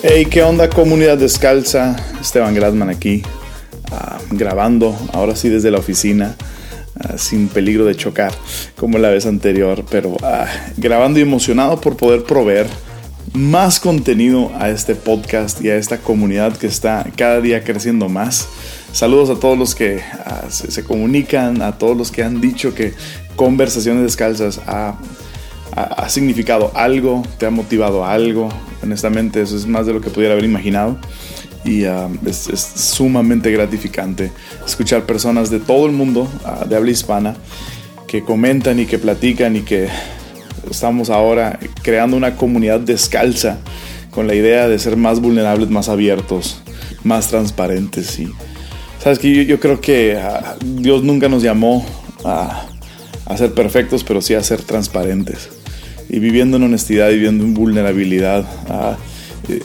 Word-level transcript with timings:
Hey, 0.00 0.26
¿qué 0.30 0.44
onda 0.44 0.70
comunidad 0.70 1.18
descalza? 1.18 1.96
Esteban 2.20 2.54
Gradman 2.54 2.88
aquí, 2.88 3.24
ah, 3.90 4.20
grabando, 4.30 4.96
ahora 5.12 5.34
sí 5.34 5.48
desde 5.48 5.72
la 5.72 5.78
oficina, 5.78 6.36
ah, 7.00 7.18
sin 7.18 7.48
peligro 7.48 7.84
de 7.84 7.96
chocar, 7.96 8.32
como 8.76 8.96
la 8.98 9.08
vez 9.08 9.26
anterior, 9.26 9.84
pero 9.90 10.16
ah, 10.22 10.46
grabando 10.76 11.18
y 11.18 11.22
emocionado 11.22 11.80
por 11.80 11.96
poder 11.96 12.22
proveer 12.22 12.68
más 13.32 13.80
contenido 13.80 14.52
a 14.56 14.70
este 14.70 14.94
podcast 14.94 15.60
y 15.62 15.70
a 15.70 15.76
esta 15.76 15.98
comunidad 15.98 16.56
que 16.56 16.68
está 16.68 17.04
cada 17.16 17.40
día 17.40 17.64
creciendo 17.64 18.08
más. 18.08 18.46
Saludos 18.92 19.30
a 19.30 19.40
todos 19.40 19.58
los 19.58 19.74
que 19.74 20.00
se, 20.48 20.70
se, 20.70 20.84
comunican, 20.84 21.60
a 21.60 21.76
todos 21.76 21.96
los 21.96 22.12
que 22.12 22.22
han 22.22 22.40
dicho 22.40 22.72
que 22.72 22.94
Conversaciones 23.34 24.04
Descalzas 24.04 24.60
ha 24.64 24.96
ha, 25.74 26.08
significado 26.08 26.72
algo, 26.74 27.22
te 27.38 27.46
ha 27.46 27.50
motivado 27.50 28.04
algo. 28.04 28.48
Honestamente, 28.82 29.42
eso 29.42 29.56
es 29.56 29.66
más 29.66 29.86
de 29.86 29.92
lo 29.92 30.00
que 30.00 30.10
pudiera 30.10 30.32
haber 30.32 30.44
imaginado. 30.44 30.98
Y 31.64 31.84
um, 31.84 32.18
es, 32.26 32.48
sumamente 32.76 33.50
gratificante 33.50 34.30
escuchar 34.64 35.04
personas 35.04 35.50
de 35.50 35.58
todo 35.58 35.86
el 35.86 35.92
mundo, 35.92 36.28
uh, 36.44 36.66
de 36.68 36.76
habla 36.76 36.90
hispana, 36.90 37.36
que 38.06 38.22
comentan 38.22 38.78
y 38.78 38.86
que 38.86 38.98
platican 38.98 39.56
y 39.56 39.62
que 39.62 39.88
estamos 40.70 41.10
ahora 41.10 41.58
creando 41.82 42.16
una 42.16 42.36
comunidad 42.36 42.80
descalza 42.80 43.58
con 44.10 44.26
la 44.26 44.34
idea 44.34 44.68
de 44.68 44.78
ser 44.78 44.96
más 44.96 45.20
vulnerables, 45.20 45.68
más 45.68 45.88
abiertos, 45.88 46.62
más 47.02 47.28
transparentes. 47.28 48.18
Y 48.18 48.32
sabes 49.02 49.18
que 49.18 49.44
yo, 49.44 49.60
creo 49.60 49.80
que 49.80 50.16
uh, 50.16 50.64
Dios 50.80 51.02
nunca 51.02 51.28
nos 51.28 51.42
llamó 51.42 51.84
a, 52.24 52.66
a 53.26 53.36
ser 53.36 53.52
perfectos, 53.52 54.04
pero 54.04 54.22
sí 54.22 54.34
a 54.34 54.42
ser 54.42 54.62
transparentes 54.62 55.57
y 56.08 56.18
viviendo 56.18 56.56
en 56.56 56.64
honestidad, 56.64 57.10
viviendo 57.10 57.44
en 57.44 57.54
vulnerabilidad. 57.54 58.44
Ah, 58.68 58.96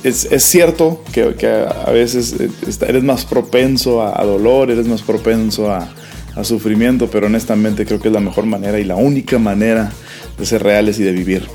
es, 0.03 0.25
es, 0.25 0.43
cierto 0.43 1.03
que, 1.11 1.35
que, 1.35 1.47
a 1.47 1.91
veces 1.91 2.35
eh, 2.39 2.49
eres 2.87 3.03
más 3.03 3.25
propenso 3.25 4.01
a, 4.01 4.23
dolor, 4.23 4.71
eres 4.71 4.87
más 4.87 5.01
propenso 5.01 5.71
a, 5.71 5.89
a, 6.35 6.43
sufrimiento, 6.43 7.09
pero 7.09 7.27
honestamente 7.27 7.85
creo 7.85 7.99
que 7.99 8.07
es 8.07 8.13
la 8.13 8.21
mejor 8.21 8.45
manera 8.45 8.79
y 8.79 8.85
la 8.85 8.95
única 8.95 9.39
manera 9.39 9.91
de 10.37 10.45
ser 10.45 10.63
reales 10.63 10.99
y 10.99 11.03
de 11.03 11.11
vivir. 11.11 11.47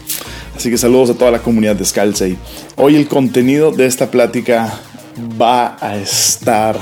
Así 0.54 0.70
que 0.70 0.78
saludos 0.78 1.10
a 1.10 1.14
toda 1.14 1.30
la 1.30 1.38
comunidad 1.38 1.76
descalza 1.76 2.26
y 2.26 2.36
hoy 2.76 2.96
el 2.96 3.06
contenido 3.06 3.70
de 3.70 3.86
esta 3.86 4.10
plática 4.10 4.78
va 5.40 5.76
a 5.80 5.96
estar 5.96 6.78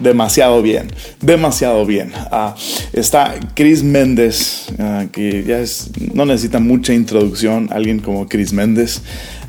demasiado 0.00 0.62
bien, 0.62 0.88
demasiado 1.20 1.86
bien. 1.86 2.12
Ah, 2.32 2.56
está 2.92 3.34
Chris 3.54 3.82
Méndez, 3.82 4.66
ah, 4.78 5.04
que 5.12 5.44
ya 5.44 5.60
es, 5.60 5.90
no 6.12 6.26
necesita 6.26 6.58
mucha 6.58 6.92
introducción, 6.92 7.68
alguien 7.70 8.00
como 8.00 8.28
Chris 8.28 8.52
Méndez, 8.52 9.02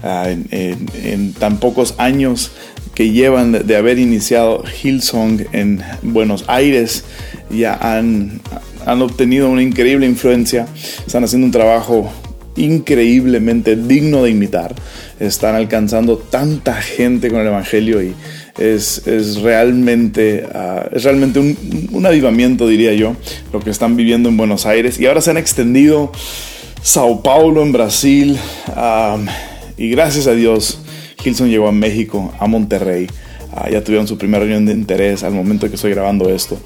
ah, 0.04 0.30
en, 0.30 1.34
tan 1.34 1.60
pocos 1.60 1.96
años 1.98 2.52
que 2.94 3.12
llevan 3.12 3.66
de, 3.66 3.76
haber 3.76 3.98
iniciado 3.98 4.64
Hillsong 4.84 5.48
en 5.54 5.82
Buenos 6.02 6.44
Aires, 6.48 7.06
ya 7.50 7.74
han, 7.74 8.42
han 8.86 9.02
obtenido 9.02 9.50
una 9.50 9.64
increíble 9.64 10.06
influencia, 10.06 10.68
están 11.06 11.24
haciendo 11.24 11.46
un 11.46 11.52
trabajo 11.52 12.12
increíblemente 12.56 13.76
digno 13.76 14.24
de 14.24 14.32
imitar, 14.32 14.76
están 15.20 15.56
alcanzando 15.56 16.18
tanta 16.18 16.82
gente 16.82 17.30
con 17.30 17.40
el 17.40 17.48
Evangelio 17.48 18.04
y 18.04 18.14
es, 18.62 19.42
realmente, 19.42 20.46
ah, 20.54 20.88
es 20.92 21.04
realmente 21.04 21.40
un, 21.40 22.06
avivamiento, 22.06 22.68
diría 22.68 22.94
yo, 22.94 23.16
lo 23.54 23.60
que 23.60 23.70
están 23.70 23.96
viviendo 23.96 24.30
en 24.30 24.38
Buenos 24.38 24.66
Aires. 24.66 25.00
Y 25.00 25.06
ahora 25.06 25.22
se 25.22 25.32
han 25.32 25.38
extendido 25.38 26.12
Sao 26.82 27.22
Paulo 27.24 27.64
en 27.64 27.72
Brasil. 27.72 28.38
y 29.78 29.90
gracias 29.90 30.28
a 30.28 30.34
Dios, 30.34 30.82
Gilson 31.22 31.50
llegó 31.50 31.68
a 31.68 31.72
México, 31.72 32.34
a 32.40 32.48
Monterrey. 32.48 33.08
Ah, 33.54 33.70
ya 33.70 33.84
tuvieron 33.84 34.08
su 34.08 34.18
primera 34.18 34.46
reunión 34.46 34.66
de 34.66 34.72
interés 34.72 35.24
al 35.24 35.34
momento 35.34 35.68
que 35.68 35.76
estoy 35.76 35.92
grabando 35.92 36.30
esto. 36.30 36.58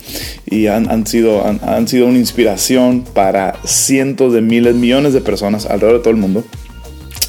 Y 0.46 0.68
han, 0.68 1.08
sido, 1.08 1.44
han, 1.46 1.88
sido 1.88 2.06
una 2.06 2.20
inspiración 2.20 3.04
para 3.14 3.56
cientos 3.66 4.34
de 4.34 4.42
miles, 4.42 4.76
millones 4.76 5.14
de 5.14 5.22
personas 5.22 5.66
alrededor 5.66 5.98
de 5.98 6.04
todo 6.04 6.12
el 6.12 6.20
mundo. 6.20 6.44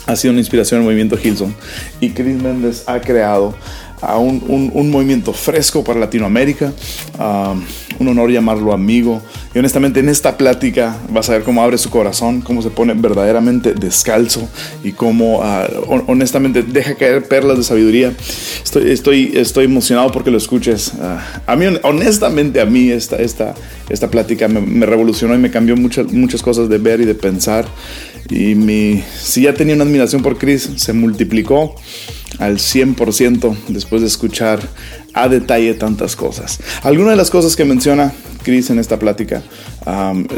Ha 0.07 0.15
sido 0.15 0.33
una 0.33 0.41
inspiración 0.41 0.81
el 0.81 0.85
movimiento 0.85 1.19
Hilson. 1.23 1.55
Y 2.01 2.11
Chris 2.11 2.37
Méndez 2.41 2.85
ha 2.87 3.01
creado 3.01 3.55
a 4.01 4.19
un, 4.19 4.71
un, 4.73 4.91
movimiento 4.91 5.33
fresco 5.33 5.83
para 5.83 5.99
Latinoamérica. 5.99 6.73
Un 7.99 8.09
honor 8.09 8.31
llamarlo 8.31 8.73
amigo. 8.73 9.23
Y 9.55 9.59
honestamente 9.59 10.01
en 10.01 10.09
esta 10.09 10.37
plática 10.37 10.97
vas 11.11 11.29
a 11.29 11.33
ver 11.33 11.43
cómo 11.43 11.63
abre 11.63 11.79
su 11.79 11.91
corazón, 11.91 12.41
cómo 12.41 12.63
se 12.63 12.71
pone 12.71 12.95
verdaderamente 12.95 13.75
descalzo 13.75 14.49
y 14.85 14.93
cómo 14.93 15.41
ah, 15.43 15.67
honestamente 16.07 16.63
deja 16.63 16.95
caer 16.95 17.25
perlas 17.25 17.59
de 17.59 17.65
sabiduría. 17.65 18.13
Estoy, 18.63 18.91
estoy, 18.91 19.33
estoy 19.35 19.65
emocionado 19.65 20.13
porque 20.13 20.31
lo 20.31 20.39
escuches. 20.39 20.93
Ah, 21.01 21.43
a 21.47 21.57
mí, 21.57 21.67
honestamente, 21.83 22.61
a 22.61 22.67
mí 22.67 22.91
esta, 22.91 23.17
esta, 23.17 23.55
esta 23.89 24.11
plática 24.11 24.49
me, 24.49 24.61
me, 24.61 24.87
revolucionó 24.87 25.35
y 25.35 25.39
me 25.39 25.51
cambió 25.51 25.77
muchas, 25.77 26.13
muchas 26.13 26.43
cosas 26.43 26.69
de 26.69 26.79
ver 26.79 27.01
y 27.01 27.05
de 27.05 27.15
pensar. 27.15 27.67
Y 28.29 28.55
mi, 28.55 29.03
si 29.21 29.43
ya 29.43 29.55
tenía 29.55 29.75
una 29.75 29.85
admiración 29.85 30.23
por 30.23 30.37
Chris, 30.39 30.69
se 30.77 30.93
multiplicó 30.93 31.75
al 32.39 32.59
100% 32.59 33.57
después 33.69 34.03
de 34.03 34.09
escuchar 34.09 34.61
a 35.17 35.29
detalle 35.29 35.75
tantas 35.75 36.15
cosas. 36.15 36.61
Algunas 36.83 37.13
de 37.13 37.17
las 37.17 37.31
cosas 37.31 37.57
que 37.57 37.65
menciona 37.65 38.13
Chris 38.45 38.71
en 38.71 38.79
esta 38.79 38.99
plática 38.99 39.43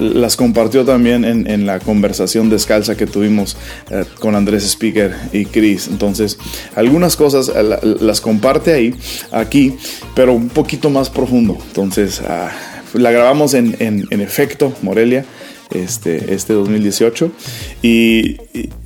las 0.01 0.37
compartió 0.37 0.85
también 0.85 1.25
en, 1.25 1.67
la 1.67 1.81
conversación 1.81 2.49
descalza 2.49 2.97
que 2.97 3.07
tuvimos 3.07 3.57
eh, 3.91 4.05
con 4.21 4.35
Andrés 4.35 4.65
Speaker 4.65 5.15
y 5.33 5.47
Chris. 5.47 5.89
Entonces, 5.89 6.39
algunas 6.75 7.17
cosas 7.17 7.51
eh, 7.55 7.97
las 8.01 8.21
comparte 8.21 8.73
ahí, 8.73 8.95
aquí, 9.33 9.77
pero 10.15 10.33
un 10.33 10.49
poquito 10.49 10.91
más 10.91 11.11
profundo. 11.11 11.59
Entonces, 11.69 12.23
ah, 12.27 12.51
la 12.95 13.11
grabamos 13.11 13.55
en, 13.55 13.77
en 13.79 14.21
efecto, 14.21 14.73
Morelia 14.83 15.25
este, 15.71 16.35
este 16.35 16.53
2018. 16.53 17.31
Y, 17.83 18.37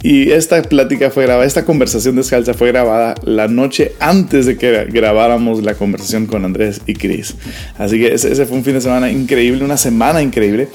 esta 0.02 0.60
plática 0.62 1.10
fue 1.10 1.24
grabada, 1.24 1.46
esta 1.46 1.64
conversación 1.64 2.16
descalza 2.16 2.54
fue 2.54 2.68
grabada 2.68 3.14
la 3.22 3.48
noche 3.48 3.92
antes 4.00 4.46
de 4.46 4.56
que 4.56 4.86
grabáramos 4.86 5.62
la 5.62 5.74
conversación 5.74 6.26
con 6.26 6.44
Andrés 6.44 6.80
y 6.86 6.94
Chris. 6.94 7.36
Así 7.78 7.98
que 7.98 8.14
ese, 8.14 8.32
ese 8.32 8.46
fue 8.46 8.56
un 8.56 8.64
fin 8.64 8.74
de 8.74 8.80
semana 8.80 9.10
increíble, 9.10 9.64
una 9.64 9.76
semana 9.76 10.22
increíble. 10.22 10.68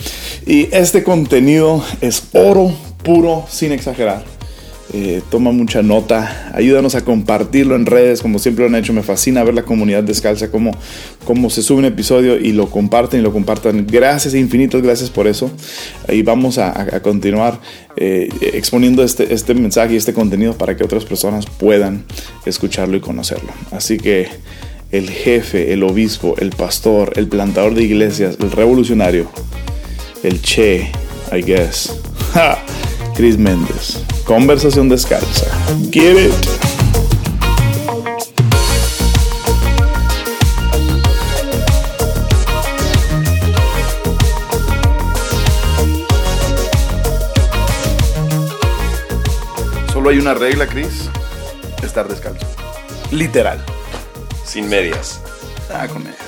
Y 0.46 0.70
este 0.72 1.04
contenido 1.04 1.84
es 2.02 2.30
oro 2.34 2.74
puro, 3.04 3.46
sin 3.50 3.72
exagerar 3.72 4.37
eh, 4.94 5.22
toma 5.30 5.52
mucha 5.52 5.82
nota, 5.82 6.52
ayúdanos 6.54 6.96
a 6.96 7.04
compartirlo 7.04 7.76
en 7.76 7.86
redes 7.86 8.22
como 8.22 8.40
siempre 8.40 8.64
lo 8.64 8.70
han 8.70 8.82
hecho, 8.82 8.94
me 8.94 9.04
fascina 9.04 9.44
ver 9.44 9.54
la 9.54 9.64
comunidad 9.64 10.04
descalza, 10.04 10.50
cómo, 10.50 10.72
cómo 11.26 11.50
se 11.50 11.62
sube 11.62 11.80
un 11.80 11.86
episodio 11.86 12.40
y 12.40 12.54
lo 12.54 12.70
comparten 12.70 13.20
y 13.20 13.24
lo 13.24 13.34
compartan. 13.34 13.86
Gracias, 13.86 14.34
infinitas 14.34 14.82
gracias 14.82 15.10
por 15.10 15.28
eso. 15.28 15.52
Y 16.08 16.22
vamos 16.22 16.58
a, 16.58 17.02
continuar 17.02 17.60
eh, 17.98 18.30
exponiendo 18.54 19.04
este, 19.04 19.34
este 19.34 19.54
mensaje 19.54 19.94
y 19.94 19.98
este 19.98 20.14
contenido 20.14 20.58
para 20.58 20.78
que 20.78 20.84
otras 20.84 21.04
personas 21.04 21.46
puedan 21.46 22.06
escucharlo 22.46 22.96
y 22.96 23.02
conocerlo. 23.02 23.52
Así 23.72 23.98
que 23.98 24.28
el 24.92 25.10
jefe, 25.10 25.74
el 25.74 25.84
obispo, 25.84 26.36
el 26.40 26.52
pastor, 26.52 27.14
el 27.18 27.28
plantador 27.28 27.76
de 27.76 27.84
iglesias, 27.84 28.38
el 28.40 28.52
revolucionario, 28.52 29.30
el 30.24 30.42
che, 30.42 30.92
I 31.32 31.42
guess. 31.42 31.94
Chris 33.18 33.36
Méndez. 33.36 34.04
Conversación 34.26 34.90
descalza. 34.90 35.48
Get 35.92 36.28
it. 36.28 36.34
Solo 49.92 50.12
hay 50.12 50.20
una 50.20 50.36
regla, 50.36 50.68
Chris. 50.68 51.10
Estar 51.82 52.08
descalzo. 52.08 52.46
Literal. 53.10 53.66
Sin 54.46 54.70
medias. 54.70 55.20
Ah, 55.74 55.88
con 55.88 56.04
medias. 56.04 56.22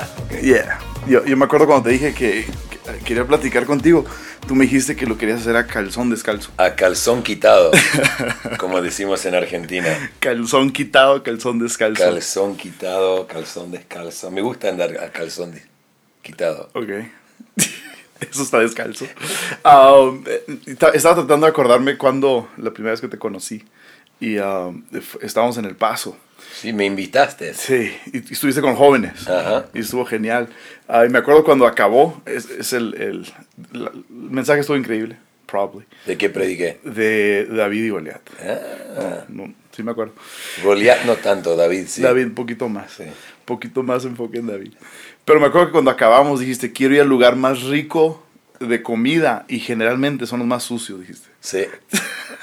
Ah, 0.00 0.40
yeah. 0.42 0.80
Yo, 1.06 1.24
yo, 1.24 1.36
me 1.36 1.44
acuerdo 1.44 1.66
cuando 1.66 1.84
te 1.84 1.90
dije 1.90 2.12
que, 2.12 2.44
que 2.84 2.98
quería 3.04 3.24
platicar 3.24 3.66
contigo 3.66 4.04
Tú 4.46 4.54
me 4.54 4.64
dijiste 4.64 4.94
que 4.94 5.06
lo 5.06 5.16
querías 5.16 5.40
hacer 5.40 5.56
a 5.56 5.66
calzón 5.66 6.10
descalzo. 6.10 6.50
A 6.58 6.74
calzón 6.74 7.22
quitado, 7.22 7.70
como 8.58 8.82
decimos 8.82 9.24
en 9.24 9.34
Argentina. 9.34 10.10
Calzón 10.18 10.70
quitado, 10.70 11.22
calzón 11.22 11.58
descalzo. 11.58 12.02
Calzón 12.02 12.56
quitado, 12.56 13.26
calzón 13.26 13.70
descalzo. 13.70 14.30
Me 14.30 14.42
gusta 14.42 14.68
andar 14.68 14.98
a 15.02 15.10
calzón 15.10 15.52
de- 15.52 15.62
quitado. 16.20 16.68
Ok. 16.74 16.88
Eso 18.20 18.42
está 18.42 18.58
descalzo. 18.58 19.06
Um, 19.64 20.22
eh, 20.26 20.44
esta- 20.66 20.90
estaba 20.90 21.14
tratando 21.16 21.46
de 21.46 21.50
acordarme 21.50 21.96
cuando 21.96 22.50
la 22.58 22.70
primera 22.70 22.90
vez 22.92 23.00
que 23.00 23.08
te 23.08 23.18
conocí. 23.18 23.64
Y 24.20 24.36
um, 24.38 24.84
f- 24.92 25.18
estábamos 25.22 25.56
en 25.56 25.64
El 25.64 25.74
Paso. 25.74 26.18
Sí, 26.60 26.72
me 26.72 26.86
invitaste. 26.86 27.52
Sí, 27.54 27.92
y, 28.12 28.18
y 28.18 28.32
estuviste 28.32 28.60
con 28.60 28.74
jóvenes. 28.76 29.28
Ajá. 29.28 29.66
Y 29.74 29.80
estuvo 29.80 30.04
genial. 30.06 30.48
Ah, 30.88 31.04
y 31.04 31.08
me 31.08 31.18
acuerdo 31.18 31.44
cuando 31.44 31.66
acabó, 31.66 32.22
es, 32.26 32.48
es 32.50 32.72
el, 32.72 32.94
el, 32.94 33.32
la- 33.72 33.90
el 33.90 34.04
mensaje 34.08 34.60
estuvo 34.60 34.76
increíble, 34.76 35.16
probably, 35.46 35.84
¿De 36.06 36.16
qué 36.16 36.30
prediqué? 36.30 36.78
de 36.84 37.46
David 37.46 37.84
y 37.84 37.88
Goliat. 37.90 38.20
Ah, 38.40 39.24
No, 39.28 39.52
sí 39.74 39.82
me 39.82 39.90
acuerdo. 39.92 40.12
Goliat 40.62 41.04
no 41.04 41.16
tanto, 41.16 41.56
David, 41.56 41.86
sí. 41.88 42.02
David, 42.02 42.26
un 42.26 42.34
poquito 42.34 42.68
más. 42.68 42.92
Sí. 42.92 43.02
Un 43.04 43.44
poquito 43.46 43.82
más 43.82 44.04
enfoque 44.04 44.38
en 44.38 44.46
David. 44.46 44.72
Pero 45.24 45.40
me 45.40 45.46
acuerdo 45.46 45.66
que 45.68 45.72
cuando 45.72 45.90
acabamos 45.90 46.40
dijiste, 46.40 46.72
quiero 46.72 46.94
ir 46.94 47.00
al 47.00 47.08
lugar 47.08 47.36
más 47.36 47.62
rico 47.64 48.24
de 48.60 48.82
comida 48.82 49.44
y 49.48 49.58
generalmente 49.58 50.26
son 50.26 50.38
los 50.38 50.48
más 50.48 50.62
sucios, 50.62 51.00
dijiste. 51.00 51.28
Sí, 51.40 51.64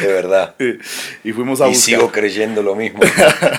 de 0.00 0.06
verdad. 0.12 0.54
Y 1.24 1.32
fuimos 1.32 1.60
a 1.60 1.66
Y 1.66 1.70
buscar. 1.70 1.84
sigo 1.84 2.12
creyendo 2.12 2.62
lo 2.62 2.74
mismo. 2.74 3.00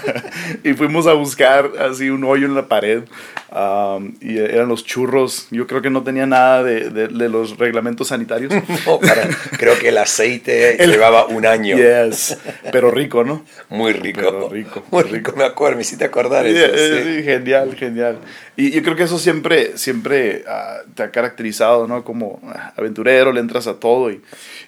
y 0.63 0.73
fuimos 0.73 1.07
a 1.07 1.13
buscar 1.13 1.71
así 1.79 2.09
un 2.09 2.23
hoyo 2.23 2.45
en 2.45 2.55
la 2.55 2.67
pared. 2.67 3.03
um, 3.51 4.13
y 4.21 4.37
eran 4.37 4.67
los 4.69 4.85
churros. 4.85 5.47
Yo 5.51 5.65
creo 5.67 5.81
que 5.81 5.89
no 5.89 6.03
tenía 6.03 6.25
nada 6.25 6.63
de, 6.63 6.89
de- 6.89 7.07
de 7.07 7.29
los 7.29 7.57
reglamentos 7.57 8.07
sanitarios. 8.09 8.53
No, 8.85 8.99
para- 8.99 9.27
creo 9.57 9.77
que 9.77 9.89
el 9.89 9.97
aceite 9.97 10.77
llevaba 10.79 11.25
un 11.27 11.45
año. 11.45 11.75
Yes. 11.77 12.37
Pero 12.71 12.91
rico, 12.91 13.23
¿no? 13.23 13.43
Muy 13.69 13.93
rico. 13.93 14.21
Pero 14.21 14.49
rico, 14.49 14.83
Muy 14.91 15.03
rico. 15.03 15.33
me 15.35 15.43
acuerdo, 15.43 15.75
me 15.75 15.81
hiciste 15.81 16.05
acordar 16.05 16.45
eso. 16.47 16.65
eh, 16.75 17.15
sí. 17.17 17.23
genial, 17.23 17.75
genial. 17.75 18.17
Y 18.55 18.71
yo 18.71 18.81
creo 18.83 18.95
que 18.95 19.03
eso 19.03 19.17
siempre, 19.19 19.77
siempre 19.77 20.43
ah, 20.47 20.79
te 20.95 21.03
ha 21.03 21.11
caracterizado, 21.11 21.87
¿no? 21.87 22.03
Como 22.03 22.39
ah, 22.45 22.73
aventurero, 22.77 23.31
le 23.31 23.39
entras 23.41 23.67
a 23.67 23.75
todo. 23.79 24.11
Y 24.11 24.21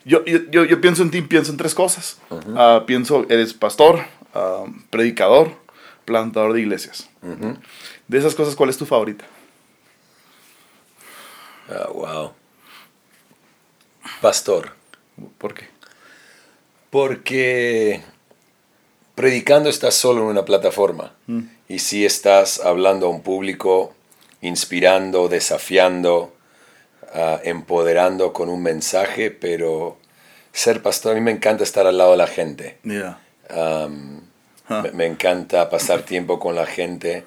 yo, 0.05 0.23
yo, 0.25 0.39
yo, 0.51 0.65
yo 0.65 0.79
pienso 0.81 1.03
en 1.03 1.11
ti, 1.11 1.21
pienso 1.21 1.50
en 1.51 1.57
tres 1.57 1.75
cosas. 1.75 2.17
Ah, 2.55 2.83
pienso, 2.87 3.25
eres 3.29 3.53
pastor, 3.53 4.05
ah, 4.33 4.65
predicador, 4.89 5.51
plantador 6.05 6.53
de 6.53 6.61
iglesias. 6.61 7.09
De 8.07 8.17
esas 8.17 8.33
cosas, 8.33 8.55
¿cuál 8.55 8.69
es 8.69 8.77
tu 8.77 8.85
favorita? 8.85 9.25
Ah, 11.69 11.89
wow. 11.93 12.31
Pastor. 14.21 14.71
¿Por 15.37 15.53
qué? 15.53 15.69
Porque 16.89 18.01
predicando 19.15 19.69
estás 19.69 19.95
solo 19.95 20.21
en 20.21 20.27
una 20.27 20.45
plataforma. 20.45 21.13
Y 21.67 21.79
si 21.79 22.05
estás 22.05 22.59
hablando 22.59 23.05
a 23.05 23.09
un 23.09 23.21
público, 23.21 23.93
inspirando, 24.41 25.27
desafiando, 25.29 26.33
empoderando 27.43 28.33
con 28.33 28.49
un 28.49 28.63
mensaje, 28.63 29.31
pero 29.31 29.97
ser 30.53 30.81
pastor, 30.81 31.13
a 31.13 31.15
mí 31.15 31.21
me 31.21 31.31
encanta 31.31 31.63
estar 31.63 31.87
al 31.87 31.97
lado 31.97 32.11
de 32.11 32.17
la 32.17 32.27
gente. 32.27 32.77
Yeah. 32.83 33.19
Ah. 33.49 33.87
me, 34.83 34.91
me 34.91 35.05
encanta 35.05 35.69
pasar 35.69 36.03
tiempo 36.03 36.39
con 36.39 36.55
la 36.55 36.65
gente. 36.65 37.25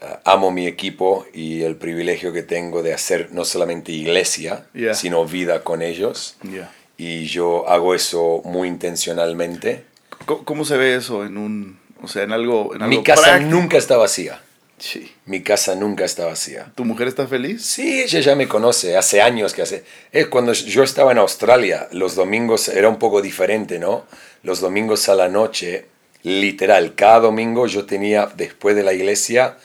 Ah, 0.00 0.20
amo 0.24 0.50
mi 0.50 0.66
equipo 0.66 1.26
y 1.32 1.62
el 1.62 1.76
privilegio 1.76 2.32
que 2.32 2.42
tengo 2.42 2.82
de 2.82 2.94
hacer 2.94 3.30
no 3.32 3.44
solamente 3.44 3.92
iglesia, 3.92 4.66
Yeah. 4.74 4.94
sino 4.94 5.24
vida 5.24 5.62
con 5.64 5.82
ellos. 5.82 6.36
Yeah. 6.42 6.70
Y 6.96 7.26
yo 7.26 7.68
hago 7.68 7.94
eso 7.94 8.42
muy 8.44 8.68
intencionalmente. 8.68 9.84
¿Cómo, 10.26 10.44
cómo 10.44 10.64
se 10.64 10.76
ve 10.76 10.96
eso 10.96 11.24
en 11.24 11.36
un, 11.36 11.78
o 12.02 12.08
sea, 12.08 12.22
en 12.24 12.32
algo, 12.32 12.74
en 12.74 12.82
algo 12.82 12.96
Mi 12.96 13.02
casa 13.04 13.22
práctico? 13.22 13.50
nunca 13.50 13.76
está 13.78 13.96
vacía. 13.96 14.40
Sí. 14.78 15.12
Mi 15.26 15.42
casa 15.42 15.74
nunca 15.74 16.04
está 16.04 16.26
vacía. 16.26 16.72
¿Tu 16.74 16.84
mujer 16.84 17.08
está 17.08 17.26
feliz? 17.26 17.64
Sí, 17.64 18.02
ella 18.02 18.20
ya 18.20 18.34
me 18.34 18.48
conoce, 18.48 18.96
hace 18.96 19.20
años 19.20 19.52
que 19.52 19.62
hace... 19.62 19.84
Es 20.12 20.28
cuando 20.28 20.52
yo 20.52 20.82
estaba 20.82 21.12
en 21.12 21.18
Australia, 21.18 21.88
los 21.92 22.14
domingos 22.14 22.68
era 22.68 22.88
un 22.88 22.98
poco 22.98 23.20
diferente, 23.20 23.78
¿no? 23.78 24.06
Los 24.42 24.60
domingos 24.60 25.08
a 25.08 25.14
la 25.14 25.28
noche, 25.28 25.86
literal, 26.22 26.94
cada 26.94 27.20
domingo 27.20 27.66
yo 27.66 27.86
tenía, 27.86 28.30
después 28.36 28.76
de 28.76 28.84
la 28.84 28.92
iglesia, 28.92 29.56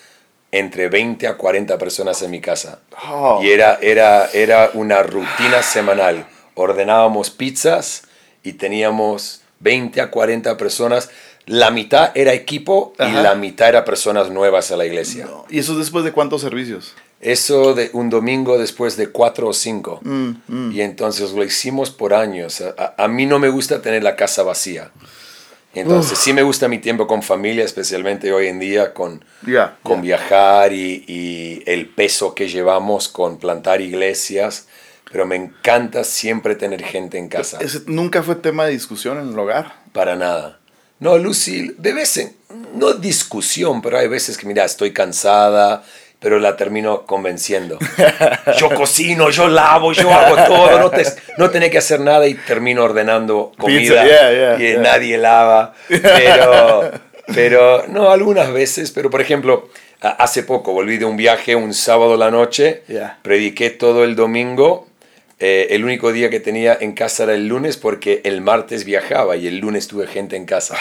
entre 0.54 0.88
20 0.88 1.28
a 1.28 1.36
40 1.36 1.78
personas 1.80 2.22
en 2.22 2.32
mi 2.32 2.40
casa. 2.40 2.80
Oh. 3.08 3.40
Y 3.42 3.50
era, 3.50 3.80
era, 3.82 4.30
era 4.34 4.70
una 4.76 5.02
rutina 5.02 5.64
semanal. 5.64 6.28
Ordenábamos 6.54 7.32
pizzas 7.32 8.04
y 8.44 8.54
teníamos 8.54 9.42
20 9.62 10.00
a 10.02 10.12
40 10.12 10.56
personas. 10.58 11.10
La 11.46 11.72
mitad 11.72 12.12
era 12.16 12.34
equipo 12.34 12.94
y 13.00 13.12
la 13.12 13.36
mitad 13.36 13.70
era 13.70 13.84
personas 13.84 14.30
nuevas 14.30 14.72
a 14.72 14.78
la 14.78 14.86
iglesia. 14.86 15.26
No. 15.26 15.46
¿Y 15.50 15.60
eso 15.60 15.78
después 15.78 16.06
de 16.06 16.12
cuántos 16.14 16.42
servicios? 16.42 16.94
Eso 17.20 17.74
de 17.74 17.90
un 17.94 18.10
domingo 18.10 18.58
después 18.58 18.98
de 18.98 19.10
cuatro 19.10 19.48
o 19.48 19.54
cinco. 19.54 20.00
Mm, 20.04 20.72
Y 20.72 20.82
entonces 20.82 21.32
lo 21.32 21.44
hicimos 21.44 21.90
por 21.90 22.14
años. 22.14 22.62
A, 22.98 23.08
mí 23.08 23.26
no 23.26 23.40
me 23.40 23.50
gusta 23.50 23.82
tener 23.82 24.04
la 24.04 24.16
casa 24.16 24.44
vacía. 24.44 24.92
Entonces 25.74 26.20
sí 26.20 26.34
me 26.34 26.44
gusta 26.44 26.68
mi 26.68 26.80
tiempo 26.80 27.08
con 27.08 27.24
familia, 27.24 27.66
especialmente 27.66 28.32
hoy 28.32 28.48
en 28.48 28.60
día 28.60 28.94
con, 28.94 29.26
con 29.82 30.02
viajar 30.02 30.72
y, 30.72 31.04
y 31.08 31.64
el 31.66 31.88
peso 31.88 32.36
que 32.36 32.48
llevamos 32.48 33.10
con 33.10 33.38
plantar 33.38 33.82
iglesias. 33.82 34.68
Pero 35.12 35.26
me 35.26 35.36
encanta 35.36 36.04
siempre 36.04 36.56
tener 36.56 36.84
gente 36.84 37.18
en 37.18 37.28
casa. 37.28 37.60
Ese 37.62 37.82
nunca 37.86 38.24
fue 38.24 38.36
tema 38.36 38.66
de 38.66 38.72
discusión 38.72 39.20
en 39.20 39.30
el 39.30 39.40
hogar. 39.40 39.76
Para 39.94 40.16
nada. 40.16 40.60
No, 41.04 41.18
Lucy, 41.18 41.76
de 41.78 41.92
vez 41.92 42.16
en, 42.16 42.34
no 42.76 42.94
discusión, 42.94 43.82
pero 43.82 43.98
hay 43.98 44.08
veces 44.08 44.38
que, 44.38 44.48
mira, 44.48 44.64
estoy 44.64 44.94
cansada, 44.94 45.84
pero 46.22 46.40
la 46.40 46.56
termino 46.56 47.06
convenciendo. 47.06 47.78
Yo 48.58 48.70
cocino, 48.70 49.30
yo 49.30 49.50
lavo, 49.50 49.92
yo 49.92 50.10
hago 50.10 50.36
todo, 50.48 50.80
no, 50.80 50.90
te, 50.90 51.04
no 51.38 51.50
tenés 51.50 51.72
que 51.72 51.78
hacer 51.78 52.00
nada 52.00 52.26
y 52.26 52.36
termino 52.36 52.86
ordenando 52.86 53.52
comida 53.58 53.80
Pizza, 53.80 54.06
yeah, 54.06 54.32
yeah, 54.32 54.56
y 54.56 54.72
yeah. 54.72 54.82
nadie 54.82 55.18
lava. 55.18 55.74
Pero, 55.90 56.92
pero, 57.36 57.88
no, 57.90 58.10
algunas 58.10 58.54
veces, 58.54 58.92
pero 58.92 59.10
por 59.10 59.20
ejemplo, 59.20 59.68
hace 60.00 60.44
poco 60.44 60.72
volví 60.72 60.98
de 60.98 61.04
un 61.04 61.18
viaje 61.18 61.54
un 61.58 61.74
sábado 61.74 62.14
a 62.14 62.18
la 62.18 62.32
noche, 62.32 62.84
prediqué 63.22 63.72
todo 63.72 64.06
el 64.06 64.16
domingo. 64.16 64.88
Eh, 65.40 65.68
el 65.72 65.84
único 65.84 66.12
día 66.14 66.30
que 66.30 66.40
tenía 66.40 66.78
en 66.80 66.94
casa 66.94 67.24
era 67.24 67.34
el 67.34 67.48
lunes 67.48 67.78
porque 67.78 68.22
el 68.24 68.42
martes 68.42 68.86
viajaba 68.86 69.36
y 69.36 69.48
el 69.48 69.58
lunes 69.58 69.88
tuve 69.88 70.08
gente 70.08 70.36
en 70.36 70.46
casa. 70.46 70.76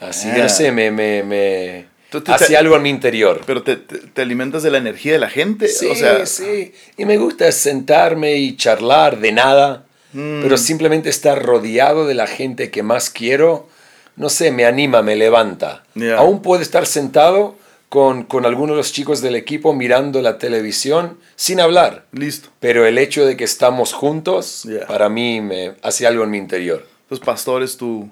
Así 0.00 0.28
Ah. 0.30 0.38
no 0.38 0.48
sé, 0.48 0.70
me, 0.72 0.90
me, 0.90 1.86
hace 2.26 2.56
algo 2.56 2.76
en 2.76 2.82
mi 2.82 2.90
interior. 2.90 3.40
Pero 3.46 3.62
te, 3.62 3.76
te- 3.76 3.98
te 3.98 4.22
alimentas 4.22 4.62
de 4.62 4.70
la 4.70 4.78
energía 4.78 5.12
de 5.12 5.18
la 5.18 5.28
gente. 5.30 5.68
Sí, 5.68 5.86
o 5.86 5.94
sea, 5.94 6.24
sí. 6.26 6.72
Y 6.96 7.04
me 7.04 7.16
gusta 7.18 7.50
sentarme 7.52 8.36
y 8.36 8.56
charlar 8.56 9.18
de 9.18 9.32
nada, 9.32 9.84
Mm. 10.12 10.42
pero 10.42 10.56
simplemente 10.56 11.08
estar 11.08 11.40
rodeado 11.40 12.06
de 12.06 12.14
la 12.14 12.26
gente 12.26 12.70
que 12.72 12.82
más 12.82 13.10
quiero, 13.10 13.68
no 14.16 14.28
sé, 14.28 14.50
me 14.50 14.64
anima, 14.64 15.02
me 15.02 15.14
levanta. 15.14 15.84
Yeah. 15.94 16.16
Aún 16.18 16.42
puedo 16.42 16.60
estar 16.62 16.84
sentado 16.86 17.56
con, 17.90 18.22
con 18.22 18.46
algunos 18.46 18.74
de 18.76 18.78
los 18.78 18.92
chicos 18.92 19.20
del 19.20 19.34
equipo 19.36 19.74
mirando 19.74 20.22
la 20.22 20.38
televisión 20.38 21.18
sin 21.36 21.60
hablar. 21.60 22.06
listo. 22.12 22.48
Pero 22.60 22.86
el 22.86 22.96
hecho 22.96 23.26
de 23.26 23.36
que 23.36 23.44
estamos 23.44 23.92
juntos, 23.92 24.62
Yeah. 24.66 24.86
para 24.86 25.08
mí 25.10 25.40
me 25.42 25.74
hace 25.82 26.06
algo 26.06 26.24
en 26.24 26.30
mi 26.30 26.38
interior. 26.38 26.86
Entonces, 27.02 27.26
pastor 27.26 27.62
es 27.64 27.76
tu, 27.76 28.08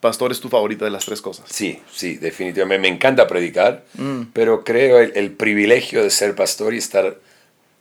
pastor 0.00 0.32
es 0.32 0.40
tu 0.40 0.48
favorita 0.48 0.84
de 0.84 0.90
las 0.90 1.04
tres 1.04 1.22
cosas. 1.22 1.46
Sí, 1.48 1.80
sí, 1.94 2.16
definitivamente. 2.16 2.82
Me 2.82 2.92
encanta 2.94 3.26
predicar, 3.26 3.84
Mm. 3.94 4.22
pero 4.32 4.64
creo 4.64 4.98
el, 4.98 5.12
el 5.14 5.30
privilegio 5.30 6.02
de 6.02 6.10
ser 6.10 6.34
pastor 6.34 6.74
y 6.74 6.78
estar 6.78 7.16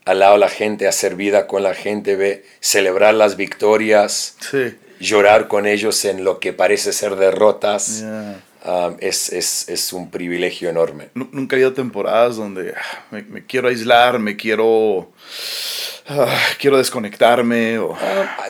al 0.06 0.20
lado 0.20 0.34
de 0.34 0.40
la 0.40 0.50
gente, 0.50 0.88
hacer 0.88 1.16
vida 1.16 1.48
con 1.48 1.64
la 1.64 1.74
gente, 1.74 2.16
ve, 2.16 2.46
celebrar 2.60 3.16
las 3.16 3.36
victorias, 3.38 4.36
Sí. 4.52 4.76
llorar 5.00 5.48
con 5.48 5.66
ellos 5.66 6.06
en 6.06 6.24
lo 6.24 6.40
que 6.40 6.54
parece 6.54 6.94
ser 6.94 7.16
derrotas, 7.16 8.02
Yeah. 8.02 8.44
Um, 8.66 8.96
es, 9.00 9.32
es, 9.32 9.70
es 9.70 9.94
un 9.94 10.10
privilegio 10.10 10.70
enorme. 10.70 11.10
Nu- 11.14 11.30
Nunca 11.32 11.56
ha 11.56 11.58
habido 11.58 11.74
temporadas 11.74 12.36
donde 12.38 12.74
ah, 12.76 13.04
me, 13.12 13.22
me 13.24 13.46
quiero 13.46 13.68
aislar, 13.70 14.20
me 14.20 14.36
quiero. 14.36 15.12
ah, 16.08 16.38
quiero 16.60 16.78
desconectarme. 16.78 17.80
O, 17.80 17.96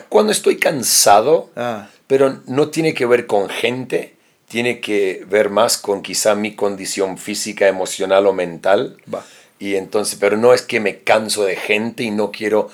cuando 0.08 0.32
estoy 0.32 0.56
cansado, 0.58 1.50
ah, 1.56 1.88
pero 2.06 2.40
no 2.46 2.68
tiene 2.68 2.94
que 2.94 3.06
ver 3.06 3.26
con 3.26 3.48
gente, 3.48 4.14
tiene 4.48 4.80
que 4.80 5.24
ver 5.28 5.50
más 5.50 5.76
con 5.78 6.02
quizá 6.02 6.34
mi 6.34 6.54
condición 6.54 7.18
física, 7.18 7.66
emocional 7.68 8.26
o 8.26 8.32
mental. 8.32 8.96
va. 9.12 9.24
Y 9.58 9.76
entonces, 9.76 10.18
pero 10.20 10.36
no 10.36 10.52
es 10.52 10.62
que 10.62 10.80
me 10.80 10.98
canso 11.00 11.44
de 11.44 11.56
gente 11.56 12.02
y 12.04 12.10
no 12.10 12.30
quiero, 12.30 12.68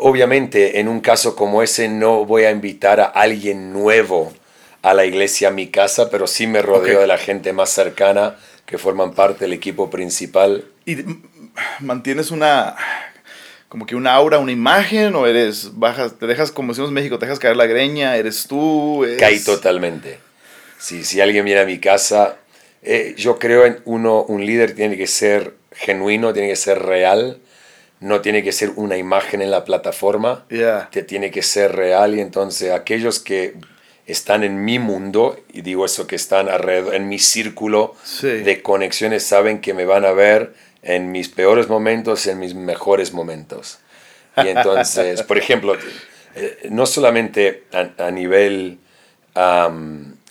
obviamente 0.00 0.78
en 0.78 0.86
un 0.88 1.00
caso 1.00 1.34
como 1.34 1.62
ese 1.62 1.88
no 1.88 2.26
voy 2.26 2.44
a 2.44 2.50
invitar 2.50 3.00
a 3.00 3.04
alguien 3.06 3.72
nuevo 3.72 4.30
a 4.82 4.94
la 4.94 5.04
iglesia, 5.04 5.48
a 5.48 5.50
mi 5.50 5.68
casa, 5.68 6.10
pero 6.10 6.26
sí 6.26 6.46
me 6.46 6.62
rodeo 6.62 7.00
de 7.00 7.06
la 7.06 7.18
gente 7.18 7.52
más 7.52 7.70
cercana 7.70 8.36
que 8.66 8.78
forman 8.78 9.14
parte 9.14 9.44
del 9.44 9.52
equipo 9.52 9.90
principal. 9.90 10.64
Y 10.86 10.96
mantienes 11.80 12.30
una. 12.30 12.76
como 13.68 13.86
que 13.86 13.94
una 13.96 14.14
aura, 14.14 14.38
una 14.38 14.52
imagen, 14.52 15.14
o 15.14 15.26
eres, 15.26 15.78
bajas, 15.78 16.18
te 16.18 16.26
dejas, 16.26 16.50
como 16.52 16.72
decimos 16.72 16.90
en 16.90 16.94
México, 16.94 17.18
te 17.18 17.26
dejas 17.26 17.38
caer 17.38 17.56
la 17.56 17.66
greña, 17.66 18.16
eres 18.16 18.46
tú. 18.48 19.06
Caí 19.18 19.40
totalmente. 19.40 20.18
Si, 20.78 21.04
si 21.04 21.20
alguien 21.20 21.44
viene 21.44 21.60
a 21.60 21.66
mi 21.66 21.78
casa, 21.78 22.36
eh, 22.82 23.14
yo 23.16 23.38
creo 23.38 23.66
en 23.66 23.80
uno, 23.84 24.22
un 24.22 24.46
líder 24.46 24.74
tiene 24.74 24.96
que 24.96 25.06
ser 25.06 25.54
genuino, 25.72 26.32
tiene 26.32 26.48
que 26.48 26.56
ser 26.56 26.80
real, 26.82 27.38
no 28.00 28.22
tiene 28.22 28.42
que 28.42 28.52
ser 28.52 28.70
una 28.76 28.96
imagen 28.96 29.42
en 29.42 29.50
la 29.50 29.64
plataforma, 29.64 30.46
Yeah. 30.48 30.88
te 30.90 31.02
tiene 31.02 31.30
que 31.30 31.42
ser 31.42 31.76
real 31.76 32.14
y 32.14 32.20
entonces 32.20 32.72
aquellos 32.72 33.20
que 33.20 33.54
están 34.06 34.42
en 34.44 34.64
mi 34.64 34.78
mundo, 34.78 35.38
y 35.52 35.60
digo 35.62 35.84
eso 35.84 36.06
que 36.06 36.16
están 36.16 36.48
alrededor, 36.48 36.94
en 36.94 37.08
mi 37.08 37.18
círculo 37.18 37.94
Sí. 38.02 38.28
de 38.28 38.62
conexiones, 38.62 39.24
saben 39.24 39.60
que 39.60 39.74
me 39.74 39.84
van 39.84 40.04
a 40.04 40.12
ver 40.12 40.54
en 40.82 41.12
mis 41.12 41.28
peores 41.28 41.68
momentos 41.68 42.26
en 42.26 42.38
mis 42.38 42.54
mejores 42.54 43.12
momentos. 43.12 43.78
Y 44.36 44.48
entonces, 44.48 45.22
por 45.22 45.36
ejemplo, 45.38 45.76
eh, 46.34 46.68
no 46.70 46.86
solamente 46.86 47.64
a, 47.72 48.06
a 48.06 48.10
nivel 48.10 48.78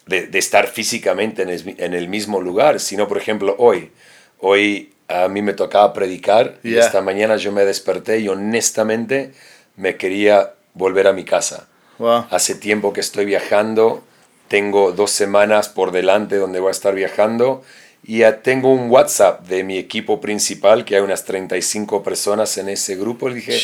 de, 0.05 0.27
de 0.27 0.39
estar 0.39 0.67
físicamente 0.67 1.43
en 1.43 1.49
el, 1.49 1.75
en 1.77 1.93
el 1.93 2.07
mismo 2.09 2.41
lugar, 2.41 2.79
sino, 2.79 3.07
por 3.07 3.17
ejemplo, 3.17 3.55
hoy. 3.59 3.91
Hoy 4.39 4.93
a 5.07 5.27
mí 5.27 5.41
me 5.41 5.53
tocaba 5.53 5.93
predicar 5.93 6.57
y 6.63 6.75
esta 6.75 7.01
mañana 7.01 7.35
yo 7.35 7.51
me 7.51 7.65
desperté 7.65 8.19
y 8.19 8.27
honestamente 8.27 9.31
me 9.75 9.97
quería 9.97 10.53
volver 10.73 11.07
a 11.07 11.13
mi 11.13 11.25
casa. 11.25 11.67
Wow. 11.99 12.25
Hace 12.31 12.55
tiempo 12.55 12.93
que 12.93 13.01
estoy 13.01 13.25
viajando, 13.25 14.03
tengo 14.47 14.91
dos 14.91 15.11
semanas 15.11 15.69
por 15.69 15.91
delante 15.91 16.37
donde 16.37 16.59
voy 16.59 16.69
a 16.69 16.71
estar 16.71 16.95
viajando 16.95 17.63
y 18.03 18.19
ya 18.19 18.41
tengo 18.41 18.73
un 18.73 18.89
WhatsApp 18.89 19.47
de 19.47 19.63
mi 19.63 19.77
equipo 19.77 20.19
principal, 20.21 20.85
que 20.85 20.95
hay 20.95 21.01
unas 21.01 21.25
35 21.25 22.01
personas 22.01 22.57
en 22.57 22.69
ese 22.69 22.95
grupo. 22.95 23.29
Le 23.29 23.35
dije, 23.35 23.59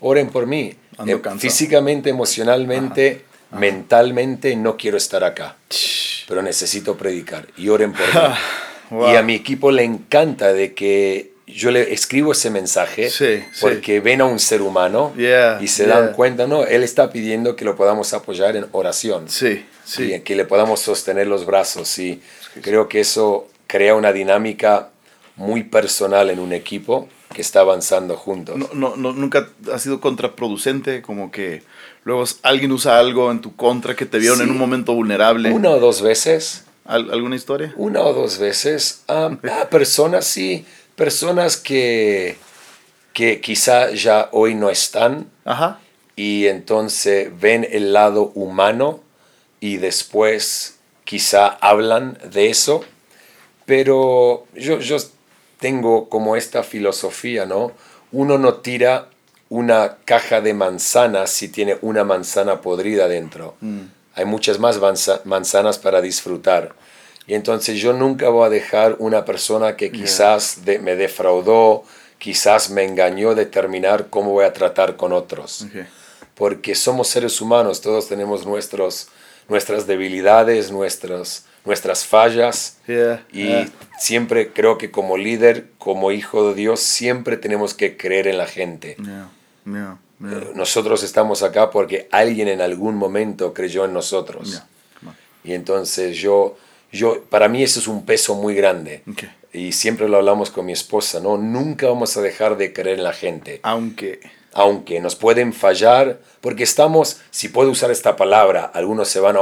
oren 0.00 0.28
por 0.28 0.46
mí. 0.46 0.74
Eh, 1.06 1.20
físicamente, 1.38 2.10
emocionalmente, 2.10 3.24
mentalmente 3.52 4.54
no 4.56 4.76
quiero 4.76 4.96
estar 4.96 5.24
acá, 5.24 5.56
pero 6.26 6.42
necesito 6.42 6.96
predicar 6.96 7.48
y 7.56 7.68
oren 7.68 7.92
por 7.92 8.06
mí. 8.06 8.34
Wow. 8.90 9.12
Y 9.12 9.16
a 9.16 9.22
mi 9.22 9.34
equipo 9.34 9.70
le 9.70 9.84
encanta 9.84 10.54
de 10.54 10.72
que 10.72 11.34
yo 11.48 11.70
le 11.70 11.92
escribo 11.92 12.32
ese 12.32 12.50
mensaje 12.50 13.10
Sí, 13.10 13.42
sí. 13.52 13.58
porque 13.60 14.00
ven 14.00 14.20
a 14.20 14.24
un 14.26 14.38
ser 14.38 14.62
humano 14.62 15.12
Yeah, 15.16 15.58
y 15.60 15.68
se 15.68 15.84
yeah. 15.86 16.00
dan 16.00 16.12
cuenta, 16.14 16.46
no, 16.46 16.64
él 16.64 16.82
está 16.82 17.10
pidiendo 17.10 17.56
que 17.56 17.64
lo 17.64 17.74
podamos 17.76 18.12
apoyar 18.12 18.56
en 18.56 18.66
oración 18.72 19.28
Sí, 19.28 19.64
sí. 19.84 20.12
y 20.14 20.20
que 20.20 20.36
le 20.36 20.44
podamos 20.44 20.80
sostener 20.80 21.26
los 21.26 21.46
brazos. 21.46 21.98
Y 21.98 22.20
creo 22.62 22.88
que 22.88 23.00
eso 23.00 23.48
crea 23.66 23.94
una 23.94 24.12
dinámica 24.12 24.90
muy 25.36 25.62
personal 25.64 26.30
en 26.30 26.38
un 26.38 26.52
equipo 26.52 27.08
que 27.34 27.42
está 27.42 27.60
avanzando 27.60 28.16
juntos. 28.16 28.56
No, 28.56 28.68
no, 28.72 28.96
no, 28.96 29.12
nunca 29.12 29.48
ha 29.72 29.78
sido 29.78 30.00
contraproducente, 30.00 31.02
como 31.02 31.30
que 31.30 31.62
luego 32.04 32.24
alguien 32.42 32.72
usa 32.72 32.98
algo 32.98 33.30
en 33.30 33.40
tu 33.40 33.54
contra 33.54 33.94
que 33.94 34.06
te 34.06 34.18
vieron 34.18 34.38
Sí. 34.38 34.44
en 34.44 34.50
un 34.50 34.58
momento 34.58 34.94
vulnerable. 34.94 35.50
Una 35.52 35.70
o 35.70 35.78
dos 35.80 36.00
veces, 36.02 36.64
¿Al- 36.84 37.10
¿Alguna 37.10 37.36
historia? 37.36 37.74
una 37.76 38.00
o 38.00 38.14
dos 38.14 38.38
veces, 38.38 39.02
ah, 39.08 39.30
ah, 39.50 39.68
personas, 39.70 40.24
sí, 40.24 40.64
personas 41.08 41.56
que, 41.56 42.36
que 43.14 43.40
quizá 43.40 43.90
ya 43.92 44.28
hoy 44.32 44.54
no 44.56 44.68
están 44.68 45.30
Ajá. 45.44 45.78
y 46.16 46.48
entonces 46.48 47.30
ven 47.40 47.66
el 47.70 47.92
lado 47.92 48.32
humano 48.34 49.00
y 49.60 49.76
después 49.76 50.78
quizá 51.04 51.46
hablan 51.46 52.18
de 52.32 52.50
eso, 52.50 52.84
pero 53.64 54.46
yo, 54.54 54.80
yo 54.80 54.96
tengo 55.60 56.08
como 56.08 56.34
esta 56.36 56.62
filosofía, 56.64 57.46
¿no? 57.46 57.72
Uno 58.12 58.36
no 58.36 58.54
tira 58.54 59.08
una 59.50 59.98
caja 60.04 60.40
de 60.40 60.52
manzanas 60.52 61.30
si 61.30 61.48
tiene 61.48 61.78
una 61.80 62.02
manzana 62.04 62.60
podrida 62.60 63.06
dentro. 63.08 63.54
Hay 64.14 64.24
muchas 64.24 64.58
más 64.58 64.78
manza- 64.80 65.20
manzanas 65.24 65.78
para 65.78 66.00
disfrutar. 66.00 66.74
Y 67.28 67.34
entonces 67.34 67.78
yo 67.78 67.92
nunca 67.92 68.28
voy 68.30 68.46
a 68.46 68.50
dejar 68.50 68.96
una 68.98 69.24
persona 69.24 69.76
que 69.76 69.92
quizás 69.92 70.64
de- 70.64 70.78
me 70.80 70.96
defraudó, 70.96 71.84
quizás 72.18 72.70
me 72.70 72.82
engañó, 72.84 73.34
determinar 73.36 74.08
cómo 74.10 74.32
voy 74.32 74.44
a 74.46 74.52
tratar 74.52 74.96
con 74.96 75.12
otros 75.12 75.66
porque 76.34 76.74
somos 76.74 77.08
seres 77.08 77.40
humanos, 77.40 77.80
todos 77.80 78.08
tenemos 78.08 78.44
nuestros, 78.46 79.08
nuestras 79.48 79.86
debilidades, 79.86 80.70
nuestros, 80.70 81.44
nuestras 81.64 82.04
fallas. 82.06 82.78
Yeah, 82.86 83.24
Y 83.32 83.44
yeah. 83.48 83.68
siempre 83.98 84.52
creo 84.52 84.78
que 84.78 84.90
como 84.90 85.16
líder, 85.16 85.66
como 85.78 86.10
hijo 86.12 86.48
de 86.48 86.54
Dios, 86.54 86.80
siempre 86.80 87.36
tenemos 87.36 87.74
que 87.74 87.96
creer 87.96 88.26
en 88.26 88.38
la 88.38 88.46
gente. 88.46 88.96
Eh, 90.24 90.52
Nosotros 90.54 91.02
estamos 91.02 91.42
acá 91.42 91.70
porque 91.70 92.08
alguien 92.10 92.48
en 92.48 92.60
algún 92.60 92.96
momento 92.96 93.52
creyó 93.52 93.84
en 93.84 93.92
nosotros. 93.92 94.62
Y 95.44 95.52
entonces 95.54 96.16
yo, 96.16 96.56
yo, 96.92 97.22
para 97.24 97.48
mí 97.48 97.62
eso 97.62 97.80
es 97.80 97.88
un 97.88 98.04
peso 98.04 98.34
muy 98.34 98.54
grande. 98.54 99.02
Y 99.52 99.72
siempre 99.72 100.08
lo 100.08 100.18
hablamos 100.18 100.50
con 100.50 100.66
mi 100.66 100.72
esposa, 100.72 101.20
¿no? 101.20 101.36
Nunca 101.36 101.86
vamos 101.86 102.16
a 102.16 102.20
dejar 102.20 102.56
de 102.56 102.72
creer 102.72 102.98
en 102.98 103.04
la 103.04 103.12
gente 103.12 103.60
Aunque. 103.62 104.20
aunque 104.52 105.00
nos 105.00 105.16
pueden 105.16 105.52
fallar, 105.52 106.20
porque 106.40 106.64
estamos, 106.64 107.20
si 107.30 107.48
puedo 107.48 107.70
usar 107.70 107.90
esta 107.90 108.16
palabra, 108.16 108.70
algunos 108.74 109.08
se 109.08 109.20
van 109.20 109.36
a, 109.36 109.40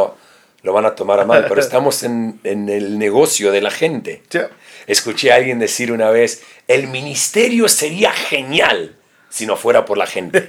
lo 0.62 0.72
van 0.72 0.86
a 0.86 0.94
tomar 0.94 1.20
a 1.20 1.24
mal, 1.24 1.46
pero 1.48 1.60
estamos 1.68 2.02
en, 2.02 2.40
en 2.44 2.68
el 2.68 2.98
negocio 2.98 3.52
de 3.52 3.60
la 3.60 3.70
gente. 3.70 4.22
Yeah. 4.30 4.50
Escuché 4.86 5.32
a 5.32 5.36
alguien 5.36 5.58
decir 5.58 5.90
una 5.92 6.10
vez, 6.10 6.42
el 6.68 6.86
ministerio 6.88 7.68
sería 7.68 8.12
genial 8.12 8.96
si 9.36 9.44
no 9.46 9.54
fuera 9.56 9.84
por 9.84 9.98
la 9.98 10.06
gente. 10.06 10.48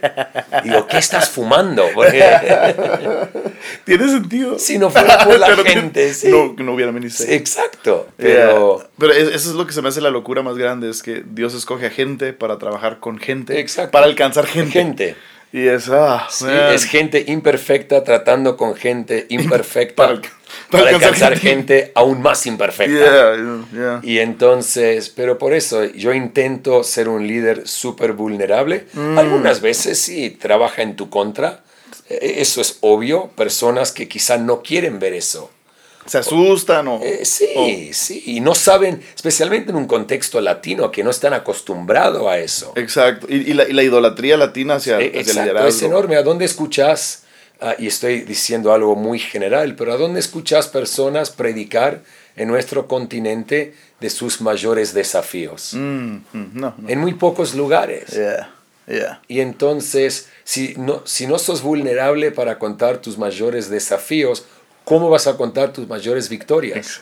Digo, 0.63 0.87
¿qué 0.87 0.97
estás 0.97 1.29
fumando? 1.29 1.85
Porque 1.93 2.23
Tiene 3.83 4.07
sentido. 4.07 4.57
si 4.59 4.77
no 4.79 4.89
fuera 4.89 5.25
por 5.25 5.37
la 5.37 5.47
Pero 5.55 5.63
gente, 5.65 6.13
sí. 6.13 6.29
No, 6.29 6.53
no 6.57 6.73
hubiera 6.73 6.91
ministerio. 6.93 7.35
Exacto, 7.35 8.07
Yeah. 8.17 8.47
pero... 8.47 8.89
Pero 8.97 9.13
es- 9.13 9.27
eso 9.35 9.49
es 9.49 9.55
lo 9.55 9.67
que 9.67 9.73
se 9.73 9.81
me 9.81 9.89
hace 9.89 9.99
la 10.01 10.09
locura 10.09 10.41
más 10.41 10.57
grande, 10.57 10.89
es 10.89 11.03
que 11.03 11.23
Dios 11.25 11.53
escoge 11.53 11.87
a 11.87 11.89
gente 11.89 12.31
para 12.33 12.57
trabajar 12.57 12.99
con 12.99 13.17
gente, 13.19 13.59
Exacto. 13.59 13.91
para 13.91 14.05
alcanzar 14.05 14.45
gente. 14.45 14.71
Gente. 14.71 15.15
Y 15.53 15.67
es, 15.67 15.87
ah, 15.89 16.27
Sí, 16.29 16.45
es 16.73 16.83
gente 16.85 17.23
imperfecta 17.27 18.03
tratando 18.03 18.57
con 18.57 18.75
gente 18.75 19.25
imperfecta 19.29 19.95
Para 19.95 20.09
para, 20.09 20.19
alca- 20.19 20.29
para 20.69 20.83
alcanzar 20.89 21.03
alcanzar 21.33 21.39
gente. 21.39 21.75
gente. 21.79 21.91
aún 21.95 22.21
más 22.21 22.45
imperfecta. 22.45 22.93
Yeah, 23.35 23.65
yeah. 23.73 23.99
Y 24.03 24.19
entonces, 24.19 25.09
pero 25.09 25.37
por 25.37 25.53
eso 25.53 25.85
yo 25.85 26.13
intento 26.13 26.83
ser 26.83 27.07
un 27.09 27.25
líder 27.27 27.67
súper 27.67 28.13
vulnerable. 28.13 28.85
Mm. 28.93 29.17
Algunas 29.17 29.61
veces 29.61 29.99
sí, 29.99 30.29
trabaja 30.31 30.81
en 30.81 30.95
tu 30.95 31.09
contra. 31.09 31.63
Eh, 32.09 32.35
Eso 32.37 32.61
es 32.61 32.77
obvio. 32.81 33.27
Personas 33.35 33.91
que 33.91 34.07
quizá 34.07 34.37
no 34.37 34.61
quieren 34.61 34.99
ver 34.99 35.13
eso. 35.13 35.49
Se 36.07 36.17
asustan 36.19 36.87
o... 36.87 36.99
Eh, 37.03 37.25
sí, 37.25 37.47
o- 37.55 37.93
sí. 37.93 38.23
Y 38.25 38.39
no 38.39 38.55
saben, 38.55 39.01
especialmente 39.15 39.71
en 39.71 39.77
un 39.77 39.85
contexto 39.87 40.39
latino, 40.41 40.89
que 40.91 41.03
no 41.03 41.09
están 41.09 41.33
acostumbrados 41.33 42.25
a 42.27 42.39
eso. 42.39 42.73
Exacto. 42.75 43.27
Y, 43.29 43.51
y 43.51 43.53
la, 43.53 43.67
y 43.67 43.73
la 43.73 43.83
idolatría 43.83 44.37
latina 44.37 44.75
hacia, 44.75 44.99
Eh, 44.99 45.07
hacia 45.07 45.09
el 45.11 45.19
Exacto, 45.19 45.41
liderazgo. 45.41 45.67
es 45.69 45.81
enorme. 45.83 46.15
¿A 46.15 46.23
dónde 46.23 46.45
escuchas? 46.45 47.23
ah, 47.59 47.75
y 47.79 47.87
estoy 47.87 48.21
diciendo 48.21 48.71
algo 48.71 48.95
muy 48.95 49.17
general, 49.19 49.75
pero 49.75 49.91
¿a 49.93 49.97
dónde 49.97 50.19
escuchas 50.19 50.67
personas 50.67 51.31
predicar 51.31 52.01
en 52.35 52.47
nuestro 52.49 52.87
continente 52.87 53.73
de 53.99 54.09
sus 54.11 54.41
mayores 54.41 54.93
desafíos? 54.93 55.73
Mm, 55.73 56.17
mm, 56.33 56.49
no, 56.53 56.75
no. 56.77 56.87
En 56.89 56.99
muy 56.99 57.15
pocos 57.15 57.55
lugares. 57.55 58.11
Yeah, 58.11 58.53
yeah. 58.87 59.21
Y 59.27 59.39
entonces, 59.39 60.27
si 60.43 60.75
no, 60.77 61.01
si 61.05 61.25
no 61.25 61.39
sos 61.39 61.63
vulnerable 61.63 62.29
para 62.31 62.59
contar 62.59 62.99
tus 62.99 63.17
mayores 63.17 63.69
desafíos, 63.71 64.45
¿cómo 64.87 65.09
vas 65.09 65.27
a 65.27 65.35
contar 65.35 65.73
tus 65.73 65.85
mayores 65.85 66.29
victorias? 66.29 67.01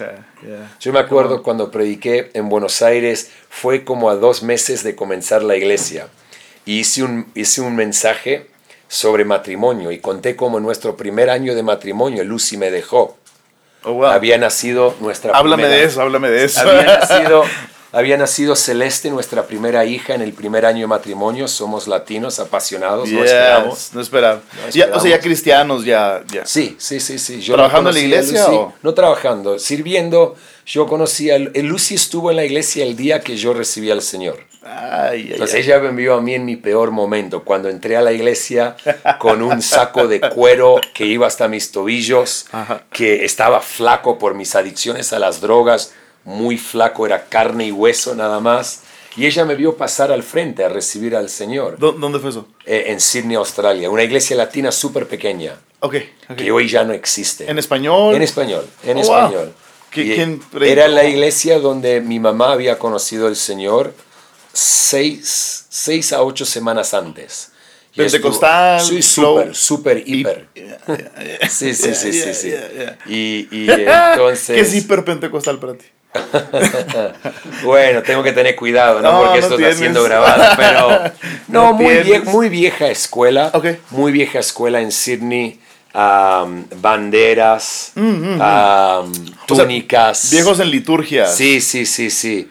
Yo 0.79 0.91
me 0.91 0.97
acuerdo 0.99 1.43
cuando 1.43 1.69
prediqué 1.69 2.31
en 2.33 2.49
Buenos 2.49 2.81
Aires, 2.81 3.29
fue 3.47 3.83
como 3.83 4.09
a 4.09 4.15
dos 4.15 4.41
meses 4.41 4.83
de 4.83 4.95
comenzar 4.95 5.43
la 5.43 5.55
iglesia. 5.55 6.07
Y 6.65 6.79
hice 6.79 7.03
un, 7.03 7.31
hice 7.35 7.61
un 7.61 7.75
mensaje 7.75 8.47
sobre 8.87 9.23
matrimonio 9.23 9.91
y 9.91 9.99
conté 9.99 10.35
cómo 10.35 10.57
en 10.57 10.63
nuestro 10.63 10.97
primer 10.97 11.29
año 11.29 11.53
de 11.53 11.61
matrimonio 11.61 12.23
Lucy 12.23 12.57
me 12.57 12.71
dejó. 12.71 13.17
Oh, 13.83 13.93
wow. 13.93 14.05
Había 14.05 14.39
nacido 14.39 14.95
nuestra 14.99 15.31
háblame 15.37 15.63
primera- 15.65 15.79
de 15.81 15.87
eso, 15.87 16.01
háblame 16.01 16.29
de 16.31 16.43
eso. 16.45 16.59
había 16.61 16.97
nacido, 16.99 17.43
había 17.95 18.17
nacido 18.17 18.55
Celeste, 18.55 19.09
nuestra 19.09 19.47
primera 19.47 19.85
hija, 19.85 20.13
en 20.13 20.21
el 20.21 20.33
primer 20.33 20.65
año 20.65 20.81
de 20.81 20.87
matrimonio. 20.87 21.47
Somos 21.47 21.87
latinos, 21.87 22.39
apasionados, 22.39 23.09
no 23.09 23.23
esperamos. 23.23 23.89
No 23.93 24.01
esperaba. 24.01 24.35
No 24.35 24.41
Ya, 24.41 24.67
o 24.67 24.69
sea, 24.69 24.83
ya 24.83 24.87
esperamos. 24.95 25.19
cristianos, 25.23 25.85
ya. 25.85 26.23
ya. 26.31 26.45
Sí, 26.45 26.75
sí, 26.77 26.99
sí, 26.99 27.17
sí. 27.17 27.41
Yo 27.41 27.53
¿Trabajando 27.53 27.91
no 27.91 27.97
en 27.97 28.01
la 28.03 28.07
iglesia 28.07 28.39
Lucy, 28.41 28.55
o? 28.55 28.73
No 28.83 28.93
trabajando, 28.93 29.57
sirviendo. 29.59 30.35
Yo 30.65 30.87
conocí 30.87 31.29
a 31.31 31.35
el 31.35 31.65
Lucy 31.67 31.95
estuvo 31.95 32.31
en 32.31 32.37
la 32.37 32.43
iglesia 32.45 32.83
el 32.83 32.95
día 32.95 33.21
que 33.21 33.37
yo 33.37 33.53
recibí 33.53 33.89
al 33.91 34.01
Señor. 34.01 34.39
Ay, 34.67 35.27
ay, 35.27 35.29
Entonces 35.33 35.55
ay. 35.57 35.61
ella 35.61 35.79
me 35.79 35.89
envió 35.89 36.15
a 36.15 36.21
mí 36.21 36.33
en 36.33 36.43
mi 36.43 36.55
peor 36.55 36.89
momento, 36.89 37.43
cuando 37.43 37.69
entré 37.69 37.97
a 37.97 38.01
la 38.01 38.11
iglesia 38.11 38.75
con 39.19 39.43
un 39.43 39.61
saco 39.61 40.07
de 40.07 40.19
cuero 40.19 40.81
que 40.95 41.05
iba 41.05 41.27
hasta 41.27 41.47
mis 41.47 41.71
tobillos, 41.71 42.47
Ajá. 42.51 42.81
que 42.91 43.25
estaba 43.25 43.61
flaco 43.61 44.17
por 44.17 44.33
mis 44.33 44.55
adicciones 44.55 45.13
a 45.13 45.19
las 45.19 45.39
drogas, 45.39 45.93
muy 46.25 46.57
flaco, 46.57 47.05
era 47.05 47.25
carne 47.25 47.67
y 47.67 47.71
hueso 47.71 48.13
nada 48.15 48.39
más. 48.39 48.81
Y 49.17 49.25
ella 49.25 49.45
me 49.45 49.55
vio 49.55 49.77
pasar 49.77 50.11
al 50.11 50.23
frente 50.23 50.65
a 50.65 50.67
recibir 50.67 51.15
al 51.15 51.29
Señor 51.29 51.77
¿Dó- 51.79 51.93
¿Dónde 51.93 52.19
fue 52.19 52.31
eso? 52.31 52.49
eh, 52.65 52.85
en 52.87 52.99
Sydney, 52.99 53.37
Australia, 53.37 53.89
una 53.89 54.03
iglesia 54.03 54.35
latina 54.35 54.73
súper 54.73 55.07
pequeña, 55.07 55.55
Ok, 55.79 55.95
ok. 56.29 56.35
que 56.35 56.51
hoy 56.51 56.67
ya 56.67 56.83
no 56.83 56.91
existe. 56.91 57.49
¿En 57.49 57.57
español? 57.57 58.13
En 58.13 58.21
español, 58.21 58.67
en 58.83 58.97
Oh, 58.97 59.01
wow. 59.03 59.15
español. 59.19 59.53
¿Qui- 59.93 60.03
Y 60.11 60.15
quién 60.15 60.41
era 60.61 60.89
la 60.89 61.05
iglesia 61.05 61.59
donde 61.59 62.01
mi 62.01 62.19
mamá 62.19 62.51
había 62.51 62.77
conocido 62.77 63.27
al 63.27 63.37
Señor 63.37 63.93
seis, 64.51 65.65
seis 65.69 66.11
a 66.13 66.21
ocho 66.23 66.45
semanas 66.45 66.93
antes. 66.93 67.51
Y 67.93 67.97
Pentecostal, 67.99 68.81
estuvo- 68.81 68.97
Sí, 68.97 69.01
súper, 69.01 69.55
súper, 69.55 70.03
hiper. 70.05 70.47
Sí, 71.49 71.73
sí, 71.73 71.95
sí, 71.95 72.11
sí, 72.11 72.33
sí. 72.33 72.53
Y, 73.07 73.47
y 73.51 73.67
entonces... 73.87 74.47
¿Qué 74.55 74.59
es 74.59 74.73
hiperpentecostal 74.75 75.59
para 75.59 75.75
ti? 75.75 75.85
Bueno, 77.63 78.01
tengo 78.03 78.21
que 78.23 78.31
tener 78.31 78.55
cuidado, 78.55 79.01
¿no? 79.01 79.11
No, 79.11 79.17
Porque 79.19 79.39
no 79.39 79.43
esto 79.45 79.55
tienes. 79.57 79.73
está 79.75 79.83
siendo 79.83 80.03
grabado. 80.03 80.43
Pero 80.57 80.89
no, 81.47 81.67
No 81.67 81.73
muy, 81.73 81.95
vie- 81.95 82.23
muy 82.25 82.49
vieja 82.49 82.87
escuela. 82.87 83.51
Muy 83.91 84.11
vieja 84.11 84.39
escuela 84.39 84.81
en 84.81 84.91
Sydney. 84.91 85.59
banderas, 85.93 87.91
Mm, 87.95 88.35
O 88.35 88.37
sea, 88.37 89.03
túnicas. 89.47 90.29
Viejos 90.31 90.59
en 90.59 90.69
liturgia. 90.71 91.25
Sí, 91.27 91.61
sí, 91.61 91.85
sí, 91.85 92.09
sí. 92.09 92.49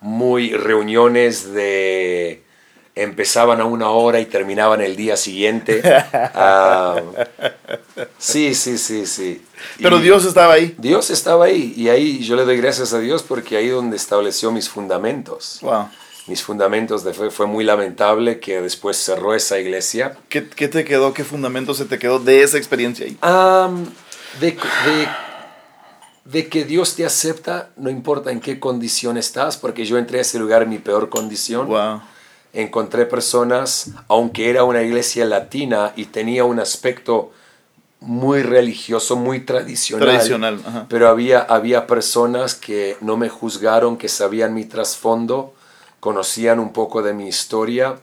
Muy 0.00 0.52
reuniones 0.52 1.52
de... 1.52 2.42
Empezaban 2.96 3.60
a 3.60 3.64
una 3.64 3.90
hora 3.90 4.20
y 4.20 4.26
terminaban 4.26 4.80
el 4.80 4.94
día 4.96 5.16
siguiente. 5.16 5.82
sí, 8.18 8.54
sí, 8.54 8.78
sí, 8.78 9.06
sí. 9.06 9.42
Pero 9.80 9.98
Y- 9.98 10.02
Dios 10.02 10.24
estaba 10.24 10.54
ahí. 10.54 10.74
Dios 10.78 11.10
estaba 11.10 11.46
ahí 11.46 11.74
y 11.76 11.88
ahí 11.88 12.22
yo 12.24 12.36
le 12.36 12.44
doy 12.44 12.56
gracias 12.56 12.92
a 12.92 12.98
Dios 12.98 13.22
porque 13.22 13.56
ahí 13.56 13.68
donde 13.68 13.96
estableció 13.96 14.50
mis 14.50 14.68
fundamentos. 14.68 15.58
Wow. 15.62 15.88
Mis 16.26 16.42
fundamentos 16.42 17.04
de 17.04 17.12
fe 17.12 17.30
fue 17.30 17.46
muy 17.46 17.64
lamentable 17.64 18.40
que 18.40 18.60
después 18.62 18.96
cerró 18.96 19.34
esa 19.34 19.58
iglesia. 19.58 20.16
¿Qué, 20.30 20.48
qué 20.48 20.68
te 20.68 20.82
quedó? 20.84 21.12
¿Qué 21.12 21.22
fundamento 21.22 21.74
se 21.74 21.84
te 21.84 21.98
quedó 21.98 22.18
de 22.18 22.42
esa 22.42 22.56
experiencia 22.56 23.04
ahí? 23.06 23.18
De, 24.40 24.56
de 26.24 26.48
que 26.48 26.64
Dios 26.64 26.96
te 26.96 27.04
acepta, 27.04 27.70
no 27.76 27.90
importa 27.90 28.32
en 28.32 28.40
qué 28.40 28.58
condición 28.58 29.18
estás, 29.18 29.58
porque 29.58 29.84
yo 29.84 29.98
entré 29.98 30.18
a 30.18 30.22
ese 30.22 30.38
lugar 30.38 30.62
en 30.62 30.70
mi 30.70 30.78
peor 30.78 31.10
condición. 31.10 31.68
Wow. 31.68 32.00
Encontré 32.54 33.04
personas, 33.04 33.90
aunque 34.08 34.48
era 34.48 34.64
una 34.64 34.82
iglesia 34.82 35.26
latina 35.26 35.92
y 35.96 36.06
tenía 36.06 36.44
un 36.44 36.58
aspecto 36.58 37.32
muy 38.06 38.42
religioso, 38.42 39.16
muy 39.16 39.40
tradicional. 39.40 40.08
Tradicional, 40.08 40.60
ajá. 40.66 40.86
Pero 40.88 41.08
había, 41.08 41.40
había 41.40 41.86
personas 41.86 42.54
que 42.54 42.96
no 43.00 43.16
me 43.16 43.28
juzgaron, 43.28 43.96
que 43.96 44.08
sabían 44.08 44.54
mi 44.54 44.64
trasfondo, 44.64 45.54
conocían 46.00 46.58
un 46.60 46.72
poco 46.72 47.02
de 47.02 47.14
mi 47.14 47.26
historia, 47.28 47.96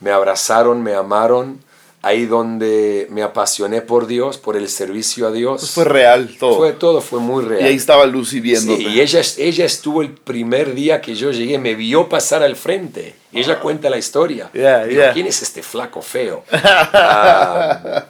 me 0.00 0.10
abrazaron, 0.10 0.82
me 0.82 0.94
amaron. 0.94 1.60
Ahí 2.04 2.26
donde 2.26 3.06
me 3.10 3.22
apasioné 3.22 3.80
por 3.80 4.08
Dios, 4.08 4.36
por 4.36 4.56
el 4.56 4.68
servicio 4.68 5.28
a 5.28 5.30
Dios. 5.30 5.60
Pues 5.60 5.70
fue 5.70 5.84
real 5.84 6.36
todo. 6.36 6.56
Fue 6.56 6.72
todo, 6.72 7.00
fue 7.00 7.20
muy 7.20 7.44
real. 7.44 7.62
y 7.62 7.64
ahí 7.68 7.76
estaba 7.76 8.04
Lucy 8.06 8.40
viendo. 8.40 8.74
Sí, 8.76 8.88
y 8.88 9.00
ella, 9.00 9.20
ella 9.38 9.64
estuvo 9.64 10.02
el 10.02 10.10
primer 10.10 10.74
día 10.74 11.00
que 11.00 11.14
yo 11.14 11.30
llegué, 11.30 11.60
me 11.60 11.76
vio 11.76 12.08
pasar 12.08 12.42
al 12.42 12.56
frente. 12.56 13.14
Y 13.30 13.38
ella 13.38 13.60
cuenta 13.60 13.88
la 13.88 13.98
historia. 13.98 14.50
Yeah, 14.52 14.84
Dijo, 14.84 15.00
yeah. 15.00 15.12
¿quién 15.12 15.28
es 15.28 15.42
este 15.42 15.62
flaco 15.62 16.02
feo? 16.02 16.42
Ah, 16.52 18.06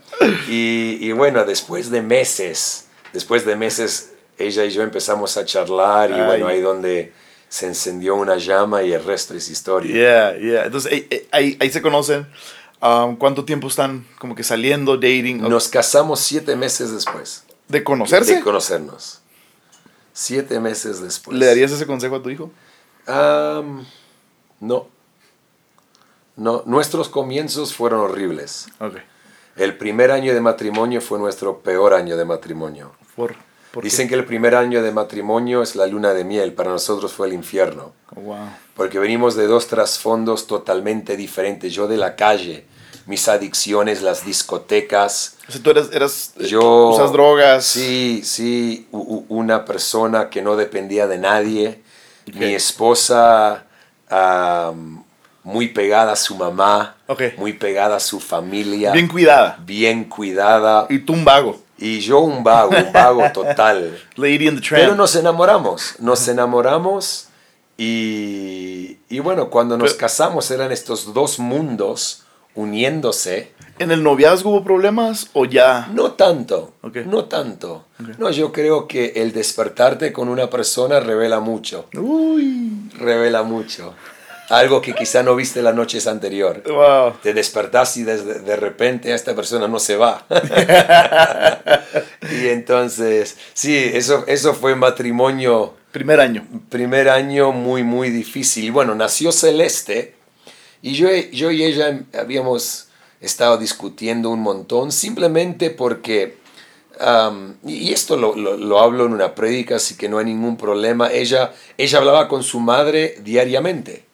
y, 0.48 0.98
y 1.00 1.12
bueno, 1.12 1.44
después 1.44 1.90
de 1.90 2.02
meses, 2.02 2.86
después 3.12 3.44
de 3.44 3.56
meses, 3.56 4.12
ella 4.38 4.64
y 4.64 4.70
yo 4.70 4.82
empezamos 4.82 5.36
a 5.36 5.44
charlar 5.44 6.10
y 6.10 6.14
Ay. 6.14 6.26
bueno, 6.26 6.46
ahí 6.48 6.60
donde 6.60 7.12
se 7.48 7.66
encendió 7.66 8.14
una 8.14 8.36
llama 8.36 8.82
y 8.82 8.92
el 8.92 9.04
resto 9.04 9.34
es 9.34 9.48
historia. 9.50 9.92
Yeah, 9.92 10.38
yeah. 10.38 10.64
Entonces 10.64 10.92
ahí, 10.92 11.28
ahí, 11.30 11.56
ahí 11.60 11.70
se 11.70 11.82
conocen. 11.82 12.26
Um, 12.80 13.14
¿Cuánto 13.16 13.44
tiempo 13.44 13.68
están 13.68 14.06
como 14.18 14.34
que 14.34 14.42
saliendo, 14.42 14.96
dating? 14.96 15.42
Nos 15.42 15.68
casamos 15.68 16.18
siete 16.18 16.56
meses 16.56 16.90
después 16.92 17.44
¿De 17.68 17.84
conocerse? 17.84 18.36
de 18.36 18.40
conocernos. 18.40 19.20
Siete 20.12 20.58
meses 20.60 21.00
después. 21.00 21.36
¿Le 21.36 21.46
darías 21.46 21.70
ese 21.70 21.86
consejo 21.86 22.16
a 22.16 22.22
tu 22.22 22.30
hijo? 22.30 22.50
Am, 23.06 23.86
no. 24.60 24.88
No, 26.36 26.62
nuestros 26.66 27.08
comienzos 27.08 27.74
fueron 27.74 28.00
horribles. 28.00 28.66
Ok. 28.80 28.96
El 29.56 29.76
primer 29.76 30.10
año 30.10 30.32
de 30.34 30.40
matrimonio 30.40 31.00
fue 31.00 31.18
nuestro 31.18 31.58
peor 31.60 31.94
año 31.94 32.16
de 32.16 32.24
matrimonio. 32.24 32.92
¿Por? 33.16 33.34
Dicen 33.82 34.06
que 34.08 34.14
el 34.14 34.24
primer 34.26 34.54
año 34.54 34.82
de 34.82 34.92
matrimonio 34.92 35.62
es 35.62 35.76
la 35.76 35.86
luna 35.86 36.12
de 36.12 36.24
miel, 36.24 36.52
para 36.52 36.70
nosotros 36.70 37.12
fue 37.12 37.26
el 37.28 37.32
infierno, 37.32 37.92
Oh, 38.14 38.20
wow. 38.20 38.36
porque 38.74 38.98
venimos 38.98 39.34
de 39.34 39.46
dos 39.46 39.66
trasfondos 39.66 40.46
totalmente 40.46 41.16
diferentes. 41.16 41.72
Yo 41.72 41.88
de 41.88 41.96
la 41.96 42.14
calle, 42.14 42.66
mis 43.06 43.28
adicciones, 43.28 44.02
las 44.02 44.26
discotecas, 44.26 45.36
O 45.48 45.52
sea, 45.52 45.62
tú 45.62 45.70
eras, 45.70 45.88
eras 45.92 46.34
eh, 46.38 46.46
yo... 46.48 46.90
usas 46.90 47.12
drogas. 47.12 47.64
Sí, 47.64 48.20
sí, 48.24 48.86
u- 48.92 48.98
u- 48.98 49.24
una 49.30 49.64
persona 49.64 50.28
que 50.28 50.42
no 50.42 50.56
dependía 50.56 51.06
de 51.06 51.16
nadie. 51.18 51.82
Mi 52.34 52.52
esposa 52.54 53.64
muy 55.44 55.68
pegada 55.68 56.12
a 56.12 56.16
su 56.16 56.36
mamá, 56.36 56.96
Ok. 57.08 57.22
muy 57.38 57.52
pegada 57.54 57.96
a 57.96 58.00
su 58.00 58.20
familia, 58.20 58.92
Bien 58.92 59.08
cuidada. 59.08 59.58
bien 59.64 60.04
cuidada. 60.04 60.86
Y 60.88 61.00
tú 61.00 61.12
un 61.14 61.24
vago. 61.24 61.60
Y 61.78 61.98
yo 62.00 62.20
un 62.20 62.44
vago, 62.44 62.70
un 62.76 62.92
vago 62.92 63.24
total. 63.32 63.98
Lady 64.16 64.46
in 64.48 64.54
the 64.56 64.60
Tramp. 64.60 64.82
Pero 64.84 64.94
nos 64.94 65.16
enamoramos, 65.16 65.96
nos 65.98 66.28
enamoramos 66.28 67.26
y, 67.76 68.98
y 69.08 69.18
bueno, 69.18 69.50
cuando 69.50 69.76
nos 69.76 69.90
Pero- 69.94 70.00
casamos 70.00 70.50
eran 70.52 70.70
estos 70.70 71.12
dos 71.12 71.38
mundos 71.40 72.22
uniéndose. 72.54 73.52
¿En 73.78 73.90
el 73.90 74.02
noviazgo 74.04 74.50
hubo 74.50 74.62
problemas 74.62 75.28
o 75.32 75.46
ya? 75.46 75.88
No 75.92 76.12
tanto, 76.12 76.74
no 77.06 77.24
tanto. 77.24 77.86
No, 78.18 78.30
yo 78.30 78.52
creo 78.52 78.86
que 78.86 79.14
el 79.16 79.32
despertarte 79.32 80.12
con 80.12 80.28
una 80.28 80.48
persona 80.50 81.00
revela 81.00 81.40
mucho, 81.40 81.86
Uy. 81.96 82.90
revela 82.98 83.42
mucho. 83.42 83.94
Algo 84.52 84.82
que 84.82 84.94
quizá 84.94 85.22
no 85.22 85.34
viste 85.34 85.62
las 85.62 85.74
noches 85.74 86.06
anterior. 86.06 86.62
Wow. 86.66 87.14
Te 87.22 87.32
despertás 87.32 87.96
y 87.96 88.02
de, 88.04 88.22
de 88.22 88.56
repente 88.56 89.12
esta 89.14 89.34
persona 89.34 89.66
no 89.66 89.78
se 89.78 89.96
va. 89.96 90.26
y 92.30 92.48
entonces, 92.48 93.36
sí, 93.54 93.76
eso, 93.76 94.24
eso 94.26 94.54
fue 94.54 94.74
matrimonio, 94.76 95.74
Primer 95.90 96.20
año. 96.20 96.46
primer 96.68 97.08
año 97.08 97.52
muy, 97.52 97.82
muy 97.82 98.10
difícil. 98.10 98.64
Y 98.64 98.70
bueno, 98.70 98.94
nació 98.94 99.32
Celeste 99.32 100.14
y 100.82 100.94
yo, 100.94 101.08
yo 101.32 101.50
y 101.50 101.64
ella 101.64 102.00
habíamos 102.18 102.88
estado 103.20 103.56
discutiendo 103.58 104.30
un 104.30 104.40
montón 104.40 104.90
simplemente 104.92 105.70
porque, 105.70 106.36
y 107.64 107.92
esto 107.92 108.16
lo, 108.16 108.34
lo- 108.36 108.56
lo 108.56 108.80
hablo 108.80 109.06
en 109.06 109.12
una 109.12 109.34
prédica, 109.34 109.76
así 109.76 109.96
que 109.96 110.08
no 110.08 110.18
hay 110.18 110.24
ningún 110.26 110.56
problema, 110.56 111.10
ella, 111.12 111.52
ella 111.78 111.98
hablaba 111.98 112.28
con 112.28 112.42
su 112.42 112.58
madre 112.60 113.16
diariamente. 113.22 114.04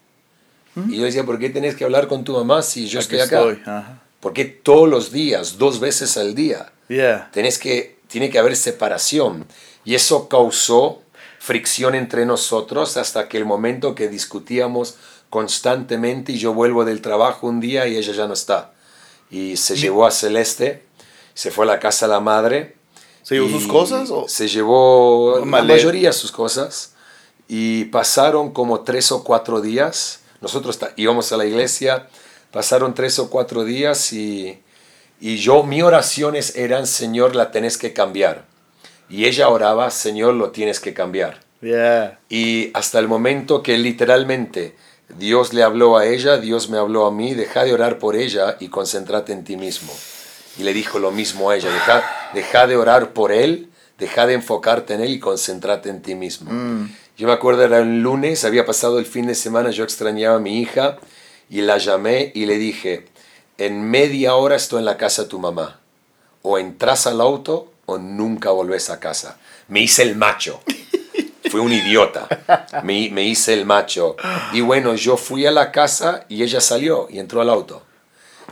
Y 0.88 0.97
yo 0.99 1.05
decía, 1.05 1.25
¿por 1.25 1.38
qué 1.38 1.51
tenés 1.51 1.75
que 1.75 1.85
hablar 1.85 2.09
con 2.09 2.25
tu 2.25 2.33
mamá 2.35 2.62
si 2.62 2.87
yo 2.87 2.99
Aquí 3.01 3.17
estoy 3.17 3.21
acá? 3.21 3.38
estoy, 3.51 3.62
ajá. 3.64 4.03
¿Por 4.21 4.33
qué 4.33 4.45
todos 4.45 4.88
los 4.88 5.12
días, 5.12 5.59
dos 5.59 5.81
veces 5.81 6.17
al 6.17 6.35
día? 6.35 6.73
Yeah. 6.88 7.31
Tenés 7.33 7.59
que, 7.59 7.99
tiene 8.09 8.31
que 8.31 8.38
haber 8.38 8.57
separación. 8.57 9.47
Y 9.85 9.95
eso 9.95 10.29
causó 10.29 11.03
fricción 11.38 11.95
entre 11.95 12.27
nosotros 12.27 12.97
hasta 12.97 13.29
que 13.29 13.37
el 13.38 13.45
momento 13.45 13.95
que 13.95 14.09
discutíamos 14.09 14.97
constantemente 15.31 16.33
y 16.33 16.38
yo 16.38 16.53
vuelvo 16.55 16.85
del 16.85 17.01
trabajo 17.01 17.47
un 17.47 17.61
día 17.61 17.87
y 17.87 17.97
ella 17.97 18.12
ya 18.12 18.27
no 18.27 18.35
está. 18.35 18.73
Y 19.31 19.57
se 19.57 19.77
llevó 19.77 20.07
a 20.07 20.11
Celeste, 20.11 20.85
se 21.35 21.51
fue 21.51 21.64
a 21.64 21.69
la 21.69 21.79
casa 21.79 22.07
de 22.07 22.12
la 22.14 22.21
madre. 22.21 22.77
¿Se 23.23 23.35
llevó 23.35 23.49
sus 23.49 23.67
cosas? 23.67 24.11
O? 24.11 24.27
Se 24.27 24.49
llevó 24.49 25.38
la 25.41 25.45
Maleta. 25.45 25.75
mayoría 25.75 26.09
de 26.09 26.12
sus 26.14 26.33
cosas. 26.33 26.95
Y 27.47 27.85
pasaron 27.87 28.53
como 28.53 28.81
tres 28.81 29.12
o 29.12 29.23
cuatro 29.23 29.61
días. 29.61 30.21
Nosotros 30.40 30.79
íbamos 30.96 31.33
a 31.33 31.37
la 31.37 31.46
iglesia, 31.46 32.09
pasaron 32.51 32.94
tres 32.94 33.18
o 33.18 33.31
cuatro 33.31 33.64
días 33.64 34.12
y, 34.12 34.61
y 35.20 35.37
yo, 35.37 35.62
mis 35.64 35.83
oraciones 35.83 36.57
eran, 36.57 36.87
Señor, 36.87 37.35
la 37.35 37.51
tenés 37.51 37.77
que 37.77 37.92
cambiar. 37.92 38.44
Y 39.09 39.24
ella 39.24 39.48
oraba, 39.48 39.90
Señor, 39.90 40.35
lo 40.35 40.51
tienes 40.51 40.81
que 40.81 40.94
cambiar. 40.94 41.40
Yeah. 41.61 42.20
Y 42.29 42.70
hasta 42.74 42.98
el 42.98 43.09
momento 43.09 43.62
que 43.62 43.79
literalmente 43.79 44.77
Dios 45.16 45.55
le 45.55 45.62
habló 45.62 45.96
a 45.96 46.07
ella, 46.07 46.37
Dios 46.37 46.68
me 46.68 46.79
habló 46.79 47.07
a 47.07 47.11
mí, 47.11 47.35
deja 47.35 47.64
de 47.64 47.72
orar 47.72 47.98
por 47.98 48.14
ella 48.14 48.57
y 48.61 48.68
concéntrate 48.68 49.33
en 49.33 49.44
ti 49.44 49.57
mismo. 49.57 49.92
Y 50.59 50.62
le 50.62 50.72
dijo 50.72 50.98
lo 50.98 51.11
mismo 51.11 51.51
a 51.51 51.57
ella, 51.57 51.70
deja, 51.70 52.31
deja 52.35 52.66
de 52.66 52.77
orar 52.77 53.12
por 53.12 53.33
él, 53.33 53.70
deja 53.98 54.27
de 54.27 54.35
enfocarte 54.35 54.94
en 54.94 55.01
él 55.01 55.11
y 55.11 55.18
concéntrate 55.18 55.88
en 55.88 56.03
ti 56.03 56.14
mismo. 56.14 56.51
Yo 57.19 57.27
me 57.27 57.33
acuerdo, 57.33 57.63
era 57.65 57.81
un 57.83 58.03
lunes, 58.03 58.45
había 58.45 58.65
pasado 58.65 58.99
el 58.99 59.07
fin 59.07 59.27
de 59.27 59.35
semana, 59.35 59.71
yo 59.71 59.83
extrañaba 59.85 60.37
a 60.37 60.41
mi 60.41 60.61
hija 60.61 60.99
y 61.51 61.61
la 61.63 61.79
llamé 61.79 62.31
y 62.35 62.47
le 62.47 62.59
dije, 62.59 63.07
en 63.59 63.83
media 63.91 64.37
hora 64.37 64.55
estoy 64.57 64.79
en 64.79 64.85
la 64.85 64.97
casa 64.97 65.23
de 65.25 65.29
tu 65.29 65.39
mamá. 65.41 65.81
O 66.43 66.59
entras 66.59 67.07
al 67.09 67.21
auto 67.21 67.73
o 67.87 67.99
nunca 67.99 68.51
volvés 68.51 68.89
a 68.91 69.01
casa. 69.01 69.39
Me 69.67 69.81
hice 69.81 70.03
el 70.03 70.15
macho. 70.15 70.61
fui 71.51 71.61
un 71.61 71.73
idiota. 71.73 72.29
Me, 72.85 73.11
me 73.11 73.25
hice 73.25 73.53
el 73.55 73.67
macho. 73.67 74.15
Y 74.53 74.61
bueno, 74.61 74.95
yo 74.95 75.17
fui 75.17 75.45
a 75.45 75.51
la 75.51 75.73
casa 75.73 76.25
y 76.29 76.45
ella 76.45 76.61
salió 76.61 77.09
y 77.11 77.19
entró 77.19 77.41
al 77.41 77.51
auto. 77.51 77.83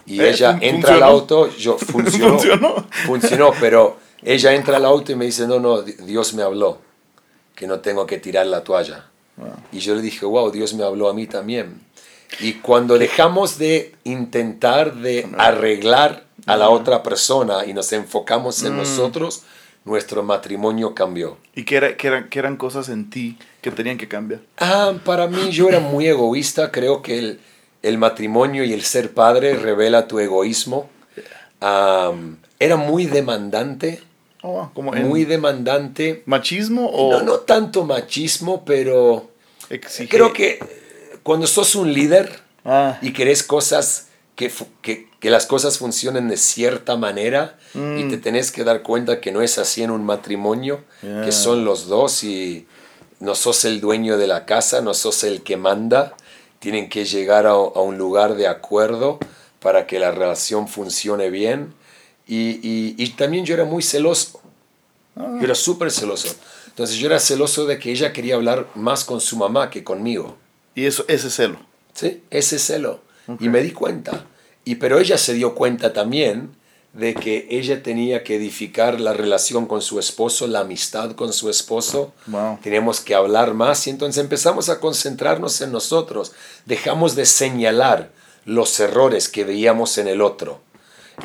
Y 0.07 0.21
Eh, 0.21 0.31
ella 0.31 0.59
entra 0.61 0.95
al 0.95 1.03
auto, 1.05 1.49
yo 1.57 1.79
funcionó, 1.79 2.31
Funcionó. 2.39 2.87
funcionó, 3.07 3.53
pero 3.61 3.99
ella 4.23 4.53
entra 4.55 4.79
al 4.79 4.85
auto 4.87 5.13
y 5.13 5.15
me 5.15 5.27
dice, 5.27 5.47
no, 5.47 5.61
no, 5.61 5.83
Di- 5.83 5.93
Dios 5.93 6.35
me 6.35 6.43
habló, 6.43 6.79
que 7.57 7.67
no 7.67 7.81
tengo 7.81 8.07
que 8.07 8.19
tirar 8.19 8.47
la 8.47 8.63
toalla. 8.63 9.07
Y 9.73 9.81
yo 9.81 9.97
le 9.97 10.03
dije, 10.03 10.25
wow, 10.25 10.51
Dios 10.53 10.73
me 10.75 10.85
habló 10.85 11.09
a 11.09 11.15
mí 11.15 11.27
también. 11.27 11.81
Y 12.41 12.55
cuando 12.55 12.99
dejamos 12.99 13.59
de 13.59 13.95
intentar 14.05 14.95
de 14.95 15.29
arreglar 15.39 16.25
a 16.47 16.57
la 16.57 16.69
otra 16.71 17.03
persona 17.03 17.65
y 17.67 17.73
nos 17.75 17.93
enfocamos 17.93 18.63
Mm. 18.63 18.67
en 18.67 18.77
nosotros, 18.77 19.43
nuestro 19.85 20.23
matrimonio 20.23 20.95
cambió. 20.95 21.39
¿Y 21.55 21.65
qué, 21.65 21.77
era, 21.77 21.97
qué, 21.97 22.07
eran, 22.09 22.29
qué 22.29 22.39
eran 22.39 22.57
cosas 22.57 22.89
en 22.89 23.11
ti 23.11 23.37
que 23.63 23.71
tenían 23.71 23.99
que 23.99 24.09
cambiar? 24.09 24.41
Ah, 24.59 24.93
para 25.05 25.27
mí 25.27 25.51
yo 25.51 25.69
era 25.69 25.81
muy 25.81 26.07
egoísta, 26.07 26.71
creo 26.73 27.03
que 27.03 27.19
el, 27.19 27.41
el 27.83 27.99
matrimonio 27.99 28.65
y 28.65 28.73
el 28.73 28.83
ser 28.83 29.13
padre 29.13 29.55
revela 29.55 30.09
tu 30.09 30.19
egoísmo. 30.19 30.89
Am, 31.61 32.39
era 32.59 32.77
muy 32.77 33.07
demandante, 33.07 34.01
Oh, 34.49 34.53
wow, 34.53 34.71
como 34.75 34.95
en 34.95 35.09
muy 35.09 35.25
demandante. 35.25 36.23
machismo 36.27 36.87
o 36.89 37.11
No, 37.13 37.23
no 37.23 37.33
tanto 37.41 37.85
machismo, 37.85 38.65
pero 38.65 39.29
exige- 39.71 40.09
creo 40.09 40.33
que 40.33 40.61
cuando 41.25 41.47
sos 41.49 41.75
un 41.75 41.93
líder 41.93 42.41
Ah, 42.65 42.99
y 43.03 43.13
querés 43.13 43.43
cosas 43.43 44.09
que, 44.37 44.53
que, 44.83 45.09
que 45.21 45.31
las 45.31 45.47
cosas 45.47 45.79
funcionen 45.79 46.29
de 46.29 46.37
cierta 46.37 46.97
manera 46.97 47.59
y 47.75 47.79
Mm. 47.79 48.11
te 48.11 48.17
tenés 48.19 48.53
que 48.53 48.65
dar 48.65 48.83
cuenta 48.83 49.21
que 49.21 49.33
no 49.33 49.41
es 49.43 49.59
así 49.59 49.83
en 49.83 49.91
un 49.91 50.05
matrimonio, 50.05 50.85
Yeah. 51.03 51.25
que 51.25 51.33
son 51.33 51.65
los 51.65 51.87
dos 51.89 52.23
y 52.25 52.67
no 53.21 53.35
sos 53.35 53.65
el 53.65 53.81
dueño 53.81 54.17
de 54.19 54.27
la 54.27 54.45
casa, 54.47 54.81
no 54.81 54.95
sos 54.95 55.25
el 55.25 55.43
que 55.43 55.57
manda, 55.57 56.15
tienen 56.61 56.89
que 56.89 57.05
llegar 57.05 57.47
a, 57.47 57.51
a 57.53 57.81
un 57.81 57.99
lugar 57.99 58.35
de 58.35 58.47
acuerdo 58.47 59.19
para 59.61 59.87
que 59.87 59.99
la 59.99 60.11
relación 60.11 60.69
funcione 60.69 61.31
bien 61.31 61.73
y, 62.27 62.37
y- 62.63 62.95
y 62.99 63.09
también 63.11 63.45
yo 63.45 63.55
era 63.55 63.65
muy 63.65 63.83
celoso, 63.83 64.41
yo 65.17 65.41
era 65.43 65.55
súper 65.55 65.91
celoso, 65.91 66.35
entonces 66.67 66.97
yo 66.97 67.07
era 67.07 67.19
celoso 67.21 67.65
de 67.67 67.79
que 67.79 67.91
ella 67.91 68.13
quería 68.13 68.35
hablar 68.35 68.67
más 68.75 69.05
con 69.05 69.21
su 69.21 69.37
mamá 69.37 69.71
que 69.71 69.83
conmigo. 69.85 70.37
y 70.75 70.85
eso, 70.87 71.05
ese 71.09 71.31
celo. 71.31 71.59
Sí, 71.95 72.23
ese 72.31 72.59
celo. 72.59 73.01
Y 73.41 73.49
me 73.49 73.63
di 73.63 73.71
cuenta. 73.73 74.27
Y 74.65 74.75
pero 74.75 74.99
ella 74.99 75.17
se 75.17 75.33
dio 75.33 75.55
cuenta 75.55 75.93
también 75.95 76.51
de 76.93 77.15
que 77.15 77.47
ella 77.51 77.83
tenía 77.83 78.23
que 78.25 78.37
edificar 78.37 79.01
la 79.01 79.13
relación 79.15 79.67
con 79.67 79.81
su 79.81 79.99
esposo, 79.99 80.47
la 80.47 80.61
amistad 80.61 81.13
con 81.13 81.33
su 81.33 81.49
esposo. 81.49 82.13
Wow. 82.27 82.59
Teníamos 82.63 83.01
que 83.01 83.15
hablar 83.15 83.55
más 83.55 83.87
y 83.87 83.91
entonces 83.91 84.23
empezamos 84.23 84.69
a 84.69 84.79
concentrarnos 84.81 85.61
en 85.63 85.73
nosotros. 85.73 86.33
Dejamos 86.67 87.15
de 87.17 87.25
señalar 87.27 88.11
los 88.45 88.79
errores 88.81 89.29
que 89.31 89.45
veíamos 89.45 89.97
en 89.99 90.09
el 90.09 90.21
otro 90.21 90.61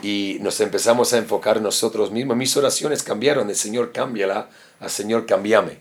y 0.02 0.38
nos 0.42 0.60
empezamos 0.62 1.14
a 1.14 1.18
enfocar 1.18 1.62
nosotros 1.62 2.12
mismos. 2.12 2.38
Mis 2.38 2.56
oraciones 2.58 3.04
cambiaron 3.04 3.48
de 3.48 3.56
Señor, 3.56 3.92
cámbiala 3.92 4.50
a 4.80 4.90
Señor, 4.90 5.26
cambiame. 5.26 5.78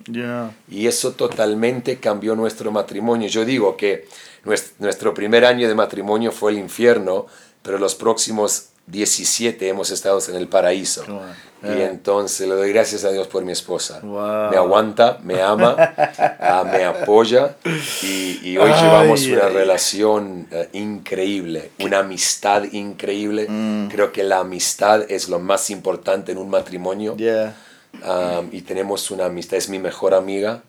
Y 0.69 0.87
eso 0.87 1.13
totalmente 1.13 1.97
cambió 1.99 2.35
nuestro 2.37 2.71
matrimonio. 2.73 3.29
Yo 3.29 3.45
digo 3.45 3.77
que 3.77 4.07
nues- 4.45 4.73
nuestro 4.79 5.15
primer 5.15 5.45
año 5.45 5.69
de 5.69 5.75
matrimonio 5.75 6.33
fue 6.33 6.53
el 6.53 6.59
infierno, 6.59 7.27
pero 7.63 7.79
los 7.79 7.95
próximos 7.95 8.70
17 8.91 9.69
hemos 9.69 9.91
estado 9.91 10.21
en 10.29 10.37
el 10.37 10.49
paraíso. 10.49 11.05
Wow. 11.07 11.21
Y 11.63 11.83
entonces 11.83 12.49
le 12.49 12.55
doy 12.55 12.73
gracias 12.73 13.05
a 13.05 13.11
Dios 13.11 13.27
por 13.27 13.45
mi 13.45 13.53
esposa. 13.53 14.01
Wow. 14.03 14.51
Me 14.51 14.57
aguanta, 14.57 15.19
me 15.23 15.43
ama, 15.43 15.77
ah, 16.41 16.65
me 16.65 16.85
apoya 16.85 17.57
y, 18.03 18.41
y 18.43 18.57
hoy 18.57 18.71
Ay, 18.73 18.83
llevamos 18.83 19.27
una 19.27 19.47
ay. 19.47 19.53
relación 19.53 20.47
eh, 20.51 20.69
increíble, 20.73 21.71
una 21.81 21.99
amistad 21.99 22.65
increíble. 22.73 23.47
Mm. 23.49 23.89
Creo 23.89 24.11
que 24.11 24.25
la 24.25 24.39
amistad 24.39 25.05
es 25.11 25.29
lo 25.29 25.39
más 25.39 25.69
importante 25.69 26.33
en 26.33 26.39
un 26.39 26.49
matrimonio. 26.49 27.17
Um, 27.93 28.49
y 28.53 28.63
tenemos 28.63 29.11
una 29.11 29.27
amistad, 29.27 29.59
es 29.59 29.69
mi 29.69 29.79
mejor 29.79 30.15
amiga. 30.15 30.63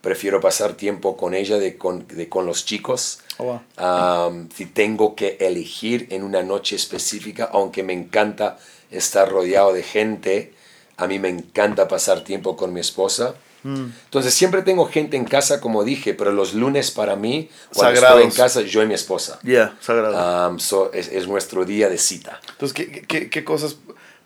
Prefiero 0.00 0.40
pasar 0.40 0.74
tiempo 0.74 1.16
con 1.16 1.34
ella 1.34 1.58
de 1.58 1.76
con, 1.76 2.06
de 2.06 2.28
con 2.28 2.46
los 2.46 2.64
chicos. 2.64 3.20
Oh, 3.38 3.60
wow. 3.76 4.28
Um, 4.28 4.48
si 4.54 4.66
tengo 4.66 5.14
que 5.14 5.36
elegir 5.40 6.06
en 6.10 6.22
una 6.22 6.42
noche 6.42 6.76
específica, 6.76 7.50
aunque 7.52 7.82
me 7.82 7.92
encanta 7.92 8.58
estar 8.90 9.28
rodeado 9.28 9.72
de 9.72 9.82
gente, 9.82 10.54
a 10.96 11.06
mí 11.06 11.18
me 11.18 11.28
encanta 11.28 11.88
pasar 11.88 12.22
tiempo 12.22 12.56
con 12.56 12.72
mi 12.72 12.80
esposa. 12.80 13.34
Mm. 13.64 13.86
Entonces 14.04 14.34
siempre 14.34 14.62
tengo 14.62 14.86
gente 14.86 15.16
en 15.16 15.24
casa, 15.24 15.60
como 15.60 15.82
dije, 15.82 16.14
pero 16.14 16.30
los 16.30 16.54
lunes 16.54 16.92
para 16.92 17.16
mí, 17.16 17.50
cuando 17.74 17.96
Sagrados. 17.96 18.20
estoy 18.20 18.30
en 18.30 18.36
casa, 18.36 18.60
yo 18.62 18.82
y 18.84 18.86
mi 18.86 18.94
esposa. 18.94 19.40
Ya. 19.42 19.76
Um, 19.88 20.60
so, 20.60 20.92
es, 20.92 21.08
es 21.08 21.26
nuestro 21.26 21.64
día 21.64 21.88
de 21.88 21.98
cita. 21.98 22.40
Entonces, 22.50 22.72
¿qué, 22.72 23.02
qué, 23.02 23.28
qué 23.28 23.44
cosas 23.44 23.76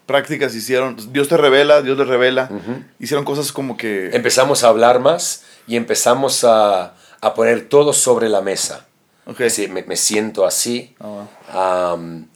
prácticas 0.05 0.55
hicieron? 0.55 0.97
Dios 1.13 1.29
te 1.29 1.39
revela, 1.39 1.81
Dios 1.81 1.97
les 1.97 2.07
revela. 2.07 2.51
Hicieron 3.01 3.25
cosas 3.25 3.53
como 3.53 3.77
que... 3.77 4.11
empezamos 4.15 4.65
a 4.65 4.69
hablar 4.69 5.01
más 5.01 5.45
y 5.67 5.77
empezamos 5.77 6.45
a, 6.45 6.95
a 7.21 7.35
poner 7.35 7.69
todo 7.69 7.93
sobre 7.93 8.29
la 8.29 8.41
mesa. 8.41 8.87
Sí, 9.49 9.69
me, 9.69 9.83
me 9.85 9.97
siento 9.97 10.45
así. 10.45 10.95
Oh, 10.99 11.23
Am, 11.53 12.29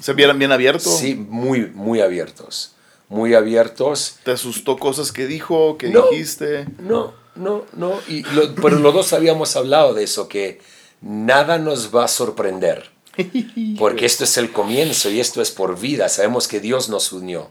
¿Se 0.00 0.12
vieran 0.14 0.38
bien 0.38 0.52
abiertos? 0.52 0.96
sí, 0.98 1.14
muy, 1.14 1.66
muy 1.74 2.00
abiertos. 2.00 2.72
Muy 3.08 3.34
abiertos. 3.34 4.16
¿Te 4.24 4.30
asustó 4.30 4.78
cosas 4.78 5.12
que 5.12 5.26
dijo, 5.26 5.76
que 5.78 5.88
No. 5.88 6.08
dijiste? 6.10 6.66
No, 6.78 7.12
no, 7.34 7.64
no. 7.74 7.94
Y 8.08 8.22
lo- 8.34 8.54
pero 8.54 8.78
los 8.78 8.94
dos 8.94 9.12
habíamos 9.12 9.54
hablado 9.56 9.92
de 9.94 10.04
eso, 10.04 10.28
que 10.28 10.60
nada 11.00 11.58
nos 11.58 11.94
va 11.94 12.04
a 12.04 12.08
sorprender. 12.08 12.90
Porque 13.78 14.06
esto 14.06 14.24
es 14.24 14.36
el 14.38 14.52
comienzo 14.52 15.10
y 15.10 15.20
esto 15.20 15.42
es 15.42 15.50
por 15.50 15.78
vida. 15.78 16.08
Sabemos 16.08 16.48
que 16.48 16.60
Dios 16.60 16.88
nos 16.88 17.12
unió. 17.12 17.50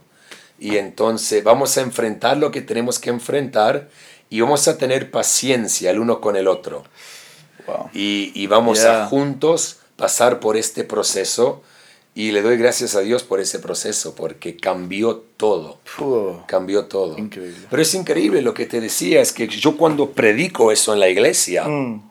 Y 0.60 0.78
entonces 0.78 1.43
vamos 1.43 1.78
a 1.78 1.82
enfrentar 1.82 2.38
lo 2.38 2.52
que 2.52 2.62
tenemos 2.62 2.97
que 3.00 3.10
enfrentar 3.10 3.89
y 4.32 4.41
vamos 4.41 4.67
a 4.67 4.78
tener 4.80 5.12
paciencia 5.12 5.91
el 5.91 6.00
uno 6.00 6.20
con 6.22 6.36
el 6.36 6.48
otro. 6.48 6.84
Wow. 7.67 7.89
Y, 7.94 8.32
y 8.34 8.48
vamos 8.48 8.80
Yeah. 8.82 9.04
a 9.04 9.08
juntos 9.08 9.78
pasar 9.96 10.39
por 10.39 10.58
este 10.58 10.84
proceso. 10.84 11.62
Y 12.13 12.32
le 12.32 12.41
doy 12.41 12.58
gracias 12.58 12.96
a 12.96 13.00
Dios 13.02 13.24
por 13.24 13.39
ese 13.39 13.60
proceso, 13.60 14.15
porque 14.15 14.58
cambió 14.58 15.17
todo. 15.38 15.80
Puh. 15.98 16.39
Cambió 16.46 16.86
todo. 16.86 17.17
Increíble. 17.17 17.67
Pero 17.70 17.82
es 17.82 17.94
increíble 17.94 18.41
lo 18.41 18.54
que 18.54 18.65
te 18.65 18.82
decía, 18.82 19.22
es 19.22 19.32
que 19.32 19.48
yo 19.48 19.78
cuando 19.78 20.10
predico 20.12 20.74
eso 20.74 20.91
en 20.94 21.00
la 21.00 21.08
iglesia, 21.08 21.63
Mm. 21.65 22.02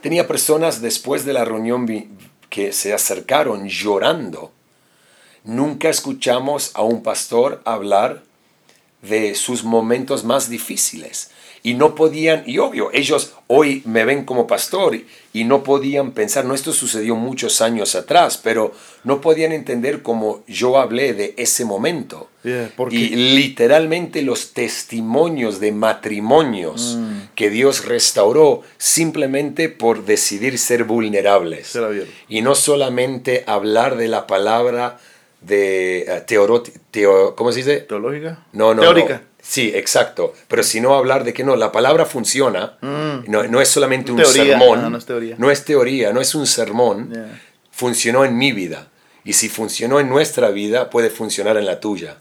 tenía 0.00 0.26
personas 0.26 0.80
después 0.82 1.24
de 1.24 1.32
la 1.32 1.44
reunión 1.44 1.86
que 2.50 2.72
se 2.72 2.92
acercaron 2.92 3.68
llorando. 3.68 4.50
Nunca 5.44 5.90
escuchamos 5.90 6.72
a 6.74 6.82
un 6.82 7.02
pastor 7.04 7.60
hablar 7.64 8.22
de 9.08 9.34
sus 9.34 9.64
momentos 9.64 10.24
más 10.24 10.48
difíciles. 10.48 11.30
Y 11.66 11.72
no 11.74 11.94
podían, 11.94 12.42
y 12.46 12.58
obvio, 12.58 12.90
ellos 12.92 13.32
hoy 13.46 13.80
me 13.86 14.04
ven 14.04 14.26
como 14.26 14.46
pastor 14.46 14.94
y, 14.94 15.06
y 15.32 15.44
no 15.44 15.62
podían 15.62 16.12
pensar, 16.12 16.44
no, 16.44 16.54
esto 16.54 16.74
sucedió 16.74 17.16
muchos 17.16 17.62
años 17.62 17.94
atrás, 17.94 18.38
pero 18.42 18.72
no 19.02 19.22
podían 19.22 19.50
entender 19.52 20.02
cómo 20.02 20.42
yo 20.46 20.78
hablé 20.78 21.14
de 21.14 21.32
ese 21.38 21.64
momento. 21.64 22.28
Yeah, 22.42 22.70
porque- 22.76 22.96
Y 22.96 23.08
literalmente 23.34 24.20
los 24.20 24.52
testimonios 24.52 25.58
de 25.58 25.72
matrimonios 25.72 26.96
Mm. 26.98 27.28
que 27.34 27.48
Dios 27.48 27.86
restauró 27.86 28.60
simplemente 28.76 29.70
por 29.70 30.04
decidir 30.04 30.58
ser 30.58 30.84
vulnerables. 30.84 31.72
Y 32.28 32.42
no 32.42 32.54
solamente 32.54 33.42
hablar 33.46 33.96
de 33.96 34.08
la 34.08 34.26
palabra 34.26 34.98
de 35.46 36.02
eh, 36.02 36.20
teoro, 36.26 36.62
teo- 36.90 37.34
¿cómo 37.34 37.52
se 37.52 37.58
dice? 37.58 37.80
¿Teológica? 37.80 38.44
No, 38.52 38.74
no. 38.74 38.82
Teórica. 38.82 39.14
no. 39.14 39.34
Sí, 39.42 39.72
exacto. 39.74 40.32
Pero 40.48 40.62
si 40.62 40.80
no 40.80 40.94
hablar 40.94 41.22
de 41.24 41.34
que 41.34 41.44
no, 41.44 41.54
la 41.56 41.70
palabra 41.70 42.06
funciona, 42.06 42.78
Mm. 42.80 43.24
no, 43.30 43.42
no 43.44 43.60
es 43.60 43.68
solamente 43.68 44.10
un 44.10 44.16
Teoría, 44.16 44.44
sermón. 44.58 44.78
ajá, 44.78 44.88
no 44.90 44.96
es 44.98 45.04
teoría. 45.04 45.34
No 45.38 45.50
es 45.50 45.64
teoría, 45.64 46.12
no 46.14 46.20
es 46.22 46.34
un 46.34 46.46
sermón. 46.46 47.10
Yeah. 47.12 47.40
Funcionó 47.70 48.24
en 48.24 48.38
mi 48.38 48.52
vida. 48.52 48.88
Y 49.22 49.34
si 49.34 49.48
funcionó 49.48 50.00
en 50.00 50.08
nuestra 50.08 50.50
vida, 50.50 50.88
puede 50.90 51.10
funcionar 51.10 51.56
en 51.56 51.66
la 51.66 51.80
tuya. 51.80 52.16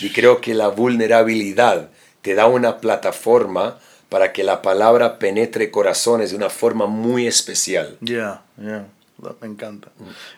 Y 0.00 0.10
creo 0.12 0.40
que 0.40 0.54
la 0.54 0.68
vulnerabilidad 0.68 1.90
te 2.20 2.34
da 2.34 2.46
una 2.46 2.78
plataforma 2.78 3.78
para 4.08 4.32
que 4.32 4.44
la 4.44 4.60
palabra 4.62 5.18
penetre 5.18 5.70
corazones 5.70 6.30
de 6.30 6.36
una 6.36 6.50
forma 6.50 6.86
muy 6.86 7.26
especial. 7.26 7.96
Ya, 8.00 8.42
ya. 8.56 8.86
Me 9.40 9.46
encanta. 9.48 9.88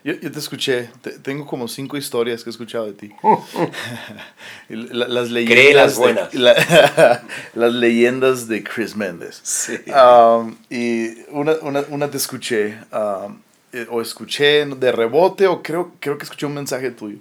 Yo, 0.04 0.12
yo 0.14 0.30
te 0.30 0.38
escuché, 0.38 0.90
te- 1.00 1.18
tengo 1.18 1.46
como 1.46 1.68
cinco 1.68 1.96
historias 1.96 2.44
que 2.44 2.50
he 2.50 2.52
escuchado 2.52 2.86
de 2.86 2.92
ti. 2.92 3.10
Y 4.68 4.76
la- 4.76 5.08
las 5.08 5.30
leyendas. 5.30 5.54
Créelas 5.64 5.94
de- 5.94 5.98
buenas. 6.00 6.34
la- 6.34 7.22
las 7.54 7.72
leyendas 7.72 8.46
de 8.48 8.62
Chris 8.62 8.94
Méndez. 8.96 9.40
Sí. 9.42 9.78
Um, 9.90 10.56
y 10.70 11.22
una, 11.30 11.52
una, 11.62 11.84
una 11.88 12.10
te 12.10 12.16
escuché, 12.16 12.78
um, 12.92 13.38
eh, 13.72 13.86
o 13.90 14.00
escuché 14.02 14.66
de 14.66 14.92
rebote, 14.92 15.46
o 15.46 15.62
creo, 15.62 15.92
creo 16.00 16.18
que 16.18 16.24
escuché 16.24 16.46
un 16.46 16.54
mensaje 16.54 16.90
tuyo. 16.90 17.18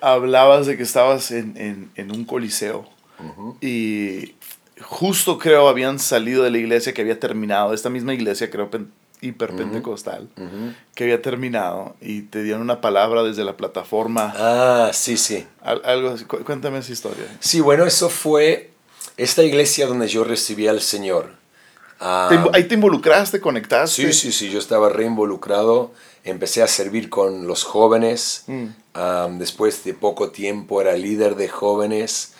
Hablabas 0.00 0.66
de 0.66 0.76
que 0.76 0.82
estabas 0.82 1.30
en, 1.30 1.56
en, 1.56 1.90
en 1.94 2.10
un 2.10 2.24
coliseo 2.24 2.88
y 3.60 4.34
justo 4.80 5.38
creo 5.38 5.68
habían 5.68 6.00
salido 6.00 6.42
de 6.42 6.50
la 6.50 6.58
iglesia 6.58 6.92
que 6.92 7.02
había 7.02 7.20
terminado, 7.20 7.72
esta 7.72 7.88
misma 7.88 8.12
iglesia 8.14 8.50
creo 8.50 8.68
pen- 9.22 9.30
hiperpentecostal, 9.30 10.28
que 10.94 11.04
había 11.04 11.22
terminado 11.22 11.94
y 12.00 12.22
te 12.22 12.42
dieron 12.42 12.62
una 12.62 12.80
palabra 12.80 13.22
desde 13.22 13.44
la 13.44 13.56
plataforma, 13.56 14.34
Ah, 14.36 14.90
sí, 14.92 15.16
sí. 15.16 15.46
al- 15.62 15.82
algo 15.84 16.10
así. 16.10 16.24
Cu- 16.24 16.44
Cuéntame 16.44 16.78
esa 16.78 16.92
historia. 16.92 17.24
Sí, 17.40 17.60
bueno, 17.60 17.84
eso 17.86 18.08
fue 18.10 18.70
esta 19.16 19.42
iglesia 19.42 19.86
donde 19.86 20.08
yo 20.08 20.24
recibí 20.24 20.66
al 20.68 20.80
Señor. 20.80 21.30
Ah, 22.00 22.28
Te 22.50 22.56
ahí 22.58 22.64
te 22.64 22.74
involucraste, 22.74 23.40
conectaste. 23.40 24.02
Sí, 24.06 24.12
sí, 24.12 24.32
sí, 24.32 24.50
yo 24.50 24.58
estaba 24.58 24.88
reinvolucrado, 24.88 25.92
empecé 26.24 26.62
a 26.62 26.66
servir 26.66 27.08
con 27.08 27.46
los 27.46 27.62
jóvenes, 27.64 28.44
Mm. 28.48 28.66
Am, 28.94 29.38
después 29.38 29.84
de 29.84 29.94
poco 29.94 30.30
tiempo 30.32 30.80
era 30.82 30.92
líder 30.94 31.34
de 31.36 31.48
jóvenes, 31.48 32.34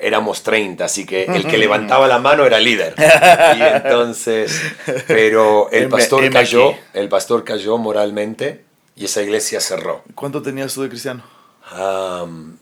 éramos 0.00 0.42
30, 0.42 0.84
así 0.84 1.04
que 1.06 1.24
el 1.24 1.46
que 1.46 1.58
levantaba 1.58 2.06
la 2.08 2.18
mano 2.18 2.44
era 2.46 2.58
líder. 2.60 2.94
Y 2.98 3.62
entonces, 3.62 4.60
pero 5.06 5.70
el 5.70 5.88
pastor 5.88 6.28
cayó, 6.30 6.72
el 6.94 7.08
pastor 7.08 7.44
cayó 7.44 7.78
moralmente 7.78 8.64
y 8.96 9.04
esa 9.06 9.22
iglesia 9.22 9.60
cerró. 9.60 10.02
¿Cuánto 10.14 10.42
tenías 10.42 10.74
tú 10.74 10.82
de 10.82 10.88
cristiano? 10.88 11.22
Am, 11.70 12.56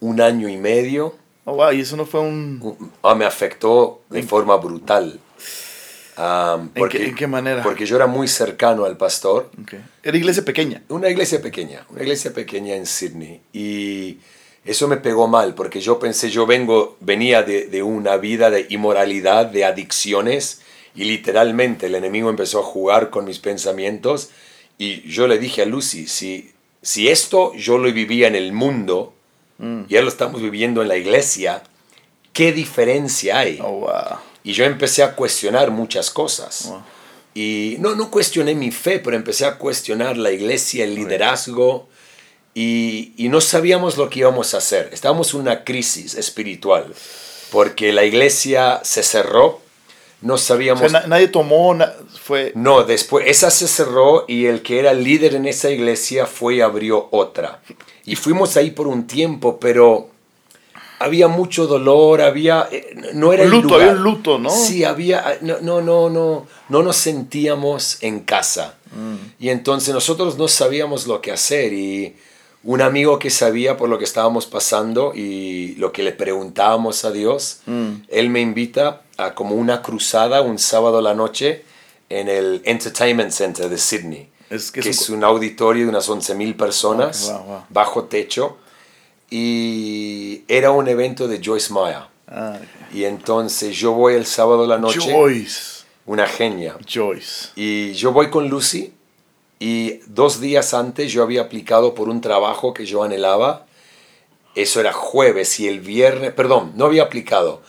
un 0.00 0.20
año 0.20 0.48
y 0.48 0.56
medio, 0.56 1.16
Oh, 1.44 1.54
wow, 1.54 1.72
y 1.72 1.80
eso 1.80 1.96
no 1.96 2.04
fue 2.04 2.20
un... 2.20 2.92
ah, 3.02 3.14
me 3.14 3.24
afectó 3.24 4.02
de 4.10 4.22
forma 4.22 4.56
brutal. 4.58 5.18
Am, 6.16 6.70
¿En 6.74 6.88
qué- 6.88 7.06
en 7.06 7.14
qué 7.14 7.26
manera? 7.26 7.62
Porque 7.62 7.86
yo 7.86 7.96
era 7.96 8.06
muy 8.06 8.28
cercano 8.28 8.84
al 8.84 8.96
pastor. 8.96 9.50
ok. 9.62 9.74
Era 10.02 10.16
iglesia 10.16 10.44
pequeña. 10.44 10.82
Una 10.88 11.08
iglesia 11.08 11.40
pequeña, 11.40 11.86
una 11.90 12.02
iglesia 12.02 12.32
pequeña 12.34 12.74
en 12.74 12.84
Sydney. 12.86 13.40
Y 13.52 14.18
eso 14.64 14.88
me 14.88 14.96
pegó 14.96 15.28
mal, 15.28 15.54
porque 15.54 15.80
yo 15.80 15.98
pensé, 15.98 16.30
yo 16.30 16.46
vengo, 16.46 16.96
venía 17.00 17.42
de, 17.42 17.66
de 17.66 17.82
una 17.82 18.16
vida 18.16 18.50
de 18.50 18.66
inmoralidad, 18.68 19.46
de 19.46 19.64
adicciones, 19.64 20.60
y 20.94 21.04
literalmente 21.04 21.86
el 21.86 21.94
enemigo 21.94 22.28
empezó 22.28 22.60
a 22.60 22.64
jugar 22.64 23.10
con 23.10 23.24
mis 23.24 23.38
pensamientos. 23.38 24.30
Y 24.78 25.08
yo 25.08 25.26
le 25.26 25.38
dije 25.38 25.62
a 25.62 25.66
Lucy, 25.66 26.06
si, 26.06 26.52
si 26.82 27.08
esto 27.08 27.54
yo 27.54 27.78
lo 27.78 27.92
vivía 27.92 28.28
en 28.28 28.34
el 28.34 28.52
mundo, 28.52 29.14
y 29.60 29.92
ya 29.92 30.02
lo 30.02 30.08
estamos 30.08 30.40
viviendo 30.40 30.82
en 30.82 30.88
la 30.88 30.96
iglesia, 30.96 31.62
¿qué 32.32 32.52
diferencia 32.52 33.40
hay? 33.40 33.58
Oh, 33.60 33.80
wow. 33.80 34.18
Y 34.44 34.52
yo 34.52 34.64
empecé 34.64 35.02
a 35.02 35.16
cuestionar 35.16 35.70
muchas 35.72 36.10
cosas. 36.10 36.66
Wow. 36.68 36.82
Y 37.34 37.76
no, 37.80 37.94
no 37.94 38.10
cuestioné 38.10 38.54
mi 38.54 38.70
fe, 38.70 38.98
pero 38.98 39.16
empecé 39.16 39.46
a 39.46 39.58
cuestionar 39.58 40.16
la 40.16 40.30
iglesia, 40.30 40.84
el 40.84 40.94
liderazgo. 40.94 41.88
Y, 42.54 43.12
y 43.16 43.28
no 43.28 43.40
sabíamos 43.40 43.96
lo 43.96 44.10
que 44.10 44.20
íbamos 44.20 44.54
a 44.54 44.58
hacer. 44.58 44.90
Estábamos 44.92 45.32
en 45.34 45.40
una 45.40 45.64
crisis 45.64 46.14
espiritual. 46.14 46.92
Porque 47.50 47.92
la 47.92 48.04
iglesia 48.04 48.80
se 48.82 49.02
cerró. 49.02 49.60
No 50.20 50.34
O 50.34 50.38
sabíamos... 50.38 50.90
sea, 50.90 51.00
na- 51.02 51.06
nadie 51.06 51.28
tomó, 51.28 51.72
na- 51.74 51.94
fue... 52.22 52.50
No, 52.56 52.82
después 52.82 53.24
esa 53.28 53.50
se 53.52 53.68
cerró 53.68 54.24
y 54.26 54.46
el 54.46 54.62
que 54.62 54.80
era 54.80 54.92
líder 54.92 55.36
en 55.36 55.46
esa 55.46 55.70
iglesia 55.70 56.26
fue 56.26 56.56
y 56.56 56.60
abrió 56.60 57.08
otra. 57.12 57.60
Y 58.04 58.16
fuimos 58.16 58.56
ahí 58.56 58.72
por 58.72 58.88
un 58.88 59.06
tiempo, 59.06 59.60
pero 59.60 60.10
había 60.98 61.28
mucho 61.28 61.68
dolor, 61.68 62.20
había 62.20 62.68
eh, 62.72 62.96
no 63.14 63.32
era 63.32 63.44
Un 63.44 63.46
el 63.46 63.52
luto, 63.54 63.68
lugar. 63.68 63.80
había 63.82 63.92
un 63.92 64.02
luto, 64.02 64.38
¿no? 64.40 64.50
Sí, 64.50 64.82
había 64.82 65.38
no 65.42 65.60
no 65.60 65.80
no 65.80 66.10
no 66.10 66.46
no 66.68 66.82
nos 66.82 66.96
sentíamos 66.96 68.02
en 68.02 68.20
casa. 68.20 68.74
Mm. 68.90 69.14
Y 69.44 69.50
entonces 69.50 69.94
nosotros 69.94 70.36
no 70.36 70.48
sabíamos 70.48 71.06
lo 71.06 71.20
que 71.20 71.30
hacer 71.30 71.72
y 71.72 72.16
un 72.64 72.82
amigo 72.82 73.18
que 73.18 73.30
sabía 73.30 73.76
por 73.76 73.88
lo 73.88 73.98
que 73.98 74.04
estábamos 74.04 74.46
pasando 74.46 75.12
y 75.14 75.74
lo 75.76 75.92
que 75.92 76.02
le 76.02 76.12
preguntábamos 76.12 77.04
a 77.04 77.10
Dios, 77.12 77.60
Mm. 77.66 77.92
él 78.08 78.30
me 78.30 78.40
invita 78.40 79.02
a 79.16 79.34
como 79.34 79.54
una 79.54 79.80
cruzada 79.82 80.42
un 80.42 80.58
sábado 80.58 80.98
a 80.98 81.02
la 81.02 81.14
noche 81.14 81.64
en 82.08 82.28
el 82.28 82.60
Entertainment 82.64 83.30
Center 83.32 83.68
de 83.68 83.78
Sydney, 83.78 84.28
Es 84.50 84.70
que 84.70 84.80
que 84.80 84.90
es, 84.90 85.02
es 85.02 85.10
un- 85.10 85.24
auditorio 85.24 85.84
de 85.84 85.90
unas 85.90 86.08
11.000 86.08 86.56
personas, 86.56 87.30
Wow, 87.30 87.42
wow. 87.44 87.62
bajo 87.68 88.04
techo, 88.04 88.56
y 89.30 90.42
era 90.48 90.70
un 90.70 90.88
evento 90.88 91.28
de 91.28 91.40
Joyce 91.44 91.72
Meyer. 91.72 92.02
Ah. 92.26 92.58
Y 92.92 93.04
entonces 93.04 93.76
yo 93.76 93.92
voy 93.92 94.14
el 94.14 94.26
sábado 94.26 94.64
a 94.64 94.66
la 94.66 94.78
noche, 94.78 95.00
Joyce. 95.00 95.84
una 96.06 96.26
genia, 96.26 96.76
Joyce. 96.92 97.48
y 97.56 97.92
yo 97.92 98.12
voy 98.12 98.30
con 98.30 98.48
Lucy 98.48 98.92
y 99.58 100.00
dos 100.06 100.40
días 100.40 100.74
antes 100.74 101.12
yo 101.12 101.22
había 101.22 101.42
aplicado 101.42 101.94
por 101.94 102.08
un 102.08 102.20
trabajo 102.20 102.74
que 102.74 102.86
yo 102.86 103.02
anhelaba. 103.02 103.66
Eso 104.54 104.80
era 104.80 104.92
jueves 104.92 105.58
y 105.60 105.68
el 105.68 105.80
viernes, 105.80 106.32
perdón, 106.32 106.72
no 106.76 106.86
había 106.86 107.04
aplicado. 107.04 107.62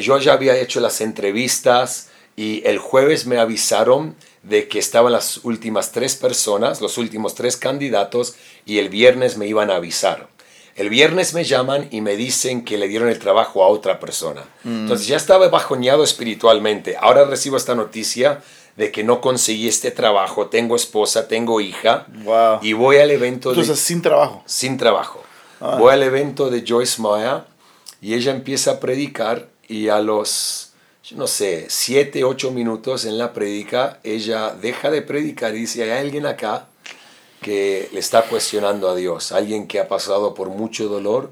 Yo 0.00 0.18
ya 0.18 0.32
había 0.32 0.56
hecho 0.58 0.80
las 0.80 1.00
entrevistas 1.00 2.08
y 2.36 2.66
el 2.66 2.78
jueves 2.78 3.26
me 3.26 3.38
avisaron 3.38 4.16
de 4.42 4.68
que 4.68 4.78
estaban 4.78 5.12
las 5.12 5.38
últimas 5.44 5.92
tres 5.92 6.16
personas, 6.16 6.80
los 6.80 6.98
últimos 6.98 7.34
tres 7.34 7.56
candidatos 7.56 8.34
y 8.66 8.78
el 8.78 8.88
viernes 8.88 9.36
me 9.36 9.46
iban 9.46 9.70
a 9.70 9.76
avisar. 9.76 10.28
El 10.76 10.90
viernes 10.90 11.34
me 11.34 11.44
llaman 11.44 11.86
y 11.92 12.00
me 12.00 12.16
dicen 12.16 12.64
que 12.64 12.78
le 12.78 12.88
dieron 12.88 13.08
el 13.08 13.20
trabajo 13.20 13.62
a 13.62 13.68
otra 13.68 14.00
persona. 14.00 14.42
Entonces 14.64 15.06
ya 15.06 15.16
estaba 15.16 15.48
bajoñado 15.48 16.02
espiritualmente. 16.02 16.96
Ahora 16.98 17.24
recibo 17.24 17.56
esta 17.56 17.76
noticia 17.76 18.42
de 18.76 18.90
que 18.90 19.04
no 19.04 19.20
conseguí 19.20 19.68
este 19.68 19.90
trabajo, 19.90 20.48
tengo 20.48 20.74
esposa, 20.76 21.28
tengo 21.28 21.60
hija 21.60 22.06
Wow. 22.24 22.58
y 22.62 22.72
voy 22.72 22.96
al 22.96 23.10
evento 23.10 23.50
de 23.52 23.60
Entonces, 23.60 23.84
sin 23.84 24.02
trabajo. 24.02 24.42
sin 24.46 24.76
trabajo. 24.76 25.22
Ah. 25.60 25.76
Voy 25.78 25.92
al 25.92 26.02
evento 26.02 26.50
de 26.50 26.64
Joyce 26.66 27.00
Meyer 27.00 27.42
y 28.00 28.14
ella 28.14 28.32
empieza 28.32 28.72
a 28.72 28.80
predicar 28.80 29.48
y 29.68 29.88
a 29.88 30.00
los, 30.00 30.72
no 31.12 31.26
sé, 31.26 31.66
siete, 31.68 32.24
ocho 32.24 32.50
minutos 32.50 33.04
en 33.04 33.16
la 33.16 33.32
predica, 33.32 34.00
ella 34.02 34.50
deja 34.60 34.90
de 34.90 35.02
predicar 35.02 35.54
y 35.54 35.60
dice, 35.60 35.84
hay 35.84 36.00
alguien 36.06 36.26
acá 36.26 36.66
que 37.40 37.88
le 37.92 38.00
está 38.00 38.22
cuestionando 38.22 38.88
a 38.90 38.94
Dios, 38.96 39.30
alguien 39.32 39.66
que 39.68 39.78
ha 39.78 39.86
pasado 39.86 40.34
por 40.34 40.48
mucho 40.48 40.88
dolor, 40.88 41.30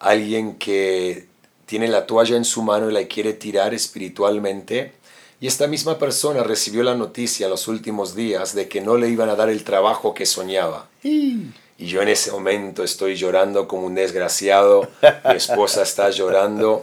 alguien 0.00 0.56
que 0.56 1.28
tiene 1.66 1.88
la 1.88 2.06
toalla 2.06 2.36
en 2.36 2.44
su 2.44 2.62
mano 2.62 2.90
y 2.90 2.92
la 2.92 3.04
quiere 3.04 3.34
tirar 3.34 3.72
espiritualmente. 3.74 4.92
Y 5.40 5.46
esta 5.46 5.66
misma 5.66 5.98
persona 5.98 6.42
recibió 6.42 6.82
la 6.82 6.94
noticia 6.94 7.46
en 7.46 7.50
los 7.50 7.66
últimos 7.66 8.14
días 8.14 8.54
de 8.54 8.68
que 8.68 8.82
no 8.82 8.96
le 8.98 9.08
iban 9.08 9.30
a 9.30 9.36
dar 9.36 9.48
el 9.48 9.64
trabajo 9.64 10.12
que 10.12 10.26
soñaba. 10.26 10.88
Y 11.02 11.86
yo 11.86 12.02
en 12.02 12.08
ese 12.08 12.30
momento 12.30 12.84
estoy 12.84 13.16
llorando 13.16 13.66
como 13.66 13.86
un 13.86 13.94
desgraciado, 13.94 14.90
mi 15.24 15.36
esposa 15.36 15.82
está 15.82 16.10
llorando. 16.10 16.82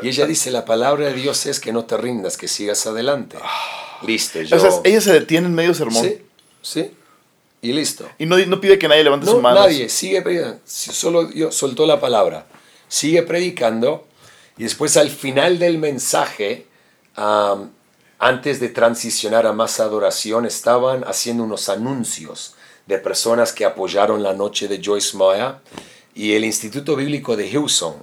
Y 0.00 0.08
ella 0.10 0.26
dice, 0.26 0.52
la 0.52 0.64
palabra 0.64 1.06
de 1.06 1.14
Dios 1.14 1.44
es 1.46 1.58
que 1.58 1.72
no 1.72 1.86
te 1.86 1.96
rindas, 1.96 2.36
que 2.36 2.46
sigas 2.46 2.86
adelante. 2.86 3.36
Listo, 4.06 4.40
yo... 4.42 4.56
O 4.56 4.60
sea, 4.60 4.70
ella 4.84 5.00
se 5.00 5.12
detiene 5.12 5.48
en 5.48 5.54
medio 5.54 5.74
sermón. 5.74 6.04
Sí, 6.04 6.18
sí. 6.62 6.90
Y 7.62 7.72
listo. 7.72 8.08
Y 8.16 8.26
no, 8.26 8.38
no 8.38 8.60
pide 8.60 8.78
que 8.78 8.86
nadie 8.86 9.02
levante 9.02 9.26
No, 9.26 9.32
su 9.32 9.40
mano. 9.40 9.58
nadie, 9.58 9.88
sigue 9.88 10.22
predicando. 10.22 10.60
Solo 10.64 11.32
yo 11.32 11.50
soltó 11.50 11.84
la 11.84 11.98
palabra. 11.98 12.46
Sigue 12.86 13.24
predicando. 13.24 14.06
Y 14.56 14.62
después 14.62 14.96
al 14.96 15.10
final 15.10 15.58
del 15.58 15.78
mensaje, 15.78 16.66
antes 18.18 18.60
de 18.60 18.68
transicionar 18.68 19.46
a 19.46 19.52
más 19.52 19.80
adoración, 19.80 20.46
estaban 20.46 21.04
haciendo 21.04 21.44
unos 21.44 21.68
anuncios 21.68 22.54
de 22.86 22.98
personas 22.98 23.52
que 23.52 23.64
apoyaron 23.64 24.22
la 24.22 24.32
noche 24.32 24.66
de 24.66 24.80
Joyce 24.82 25.16
Meyer. 25.16 25.56
Y 26.14 26.32
el 26.32 26.44
Instituto 26.44 26.96
Bíblico 26.96 27.36
de 27.36 27.48
Houston 27.50 27.94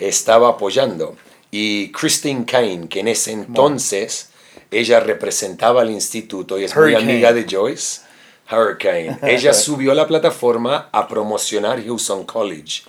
estaba 0.00 0.48
apoyando. 0.48 1.16
Y 1.52 1.92
Christine 1.92 2.44
Kane, 2.44 2.88
que 2.88 3.00
en 3.00 3.08
ese 3.08 3.30
entonces 3.30 4.30
ella 4.72 4.98
representaba 4.98 5.82
al 5.82 5.90
instituto 5.90 6.58
y 6.58 6.64
es 6.64 6.74
muy 6.74 6.86
Hurricane. 6.86 7.12
amiga 7.12 7.32
de 7.32 7.46
Joyce, 7.48 8.00
Hurricane. 8.50 9.18
Ella 9.22 9.54
subió 9.54 9.92
a 9.92 9.94
la 9.94 10.06
plataforma 10.06 10.88
a 10.90 11.06
promocionar 11.06 11.82
Houston 11.84 12.24
College. 12.24 12.82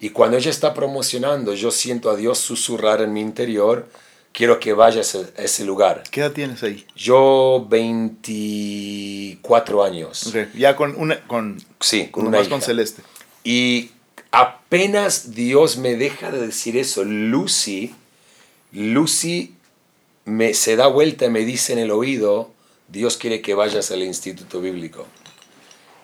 Y 0.00 0.10
cuando 0.10 0.36
ella 0.36 0.50
está 0.50 0.74
promocionando, 0.74 1.54
yo 1.54 1.70
siento 1.70 2.10
a 2.10 2.16
Dios 2.16 2.38
susurrar 2.38 3.02
en 3.02 3.12
mi 3.12 3.20
interior, 3.20 3.86
quiero 4.32 4.60
que 4.60 4.72
vayas 4.72 5.14
a 5.14 5.20
ese 5.42 5.64
lugar. 5.64 6.04
¿Qué 6.10 6.20
edad 6.20 6.32
tienes 6.32 6.62
ahí? 6.62 6.86
Yo 6.94 7.66
24 7.68 9.84
años. 9.84 10.26
Ok, 10.26 10.36
Ya 10.54 10.76
con 10.76 10.94
una. 10.96 11.20
Con, 11.26 11.58
Sí, 11.80 12.08
con 12.08 12.26
una 12.26 12.40
hija. 12.40 12.50
con 12.50 12.62
Celeste. 12.62 13.02
Y 13.44 13.90
apenas 14.30 15.34
Dios 15.34 15.78
me 15.78 15.96
deja 15.96 16.30
de 16.30 16.46
decir 16.46 16.76
eso, 16.76 17.04
Lucy, 17.04 17.94
Lucy 18.72 19.54
me, 20.24 20.54
se 20.54 20.76
da 20.76 20.86
vuelta 20.86 21.26
y 21.26 21.30
me 21.30 21.40
dice 21.40 21.72
en 21.72 21.78
el 21.78 21.90
oído, 21.90 22.50
Dios 22.88 23.16
quiere 23.16 23.40
que 23.40 23.54
vayas 23.54 23.90
al 23.90 24.02
instituto 24.02 24.60
bíblico. 24.60 25.06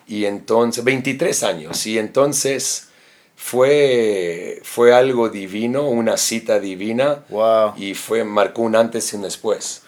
Y 0.07 0.25
entonces, 0.25 0.83
23 0.83 1.43
años, 1.43 1.85
y 1.87 1.97
entonces 1.97 2.89
fue, 3.35 4.59
fue 4.63 4.93
algo 4.93 5.29
divino, 5.29 5.87
una 5.89 6.17
cita 6.17 6.59
divina, 6.59 7.23
Wow. 7.29 7.73
y 7.77 7.93
fue, 7.93 8.23
marcó 8.23 8.61
un 8.63 8.75
antes 8.75 9.11
y 9.13 9.15
un 9.15 9.23
después. 9.23 9.81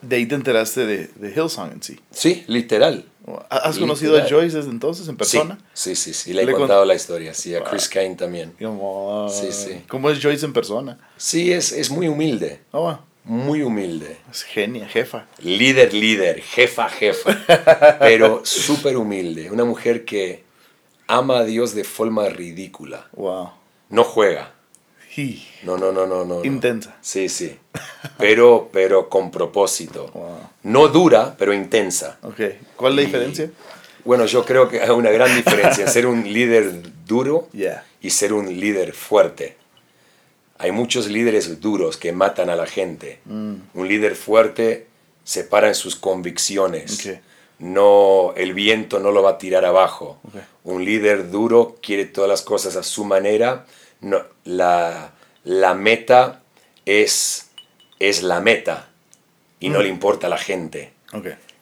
De- 0.00 0.16
ahí 0.16 0.26
te 0.26 0.34
enteraste 0.34 0.86
de, 0.86 1.10
de 1.14 1.28
Hillsong 1.30 1.72
en 1.72 1.82
sí. 1.82 2.00
Sí, 2.10 2.44
literal. 2.46 3.04
¿Has 3.50 3.78
conocido 3.78 4.16
a. 4.16 4.26
Joyce 4.28 4.56
desde 4.56 4.70
entonces 4.70 5.06
en 5.08 5.16
persona? 5.16 5.58
Sí, 5.74 5.94
sí, 5.94 6.12
sí, 6.12 6.14
sí, 6.14 6.32
le 6.32 6.42
he 6.42 6.46
con- 6.46 6.54
contado 6.60 6.84
la 6.84 6.94
historia, 6.94 7.34
sí, 7.34 7.54
a 7.54 7.62
Chris 7.62 7.88
Kane 7.88 8.16
también. 8.16 8.52
Sí, 9.30 9.52
sí. 9.52 9.82
¿Cómo 9.88 10.10
es 10.10 10.20
Joyce 10.22 10.46
en 10.46 10.52
persona? 10.52 10.98
Sí, 11.18 11.52
es, 11.52 11.70
es 11.72 11.90
muy 11.90 12.08
humilde, 12.08 12.60
Oh, 12.72 12.80
wow. 12.82 12.98
muy 13.24 13.62
humilde. 13.62 14.16
es 14.30 14.42
genia, 14.42 14.88
jefa. 14.88 15.26
Líder, 15.38 15.92
líder, 15.94 16.40
jefa, 16.42 16.88
jefa, 16.88 17.96
pero 18.00 18.40
súper 18.44 18.96
humilde. 18.96 19.50
Una 19.52 19.64
mujer 19.64 20.04
que 20.04 20.42
ama 21.06 21.38
a 21.38 21.44
Dios 21.44 21.74
de 21.74 21.84
forma 21.84 22.28
ridícula. 22.28 23.08
Wow. 23.12 23.50
No 23.90 24.04
juega. 24.04 24.52
Hi. 25.16 25.46
No, 25.64 25.76
no, 25.76 25.92
no, 25.92 26.06
no, 26.06 26.24
no. 26.24 26.36
no. 26.36 26.44
Intensa. 26.44 26.96
Sí, 27.02 27.28
sí. 27.28 27.56
Pero, 28.18 28.70
pero 28.72 29.08
con 29.08 29.30
propósito. 29.30 30.10
Wow. 30.14 30.38
No 30.62 30.88
dura, 30.88 31.34
pero 31.38 31.52
intensa. 31.52 32.18
Ok. 32.22 32.40
¿Cuál 32.76 32.92
es 32.92 32.96
la 32.96 33.02
Y- 33.02 33.06
diferencia? 33.06 33.50
Bueno, 34.04 34.26
yo 34.26 34.44
creo 34.44 34.68
que 34.68 34.80
hay 34.80 34.90
una 34.90 35.10
gran 35.10 35.34
diferencia 35.36 35.84
en 35.84 35.90
ser 35.92 36.06
un 36.06 36.24
líder 36.32 36.82
duro 37.06 37.48
Yeah. 37.52 37.84
y 38.00 38.10
ser 38.10 38.32
un 38.32 38.58
líder 38.58 38.94
fuerte. 38.94 39.56
Hay 40.58 40.72
muchos 40.72 41.08
líderes 41.08 41.60
duros 41.60 41.96
que 41.96 42.12
matan 42.12 42.48
a 42.50 42.56
la 42.56 42.66
gente. 42.66 43.20
Mm. 43.26 43.54
Un 43.74 43.88
líder 43.88 44.16
fuerte 44.16 44.86
se 45.24 45.44
para 45.44 45.68
en 45.68 45.74
sus 45.74 45.94
convicciones. 45.96 47.06
Ok. 47.06 47.16
No, 47.62 48.32
el 48.36 48.54
viento 48.54 48.98
no 48.98 49.12
lo 49.12 49.22
va 49.22 49.30
a 49.30 49.38
tirar 49.38 49.64
abajo. 49.64 50.18
Un 50.64 50.84
líder 50.84 51.30
duro 51.30 51.76
quiere 51.80 52.06
todas 52.06 52.28
las 52.28 52.42
cosas 52.42 52.74
a 52.74 52.82
su 52.82 53.04
manera. 53.04 53.66
No, 54.00 54.18
la, 54.44 55.12
la 55.44 55.74
meta 55.74 56.42
es, 56.86 57.50
es 58.00 58.24
la 58.24 58.40
meta 58.40 58.88
y 59.60 59.68
no 59.68 59.78
Mm. 59.78 59.82
le 59.82 59.88
importa 59.88 60.26
a 60.26 60.30
la 60.30 60.38
gente. 60.38 60.92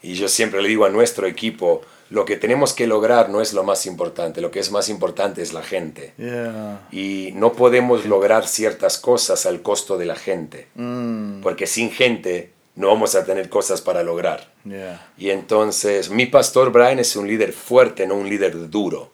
Y 0.02 0.14
yo 0.14 0.28
siempre 0.28 0.62
le 0.62 0.68
digo 0.70 0.86
a 0.86 0.88
nuestro 0.88 1.26
equipo, 1.26 1.82
lo 2.08 2.24
que 2.24 2.36
tenemos 2.38 2.72
que 2.72 2.86
lograr 2.86 3.28
no 3.28 3.42
es 3.42 3.52
lo 3.52 3.62
más 3.62 3.84
importante, 3.84 4.40
lo 4.40 4.50
que 4.50 4.60
es 4.60 4.70
más 4.70 4.88
importante 4.88 5.42
es 5.42 5.52
la 5.52 5.62
gente. 5.62 6.14
Yeah. 6.16 6.88
Y 6.90 7.32
no 7.34 7.52
podemos 7.52 8.06
lograr 8.06 8.48
ciertas 8.48 8.96
cosas 8.98 9.44
al 9.44 9.60
costo 9.60 9.98
de 9.98 10.06
la 10.06 10.16
gente, 10.16 10.68
Mm. 10.76 11.42
porque 11.42 11.66
sin 11.66 11.90
gente 11.90 12.52
no 12.80 12.88
vamos 12.88 13.14
a 13.14 13.24
tener 13.24 13.48
cosas 13.48 13.80
para 13.80 14.02
lograr. 14.02 14.52
Yeah. 14.64 15.06
Y 15.18 15.30
entonces 15.30 16.10
mi 16.10 16.26
pastor 16.26 16.72
Brian 16.72 16.98
es 16.98 17.14
un 17.14 17.28
líder 17.28 17.52
fuerte, 17.52 18.06
no 18.06 18.14
un 18.14 18.28
líder 18.28 18.68
duro. 18.70 19.12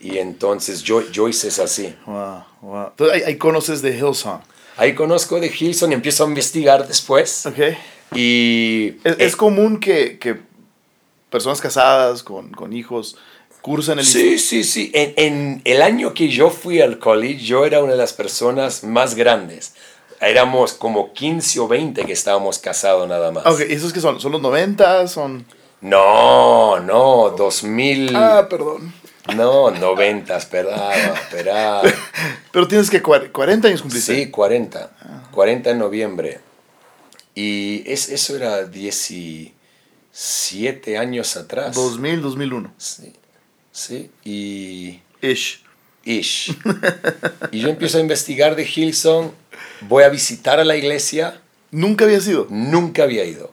Y 0.00 0.18
entonces 0.18 0.84
Jo- 0.86 1.02
Joyce 1.14 1.48
es 1.48 1.58
así. 1.58 1.94
Wow. 2.06 2.44
Wow. 2.62 2.86
Entonces 2.90 3.16
ahí, 3.16 3.22
ahí 3.26 3.36
conoces 3.36 3.82
de 3.82 3.96
Hillsong. 3.96 4.40
Ahí 4.76 4.94
conozco 4.94 5.38
de 5.40 5.48
Hilson 5.48 5.90
y 5.90 5.94
empiezo 5.94 6.24
a 6.24 6.28
investigar 6.28 6.86
después. 6.88 7.44
Y 8.14 8.96
Es, 9.04 9.16
es 9.18 9.32
eh, 9.34 9.36
común 9.36 9.78
que, 9.78 10.18
que 10.18 10.36
personas 11.28 11.60
casadas 11.60 12.22
con, 12.22 12.50
con 12.50 12.72
hijos 12.72 13.16
cursen 13.62 13.98
el 13.98 14.06
Sí, 14.06 14.38
sí, 14.38 14.64
sí. 14.64 14.90
En, 14.94 15.12
en 15.16 15.62
el 15.64 15.82
año 15.82 16.14
que 16.14 16.28
yo 16.28 16.48
fui 16.50 16.80
al 16.80 16.98
college, 16.98 17.44
yo 17.44 17.66
era 17.66 17.82
una 17.82 17.92
de 17.92 17.98
las 17.98 18.12
personas 18.14 18.82
más 18.84 19.14
grandes. 19.14 19.74
Éramos 20.20 20.74
como 20.74 21.12
15 21.12 21.60
o 21.60 21.68
20 21.68 22.04
que 22.04 22.12
estábamos 22.12 22.58
casados 22.58 23.08
nada 23.08 23.30
más. 23.32 23.46
Ok, 23.46 23.60
¿esos 23.60 23.92
que 23.92 24.00
son? 24.00 24.20
¿Son 24.20 24.32
los 24.32 24.40
90? 24.42 25.08
¿Son...? 25.08 25.46
No, 25.80 26.78
no, 26.80 27.30
2000. 27.30 28.14
Ah, 28.14 28.46
perdón. 28.50 28.92
No, 29.34 29.70
90, 29.70 30.36
esperaba, 30.36 30.94
esperaba. 30.94 31.82
Pero 32.52 32.68
tienes 32.68 32.90
que 32.90 33.02
cuar- 33.02 33.30
40 33.32 33.68
años 33.68 33.80
cumpliste. 33.80 34.14
Sí, 34.14 34.30
40. 34.30 34.90
40 35.30 35.70
en 35.70 35.78
noviembre. 35.78 36.40
Y 37.34 37.82
es, 37.90 38.10
eso 38.10 38.36
era 38.36 38.64
17 38.64 39.54
años 40.98 41.36
atrás. 41.36 41.74
2000, 41.74 42.20
2001. 42.22 42.74
Sí, 42.76 43.12
sí. 43.72 44.10
Y... 44.24 45.00
Ish. 45.22 45.64
Ish. 46.04 46.56
Y 47.52 47.60
yo 47.60 47.68
empiezo 47.68 47.98
a 47.98 48.00
investigar 48.00 48.56
de 48.56 48.64
Hillsong, 48.64 49.32
voy 49.82 50.04
a 50.04 50.08
visitar 50.08 50.58
a 50.60 50.64
la 50.64 50.76
iglesia, 50.76 51.40
Nunca 51.70 52.04
había 52.04 52.20
sido. 52.20 52.46
nunca 52.50 53.02
había 53.04 53.24
ido. 53.24 53.52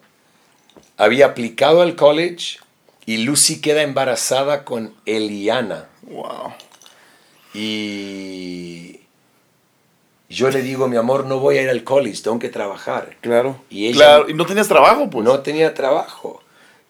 Había 0.98 1.28
aplicado 1.28 1.82
al 1.82 1.96
college 1.96 2.58
y 3.06 3.18
Lucy 3.18 3.62
queda 3.62 3.82
embarazada 3.84 4.64
con 4.66 4.94
Eliana. 5.06 5.88
Wow. 6.04 6.54
Y 7.54 9.00
yo 10.30 10.50
le 10.50 10.62
digo, 10.62 10.88
mi 10.88 10.98
amor, 10.98 11.26
no 11.26 11.40
voy 11.40 11.58
a 11.58 11.62
ir 11.64 11.70
al 11.70 11.84
college, 11.84 12.22
tengo 12.24 12.40
que 12.40 12.50
trabajar. 12.50 13.18
Claro. 13.22 13.62
Y 13.70 13.88
ella- 13.88 13.96
Claro, 13.98 14.30
y 14.30 14.34
no 14.34 14.46
tenías 14.46 14.68
trabajo, 14.68 15.10
pues. 15.10 15.24
No 15.26 15.40
tenía 15.42 15.74
trabajo. 15.74 16.42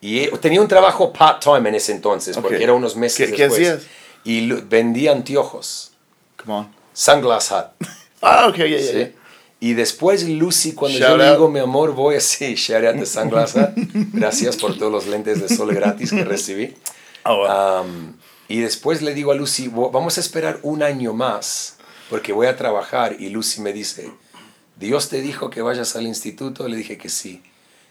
Y 0.02 0.20
eh, 0.20 0.32
tenía 0.40 0.62
un 0.62 0.68
trabajo 0.68 1.12
part-time 1.12 1.70
en 1.70 1.76
ese 1.76 1.92
entonces, 1.92 2.38
porque 2.38 2.58
Ok. 2.58 2.62
era 2.62 2.74
unos 2.74 2.96
meses 2.96 3.30
¿Qué- 3.30 3.36
qué 3.36 3.44
después. 3.44 3.68
hacías? 3.70 3.88
Y 4.30 4.52
vendía 4.52 5.12
anteojos, 5.14 5.92
Come 6.44 6.54
on. 6.54 6.68
Sunglass 6.94 7.52
Hut. 7.52 7.88
Ah, 8.22 8.48
ok, 8.50 8.58
ya, 8.58 8.66
ya, 8.68 8.80
¿sí? 8.80 8.98
ya. 9.00 9.12
Y 9.60 9.74
después 9.74 10.28
Lucy, 10.28 10.74
cuando 10.74 10.98
Shout 10.98 11.10
yo 11.12 11.18
le 11.18 11.32
digo, 11.32 11.50
mi 11.50 11.60
amor, 11.60 11.94
voy 11.94 12.16
así, 12.16 12.56
shout 12.56 12.84
out 12.84 12.96
de 12.96 13.06
Sunglass 13.06 13.56
Hut. 13.56 13.70
Gracias 14.14 14.58
por 14.58 14.76
todos 14.78 14.92
los 14.92 15.06
lentes 15.08 15.40
de 15.40 15.48
sol 15.56 15.74
gratis 15.74 16.10
que 16.12 16.24
recibí. 16.26 16.74
Oh, 17.26 17.38
wow. 17.38 17.46
Am, 17.48 18.16
y 18.48 18.60
después 18.60 19.02
le 19.04 19.14
digo 19.14 19.32
a 19.32 19.36
Lucy, 19.36 19.68
"Vo- 19.70 19.92
vamos 19.92 20.18
a 20.18 20.22
esperar 20.22 20.60
un 20.64 20.82
año 20.82 21.14
más, 21.14 21.78
porque 22.10 22.34
voy 22.34 22.48
a 22.48 22.56
trabajar. 22.58 23.18
Y 23.20 23.30
Lucy 23.30 23.62
me 23.62 23.72
dice, 23.74 24.10
¿Dios 24.78 25.10
te 25.10 25.22
dijo 25.22 25.50
que 25.50 25.62
vayas 25.62 25.96
al 25.96 26.08
instituto? 26.08 26.68
Le 26.68 26.78
dije 26.78 26.98
que 26.98 27.10
sí. 27.10 27.44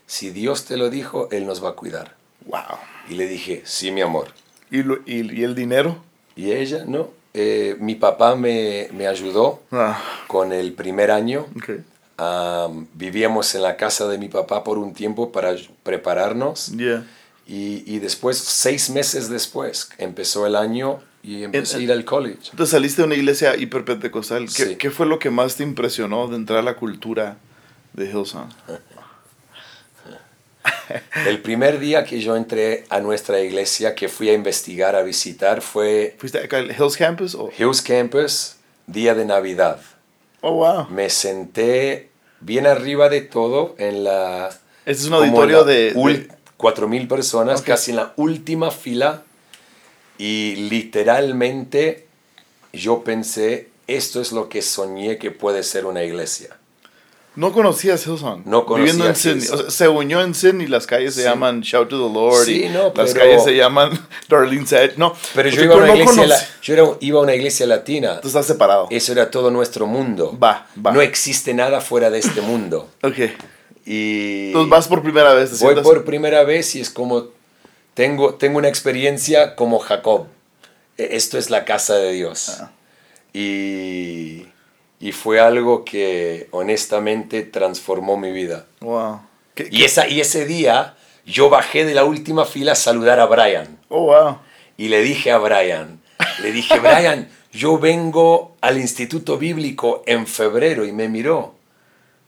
Si 0.06 0.30
Dios 0.30 0.64
te 0.64 0.76
lo 0.76 0.88
dijo, 0.90 1.28
Él 1.30 1.46
nos 1.46 1.62
va 1.62 1.70
a 1.70 1.72
cuidar. 1.72 2.16
wow. 2.46 2.60
Y 3.08 3.14
le 3.14 3.26
dije, 3.28 3.62
sí, 3.64 3.90
mi 3.92 4.00
amor. 4.02 4.28
¿Y, 4.70 4.82
lo- 4.82 4.98
y, 5.06 5.38
y 5.40 5.44
el 5.44 5.54
dinero? 5.54 6.02
Y 6.36 6.52
ella, 6.52 6.84
no. 6.86 7.08
Eh, 7.34 7.76
mi 7.80 7.94
papá 7.96 8.34
me, 8.36 8.88
me 8.92 9.06
ayudó 9.06 9.60
Ah, 9.72 10.00
con 10.26 10.52
el 10.52 10.72
primer 10.72 11.10
año. 11.10 11.46
ok. 11.56 11.70
Am, 12.18 12.86
vivíamos 12.94 13.54
en 13.54 13.62
la 13.62 13.76
casa 13.76 14.08
de 14.08 14.16
mi 14.16 14.28
papá 14.28 14.64
por 14.64 14.78
un 14.78 14.94
tiempo 14.94 15.32
para 15.32 15.54
prepararnos. 15.82 16.68
Yeah. 16.74 17.04
Y, 17.46 17.82
y 17.86 17.98
después, 17.98 18.38
seis 18.38 18.88
meses 18.88 19.28
después, 19.28 19.90
empezó 19.98 20.46
el 20.46 20.56
año 20.56 20.98
y 21.22 21.42
empecé 21.44 21.76
a 21.76 21.80
ir 21.80 21.92
al 21.92 22.04
college. 22.06 22.38
Entonces 22.52 22.70
saliste 22.70 23.02
de 23.02 23.06
una 23.06 23.16
iglesia 23.16 23.54
hiperpentecostal. 23.56 24.46
¿Qué, 24.46 24.64
Sí. 24.64 24.76
¿Qué 24.76 24.90
fue 24.90 25.04
lo 25.06 25.18
que 25.18 25.28
más 25.30 25.56
te 25.56 25.62
impresionó 25.62 26.26
de 26.28 26.36
entrar 26.36 26.60
a 26.60 26.62
la 26.62 26.76
cultura 26.76 27.36
de 27.92 28.06
Hillsong? 28.06 28.48
El 31.26 31.40
primer 31.40 31.78
día 31.78 32.04
que 32.04 32.20
yo 32.20 32.36
entré 32.36 32.84
a 32.88 33.00
nuestra 33.00 33.40
iglesia, 33.40 33.94
que 33.94 34.08
fui 34.08 34.28
a 34.30 34.32
investigar, 34.34 34.94
a 34.96 35.02
visitar, 35.02 35.60
fue 35.62 36.14
¿Fuiste 36.18 36.48
al 36.50 36.70
Hills 36.70 36.96
Campus? 36.96 37.34
o- 37.34 37.50
Hills 37.56 37.82
Campus, 37.82 38.56
día 38.86 39.14
de 39.14 39.24
Navidad. 39.24 39.80
Oh, 40.40 40.52
wow. 40.52 40.88
Me 40.90 41.10
senté 41.10 42.10
bien 42.40 42.66
arriba 42.66 43.08
de 43.08 43.20
todo 43.22 43.74
en 43.78 44.04
la... 44.04 44.48
Este 44.84 45.02
es 45.02 45.08
un 45.08 45.14
auditorio 45.14 45.64
de... 45.64 45.92
de- 45.92 46.28
4.000 46.58 47.06
personas, 47.08 47.60
casi 47.60 47.90
en 47.90 47.96
la 47.98 48.12
última 48.16 48.70
fila. 48.70 49.22
Y 50.18 50.56
literalmente 50.70 52.06
yo 52.72 53.04
pensé, 53.04 53.68
esto 53.86 54.20
es 54.22 54.32
lo 54.32 54.48
que 54.48 54.62
soñé 54.62 55.18
que 55.18 55.30
puede 55.30 55.62
ser 55.62 55.84
una 55.86 56.02
iglesia. 56.04 56.56
No 57.36 57.52
conocías 57.52 58.06
Hillsong. 58.06 58.42
No 58.46 58.64
conocía 58.64 58.92
Viviendo 58.92 59.08
en 59.08 59.14
Sydney. 59.16 59.48
O 59.52 59.56
sea, 59.58 59.70
se 59.70 59.88
unió 59.88 60.22
en 60.22 60.34
Sydney. 60.34 60.66
Las 60.66 60.86
calles 60.86 61.14
se 61.14 61.20
Sí. 61.22 61.28
llaman 61.28 61.60
Shout 61.60 61.88
to 61.90 62.08
the 62.08 62.12
Lord. 62.14 62.44
Sí, 62.44 62.64
y 62.64 62.68
no, 62.70 62.92
Las 62.94 63.12
pero- 63.12 63.20
calles 63.20 63.44
se 63.44 63.54
llaman 63.54 63.90
Darlene 64.28 64.66
Said. 64.66 64.92
No. 64.96 65.14
Pero 65.34 65.48
yo 65.50 65.62
iba 65.62 65.74
a 65.74 65.76
una 65.78 65.86
no 65.88 65.94
iglesia, 65.96 66.26
la- 66.26 66.40
yo 66.62 66.74
era- 66.74 66.86
iba 67.00 67.20
a 67.20 67.22
una 67.22 67.34
iglesia 67.34 67.66
latina. 67.66 68.20
Tú 68.22 68.28
estás 68.28 68.46
separado. 68.46 68.88
Eso 68.90 69.12
era 69.12 69.30
todo 69.30 69.50
nuestro 69.50 69.86
mundo. 69.86 70.36
Va, 70.42 70.66
va. 70.84 70.92
No 70.92 71.00
existe 71.02 71.52
nada 71.54 71.80
fuera 71.82 72.08
de 72.10 72.18
este 72.20 72.40
mundo. 72.40 72.88
Ok. 73.02 73.18
Y 73.84 74.46
Entonces 74.48 74.70
vas 74.70 74.88
por 74.88 75.02
primera 75.02 75.32
vez. 75.34 75.50
¿te 75.50 75.56
voy 75.56 75.74
sientas? 75.74 75.84
por 75.84 76.04
primera 76.04 76.42
vez 76.42 76.74
y 76.74 76.80
es 76.80 76.90
como, 76.90 77.26
tengo, 77.94 78.34
tengo 78.34 78.58
una 78.58 78.68
experiencia 78.68 79.54
como 79.54 79.78
Jacob. 79.78 80.26
E- 80.98 81.10
Esto 81.12 81.36
es 81.38 81.50
la 81.50 81.64
casa 81.66 81.94
de 81.96 82.12
Dios. 82.12 82.48
Ah. 82.60 82.70
Y, 83.32 84.46
y 85.00 85.12
fue 85.12 85.40
algo 85.40 85.84
que 85.84 86.48
honestamente 86.52 87.42
transformó 87.42 88.16
mi 88.16 88.30
vida. 88.32 88.66
Wow. 88.80 89.20
¿Qué- 89.54 89.68
Y, 89.70 89.84
esa, 89.84 90.08
y 90.08 90.20
ese 90.20 90.44
día 90.46 90.94
yo 91.24 91.48
bajé 91.50 91.84
de 91.84 91.94
la 91.94 92.04
última 92.04 92.44
fila 92.44 92.72
a 92.72 92.76
saludar 92.76 93.20
a 93.20 93.26
Brian. 93.26 93.78
Oh, 93.88 94.06
wow. 94.06 94.38
Y 94.76 94.88
le 94.88 95.02
dije 95.02 95.30
a 95.32 95.38
Brian, 95.38 96.00
le 96.42 96.52
dije, 96.52 96.78
Brian, 96.78 97.28
yo 97.52 97.78
vengo 97.78 98.54
al 98.60 98.78
Instituto 98.78 99.38
Bíblico 99.38 100.02
en 100.06 100.26
febrero 100.26 100.84
y 100.84 100.92
me 100.92 101.08
miró. 101.08 101.54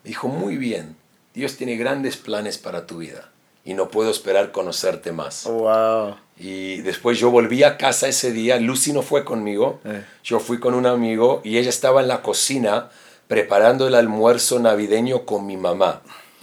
Dijo, 0.04 0.28
muy 0.28 0.56
bien, 0.56 0.96
Dios 1.34 1.56
tiene 1.56 1.76
grandes 1.76 2.16
planes 2.16 2.56
para 2.58 2.86
tu 2.86 2.98
vida 2.98 3.30
y 3.68 3.74
no 3.74 3.88
puedo 3.90 4.10
esperar 4.10 4.50
conocerte 4.50 5.12
más. 5.12 5.44
Oh, 5.46 5.52
wow. 5.52 6.16
Y 6.38 6.78
después 6.78 7.18
yo 7.18 7.30
volví 7.30 7.64
a 7.64 7.76
casa 7.76 8.08
ese 8.08 8.32
día, 8.32 8.58
Lucy 8.58 8.94
no 8.94 9.02
fue 9.02 9.24
conmigo, 9.26 9.80
Eh. 9.84 10.02
yo 10.24 10.40
fui 10.40 10.58
con 10.58 10.72
un 10.72 10.86
amigo 10.86 11.42
y 11.44 11.58
ella 11.58 11.68
estaba 11.68 12.00
en 12.00 12.08
la 12.08 12.22
cocina 12.22 12.88
preparando 13.26 13.86
el 13.86 13.94
almuerzo 13.94 14.58
navideño 14.58 15.26
con 15.26 15.44
mi 15.46 15.58
mamá. 15.58 16.00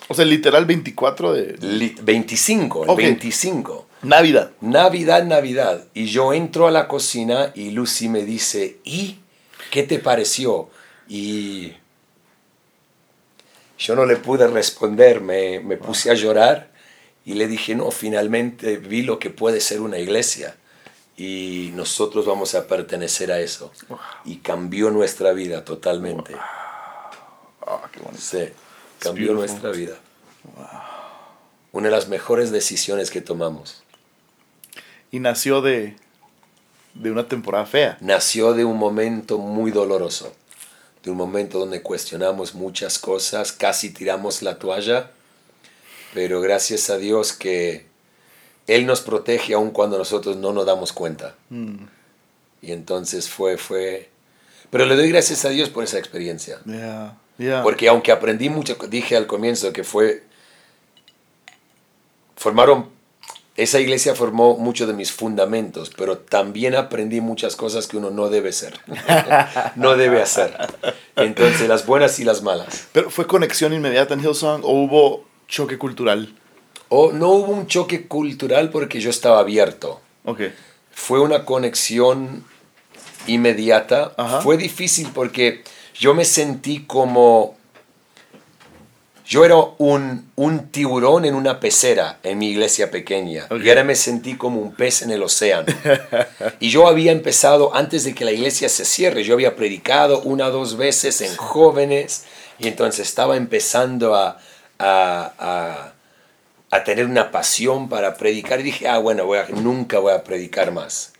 O 0.07 0.13
sea, 0.13 0.23
literal 0.25 0.65
24 0.65 1.33
de... 1.33 1.57
Li- 1.61 1.95
25, 1.99 2.83
el 2.83 2.89
Ok. 2.91 2.97
25. 2.99 3.87
Navidad. 4.03 4.51
Navidad, 4.61 5.23
Navidad. 5.23 5.83
Y 5.95 6.05
yo 6.05 6.31
entro 6.31 6.67
a 6.67 6.71
la 6.71 6.87
cocina 6.87 7.51
y 7.55 7.71
Lucy 7.71 8.07
me 8.07 8.23
dice, 8.23 8.77
¿y 8.83 9.17
qué 9.71 9.81
te 9.81 9.97
pareció? 9.97 10.69
Y 11.07 11.73
yo 13.79 13.95
no 13.95 14.05
le 14.05 14.17
pude 14.17 14.45
responder, 14.47 15.21
me, 15.21 15.59
me 15.59 15.77
puse 15.77 16.11
a 16.11 16.13
llorar 16.13 16.74
y 17.25 17.33
le 17.33 17.47
dije, 17.47 17.75
no, 17.75 17.89
finalmente 17.89 18.77
vi 18.77 19.01
lo 19.01 19.17
que 19.17 19.31
puede 19.31 19.59
ser 19.59 19.81
una 19.81 19.97
iglesia 19.97 20.55
y 21.17 21.71
nosotros 21.73 22.25
vamos 22.25 22.55
a 22.55 22.67
pertenecer 22.67 23.31
a 23.31 23.39
eso. 23.39 23.71
Y 24.25 24.37
cambió 24.37 24.91
nuestra 24.91 25.31
vida 25.31 25.65
totalmente. 25.65 26.35
Ah, 27.65 27.89
qué 27.91 27.99
bonito. 27.99 28.21
Sí, 28.21 28.49
cambió 28.99 29.33
nuestra 29.33 29.71
vida. 29.71 29.95
Una 31.71 31.87
de 31.87 31.91
las 31.91 32.09
mejores 32.09 32.51
decisiones 32.51 33.09
que 33.09 33.21
tomamos. 33.21 33.83
Y 35.11 35.19
nació 35.19 35.61
de, 35.61 35.95
de 36.93 37.11
una 37.11 37.27
temporada 37.27 37.65
fea. 37.65 37.97
nació 38.01 38.53
de 38.53 38.65
un 38.65 38.77
momento 38.77 39.37
muy 39.37 39.71
doloroso, 39.71 40.33
de 41.03 41.11
un 41.11 41.17
momento 41.17 41.59
donde 41.59 41.81
cuestionamos 41.81 42.53
muchas 42.53 42.99
cosas, 42.99 43.51
casi 43.51 43.91
tiramos 43.91 44.41
la 44.41 44.59
toalla, 44.59 45.11
pero 46.15 46.39
gracias 46.39 46.89
a 46.89 46.97
Dios 46.97 47.33
que 47.33 47.85
Él 48.67 48.85
nos 48.85 49.01
protege 49.01 49.53
aun 49.53 49.69
cuando 49.69 49.97
nosotros 49.97 50.37
no 50.37 50.53
nos 50.53 50.65
damos 50.65 50.93
cuenta. 50.93 51.35
Mm, 51.49 51.75
Y 52.61 52.71
entonces 52.71 53.29
fue, 53.29 53.57
fue... 53.57 54.09
Pero 54.71 54.85
le 54.85 54.95
doy 54.95 55.09
gracias 55.09 55.43
a 55.43 55.49
Dios 55.49 55.69
por 55.69 55.83
esa 55.83 55.99
experiencia. 55.99 56.59
yeah, 56.65 57.17
yeah. 57.37 57.61
Porque 57.63 57.89
aunque 57.89 58.13
aprendí 58.13 58.49
mucho, 58.49 58.77
dije 58.89 59.17
al 59.17 59.27
comienzo 59.27 59.73
que 59.73 59.83
fue... 59.83 60.23
Formaron... 62.37 62.89
Esa 63.57 63.79
iglesia 63.79 64.15
formó 64.15 64.57
muchos 64.57 64.87
de 64.87 64.93
mis 64.93 65.11
fundamentos, 65.11 65.91
pero 65.95 66.17
también 66.17 66.75
aprendí 66.75 67.21
muchas 67.21 67.55
cosas 67.55 67.87
que 67.87 67.95
uno 67.97 68.09
no 68.09 68.29
debe 68.29 68.51
ser. 68.53 68.79
no 69.75 69.95
debe 69.95 70.21
hacer. 70.21 70.57
Entonces, 71.15 71.67
las 71.69 71.85
buenas 71.85 72.19
y 72.19 72.25
las 72.25 72.41
malas. 72.41 72.87
Pero 72.91 73.09
fue 73.09 73.27
conexión 73.27 73.73
inmediata 73.73 74.13
en 74.13 74.19
Hillsong 74.21 74.61
o 74.65 74.71
hubo 74.71 75.24
choque 75.47 75.77
cultural. 75.77 76.33
O 76.89 77.11
no 77.11 77.29
hubo 77.29 77.51
un 77.51 77.67
choque 77.67 78.07
cultural 78.07 78.69
porque 78.69 78.99
yo 78.99 79.09
estaba 79.09 79.39
abierto. 79.39 80.01
Ok. 80.23 80.41
Fue 80.91 81.19
una 81.19 81.45
conexión 81.45 82.43
inmediata. 83.27 84.13
Ajá. 84.17 84.41
Fue 84.41 84.57
difícil 84.57 85.09
porque 85.13 85.63
yo 85.93 86.13
me 86.13 86.25
sentí 86.25 86.85
como... 86.85 87.57
Yo 89.27 89.43
era 89.43 89.55
un, 89.55 90.31
un 90.35 90.69
tiburón 90.69 91.25
en 91.25 91.33
una 91.33 91.59
pecera 91.59 92.19
en 92.21 92.37
mi 92.37 92.51
iglesia 92.51 92.91
pequeña. 92.91 93.47
Y 93.49 93.69
ahora 93.69 93.83
me 93.83 93.95
sentí 93.95 94.37
como 94.37 94.61
un 94.61 94.75
pez 94.75 95.01
en 95.01 95.09
el 95.09 95.23
océano. 95.23 95.65
y 96.59 96.69
yo 96.69 96.87
había 96.87 97.11
empezado, 97.11 97.75
antes 97.75 98.03
de 98.03 98.13
que 98.13 98.23
la 98.23 98.31
iglesia 98.31 98.69
se 98.69 98.85
cierre, 98.85 99.23
yo 99.23 99.33
había 99.33 99.55
predicado 99.55 100.21
una 100.21 100.45
o 100.49 100.51
dos 100.51 100.77
veces 100.77 101.21
en 101.21 101.35
jóvenes. 101.37 102.25
Y 102.59 102.67
entonces 102.67 103.07
estaba 103.07 103.35
empezando 103.35 104.13
a, 104.13 104.37
a, 104.79 105.33
a- 105.39 105.93
a 106.71 106.83
tener 106.83 107.05
una 107.05 107.31
pasión 107.31 107.87
para 107.89 108.15
predicar. 108.17 108.59
Y 108.59 108.63
dije, 108.63 108.87
ah, 108.87 108.97
bueno, 108.97 109.25
voy 109.25 109.37
a- 109.39 109.47
nunca 109.49 109.99
voy 109.99 110.13
a 110.13 110.23
predicar 110.23 110.71
más. 110.71 111.13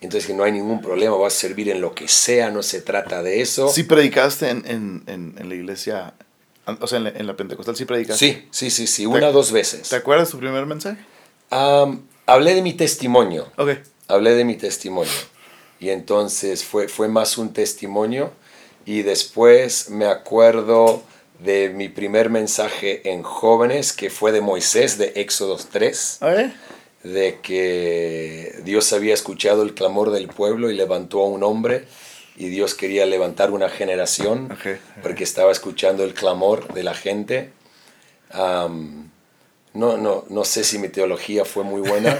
Entonces 0.00 0.26
que 0.26 0.34
no 0.34 0.42
hay 0.44 0.52
ningún 0.52 0.80
problema, 0.82 1.14
voy 1.16 1.26
a 1.26 1.30
servir 1.30 1.68
en 1.70 1.80
lo 1.80 1.94
que 1.94 2.08
sea, 2.08 2.50
no 2.50 2.62
se 2.62 2.80
trata 2.82 3.22
de 3.22 3.40
eso. 3.40 3.68
Sí 3.68 3.84
predicaste 3.84 4.48
en, 4.50 4.64
en, 4.66 5.02
en, 5.06 5.34
en 5.38 5.48
la 5.48 5.54
iglesia, 5.54 6.14
o 6.66 6.86
sea, 6.88 6.98
en 6.98 7.04
la, 7.04 7.10
en 7.10 7.26
la 7.26 7.36
Pentecostal, 7.36 7.76
sí 7.76 7.84
predicaste. 7.84 8.26
Sí, 8.26 8.48
sí, 8.50 8.70
sí, 8.70 8.86
sí, 8.88 9.06
una 9.06 9.28
o 9.28 9.32
dos 9.32 9.52
veces. 9.52 9.88
¿Te 9.88 9.96
acuerdas 9.96 10.30
tu 10.30 10.38
primer 10.38 10.66
mensaje? 10.66 10.98
Hablé 12.26 12.54
de 12.54 12.62
mi 12.62 12.72
testimonio, 12.72 13.50
Ok. 13.56 13.70
hablé 14.08 14.34
de 14.34 14.44
mi 14.44 14.56
testimonio. 14.56 15.12
Y 15.78 15.90
entonces 15.90 16.64
fue, 16.64 16.88
fue 16.88 17.08
más 17.08 17.38
un 17.38 17.52
testimonio. 17.52 18.32
Y 18.84 19.02
después 19.02 19.90
me 19.90 20.06
acuerdo 20.06 21.02
de 21.44 21.70
mi 21.70 21.88
primer 21.88 22.30
mensaje 22.30 23.10
en 23.10 23.22
jóvenes, 23.22 23.92
que 23.92 24.10
fue 24.10 24.32
de 24.32 24.40
Moisés, 24.40 24.98
de 24.98 25.12
Éxodos 25.16 25.68
3, 25.70 26.18
A 26.20 26.26
ver. 26.28 26.52
de 27.02 27.38
que 27.42 28.60
Dios 28.64 28.92
había 28.92 29.14
escuchado 29.14 29.62
el 29.62 29.74
clamor 29.74 30.10
del 30.10 30.28
pueblo 30.28 30.70
y 30.70 30.74
levantó 30.74 31.22
a 31.22 31.26
un 31.28 31.42
hombre. 31.42 31.84
Y 32.36 32.48
Dios 32.48 32.74
quería 32.74 33.04
levantar 33.04 33.50
una 33.50 33.68
generación 33.68 34.56
porque 35.02 35.22
estaba 35.22 35.52
escuchando 35.52 36.02
el 36.02 36.14
clamor 36.14 36.72
de 36.72 36.82
la 36.82 36.94
gente. 36.94 37.50
No, 39.74 39.96
no, 39.96 40.24
no 40.28 40.44
sé 40.44 40.64
si 40.64 40.78
mi 40.78 40.88
teología 40.88 41.44
fue 41.44 41.64
muy 41.64 41.80
buena. 41.86 42.18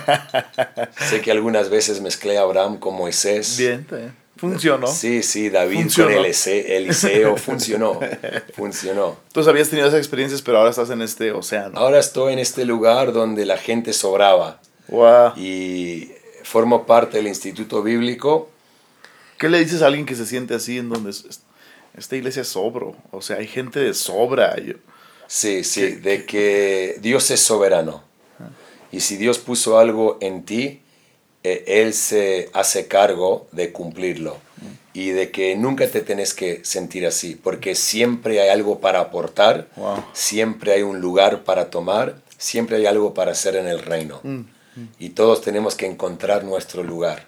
sé 1.09 1.21
que 1.21 1.31
algunas 1.31 1.69
veces 1.71 2.01
mezclé 2.01 2.39
a 2.39 2.43
Abraham 2.43 2.79
con 2.79 2.95
Moisés. 2.95 3.57
Bien, 3.59 3.87
bien. 3.91 4.17
Funcionó. 4.43 4.89
Sí, 4.89 5.23
sí, 5.23 5.51
David 5.51 5.83
Funcionó. 5.83 6.17
con 6.17 6.25
Elise- 6.25 6.65
Eliseo 6.77 7.37
funcionó. 7.37 8.01
funcionó. 8.57 9.17
Entonces 9.29 9.49
habías 9.49 9.69
tenido 9.69 9.87
esas 9.87 10.01
experiencias, 10.01 10.43
pero 10.43 10.59
ahora 10.59 10.71
estás 10.71 10.91
en 10.91 11.01
este 11.01 11.31
océano. 11.31 11.79
Ahora 11.79 12.01
estoy 12.01 12.33
en 12.33 12.41
este 12.41 12.65
lugar 12.65 13.13
donde 13.13 13.47
la 13.47 13.57
gente 13.57 13.93
sobraba 13.93 14.61
Wow. 14.89 15.35
y 15.37 16.11
formo 16.43 16.87
parte 16.87 17.19
del 17.19 17.29
Instituto 17.29 17.85
Bíblico. 17.85 18.51
¿Qué 19.39 19.49
le 19.49 19.61
dices 19.61 19.81
a 19.83 19.87
alguien 19.87 20.07
que 20.07 20.17
se 20.17 20.27
siente 20.27 20.55
así 20.55 20.77
en 20.79 20.89
donde 20.89 21.11
es- 21.11 21.25
es- 21.25 21.41
esta 21.97 22.17
iglesia 22.17 22.43
es 22.43 22.49
sobro? 22.49 22.97
O 23.13 23.23
sea, 23.23 23.37
hay 23.37 23.47
gente 23.47 23.79
de 23.79 23.95
sobra. 23.95 24.57
Yo- 24.59 24.75
Sí, 25.29 25.63
sí, 25.65 25.83
de 25.93 26.27
que 26.27 26.97
Dios 27.01 27.31
es 27.31 27.41
soberano. 27.41 28.03
Y 28.91 29.01
si 29.01 29.17
Dios 29.17 29.39
puso 29.39 29.79
algo 29.79 30.19
en 30.21 30.45
ti, 30.45 30.82
eh, 31.45 31.65
Él 31.67 31.95
se 31.95 32.51
hace 32.53 32.87
cargo 32.87 33.47
de 33.53 33.73
cumplirlo. 33.73 34.39
Y 34.95 35.09
de 35.11 35.31
que 35.31 35.57
nunca 35.57 35.87
te 35.89 36.03
tenés 36.03 36.35
que 36.35 36.61
sentir 36.65 37.07
así, 37.07 37.35
porque 37.35 37.75
siempre 37.75 38.41
hay 38.43 38.51
algo 38.51 38.79
para 38.81 39.01
aportar, 39.01 39.67
Wow. 39.77 40.05
siempre 40.13 40.73
hay 40.73 40.83
un 40.83 41.01
lugar 41.01 41.45
para 41.45 41.71
tomar, 41.71 42.17
siempre 42.37 42.77
hay 42.77 42.85
algo 42.85 43.15
para 43.15 43.33
hacer 43.33 43.57
en 43.57 43.67
el 43.69 43.79
reino. 43.81 44.21
Mm, 44.23 44.41
Y 44.99 45.11
todos 45.11 45.41
tenemos 45.41 45.75
que 45.77 45.87
encontrar 45.87 46.45
nuestro 46.45 46.83
lugar. 46.83 47.27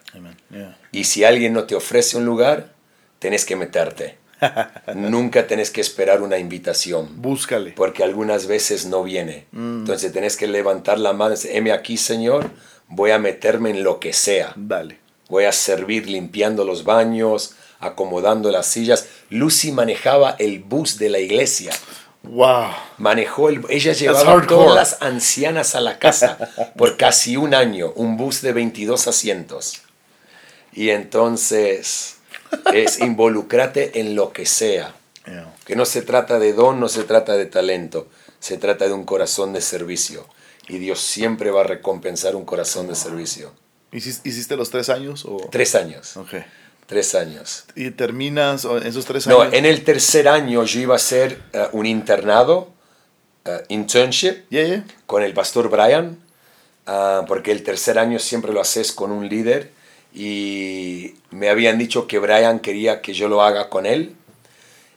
Yeah. 0.51 0.77
Y 0.93 1.05
si 1.05 1.25
alguien 1.25 1.53
no 1.55 1.65
te 1.65 1.75
ofrece 1.75 2.17
un 2.19 2.25
lugar, 2.27 2.73
tenés 3.19 3.45
que 3.47 3.57
meterte. 3.57 4.17
Nunca 4.95 5.47
tenés 5.47 5.71
que 5.71 5.81
esperar 5.81 6.21
una 6.23 6.39
invitación 6.39 7.23
Búscale. 7.23 7.73
porque 7.73 8.03
algunas 8.03 8.47
veces 8.47 8.85
no 8.87 9.03
viene. 9.05 9.47
Mm. 9.53 9.81
Entonces 9.81 10.13
tenés 10.13 10.37
que 10.37 10.47
levantar 10.47 10.99
la 10.99 11.13
mano 11.15 11.33
y 11.33 11.37
decir, 11.37 11.51
heme 11.55 11.73
aquí, 11.73 11.97
Señor, 11.97 12.51
voy 12.89 13.11
a 13.11 13.19
meterme 13.19 13.71
en 13.71 13.83
lo 13.83 14.01
que 14.01 14.13
sea. 14.13 14.53
Dale. 14.57 14.99
Voy 15.29 15.45
a 15.45 15.53
servir 15.53 16.09
limpiando 16.09 16.65
los 16.65 16.85
baños, 16.85 17.55
acomodando 17.81 18.51
las 18.51 18.67
sillas. 18.67 19.07
Lucy 19.31 19.73
manejaba 19.73 20.37
el 20.39 20.61
bus 20.61 20.99
de 20.99 21.09
la 21.09 21.19
iglesia. 21.19 21.73
Wow. 22.23 22.69
Manejó 22.99 23.49
el, 23.49 23.65
ella 23.69 23.93
llevaba 23.93 24.43
a 24.43 24.47
todas 24.47 24.75
las 24.75 25.03
ancianas 25.03 25.75
a 25.75 25.81
la 25.81 25.99
casa 25.99 26.39
por 26.77 26.97
casi 26.97 27.37
un 27.37 27.55
año, 27.55 27.93
un 27.97 28.17
bus 28.17 28.41
de 28.43 28.53
22 28.53 29.09
asientos. 29.09 29.83
Y 30.73 30.91
entonces 30.91 32.17
es 32.75 33.01
involucrate 33.01 34.01
en 34.01 34.15
lo 34.15 34.33
que 34.33 34.47
sea. 34.47 34.95
Yeah. 35.27 35.55
Que 35.67 35.77
no 35.77 35.87
se 35.87 36.03
trata 36.03 36.39
de 36.39 36.53
don, 36.53 36.81
no 36.81 36.89
se 36.89 37.05
trata 37.05 37.35
de 37.35 37.47
talento, 37.47 38.09
se 38.41 38.59
trata 38.59 38.87
de 38.87 38.93
un 38.93 39.05
corazón 39.05 39.53
de 39.55 39.63
servicio. 39.63 40.27
Y 40.69 40.79
Dios 40.79 41.01
siempre 41.01 41.51
va 41.51 41.61
a 41.63 41.65
recompensar 41.65 42.37
un 42.37 42.45
corazón 42.45 42.87
de 42.89 42.95
servicio. 42.95 43.53
¿Hiciste, 43.93 44.57
los 44.57 44.71
tres 44.71 44.89
años? 44.89 45.25
O? 45.25 45.37
Tres 45.51 45.75
años, 45.75 46.17
Ok. 46.17 46.35
tres 46.87 47.15
años. 47.15 47.65
¿Y 47.77 47.91
terminas 47.93 48.65
esos 48.85 49.05
tres 49.05 49.27
No, 49.27 49.43
años? 49.43 49.55
en 49.55 49.67
el 49.67 49.85
tercer 49.85 50.27
año 50.29 50.65
yo 50.65 50.81
iba 50.81 50.95
a 50.95 50.97
hacer 50.97 51.41
eh, 51.53 51.67
un 51.73 51.87
internado, 51.87 52.73
eh, 53.45 53.63
internship, 53.69 54.45
Yeah, 54.51 54.67
yeah. 54.67 54.85
con 55.07 55.23
el 55.23 55.33
pastor 55.35 55.69
Brian, 55.71 56.19
ah, 56.87 57.25
porque 57.29 57.53
el 57.53 57.63
tercer 57.63 57.99
año 57.99 58.19
siempre 58.19 58.53
lo 58.53 58.61
haces 58.61 58.91
con 58.93 59.13
un 59.13 59.29
líder 59.29 59.71
y 60.13 61.15
me 61.31 61.49
habían 61.51 61.79
dicho 61.79 62.07
que 62.07 62.19
Brian 62.19 62.61
quería 62.61 63.01
que 63.03 63.13
yo 63.15 63.29
lo 63.29 63.43
haga 63.43 63.69
con 63.69 63.85
él. 63.87 64.15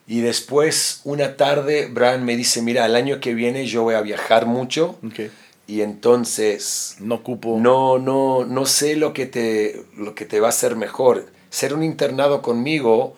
Y 0.08 0.22
después, 0.22 1.02
una 1.04 1.36
tarde, 1.36 1.88
Brian 1.92 2.24
me 2.24 2.38
dice, 2.38 2.62
mira, 2.62 2.86
el 2.86 2.96
año 2.96 3.20
que 3.20 3.34
viene 3.34 3.66
yo 3.68 3.84
voy 3.84 3.96
a 3.96 4.02
viajar 4.02 4.46
mucho 4.46 4.98
Ok. 5.06 5.30
Y 5.68 5.82
entonces 5.82 6.96
No 7.00 7.16
ocupo. 7.16 7.58
no, 7.60 8.00
no, 8.00 8.46
no 8.46 8.66
sé 8.66 8.96
lo 8.96 9.14
que, 9.14 9.26
te, 9.26 9.86
lo 9.96 10.16
que 10.16 10.26
te 10.26 10.40
va 10.40 10.48
a 10.48 10.50
hacer 10.50 10.76
mejor. 10.76 11.28
Ser 11.50 11.74
un 11.74 11.84
internado 11.84 12.42
conmigo 12.42 13.16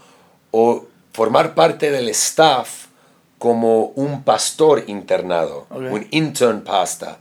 o 0.52 0.86
formar 1.14 1.54
parte 1.56 1.92
del 1.92 2.10
staff 2.10 2.88
como 3.38 3.86
un 3.96 4.24
pastor 4.24 4.84
internado, 4.88 5.68
un 5.70 6.08
intern 6.12 6.62
pasta. 6.64 7.20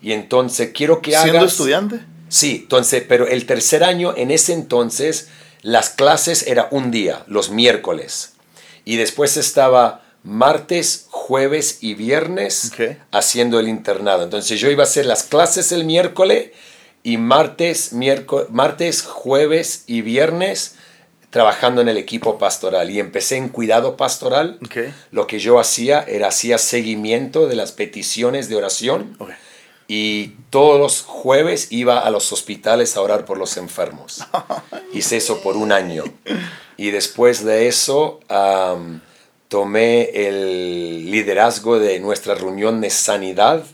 Y 0.00 0.12
entonces 0.12 0.70
quiero 0.72 1.02
que 1.02 1.10
Siendo 1.12 1.38
hagas... 1.40 1.52
estudiante. 1.52 2.00
Sí, 2.28 2.60
entonces, 2.62 3.04
pero 3.08 3.26
el 3.26 3.46
tercer 3.46 3.82
año, 3.84 4.14
en 4.16 4.30
ese 4.30 4.52
entonces, 4.52 5.28
las 5.62 5.90
clases 5.90 6.46
era 6.46 6.68
un 6.70 6.90
día, 6.90 7.24
los 7.26 7.50
miércoles. 7.50 8.34
Y 8.84 8.96
después 8.96 9.36
estaba 9.36 10.02
martes, 10.22 11.07
jueves 11.28 11.80
y 11.82 11.92
viernes 11.92 12.72
haciendo 13.12 13.60
el 13.60 13.68
internado. 13.68 14.24
Entonces 14.24 14.58
yo 14.58 14.70
iba 14.70 14.84
a 14.84 14.86
hacer 14.86 15.04
las 15.04 15.24
clases 15.24 15.72
el 15.72 15.84
miércoles 15.84 16.52
y 17.02 17.18
martes, 17.18 17.92
miércoles, 17.92 18.48
martes, 18.48 19.02
jueves 19.02 19.84
y 19.86 20.00
viernes 20.00 20.76
trabajando 21.28 21.82
en 21.82 21.90
el 21.90 21.98
equipo 21.98 22.38
pastoral. 22.38 22.88
Y 22.88 22.98
empecé 22.98 23.36
en 23.36 23.50
cuidado 23.50 23.98
pastoral. 23.98 24.58
Lo 25.10 25.26
que 25.26 25.38
yo 25.38 25.58
hacía 25.58 26.00
era 26.00 26.28
hacía 26.28 26.56
seguimiento 26.56 27.46
de 27.46 27.56
las 27.56 27.72
peticiones 27.72 28.48
de 28.48 28.56
oración 28.56 29.18
y 29.86 30.28
todos 30.48 30.80
los 30.80 31.02
jueves 31.02 31.66
iba 31.70 31.98
a 31.98 32.10
los 32.10 32.32
hospitales 32.32 32.96
a 32.96 33.02
orar 33.02 33.26
por 33.26 33.36
los 33.36 33.58
enfermos. 33.58 34.24
Hice 34.94 35.18
eso 35.18 35.42
por 35.42 35.58
un 35.58 35.72
año. 35.72 36.04
Y 36.78 36.90
después 36.90 37.44
de 37.44 37.68
eso 37.68 38.20
tomé 39.48 40.10
el 40.26 41.10
liderazgo 41.10 41.78
de 41.78 41.98
nuestra 42.00 42.34
reunión 42.34 42.80
de 42.80 42.90
sanidad, 42.90 43.64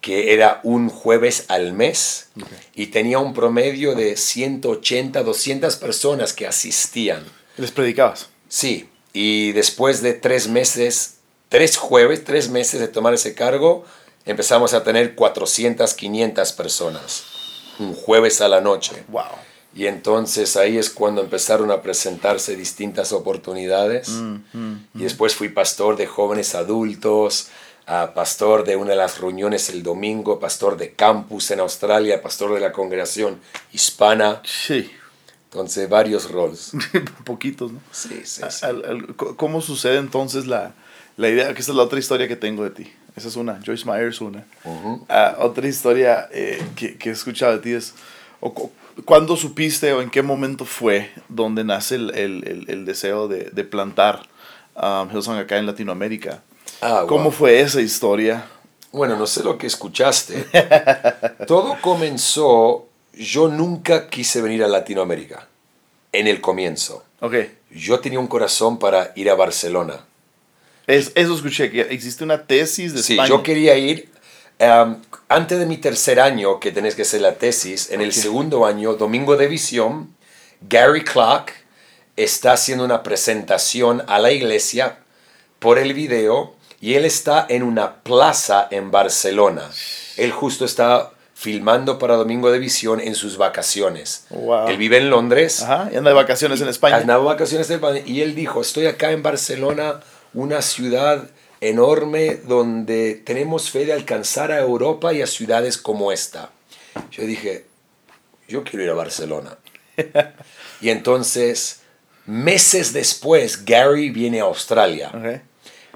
que 0.00 0.32
era 0.32 0.60
un 0.64 0.88
jueves 0.88 1.44
al 1.48 1.72
mes, 1.72 2.28
y 2.74 2.86
tenía 2.86 3.18
un 3.18 3.34
promedio 3.34 3.94
de 3.94 4.16
180, 4.16 5.22
200 5.22 5.76
personas 5.76 6.32
que 6.32 6.46
asistían. 6.46 7.24
¿Les 7.56 7.70
predicabas? 7.70 8.28
Sí, 8.48 8.88
y 9.12 9.52
después 9.52 10.02
de 10.02 10.14
tres 10.14 10.48
meses, 10.48 11.18
tres 11.48 11.76
jueves, 11.76 12.24
tres 12.24 12.48
meses 12.48 12.80
de 12.80 12.88
tomar 12.88 13.14
ese 13.14 13.34
cargo, 13.34 13.84
empezamos 14.24 14.72
a 14.74 14.82
tener 14.82 15.14
400, 15.14 15.92
500 15.94 16.52
personas, 16.52 17.24
un 17.78 17.94
jueves 17.94 18.40
a 18.40 18.48
la 18.48 18.60
noche. 18.60 19.04
Wow. 19.08 19.24
Y 19.74 19.86
entonces 19.86 20.56
ahí 20.56 20.76
es 20.76 20.90
cuando 20.90 21.22
empezaron 21.22 21.70
a 21.70 21.80
presentarse 21.80 22.56
distintas 22.56 23.12
oportunidades. 23.12 24.10
Y 24.94 25.02
después 25.02 25.34
fui 25.34 25.48
pastor 25.48 25.96
de 25.96 26.06
jóvenes 26.06 26.54
adultos, 26.54 27.48
pastor 28.14 28.64
de 28.64 28.76
una 28.76 28.90
de 28.90 28.96
las 28.96 29.18
reuniones 29.20 29.70
el 29.70 29.82
domingo, 29.82 30.38
pastor 30.38 30.76
de 30.76 30.92
campus 30.92 31.50
en 31.50 31.60
Australia, 31.60 32.22
pastor 32.22 32.52
de 32.54 32.60
la 32.60 32.72
congregación 32.72 33.40
hispana. 33.72 34.42
Sí. 34.44 34.90
Entonces 35.50 35.88
varios 35.88 36.30
roles. 36.30 36.72
Poquitos, 37.24 37.72
¿no? 37.72 37.80
Sí, 37.90 38.22
sí, 38.24 38.42
sí. 38.48 38.64
Al- 38.66 38.84
al- 38.84 39.16
co- 39.16 39.36
¿Cómo 39.36 39.60
sucede 39.60 39.98
entonces 39.98 40.46
la, 40.46 40.74
la 41.16 41.28
idea? 41.28 41.52
Que 41.52 41.60
esta 41.60 41.72
es 41.72 41.76
la 41.76 41.82
otra 41.82 41.98
historia 41.98 42.26
que 42.28 42.36
tengo 42.36 42.64
de 42.64 42.70
ti. 42.70 42.92
Esa 43.16 43.28
es 43.28 43.36
una. 43.36 43.60
Joyce 43.64 43.84
Myers, 43.84 44.20
una. 44.22 44.46
Ujú. 44.64 45.04
Ah, 45.10 45.36
otra 45.40 45.68
historia 45.68 46.28
eh, 46.32 46.62
que, 46.76 46.96
que 46.96 47.10
he 47.10 47.12
escuchado 47.12 47.52
de 47.52 47.58
ti 47.58 47.72
es, 47.72 47.92
o, 48.40 48.70
¿cuándo 49.04 49.36
supiste 49.36 49.92
o 49.92 50.02
en 50.02 50.10
qué 50.10 50.22
momento 50.22 50.64
fue 50.64 51.10
donde 51.28 51.64
nace 51.64 51.96
el, 51.96 52.10
el- 52.14 52.44
el- 52.48 52.64
el 52.68 52.84
deseo 52.84 53.28
de, 53.28 53.50
de 53.50 53.64
plantar 53.64 54.22
um, 54.74 55.10
Hillsong 55.10 55.38
acá 55.38 55.58
en 55.58 55.66
Latinoamérica? 55.66 56.42
Ah, 56.80 57.04
¿Cómo 57.08 57.24
wow. 57.24 57.32
fue 57.32 57.60
esa 57.60 57.80
historia? 57.80 58.46
Bueno, 58.92 59.16
no 59.16 59.26
sé 59.26 59.42
lo 59.42 59.56
que 59.56 59.66
escuchaste. 59.66 60.44
Todo 61.46 61.76
comenzó, 61.80 62.86
yo 63.14 63.48
nunca 63.48 64.08
quise 64.08 64.42
venir 64.42 64.62
a 64.64 64.68
Latinoamérica, 64.68 65.48
en 66.12 66.26
el 66.26 66.40
comienzo. 66.40 67.04
Ok. 67.20 67.34
Yo 67.70 68.00
tenía 68.00 68.18
un 68.18 68.26
corazón 68.26 68.78
para 68.78 69.12
ir 69.16 69.30
a 69.30 69.34
Barcelona. 69.34 70.04
Es, 70.86 71.12
eso 71.14 71.34
escuché, 71.34 71.70
que 71.70 71.80
existe 71.82 72.22
una 72.24 72.44
tesis 72.46 72.92
de 72.92 73.02
Sí, 73.02 73.12
España. 73.14 73.28
yo 73.30 73.42
quería 73.42 73.78
ir, 73.78 74.10
um, 74.62 74.96
antes 75.28 75.58
de 75.58 75.66
mi 75.66 75.76
tercer 75.76 76.20
año, 76.20 76.60
que 76.60 76.70
tenés 76.70 76.94
que 76.94 77.02
hacer 77.02 77.20
la 77.20 77.34
tesis, 77.34 77.90
en 77.90 78.00
el 78.00 78.12
segundo 78.12 78.64
año, 78.64 78.94
Domingo 78.94 79.36
de 79.36 79.48
Visión, 79.48 80.14
Gary 80.60 81.02
Clark 81.04 81.52
está 82.16 82.52
haciendo 82.52 82.84
una 82.84 83.02
presentación 83.02 84.02
a 84.06 84.18
la 84.18 84.30
iglesia 84.30 84.98
por 85.58 85.78
el 85.78 85.94
video 85.94 86.54
y 86.80 86.94
él 86.94 87.04
está 87.04 87.46
en 87.48 87.62
una 87.62 88.02
plaza 88.02 88.68
en 88.70 88.90
Barcelona. 88.90 89.70
Él 90.16 90.30
justo 90.32 90.64
está 90.64 91.10
filmando 91.34 91.98
para 91.98 92.16
Domingo 92.16 92.52
de 92.52 92.58
Visión 92.58 93.00
en 93.00 93.14
sus 93.14 93.36
vacaciones. 93.36 94.26
Wow. 94.30 94.68
Él 94.68 94.76
vive 94.76 94.98
en 94.98 95.10
Londres. 95.10 95.62
Ajá, 95.62 95.88
y 95.92 95.96
anda 95.96 96.10
de 96.10 96.14
vacaciones 96.14 96.60
en 96.60 96.68
España. 96.68 96.96
Andaba 96.96 97.22
de 97.22 97.28
vacaciones 97.28 97.68
en 97.70 97.76
España, 97.76 98.02
y 98.04 98.20
él 98.20 98.34
dijo, 98.34 98.60
estoy 98.60 98.86
acá 98.86 99.10
en 99.10 99.22
Barcelona, 99.22 100.00
una 100.34 100.62
ciudad 100.62 101.24
enorme 101.62 102.34
donde 102.34 103.14
tenemos 103.14 103.70
fe 103.70 103.86
de 103.86 103.92
alcanzar 103.92 104.50
a 104.50 104.58
Europa 104.58 105.12
y 105.12 105.22
a 105.22 105.28
ciudades 105.28 105.78
como 105.78 106.10
esta. 106.10 106.50
Yo 107.12 107.24
dije, 107.24 107.66
yo 108.48 108.64
quiero 108.64 108.84
ir 108.84 108.90
a 108.90 108.94
Barcelona. 108.94 109.56
y 110.80 110.90
entonces, 110.90 111.82
meses 112.26 112.92
después, 112.92 113.64
Gary 113.64 114.10
viene 114.10 114.40
a 114.40 114.44
Australia 114.44 115.40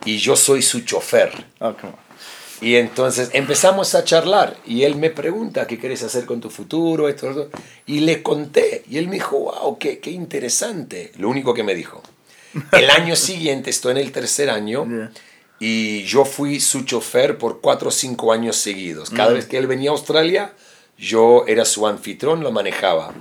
y 0.04 0.18
yo 0.18 0.36
soy 0.36 0.62
su 0.62 0.82
chofer. 0.82 1.32
Oh. 1.58 1.74
Y 2.60 2.76
entonces 2.76 3.30
empezamos 3.32 3.96
a 3.96 4.04
charlar 4.04 4.56
y 4.64 4.84
él 4.84 4.94
me 4.94 5.10
pregunta 5.10 5.66
qué 5.66 5.78
quieres 5.78 6.04
hacer 6.04 6.26
con 6.26 6.40
tu 6.40 6.48
futuro, 6.48 7.08
esto, 7.08 7.28
esto. 7.28 7.50
Y 7.86 8.00
le 8.00 8.22
conté 8.22 8.84
y 8.88 8.98
él 8.98 9.08
me 9.08 9.16
dijo, 9.16 9.40
wow, 9.40 9.78
qué, 9.78 9.98
qué 9.98 10.12
interesante. 10.12 11.10
Lo 11.18 11.28
único 11.28 11.52
que 11.52 11.64
me 11.64 11.74
dijo. 11.74 12.04
El 12.70 12.88
año 12.88 13.16
siguiente, 13.16 13.70
estoy 13.70 13.90
en 13.92 13.98
el 13.98 14.12
tercer 14.12 14.48
año, 14.48 14.86
Yeah. 14.88 15.10
Y 15.58 16.04
yo 16.04 16.24
fui 16.24 16.60
su 16.60 16.82
chofer 16.84 17.38
por 17.38 17.60
cuatro 17.60 17.88
o 17.88 17.92
cinco 17.92 18.32
años 18.32 18.56
seguidos. 18.56 19.10
Cada 19.10 19.32
vez 19.32 19.46
que 19.46 19.56
él 19.56 19.66
venía 19.66 19.90
a 19.90 19.94
Australia, 19.94 20.52
yo 20.98 21.44
era 21.46 21.64
su 21.64 21.86
anfitrión, 21.86 22.42
lo 22.42 22.52
manejaba. 22.52 23.14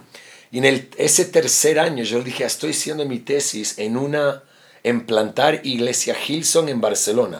Y 0.52 0.60
en 0.60 0.66
el, 0.66 0.90
ese 0.98 1.26
tercer 1.26 1.80
año 1.80 2.04
yo 2.04 2.20
le 2.20 2.26
dije, 2.26 2.44
estoy 2.44 2.72
haciendo 2.72 3.06
mi 3.06 3.20
tesis 3.20 3.78
en 3.78 3.98
una, 3.98 4.44
en 4.84 5.06
plantar 5.06 5.62
iglesia 5.64 6.16
Hilson 6.28 6.70
en 6.70 6.82
Barcelona. 6.82 7.40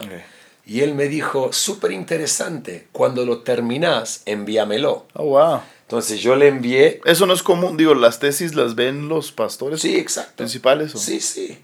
Y 0.66 0.82
él 0.82 0.96
me 0.96 1.08
dijo, 1.08 1.54
súper 1.54 1.92
interesante, 1.92 2.88
cuando 2.92 3.26
lo 3.26 3.42
terminas, 3.42 4.24
envíamelo. 4.26 5.06
Oh, 5.14 5.26
wow. 5.26 5.62
Entonces 5.84 6.20
yo 6.20 6.36
le 6.36 6.48
envié, 6.48 7.00
Eso 7.06 7.28
no 7.28 7.34
es 7.34 7.44
común, 7.44 7.78
digo, 7.78 7.94
las 7.94 8.20
tesis 8.20 8.56
las 8.56 8.74
ven 8.74 9.08
los 9.08 9.32
pastores 9.32 9.82
sí, 9.82 9.96
exacto. 9.96 10.34
principales. 10.38 10.96
¿o? 10.96 10.98
Sí, 10.98 11.20
sí. 11.20 11.60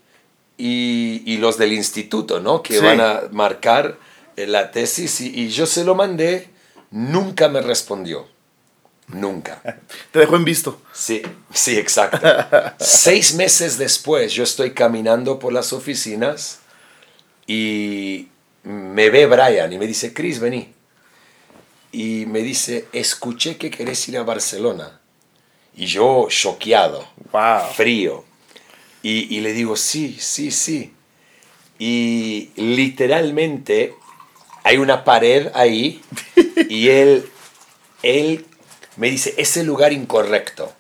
Y, 0.58 1.24
y 1.26 1.38
los 1.38 1.58
del 1.58 1.74
instituto, 1.74 2.40
¿no? 2.40 2.62
Que 2.62 2.76
Sí. 2.78 2.86
van 2.86 3.02
a 3.02 3.22
marcar 3.32 3.98
eh, 4.38 4.46
la 4.48 4.72
tesis 4.72 5.20
y, 5.22 5.28
y 5.44 5.50
yo 5.50 5.66
se 5.66 5.84
lo 5.84 5.96
mandé, 5.96 6.50
nunca 6.92 7.48
me 7.50 7.62
respondió. 7.62 8.28
Nunca. 9.08 9.62
Te 10.12 10.20
dejo 10.20 10.36
en 10.36 10.46
visto. 10.46 10.80
Sí, 10.94 11.22
sí, 11.54 11.78
exacto. 11.78 12.20
Seis 12.80 13.34
meses 13.34 13.78
después 13.78 14.34
yo 14.34 14.44
estoy 14.44 14.72
caminando 14.72 15.38
por 15.40 15.52
las 15.52 15.74
oficinas 15.74 16.60
y 17.48 18.28
me 18.64 19.10
ve 19.10 19.26
Brian 19.26 19.74
y 19.74 19.78
me 19.78 19.88
dice, 19.88 20.14
Chris, 20.14 20.40
vení. 20.40 20.74
Y 21.92 22.26
me 22.28 22.40
dice, 22.40 22.86
escuché 22.94 23.58
que 23.58 23.70
querés 23.70 24.08
ir 24.08 24.18
a 24.18 24.24
Barcelona. 24.24 25.00
Y 25.76 25.88
yo 25.88 26.28
choqueado 26.30 27.06
Wow. 27.32 27.62
frío. 27.76 28.24
Y, 29.04 29.36
y 29.36 29.42
le 29.42 29.54
digo, 29.54 29.76
sí, 29.76 30.18
sí, 30.20 30.52
sí. 30.52 30.94
Y 31.80 32.52
literalmente 32.56 33.96
hay 34.64 34.78
una 34.78 35.04
pared 35.04 35.48
ahí 35.54 36.02
y 36.70 36.90
él, 36.90 37.30
él 38.04 38.46
me 38.98 39.10
dice, 39.10 39.34
es 39.38 39.58
el 39.58 39.66
lugar 39.66 39.94
incorrecto. 39.94 40.72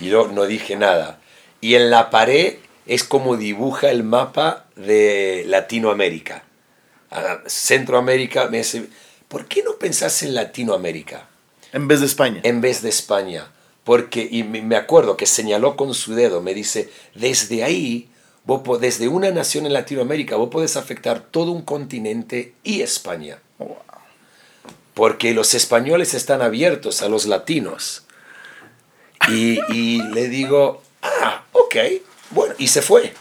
Y 0.00 0.08
yo 0.08 0.28
no 0.28 0.46
dije 0.46 0.76
nada. 0.76 1.20
Y 1.60 1.76
en 1.76 1.90
la 1.90 2.10
pared 2.10 2.56
es 2.86 3.04
como 3.04 3.36
dibuja 3.36 3.90
el 3.90 4.02
mapa 4.02 4.66
de 4.76 5.44
Latinoamérica. 5.46 6.44
Centroamérica 7.46 8.48
me 8.48 8.58
dice, 8.58 8.88
¿por 9.28 9.46
qué 9.46 9.62
no 9.62 9.76
pensás 9.76 10.22
en 10.24 10.34
Latinoamérica? 10.34 11.28
En 11.72 11.86
vez 11.88 12.00
de 12.00 12.06
España. 12.06 12.40
en 12.42 12.60
vez 12.60 12.82
de 12.82 12.88
España. 12.88 13.48
Porque, 13.84 14.26
y 14.30 14.42
me 14.44 14.76
acuerdo 14.76 15.16
que 15.16 15.26
señaló 15.26 15.76
con 15.76 15.92
su 15.94 16.14
dedo, 16.14 16.40
me 16.40 16.54
dice, 16.54 16.90
desde 17.14 17.62
ahí, 17.64 18.08
vos 18.44 18.80
desde 18.80 19.08
una 19.08 19.30
nación 19.30 19.66
en 19.66 19.74
Latinoamérica, 19.74 20.36
vos 20.36 20.48
podés 20.50 20.76
afectar 20.76 21.20
todo 21.20 21.52
un 21.52 21.62
continente 21.62 22.54
y 22.64 22.80
España. 22.80 23.38
Oh. 23.58 23.76
Porque 24.94 25.34
los 25.34 25.54
españoles 25.54 26.14
están 26.14 26.40
abiertos 26.40 27.02
a 27.02 27.08
los 27.08 27.26
latinos. 27.26 28.04
Y, 29.28 29.58
y 29.72 30.02
le 30.12 30.28
digo, 30.28 30.82
ah, 31.02 31.44
ok, 31.52 31.76
bueno, 32.30 32.54
y 32.58 32.68
se 32.68 32.80
fue. 32.80 33.12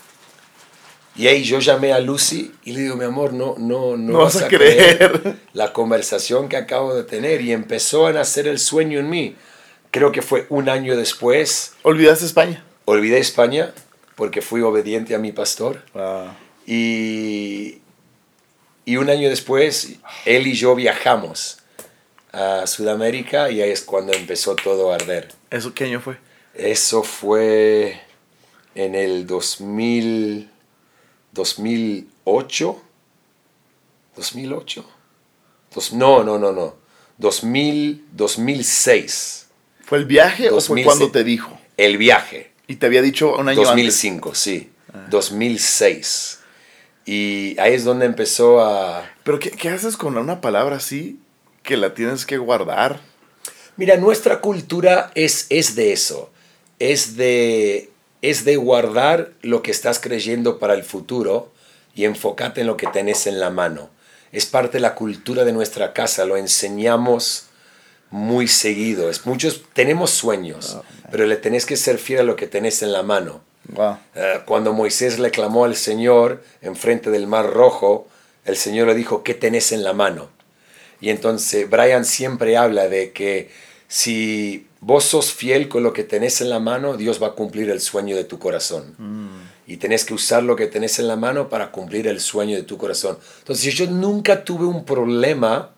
Y 1.15 1.27
ahí 1.27 1.43
yo 1.43 1.59
llamé 1.59 1.93
a 1.93 1.99
Lucy 1.99 2.51
y 2.63 2.71
le 2.71 2.81
digo, 2.81 2.95
mi 2.95 3.05
amor, 3.05 3.33
no, 3.33 3.55
no, 3.57 3.95
no, 3.95 4.13
No 4.13 4.19
vas 4.19 4.41
a 4.41 4.47
creer. 4.47 5.37
la 5.53 5.71
conversación 5.71 6.49
que 6.49 6.57
acabo 6.57 6.95
de 6.95 7.03
tener. 7.03 7.41
Y 7.41 7.51
empezó 7.51 8.07
a 8.07 8.13
nacer 8.13 8.47
el 8.47 8.57
sueño 8.59 8.99
en 8.99 9.09
mí. 9.09 9.35
Creo 9.93 10.11
que 10.11 10.23
fue 10.23 10.47
un 10.49 10.69
año 10.69 10.97
después. 10.97 11.75
¿Olvidaste 11.83 12.25
España? 12.25 12.65
Olvidé 12.85 13.19
España 13.19 13.75
porque 14.15 14.41
fui 14.41 14.61
obediente 14.61 15.13
a 15.13 15.19
mi 15.19 15.31
pastor. 15.31 15.83
Wow. 15.93 16.31
Y, 16.65 17.77
y 18.85 18.97
un 18.97 19.11
año 19.11 19.29
después, 19.29 19.97
él 20.25 20.47
y 20.47 20.55
yo 20.55 20.73
viajamos 20.73 21.59
a 22.31 22.65
Sudamérica 22.65 23.51
y 23.51 23.61
ahí 23.61 23.69
es 23.69 23.83
cuando 23.83 24.13
empezó 24.13 24.55
todo 24.55 24.91
a 24.91 24.95
arder. 24.95 25.31
¿Eso 25.51 25.75
qué 25.75 25.83
año 25.83 26.01
fue? 26.01 26.17
Eso 26.55 27.03
fue 27.03 28.01
en 28.73 28.95
el 28.95 29.27
2000, 29.27 30.49
2008, 31.33 32.81
2008. 34.15 34.85
Dos, 35.71 35.93
no, 35.93 36.23
no, 36.23 36.39
no, 36.39 36.51
no. 36.51 36.77
2000, 37.19 38.07
2006. 38.11 39.42
¿Fue 39.83 39.97
el 39.97 40.05
viaje 40.05 40.47
o 40.47 40.61
fue 40.61 40.81
2006. 40.81 40.85
cuando 40.85 41.11
te 41.11 41.23
dijo? 41.23 41.59
El 41.77 41.97
viaje. 41.97 42.51
Y 42.67 42.77
te 42.77 42.85
había 42.85 43.01
dicho 43.01 43.35
un 43.35 43.49
año 43.49 43.59
antes. 43.59 43.67
2005, 43.67 44.35
sí. 44.35 44.69
2006. 45.09 46.39
Y 47.05 47.59
ahí 47.59 47.73
es 47.73 47.83
donde 47.83 48.05
empezó 48.05 48.61
a... 48.61 49.09
Pero 49.23 49.39
¿qué, 49.39 49.51
qué 49.51 49.69
haces 49.69 49.97
con 49.97 50.17
una 50.17 50.39
palabra 50.41 50.77
así 50.77 51.19
que 51.63 51.77
la 51.77 51.93
tienes 51.93 52.25
que 52.25 52.37
guardar? 52.37 53.01
Mira, 53.75 53.97
nuestra 53.97 54.39
cultura 54.39 55.11
es, 55.15 55.47
es 55.49 55.75
de 55.75 55.93
eso. 55.93 56.29
Es 56.79 57.17
de, 57.17 57.89
es 58.21 58.45
de 58.45 58.55
guardar 58.55 59.33
lo 59.41 59.61
que 59.63 59.71
estás 59.71 59.99
creyendo 59.99 60.59
para 60.59 60.75
el 60.75 60.83
futuro 60.83 61.51
y 61.95 62.05
enfocarte 62.05 62.61
en 62.61 62.67
lo 62.67 62.77
que 62.77 62.87
tenés 62.87 63.27
en 63.27 63.39
la 63.39 63.49
mano. 63.49 63.89
Es 64.31 64.45
parte 64.45 64.77
de 64.77 64.81
la 64.81 64.95
cultura 64.95 65.43
de 65.43 65.53
nuestra 65.53 65.93
casa, 65.93 66.25
lo 66.25 66.37
enseñamos 66.37 67.47
muy 68.13 68.47
seguido. 68.47 69.09
Es 69.09 69.25
muchos, 69.25 69.63
tenemos 69.73 70.11
sueños, 70.11 70.77
pero 71.09 71.25
le 71.25 71.35
tenés 71.35 71.65
que 71.65 71.75
ser 71.75 71.97
fiel 71.97 72.19
a 72.19 72.23
lo 72.23 72.35
que 72.35 72.45
tenés 72.45 72.83
en 72.83 72.91
la 72.93 73.01
mano. 73.01 73.41
Wow. 73.69 73.97
Eh, 74.13 74.39
cuando 74.45 74.71
Moisés 74.71 75.17
le 75.17 75.31
clamó 75.31 75.65
al 75.65 75.75
Señor 75.75 76.43
enfrente 76.61 77.09
del 77.09 77.25
mar 77.25 77.49
rojo, 77.49 78.07
el 78.45 78.55
Señor 78.55 78.87
le 78.87 78.93
dijo, 78.93 79.23
¿qué 79.23 79.33
tenés 79.33 79.71
en 79.71 79.83
la 79.83 79.93
mano? 79.93 80.29
Y 81.01 81.09
entonces 81.09 81.67
Brian 81.67 82.05
siempre 82.05 82.55
habla 82.55 82.87
de 82.87 83.13
que 83.13 83.49
si 83.87 84.67
vos 84.79 85.05
sos 85.05 85.33
fiel 85.33 85.67
con 85.67 85.81
lo 85.81 85.91
que 85.91 86.03
tenés 86.03 86.39
en 86.39 86.51
la 86.51 86.59
mano, 86.59 86.97
Dios 86.97 87.21
va 87.21 87.29
a 87.29 87.31
cumplir 87.31 87.71
el 87.71 87.81
sueño 87.81 88.15
de 88.15 88.25
tu 88.25 88.37
corazón. 88.37 89.41
Y 89.65 89.77
tenés 89.77 90.05
que 90.05 90.13
usar 90.13 90.43
lo 90.43 90.55
que 90.55 90.67
tenés 90.67 90.99
en 90.99 91.07
la 91.07 91.15
mano 91.15 91.49
para 91.49 91.71
cumplir 91.71 92.07
el 92.07 92.19
sueño 92.19 92.57
de 92.57 92.63
tu 92.63 92.77
corazón. 92.77 93.17
Entonces 93.39 93.73
yo 93.73 93.87
nunca 93.87 94.43
tuve 94.43 94.65
un 94.65 94.85
problema 94.85 95.72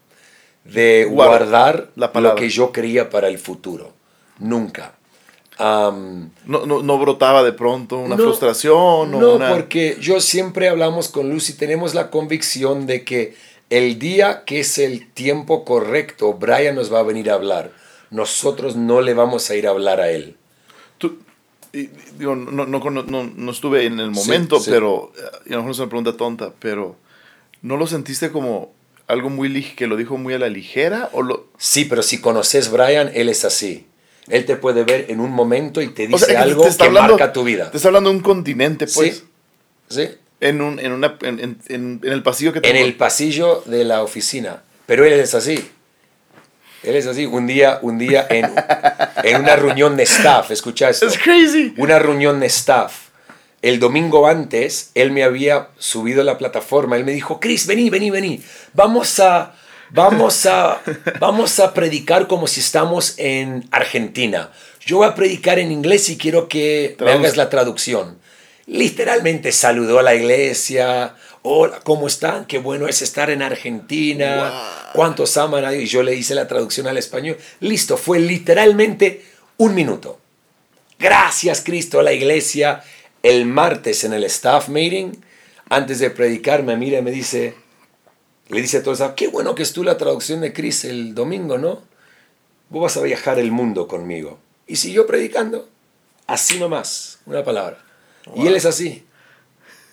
de 0.66 1.05
Guarda 1.09 1.38
guardar 1.38 1.89
la 1.95 2.11
lo 2.13 2.36
que 2.36 2.49
yo 2.49 2.72
quería 2.72 3.09
para 3.09 3.28
el 3.28 3.38
futuro. 3.39 3.93
Nunca. 4.39 4.95
No, 5.57 6.66
no, 6.66 6.84
no 6.84 6.99
brotaba 6.99 7.43
de 7.43 7.53
pronto 7.53 7.97
una 7.97 8.16
no, 8.16 8.24
frustración 8.24 8.76
o 8.76 9.05
No, 9.05 9.36
una... 9.36 9.49
porque 9.49 9.97
yo 10.01 10.20
siempre 10.20 10.68
hablamos 10.68 11.07
con 11.07 11.30
Lucy, 11.30 11.53
tenemos 11.53 11.93
la 11.95 12.09
convicción 12.09 12.88
de 12.88 13.03
que 13.05 13.36
el 13.70 13.97
día 13.97 14.43
que 14.45 14.59
es 14.59 14.78
el 14.78 15.09
tiempo 15.11 15.63
correcto, 15.63 16.34
Brian 16.34 16.76
nos 16.76 16.93
va 16.93 16.99
a 16.99 17.03
venir 17.03 17.32
a 17.32 17.36
hablar. 17.36 17.72
Nosotros 18.11 18.76
no 18.76 19.01
le 19.01 19.13
vamos 19.13 19.49
a 19.49 19.55
ir 19.55 19.66
a 19.68 19.72
hablar 19.72 19.99
a 20.01 20.11
él. 20.11 20.36
Tú- 20.97 21.18
y- 21.74 21.89
digo, 22.18 22.36
no, 22.36 22.66
no, 22.66 22.80
cono- 22.80 23.03
no- 23.03 23.24
no 23.36 23.51
estuve 23.51 23.86
en 23.86 23.99
el 23.99 24.11
momento, 24.11 24.59
sí. 24.59 24.70
pero 24.70 25.11
eh, 25.18 25.22
y 25.47 25.53
a 25.53 25.55
lo 25.55 25.61
mejor 25.63 25.72
es 25.72 25.80
una 25.80 25.89
pregunta 25.89 26.18
tonta, 26.18 26.53
pero 26.59 26.95
¿no 27.61 27.78
lo 27.78 27.88
sentiste 27.88 28.32
como 28.32 28.72
algo 29.08 29.30
muy 29.30 29.64
que 29.64 29.88
lo 29.88 29.95
dijo 29.97 30.18
muy 30.18 30.34
a 30.34 30.39
la 30.39 30.49
ligera? 30.49 31.10
¿O 31.14 31.22
lo, 31.22 31.47
Sí, 31.58 31.86
pero 31.86 32.01
si 32.01 32.20
conoces 32.22 32.70
Brian, 32.72 33.12
él 33.14 33.30
es 33.30 33.45
así. 33.45 33.86
Él 34.28 34.45
te 34.45 34.56
puede 34.56 34.84
ver 34.84 35.06
en 35.10 35.20
un 35.20 35.32
momento 35.32 35.82
y 35.82 35.88
te 35.89 36.06
o 36.06 36.08
dice 36.08 36.26
sea, 36.26 36.41
algo 36.41 36.64
te 36.64 36.70
está 36.70 36.86
que 36.86 36.88
hablando- 36.88 37.14
marca 37.14 37.32
tu 37.32 37.43
vida. 37.43 37.70
Te 37.70 37.78
está 37.78 37.89
hablando 37.89 38.10
de 38.10 38.16
un 38.18 38.22
continente, 38.24 38.88
pues. 38.88 39.18
Sí, 39.18 39.24
sí. 39.89 40.10
En, 40.41 40.62
un, 40.62 40.80
en, 40.80 40.91
una, 40.91 41.18
en, 41.22 41.39
en- 41.39 41.58
en- 41.70 41.99
en 42.03 42.12
el 42.12 42.24
pasillo 42.24 42.51
que 42.51 42.62
te 42.62 42.70
En 42.70 42.76
el 42.76 42.95
pasillo 42.95 43.62
de 43.68 43.84
la 43.86 44.01
oficina. 44.03 44.64
Pero 44.88 45.06
él 45.06 45.14
es 45.14 45.34
así. 45.36 45.70
Él 46.84 46.95
es 46.95 47.08
así. 47.08 47.26
Un 47.26 47.47
día, 47.47 47.80
un 47.82 47.97
día 47.97 48.28
en, 48.30 48.51
en 49.24 49.41
una 49.41 49.56
reunión 49.56 49.95
de 49.95 50.03
staff, 50.03 50.51
escucha 50.51 50.89
esto. 50.89 51.08
Es 51.08 51.18
crazy. 51.18 51.74
una 51.78 51.99
reunión 51.99 52.39
de 52.39 52.47
staff. 52.47 53.05
El 53.66 53.80
domingo 53.80 54.28
antes, 54.28 54.91
él 54.93 55.09
me 55.09 55.24
había 55.24 55.70
subido 55.80 56.22
a 56.22 56.24
la 56.24 56.38
plataforma. 56.38 56.97
Él 56.97 57.03
me 57.03 57.13
dijo, 57.13 57.39
Chris, 57.39 57.66
vení, 57.66 57.89
vení, 57.89 58.11
vení. 58.11 58.43
Vamos 58.74 59.20
a, 59.20 59.55
vamos 59.89 60.45
a, 60.45 60.84
vamos 61.20 61.59
a 61.59 61.74
predicar 61.74 62.28
como 62.28 62.45
si 62.45 62.59
estamos 62.59 63.16
en 63.18 63.68
Argentina. 63.72 64.51
Yo 64.86 64.97
voy 64.97 65.07
a 65.07 65.16
predicar 65.16 65.57
en 65.57 65.72
inglés 65.72 66.09
y 66.09 66.18
quiero 66.20 66.47
que 66.47 66.95
me 66.99 67.09
hagas 67.09 67.38
la 67.38 67.49
traducción. 67.49 68.20
Literalmente 68.68 69.51
saludó 69.51 69.97
a 69.97 70.03
la 70.03 70.13
iglesia. 70.13 71.16
Hola, 71.41 71.80
¿cómo 71.84 72.05
están? 72.05 72.45
Qué 72.45 72.59
bueno 72.59 72.88
es 72.88 73.01
estar 73.01 73.32
en 73.32 73.41
Argentina. 73.41 74.91
¿Cuántos 74.93 75.38
aman 75.38 75.66
a 75.66 75.72
Dios? 75.72 75.86
Y 75.86 75.88
yo 75.88 76.03
le 76.03 76.13
hice 76.13 76.36
la 76.36 76.47
traducción 76.47 76.86
al 76.86 76.99
español. 76.99 77.39
Listo, 77.61 77.97
fue 77.97 78.20
literalmente 78.20 79.26
un 79.57 79.74
minuto. 79.74 80.20
Gracias 80.99 81.61
Cristo 81.61 81.99
a 81.99 82.03
la 82.03 82.13
iglesia. 82.13 82.84
El 83.26 83.48
martes 83.48 84.04
en 84.04 84.14
el 84.14 84.24
staff 84.26 84.70
meeting, 84.70 85.14
antes 85.68 85.98
de 85.98 86.12
predicar, 86.12 86.62
me 86.62 86.78
mira 86.78 87.00
y 87.00 87.02
me 87.02 87.10
dice, 87.10 87.56
le 88.50 88.62
dice 88.62 88.78
a 88.78 88.84
todos, 88.84 89.02
"Ah, 89.02 89.16
qué 89.16 89.28
bueno 89.30 89.56
que 89.56 89.64
estuvo 89.64 89.84
la 89.84 89.98
traducción 89.98 90.42
de 90.42 90.54
Chris 90.54 90.86
el 90.86 91.16
domingo, 91.16 91.58
¿no? 91.58 91.82
Vos 92.70 92.84
vas 92.84 92.98
a 92.98 93.02
viajar 93.02 93.40
el 93.40 93.52
mundo 93.52 93.88
conmigo. 93.88 94.38
Y 94.68 94.76
siguió 94.76 95.08
predicando, 95.08 95.68
así 96.28 96.60
nomás, 96.60 97.18
una 97.26 97.44
palabra. 97.44 97.84
Y 98.36 98.46
él 98.46 98.56
es 98.56 98.66
así. 98.66 99.04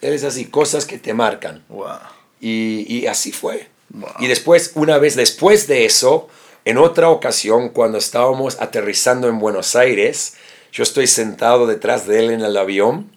Él 0.02 0.12
es 0.12 0.24
así, 0.24 0.44
cosas 0.44 0.84
que 0.84 0.98
te 0.98 1.14
marcan. 1.14 1.64
Wow. 1.70 2.00
Y, 2.38 2.84
y 2.86 3.06
así 3.06 3.32
fue. 3.32 3.66
Wow. 3.88 4.10
Y 4.18 4.26
después, 4.26 4.72
una 4.74 4.98
vez 4.98 5.16
después 5.16 5.66
de 5.68 5.86
eso, 5.86 6.28
en 6.66 6.76
otra 6.76 7.08
ocasión, 7.08 7.70
cuando 7.70 7.96
estábamos 7.96 8.60
aterrizando 8.60 9.26
en 9.28 9.38
Buenos 9.38 9.74
Aires, 9.74 10.34
yo 10.70 10.82
estoy 10.82 11.06
sentado 11.06 11.66
detrás 11.66 12.06
de 12.06 12.18
él 12.18 12.30
en 12.30 12.42
el 12.42 12.58
avión 12.58 13.10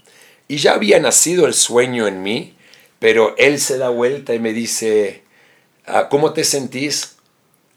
y 0.47 0.57
ya 0.57 0.73
había 0.73 0.99
nacido 0.99 1.45
el 1.47 1.53
sueño 1.53 2.07
en 2.07 2.21
mí, 2.23 2.53
pero 2.99 3.35
él 3.37 3.59
se 3.59 3.77
da 3.77 3.89
vuelta 3.89 4.33
y 4.33 4.39
me 4.39 4.53
dice, 4.53 5.23
"Ah, 5.85 6.07
¿cómo 6.09 6.33
te 6.33 6.43
sentís 6.43 7.15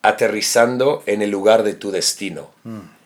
aterrizando 0.03 1.03
en 1.07 1.23
el 1.23 1.31
lugar 1.31 1.63
de 1.63 1.75
tu 1.75 1.91
destino? 1.91 2.51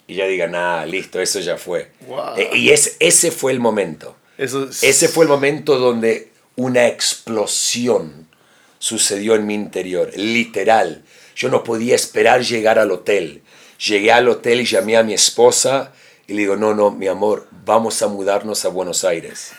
Y 0.06 0.14
ya 0.16 0.26
diga, 0.26 0.46
nada, 0.46 0.84
listo, 0.86 1.20
eso 1.20 1.40
ya 1.40 1.56
fue. 1.56 1.90
Wow. 2.06 2.36
E- 2.36 2.56
y 2.56 2.70
es, 2.70 2.96
ese 3.00 3.30
fue 3.30 3.52
el 3.52 3.60
momento. 3.60 4.16
Eso 4.36 4.68
es- 4.68 4.82
Ese 4.82 5.08
fue 5.08 5.24
el 5.24 5.28
momento 5.30 5.78
donde 5.78 6.32
una 6.56 6.86
explosión 6.86 8.26
sucedió 8.78 9.34
en 9.36 9.46
mi 9.46 9.54
interior, 9.54 10.10
literal. 10.16 11.02
Yo 11.34 11.48
no 11.48 11.64
podía 11.64 11.94
esperar 11.94 12.42
llegar 12.42 12.78
al 12.78 12.90
hotel. 12.90 13.42
Llegué 13.86 14.12
al 14.12 14.28
hotel 14.28 14.60
y 14.60 14.64
llamé 14.66 14.96
a 14.96 15.02
mi 15.02 15.14
esposa 15.14 15.92
y 16.26 16.34
le 16.34 16.40
digo, 16.40 16.56
no, 16.56 16.74
no, 16.74 16.90
mi 16.90 17.08
amor, 17.08 17.48
vamos 17.64 18.00
a 18.02 18.08
mudarnos 18.08 18.64
a 18.64 18.68
Buenos 18.68 19.04
Aires. 19.04 19.52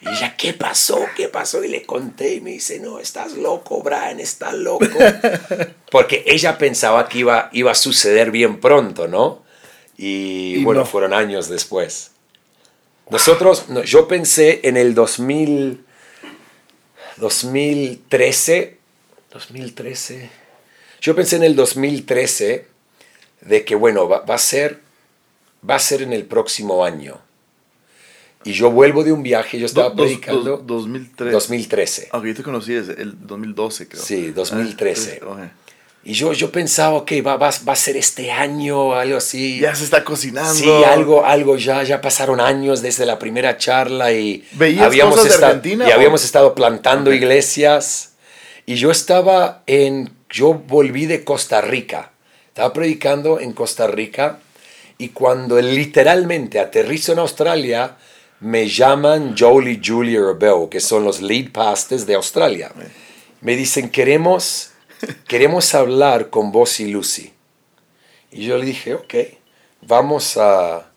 Y 0.00 0.08
ella, 0.08 0.36
¿qué 0.36 0.52
pasó? 0.52 1.04
¿Qué 1.16 1.28
pasó? 1.28 1.64
Y 1.64 1.68
le 1.68 1.84
conté 1.84 2.34
y 2.34 2.40
me 2.40 2.50
dice, 2.50 2.78
no, 2.80 2.98
estás 2.98 3.32
loco, 3.32 3.82
Brian, 3.82 4.20
estás 4.20 4.54
loco. 4.54 4.86
Porque 5.90 6.22
ella 6.26 6.58
pensaba 6.58 7.08
que 7.08 7.18
iba, 7.18 7.48
iba 7.52 7.70
a 7.70 7.74
suceder 7.74 8.30
bien 8.30 8.60
pronto, 8.60 9.08
¿no? 9.08 9.44
Y, 9.96 10.56
Y 10.56 10.64
bueno, 10.64 10.80
no. 10.80 10.86
fueron 10.86 11.14
años 11.14 11.48
después. 11.48 12.10
Nosotros, 13.08 13.68
no, 13.68 13.82
yo 13.84 14.06
pensé 14.08 14.60
en 14.64 14.76
el 14.76 14.94
2000, 14.94 15.84
2013, 17.16 18.76
2013, 19.32 20.30
yo 21.00 21.14
pensé 21.14 21.36
en 21.36 21.44
el 21.44 21.56
2013 21.56 22.66
de 23.42 23.64
que, 23.64 23.74
bueno, 23.74 24.08
va, 24.08 24.20
va 24.20 24.34
a 24.34 24.38
ser, 24.38 24.80
va 25.68 25.76
a 25.76 25.78
ser 25.78 26.02
en 26.02 26.12
el 26.12 26.24
próximo 26.24 26.84
año. 26.84 27.18
Y 28.44 28.52
yo 28.52 28.70
vuelvo 28.70 29.02
de 29.02 29.12
un 29.12 29.22
viaje, 29.24 29.58
yo 29.58 29.66
estaba 29.66 29.90
Do- 29.90 29.96
predicando 29.96 30.40
dos- 30.58 30.66
2003. 30.66 31.32
2013. 31.32 32.08
Ok, 32.12 32.24
yo 32.26 32.34
te 32.36 32.42
conocí 32.44 32.74
desde 32.74 33.00
el 33.02 33.26
2012, 33.26 33.88
creo. 33.88 34.02
Sí, 34.02 34.30
2013. 34.30 35.20
Ah, 35.22 35.26
ok. 35.28 35.38
Y 36.04 36.12
yo, 36.12 36.32
yo 36.32 36.52
pensaba, 36.52 36.94
ok, 36.98 37.10
va, 37.26 37.36
va, 37.36 37.50
va 37.68 37.72
a 37.72 37.76
ser 37.76 37.96
este 37.96 38.30
año, 38.30 38.94
algo 38.94 39.16
así. 39.16 39.58
Ya 39.58 39.74
se 39.74 39.82
está 39.82 40.04
cocinando. 40.04 40.54
Sí, 40.54 40.70
algo, 40.84 41.26
algo 41.26 41.56
ya, 41.56 41.82
ya 41.82 42.00
pasaron 42.00 42.40
años 42.40 42.80
desde 42.80 43.04
la 43.06 43.18
primera 43.18 43.56
charla 43.56 44.12
y 44.12 44.46
¿Veías 44.52 44.94
cosas 45.10 45.40
de 45.40 45.44
Argentina 45.44 45.88
y 45.88 45.90
habíamos 45.90 46.22
estado 46.24 46.54
plantando 46.54 47.12
iglesias 47.12 48.12
y 48.66 48.76
yo 48.76 48.92
estaba 48.92 49.64
en, 49.66 50.10
yo 50.30 50.54
volví 50.54 51.06
de 51.06 51.24
Costa 51.24 51.60
Rica, 51.60 52.12
estaba 52.46 52.72
predicando 52.72 53.40
en 53.40 53.52
Costa 53.52 53.88
Rica 53.88 54.38
y 54.98 55.10
cuando 55.10 55.60
literalmente 55.60 56.58
aterrizo 56.58 57.12
en 57.12 57.18
Australia 57.18 57.96
me 58.40 58.68
llaman 58.68 59.34
y 59.34 59.80
Julia 59.84 60.20
Rebel, 60.20 60.68
que 60.70 60.80
son 60.80 61.04
los 61.04 61.20
lead 61.20 61.52
pastors 61.52 62.06
de 62.06 62.14
Australia. 62.14 62.70
Me 63.40 63.56
dicen, 63.56 63.90
queremos, 63.90 64.72
queremos 65.28 65.74
hablar 65.74 66.30
con 66.30 66.52
vos 66.52 66.80
y 66.80 66.88
Lucy. 66.88 67.32
Y 68.30 68.44
yo 68.44 68.58
le 68.58 68.66
dije, 68.66 68.94
ok, 68.94 69.14
vamos 69.82 70.36
a, 70.36 70.90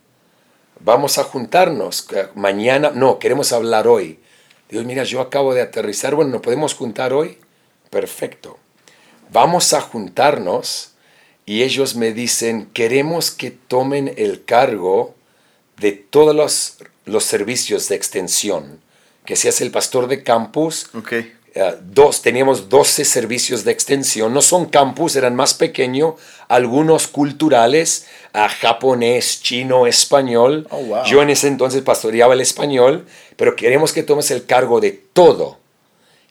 vamos 0.80 1.18
a 1.18 1.24
juntarnos 1.24 2.08
eh, 2.14 2.28
mañana. 2.36 2.91
No, 2.93 3.20
queremos 3.20 3.54
hablar 3.54 3.88
hoy. 3.88 4.20
Digo, 4.70 4.84
mira, 4.84 5.04
yo 5.04 5.22
acabo 5.22 5.54
de 5.54 5.62
aterrizar. 5.62 6.16
Bueno, 6.16 6.32
¿nos 6.32 6.41
podemos 6.41 6.74
juntar 6.74 7.14
hoy? 7.14 7.38
Perfecto. 7.89 8.58
Vamos 9.32 9.74
a 9.74 9.82
juntarnos 9.82 10.89
y 11.50 11.64
ellos 11.64 11.95
me 11.95 12.14
dicen, 12.14 12.70
queremos 12.74 13.32
que 13.32 13.50
tomen 13.50 14.14
el 14.18 14.45
cargo 14.45 15.16
de 15.78 15.93
todos 15.93 16.36
los, 16.36 16.78
los 17.06 17.24
servicios 17.24 17.89
de 17.89 17.95
extensión. 17.95 18.80
Que 19.26 19.36
seas 19.36 19.60
el 19.60 19.72
pastor 19.72 20.06
de 20.06 20.22
campus, 20.22 20.91
eh, 21.12 21.76
dos, 21.82 22.22
teníamos 22.22 22.70
12 22.70 23.04
servicios 23.04 23.64
de 23.64 23.72
extensión, 23.72 24.32
no 24.32 24.43
son 24.43 24.68
campus, 24.68 25.16
eran 25.16 25.36
más 25.36 25.56
pequeños, 25.56 26.14
algunos 26.50 27.08
culturales, 27.08 28.06
a 28.32 28.47
japonés, 28.47 29.41
chino, 29.41 29.88
español. 29.88 30.68
Oh, 30.70 30.84
wow. 30.84 31.06
Yo 31.06 31.24
en 31.24 31.32
ese 31.32 31.47
entonces 31.47 31.82
pastoreaba 31.82 32.36
el 32.36 32.41
español, 32.41 33.08
pero 33.38 33.56
queremos 33.56 33.91
que 33.91 34.04
tomes 34.04 34.30
el 34.30 34.45
cargo 34.45 34.82
de 34.82 34.91
todo. 34.91 35.58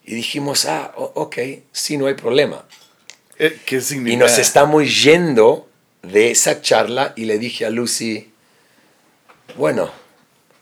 Y 0.05 0.15
dijimos, 0.15 0.65
ah, 0.67 0.93
ok, 0.97 1.39
sí, 1.73 1.97
no 1.97 2.07
hay 2.07 2.15
problema. 2.15 2.65
Eh, 3.39 3.59
¿Qué 3.65 3.77
Y 3.77 3.81
significa? 3.81 4.25
nos 4.25 4.39
estamos 4.39 5.03
yendo 5.03 5.69
de 6.03 6.31
esa 6.31 6.61
charla 6.61 7.13
y 7.17 7.25
le 7.25 7.39
dije 7.39 7.65
a 7.67 7.71
Lucy, 7.71 8.33
bueno, 9.57 9.91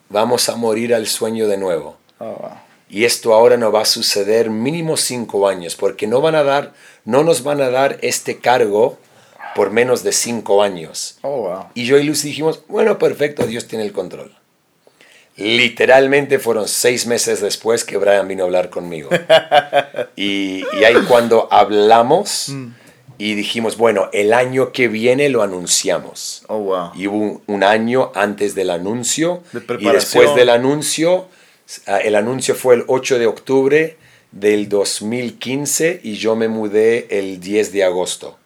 vamos 0.08 0.48
a 0.48 0.56
morir 0.56 0.94
al 0.94 1.06
sueño 1.06 1.48
de 1.48 1.56
nuevo. 1.56 1.96
Oh, 2.18 2.24
wow. 2.26 2.50
Y 2.88 3.04
esto 3.04 3.34
ahora 3.34 3.56
no 3.56 3.72
va 3.72 3.82
a 3.82 3.84
suceder 3.86 4.48
mínimo 4.50 4.96
cinco 4.96 5.48
años, 5.48 5.74
porque 5.74 6.06
no 6.06 6.20
van 6.20 6.36
a 6.36 6.44
dar, 6.44 6.72
no 7.04 7.24
nos 7.24 7.42
van 7.42 7.60
a 7.60 7.68
dar 7.70 7.98
este 8.02 8.38
cargo 8.38 8.98
por 9.56 9.70
menos 9.70 10.02
de 10.04 10.12
cinco 10.12 10.62
años. 10.62 11.18
Oh, 11.22 11.48
wow. 11.48 11.64
Y 11.74 11.84
yo 11.84 11.98
y 11.98 12.04
Lucy 12.04 12.28
dijimos, 12.28 12.62
bueno, 12.68 12.98
perfecto, 12.98 13.44
Dios 13.46 13.66
tiene 13.66 13.84
el 13.84 13.92
control. 13.92 14.36
Literalmente 15.36 16.38
fueron 16.38 16.66
seis 16.66 17.06
meses 17.06 17.40
después 17.40 17.84
que 17.84 17.98
Brian 17.98 18.26
vino 18.26 18.42
a 18.44 18.46
hablar 18.46 18.70
conmigo. 18.70 19.10
Y, 20.16 20.64
y 20.78 20.84
ahí 20.84 20.94
cuando 21.08 21.46
hablamos 21.50 22.50
y 23.18 23.34
dijimos, 23.34 23.76
bueno, 23.76 24.08
el 24.14 24.32
año 24.32 24.72
que 24.72 24.88
viene 24.88 25.28
lo 25.28 25.42
anunciamos. 25.42 26.42
Oh, 26.48 26.58
wow. 26.60 26.90
Y 26.94 27.06
hubo 27.06 27.16
un, 27.18 27.42
un 27.46 27.62
año 27.64 28.12
antes 28.14 28.54
del 28.54 28.70
anuncio. 28.70 29.42
De 29.52 29.60
y 29.78 29.84
después 29.90 30.34
del 30.34 30.48
anuncio, 30.48 31.28
ah, 31.86 31.98
el 31.98 32.14
anuncio 32.14 32.54
fue 32.54 32.76
el 32.76 32.84
8 32.86 33.18
de 33.18 33.26
octubre 33.26 33.96
del 34.32 34.68
2015 34.70 36.00
y 36.02 36.14
yo 36.16 36.34
me 36.34 36.48
mudé 36.48 37.06
el 37.10 37.38
10 37.40 37.72
de 37.72 37.84
agosto 37.84 38.38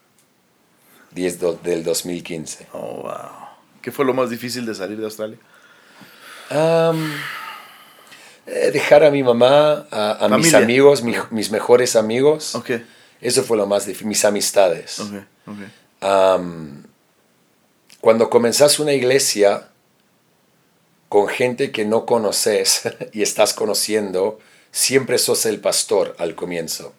10 1.13 1.39
do- 1.41 1.59
del 1.63 1.83
2015. 1.85 2.67
Oh, 2.73 3.03
wow. 3.03 3.13
¿Qué 3.83 3.91
fue 3.93 4.05
lo 4.05 4.13
más 4.15 4.29
difícil 4.31 4.67
de 4.67 4.75
salir 4.75 4.99
de 4.99 5.05
Australia? 5.05 5.39
Eh, 8.47 8.71
dejar 8.73 9.05
a 9.05 9.11
mi 9.11 9.23
mamá, 9.23 9.87
a, 9.91 10.25
a 10.25 10.29
mis 10.39 10.47
amigos, 10.65 11.03
mi- 11.03 11.15
mis 11.31 11.51
mejores 11.51 11.95
amigos. 11.97 12.55
Eso 13.21 13.43
fue 13.45 13.57
lo 13.57 13.67
más 13.67 13.87
difícil, 13.87 14.09
mis 14.09 14.25
amistades. 14.25 14.99
Cuando 18.01 18.31
comenzás 18.31 18.79
una 18.79 18.93
iglesia 18.93 19.69
con 21.09 21.29
gente 21.29 21.71
que 21.71 21.85
no 21.85 22.07
conoces 22.07 22.83
y 23.13 23.23
estás 23.23 23.53
conociendo, 23.53 24.39
siempre 24.73 25.19
sos 25.19 25.45
el 25.47 25.61
pastor 25.61 26.15
al 26.19 26.35
comienzo. 26.35 26.95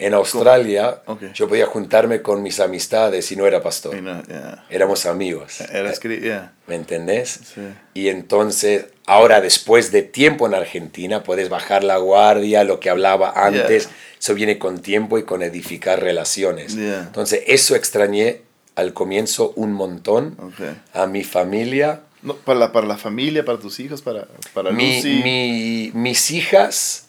En 0.00 0.14
Australia, 0.14 1.02
Ok. 1.06 1.32
yo 1.34 1.46
podía 1.48 1.66
juntarme 1.66 2.22
con 2.22 2.42
mis 2.42 2.58
amistades 2.60 3.30
y 3.32 3.36
no 3.36 3.46
era 3.46 3.62
pastor. 3.62 3.94
No, 4.02 4.22
yeah. 4.24 4.64
Éramos 4.70 5.04
amigos. 5.06 5.58
Yeah. 6.02 6.52
¿Me 6.66 6.74
entendés? 6.74 7.40
Sí. 7.54 7.60
Y 7.94 8.08
entonces, 8.08 8.86
ahora 9.06 9.40
después 9.40 9.92
de 9.92 10.02
tiempo 10.02 10.46
en 10.46 10.54
Argentina, 10.54 11.22
puedes 11.22 11.48
bajar 11.50 11.84
la 11.84 11.98
guardia, 11.98 12.64
lo 12.64 12.80
que 12.80 12.88
hablaba 12.90 13.32
antes, 13.36 13.84
Yeah. 13.84 13.96
eso 14.18 14.34
viene 14.34 14.58
con 14.58 14.80
tiempo 14.80 15.18
y 15.18 15.24
con 15.24 15.42
edificar 15.42 16.00
relaciones. 16.02 16.74
Entonces, 16.76 17.42
eso 17.46 17.74
extrañé 17.76 18.42
al 18.76 18.94
comienzo 18.94 19.52
un 19.56 19.72
montón 19.72 20.36
Ok. 20.40 20.76
a 20.94 21.06
mi 21.06 21.24
familia, 21.24 22.00
No, 22.22 22.36
para, 22.36 22.58
la, 22.58 22.72
para 22.72 22.86
la 22.86 22.96
familia, 22.98 23.44
para 23.44 23.58
tus 23.58 23.80
hijos, 23.80 24.00
para, 24.02 24.26
para 24.54 24.70
mi, 24.72 24.96
Lucy. 24.96 25.20
mi- 25.24 25.90
mis 25.94 26.30
hijas, 26.30 27.06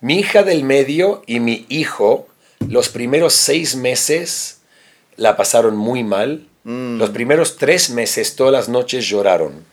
mi 0.00 0.18
hija 0.20 0.42
del 0.44 0.64
medio 0.64 1.22
y 1.26 1.38
mi 1.40 1.66
hijo, 1.68 2.28
los 2.68 2.88
primeros 2.88 3.32
seis 3.34 3.76
meses 3.76 4.58
la 5.16 5.36
pasaron 5.36 5.76
muy 5.76 6.04
mal. 6.04 6.46
Mm. 6.64 6.98
Los 6.98 7.10
primeros 7.10 7.56
tres 7.56 7.90
meses 7.90 8.36
todas 8.36 8.52
las 8.52 8.68
noches 8.68 9.06
lloraron. 9.08 9.64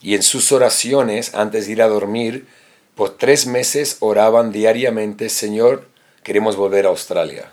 Y 0.00 0.14
en 0.14 0.22
sus 0.22 0.52
oraciones, 0.52 1.34
antes 1.34 1.66
de 1.66 1.72
ir 1.72 1.82
a 1.82 1.88
dormir, 1.88 2.46
por 2.94 3.16
tres 3.16 3.46
meses 3.46 3.96
oraban 4.00 4.52
diariamente, 4.52 5.28
Señor, 5.28 5.86
queremos 6.22 6.56
volver 6.56 6.86
a 6.86 6.90
Australia. 6.90 7.50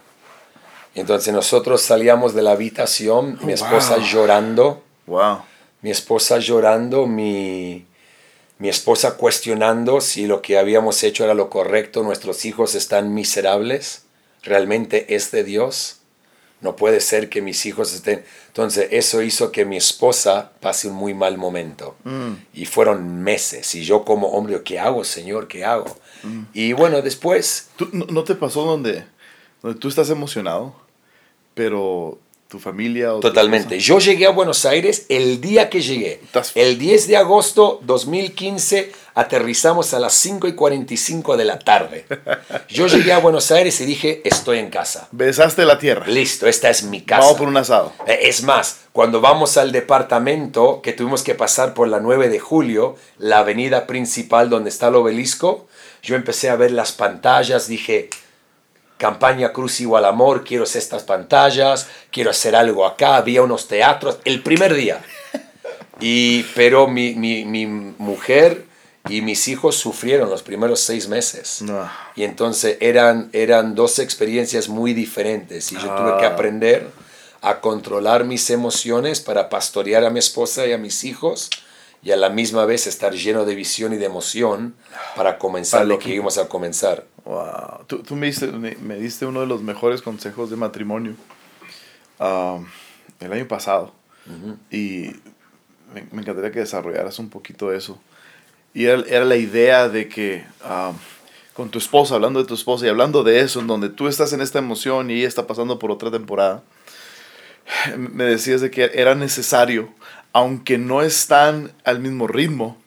Entonces 0.93 1.33
nosotros 1.33 1.81
salíamos 1.81 2.33
de 2.33 2.41
la 2.41 2.51
habitación, 2.51 3.39
mi 3.43 3.53
Oh, 3.53 3.55
esposa 3.55 3.95
wow. 3.97 4.05
llorando, 4.05 4.83
Wow. 5.07 5.39
mi 5.81 5.89
esposa 5.91 6.37
llorando, 6.39 7.07
mi, 7.07 7.85
mi 8.59 8.67
esposa 8.69 9.15
cuestionando 9.15 10.01
si 10.01 10.27
lo 10.27 10.41
que 10.41 10.57
habíamos 10.57 11.01
hecho 11.03 11.23
era 11.23 11.33
lo 11.33 11.49
correcto, 11.49 12.03
nuestros 12.03 12.43
hijos 12.45 12.75
están 12.75 13.13
miserables, 13.13 14.03
realmente 14.43 15.15
es 15.15 15.31
de 15.31 15.43
Dios. 15.43 15.97
No 16.61 16.75
puede 16.75 16.99
ser 16.99 17.29
que 17.29 17.41
mis 17.41 17.65
hijos 17.65 17.93
estén... 17.93 18.23
Entonces 18.47 18.87
eso 18.91 19.21
hizo 19.21 19.51
que 19.51 19.65
mi 19.65 19.77
esposa 19.77 20.51
pase 20.59 20.87
un 20.87 20.93
muy 20.93 21.13
mal 21.13 21.37
momento. 21.37 21.95
Mm. 22.03 22.33
Y 22.53 22.65
fueron 22.65 23.23
meses. 23.23 23.73
Y 23.73 23.83
yo 23.83 24.05
como 24.05 24.27
hombre, 24.29 24.61
¿qué 24.63 24.79
hago, 24.79 25.03
Señor? 25.03 25.47
¿Qué 25.47 25.65
hago? 25.65 25.97
Mm. 26.23 26.43
Y 26.53 26.73
bueno, 26.73 27.01
después 27.01 27.69
¿Tú, 27.77 27.89
no, 27.91 28.05
no 28.05 28.23
te 28.23 28.35
pasó 28.35 28.63
donde, 28.63 29.05
donde 29.63 29.79
tú 29.79 29.87
estás 29.87 30.09
emocionado, 30.11 30.75
pero 31.55 32.19
tu 32.51 32.59
familia... 32.59 33.13
O 33.13 33.21
tu 33.21 33.29
Totalmente. 33.29 33.77
esposa- 33.77 33.87
Yo 33.87 33.99
llegué 33.99 34.25
a 34.27 34.31
Buenos 34.31 34.65
Aires 34.65 35.05
el 35.07 35.39
día 35.39 35.69
que 35.69 35.79
llegué. 35.81 36.19
El 36.53 36.77
10 36.77 37.07
de 37.07 37.15
agosto 37.15 37.79
2015 37.83 38.91
aterrizamos 39.13 39.93
a 39.93 39.99
las 39.99 40.13
5 40.15 40.49
y 40.49 40.53
45 40.55 41.37
de 41.37 41.45
la 41.45 41.59
tarde. 41.59 42.05
Yo 42.69 42.87
llegué 42.87 43.13
a 43.13 43.19
Buenos 43.19 43.51
Aires 43.51 43.79
y 43.79 43.85
dije, 43.85 44.21
estoy 44.25 44.59
en 44.59 44.69
casa. 44.69 45.07
Besaste 45.11 45.63
la 45.65 45.79
tierra. 45.79 46.05
Listo, 46.07 46.45
esta 46.45 46.69
es 46.69 46.83
mi 46.83 47.01
casa. 47.01 47.21
Vamos 47.21 47.37
por 47.37 47.47
un 47.47 47.55
asado. 47.55 47.93
Eh, 48.05 48.19
Es 48.23 48.43
más, 48.43 48.81
cuando 48.91 49.21
vamos 49.21 49.55
al 49.55 49.71
departamento, 49.71 50.81
que 50.81 50.91
tuvimos 50.91 51.23
que 51.23 51.35
pasar 51.35 51.73
por 51.73 51.87
la 51.87 52.01
9 52.01 52.27
de 52.27 52.39
julio, 52.39 52.97
la 53.17 53.39
avenida 53.39 53.87
principal 53.87 54.49
donde 54.49 54.69
está 54.69 54.89
el 54.89 54.95
obelisco, 54.95 55.67
yo 56.03 56.15
empecé 56.17 56.49
a 56.49 56.57
ver 56.57 56.71
las 56.71 56.91
pantallas, 56.91 57.67
dije, 57.69 58.09
campaña 59.01 59.51
Cruz 59.51 59.81
igual 59.81 60.05
amor, 60.05 60.43
quiero 60.43 60.63
hacer 60.65 60.79
estas 60.83 61.01
pantallas, 61.01 61.87
quiero 62.11 62.29
hacer 62.29 62.55
algo 62.55 62.85
acá, 62.85 63.15
había 63.15 63.41
unos 63.41 63.67
teatros, 63.67 64.19
el 64.25 64.41
primer 64.43 64.73
día. 64.75 65.01
Y, 66.03 66.43
pero 66.55 66.87
mi, 66.87 67.13
mi, 67.13 67.45
mi 67.45 67.67
mujer 67.67 68.65
y 69.07 69.21
mis 69.21 69.47
hijos 69.47 69.75
sufrieron 69.75 70.31
los 70.31 70.41
primeros 70.41 70.79
seis 70.79 71.07
meses. 71.07 71.61
No. 71.61 71.87
Y 72.15 72.23
entonces 72.23 72.77
eran, 72.81 73.29
eran 73.33 73.75
dos 73.75 73.99
experiencias 73.99 74.67
muy 74.67 74.93
diferentes 74.95 75.71
y 75.71 75.75
yo 75.75 75.81
tuve 75.95 76.17
que 76.19 76.25
Ah. 76.25 76.29
aprender 76.33 76.87
a 77.43 77.59
controlar 77.59 78.23
mis 78.23 78.49
emociones 78.49 79.19
para 79.21 79.47
pastorear 79.49 80.03
a 80.03 80.09
mi 80.09 80.17
esposa 80.17 80.65
y 80.65 80.73
a 80.73 80.79
mis 80.79 81.03
hijos 81.03 81.51
y 82.03 82.11
a 82.11 82.17
la 82.17 82.29
misma 82.29 82.65
vez 82.65 82.87
estar 82.87 83.13
lleno 83.13 83.45
de 83.45 83.55
visión 83.55 83.93
y 83.93 83.97
de 83.97 84.05
emoción 84.05 84.75
para 85.15 85.37
comenzar 85.37 85.85
lo 85.85 85.99
que 85.99 86.13
íbamos 86.13 86.37
a 86.37 86.47
comenzar. 86.47 87.05
Wow. 87.25 87.85
Tú, 87.87 87.99
tú 87.99 88.15
me, 88.15 88.25
diste, 88.25 88.47
me, 88.47 88.75
me 88.75 88.95
diste 88.95 89.25
uno 89.25 89.41
de 89.41 89.47
los 89.47 89.61
mejores 89.61 90.01
consejos 90.01 90.49
de 90.49 90.55
matrimonio 90.55 91.13
ah, 92.19 92.59
el 93.19 93.33
año 93.33 93.47
pasado. 93.47 93.93
Y 94.71 95.11
me, 95.93 96.07
me 96.11 96.21
encantaría 96.21 96.51
que 96.51 96.59
desarrollaras 96.59 97.19
un 97.19 97.29
poquito 97.29 97.71
eso. 97.71 97.99
Y 98.73 98.85
era, 98.85 99.03
era 99.07 99.25
la 99.25 99.35
idea 99.35 99.89
de 99.89 100.07
que 100.07 100.45
ah, 100.63 100.93
con 101.53 101.69
tu 101.69 101.77
esposa, 101.77 102.15
hablando 102.15 102.41
de 102.41 102.47
tu 102.47 102.53
esposa 102.53 102.85
y 102.85 102.89
hablando 102.89 103.23
de 103.23 103.41
eso, 103.41 103.59
en 103.59 103.67
donde 103.67 103.89
tú 103.89 104.07
estás 104.07 104.33
en 104.33 104.41
esta 104.41 104.59
emoción 104.59 105.11
y 105.11 105.19
ella 105.19 105.27
está 105.27 105.45
pasando 105.45 105.77
por 105.77 105.91
otra 105.91 106.09
temporada, 106.09 106.63
me 107.97 108.23
decías 108.23 108.61
de 108.61 108.71
que 108.71 108.89
era 108.93 109.15
necesario, 109.15 109.89
aunque 110.33 110.77
no 110.77 111.01
están 111.01 111.71
al 111.83 111.99
mismo 111.99 112.27
ritmo, 112.27 112.77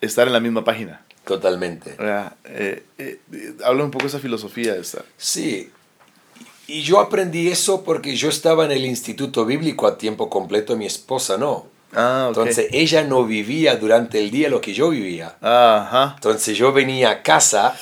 estar 0.00 0.26
en 0.26 0.32
la 0.32 0.40
misma 0.40 0.64
página. 0.64 1.02
Totalmente. 1.26 1.96
Eh, 1.98 2.82
eh, 2.98 3.20
eh, 3.32 3.52
habla 3.64 3.82
un 3.82 3.90
poco 3.90 4.04
de 4.04 4.08
esa 4.08 4.20
filosofía 4.20 4.76
esta. 4.76 5.04
Sí. 5.16 5.70
Y 6.68 6.82
yo 6.82 7.00
aprendí 7.00 7.48
eso 7.48 7.82
porque 7.82 8.14
yo 8.14 8.28
estaba 8.28 8.64
en 8.64 8.70
el 8.70 8.84
instituto 8.86 9.44
bíblico 9.44 9.88
a 9.88 9.98
tiempo 9.98 10.30
completo, 10.30 10.76
mi 10.76 10.86
esposa 10.86 11.36
no. 11.36 11.66
Ah, 11.92 12.28
ok. 12.30 12.36
Entonces 12.36 12.68
ella 12.72 13.02
no 13.02 13.24
vivía 13.24 13.76
durante 13.76 14.20
el 14.20 14.30
día 14.30 14.48
lo 14.48 14.60
que 14.60 14.72
yo 14.72 14.90
vivía. 14.90 15.36
Ajá. 15.40 16.12
Entonces 16.14 16.56
yo 16.56 16.72
venía 16.72 17.10
a 17.10 17.22
casa 17.22 17.76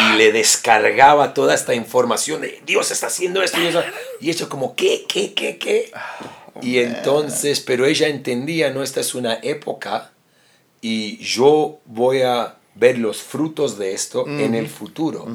y 0.00 0.16
le 0.16 0.32
descargaba 0.32 1.34
toda 1.34 1.54
esta 1.54 1.74
información 1.74 2.40
de 2.40 2.62
Dios 2.66 2.90
está 2.90 3.06
haciendo 3.06 3.42
esto 3.42 3.60
y 3.60 3.66
eso. 3.66 3.82
Y 4.20 4.30
ella 4.30 4.48
como, 4.48 4.74
¿qué, 4.74 5.04
qué, 5.08 5.34
qué, 5.34 5.58
qué? 5.58 5.92
Y 6.60 6.78
entonces, 6.78 7.60
pero 7.60 7.86
ella 7.86 8.08
entendía, 8.08 8.70
no, 8.70 8.82
esta 8.82 9.00
es 9.00 9.14
una 9.14 9.34
época 9.42 10.12
y 10.80 11.16
yo 11.18 11.80
voy 11.86 12.22
a 12.22 12.58
ver 12.74 12.98
los 12.98 13.22
frutos 13.22 13.78
de 13.78 13.94
esto 13.94 14.26
en 14.26 14.54
el 14.54 14.68
futuro. 14.68 15.26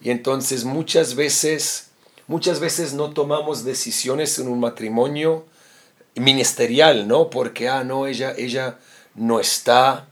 Y 0.00 0.10
entonces 0.10 0.64
muchas 0.64 1.14
veces, 1.14 1.90
muchas 2.26 2.60
veces 2.60 2.94
no 2.94 3.10
tomamos 3.10 3.64
decisiones 3.64 4.38
en 4.38 4.48
un 4.48 4.60
matrimonio 4.60 5.46
ministerial, 6.14 7.06
¿no? 7.06 7.30
Porque, 7.30 7.68
ah, 7.68 7.84
no, 7.84 8.06
ella, 8.06 8.34
ella 8.36 8.78
no 9.14 9.40
está 9.40 10.08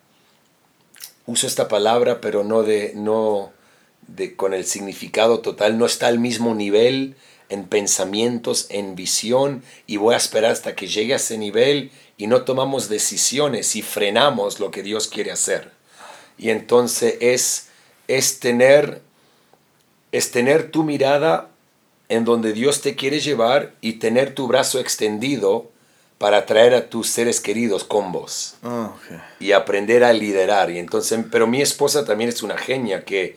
uso 1.27 1.47
esta 1.47 1.69
palabra, 1.69 2.21
pero 2.21 2.45
no 2.45 2.63
de 2.63 2.93
no 2.95 3.53
de, 4.07 4.37
con 4.37 4.55
el 4.55 4.65
significado 4.65 5.41
total, 5.41 5.79
no 5.79 5.87
está 5.87 6.07
al 6.07 6.19
mismo 6.19 6.55
nivel 6.55 7.17
en 7.49 7.65
pensamientos, 7.65 8.67
en 8.71 8.97
visión, 8.97 9.63
y 9.87 9.99
voy 9.99 10.15
a 10.15 10.19
esperar 10.19 10.53
hasta 10.53 10.75
que 10.75 10.87
llegue 10.87 11.13
a 11.13 11.17
ese 11.17 11.39
nivel 11.39 11.91
y 12.17 12.27
no 12.27 12.43
tomamos 12.43 12.89
decisiones 12.89 13.77
y 13.77 13.83
frenamos 13.83 14.61
lo 14.61 14.71
que 14.71 14.83
Dios 14.83 15.09
quiere 15.09 15.31
hacer. 15.31 15.71
Y 16.39 16.51
entonces 16.51 17.17
es, 17.21 17.69
es, 18.09 18.41
tener, 18.41 19.01
es 20.13 20.31
tener 20.31 20.71
tu 20.71 20.83
mirada 20.83 21.51
en 22.09 22.25
donde 22.25 22.53
Dios 22.53 22.81
te 22.83 22.95
quiere 22.95 23.21
llevar 23.21 23.75
y 23.81 23.95
tener 23.95 24.35
tu 24.35 24.47
brazo 24.47 24.79
extendido 24.79 25.71
para 26.19 26.47
traer 26.47 26.75
a 26.75 26.89
tus 26.89 27.09
seres 27.09 27.41
queridos 27.41 27.85
con 27.85 28.11
vos 28.13 28.55
Oh, 28.63 28.95
y 29.39 29.53
aprender 29.53 30.03
a 30.03 30.13
liderar. 30.13 30.71
Y 30.71 30.79
entonces, 30.79 31.21
pero 31.31 31.47
mi 31.47 31.61
esposa 31.61 32.05
también 32.05 32.31
es 32.31 32.43
una 32.43 32.57
genia 32.57 33.05
que 33.05 33.37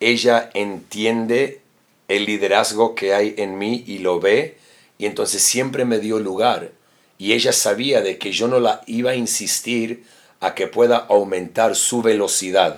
ella 0.00 0.50
entiende 0.54 1.62
el 2.08 2.24
liderazgo 2.24 2.94
que 2.94 3.14
hay 3.14 3.34
en 3.36 3.58
mí 3.58 3.84
y 3.86 3.98
lo 3.98 4.18
ve 4.18 4.58
y 4.98 5.06
entonces 5.06 5.42
siempre 5.42 5.84
me 5.84 5.98
dio 5.98 6.18
lugar 6.18 6.72
y 7.18 7.32
ella 7.32 7.52
sabía 7.52 8.00
de 8.00 8.18
que 8.18 8.32
yo 8.32 8.48
no 8.48 8.60
la 8.60 8.82
iba 8.86 9.10
a 9.10 9.16
insistir 9.16 10.04
a 10.40 10.54
que 10.54 10.68
pueda 10.68 10.96
aumentar 10.96 11.74
su 11.74 12.00
velocidad, 12.00 12.76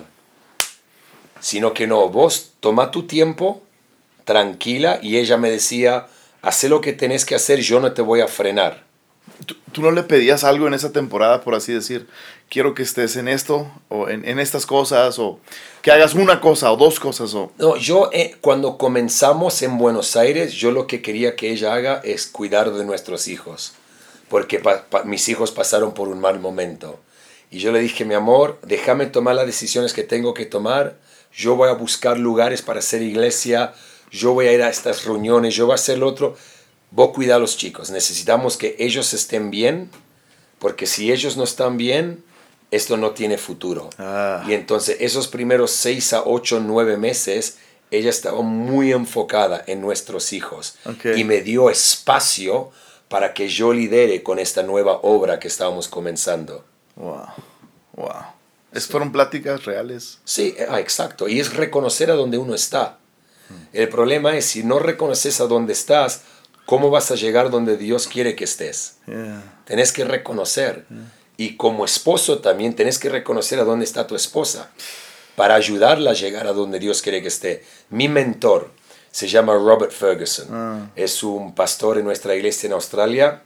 sino 1.39 1.73
que 1.73 1.87
no, 1.87 2.09
vos 2.09 2.53
toma 2.59 2.91
tu 2.91 3.03
tiempo, 3.03 3.61
tranquila, 4.25 4.99
y 5.01 5.17
ella 5.17 5.37
me 5.37 5.51
decía, 5.51 6.07
haz 6.41 6.63
lo 6.63 6.81
que 6.81 6.93
tenés 6.93 7.23
que 7.23 7.35
hacer, 7.35 7.59
yo 7.59 7.79
no 7.79 7.93
te 7.93 8.01
voy 8.01 8.21
a 8.21 8.27
frenar. 8.27 8.90
¿Tú, 9.45 9.81
no 9.81 9.91
le 9.91 10.03
pedías 10.03 10.43
algo 10.43 10.67
en 10.67 10.73
esa 10.73 10.91
temporada, 10.91 11.41
por 11.41 11.55
así 11.55 11.73
decir? 11.73 12.07
Quiero 12.49 12.73
que 12.73 12.83
estés 12.83 13.15
en 13.15 13.27
esto, 13.27 13.71
o 13.89 14.09
en, 14.09 14.27
en 14.27 14.39
estas 14.39 14.65
cosas, 14.65 15.17
o 15.19 15.39
que 15.81 15.91
hagas 15.91 16.13
una 16.13 16.41
cosa 16.41 16.71
o 16.71 16.77
dos 16.77 16.99
cosas. 16.99 17.33
O... 17.33 17.51
No, 17.57 17.77
yo 17.77 18.09
eh, 18.13 18.35
cuando 18.41 18.77
comenzamos 18.77 19.61
en 19.61 19.77
Buenos 19.77 20.15
Aires, 20.15 20.53
yo 20.53 20.71
lo 20.71 20.87
que 20.87 21.01
quería 21.01 21.35
que 21.35 21.51
ella 21.51 21.73
haga 21.73 22.01
es 22.03 22.27
cuidar 22.27 22.71
de 22.71 22.85
nuestros 22.85 23.27
hijos, 23.27 23.73
porque 24.29 24.61
mis 25.05 25.29
hijos 25.29 25.51
pasaron 25.51 25.93
por 25.93 26.07
un 26.07 26.19
mal 26.19 26.39
momento. 26.39 26.99
Y 27.49 27.59
yo 27.59 27.71
le 27.71 27.79
dije, 27.79 28.05
mi 28.05 28.13
amor, 28.13 28.59
déjame 28.65 29.07
tomar 29.07 29.35
las 29.35 29.45
decisiones 29.45 29.93
que 29.93 30.03
tengo 30.03 30.33
que 30.33 30.45
tomar, 30.45 30.97
yo 31.33 31.55
voy 31.55 31.69
a 31.69 31.73
buscar 31.73 32.17
lugares 32.17 32.61
para 32.61 32.79
hacer 32.79 33.01
iglesia, 33.01 33.73
yo 34.11 34.33
voy 34.33 34.47
a 34.47 34.53
ir 34.53 34.61
a 34.61 34.69
estas 34.69 35.05
reuniones, 35.05 35.55
yo 35.55 35.65
voy 35.65 35.73
a 35.73 35.75
hacer 35.75 35.97
lo 35.97 36.07
otro. 36.07 36.35
Vos 36.91 37.11
cuida 37.13 37.35
a 37.35 37.39
los 37.39 37.57
chicos, 37.57 37.89
necesitamos 37.89 38.57
que 38.57 38.75
ellos 38.77 39.13
estén 39.13 39.49
bien, 39.49 39.89
porque 40.59 40.85
si 40.85 41.11
ellos 41.11 41.37
no 41.37 41.43
están 41.43 41.77
bien, 41.77 42.23
esto 42.69 42.97
no 42.97 43.11
tiene 43.11 43.37
futuro. 43.37 43.89
Ah. 43.97 44.43
Y 44.47 44.53
entonces 44.53 44.97
esos 44.99 45.27
primeros 45.27 45.71
seis 45.71 46.13
a 46.13 46.23
ocho, 46.25 46.59
nueve 46.59 46.97
meses, 46.97 47.57
ella 47.91 48.09
estaba 48.09 48.41
muy 48.41 48.91
enfocada 48.91 49.63
en 49.67 49.81
nuestros 49.81 50.33
hijos 50.33 50.75
y 51.15 51.23
me 51.23 51.41
dio 51.41 51.69
espacio 51.69 52.71
para 53.09 53.33
que 53.33 53.49
yo 53.49 53.73
lidere 53.73 54.23
con 54.23 54.39
esta 54.39 54.63
nueva 54.63 54.99
obra 55.03 55.39
que 55.39 55.49
estábamos 55.49 55.89
comenzando. 55.89 56.63
Wow, 56.95 57.27
wow. 57.93 58.23
Es, 58.71 58.87
fueron 58.87 59.11
pláticas 59.11 59.65
reales. 59.65 60.19
Sí, 60.23 60.55
ah, 60.69 60.79
exacto. 60.79 61.27
Y 61.27 61.41
es 61.41 61.53
reconocer 61.53 62.09
a 62.09 62.15
dónde 62.15 62.37
uno 62.37 62.55
está. 62.55 62.97
El 63.73 63.89
problema 63.89 64.37
es 64.37 64.45
si 64.45 64.63
no 64.63 64.79
reconoces 64.79 65.41
a 65.41 65.47
dónde 65.47 65.73
estás, 65.73 66.21
¿cómo 66.71 66.89
vas 66.89 67.11
a 67.11 67.15
llegar 67.15 67.49
donde 67.49 67.75
Dios 67.75 68.07
quiere 68.07 68.33
que 68.33 68.45
estés? 68.45 68.95
Yeah. 69.05 69.43
Tenés 69.65 69.91
que 69.91 70.05
reconocer. 70.05 70.85
Y 71.35 71.57
como 71.57 71.83
esposo 71.83 72.39
también 72.39 72.77
tenés 72.77 72.97
que 72.97 73.09
reconocer 73.09 73.59
a 73.59 73.65
dónde 73.65 73.83
está 73.83 74.07
tu 74.07 74.15
esposa 74.15 74.71
para 75.35 75.55
ayudarla 75.55 76.11
a 76.11 76.13
llegar 76.13 76.47
a 76.47 76.53
donde 76.53 76.79
Dios 76.79 77.01
quiere 77.01 77.21
que 77.21 77.27
esté. 77.27 77.65
Mi 77.89 78.07
mentor 78.07 78.71
se 79.11 79.27
llama 79.27 79.53
Robert 79.55 79.91
Ferguson. 79.91 80.47
Ah. 80.49 80.87
Es 80.95 81.23
un 81.23 81.53
pastor 81.55 81.97
en 81.97 82.05
nuestra 82.05 82.35
iglesia 82.35 82.67
en 82.67 82.73
Australia. 82.73 83.41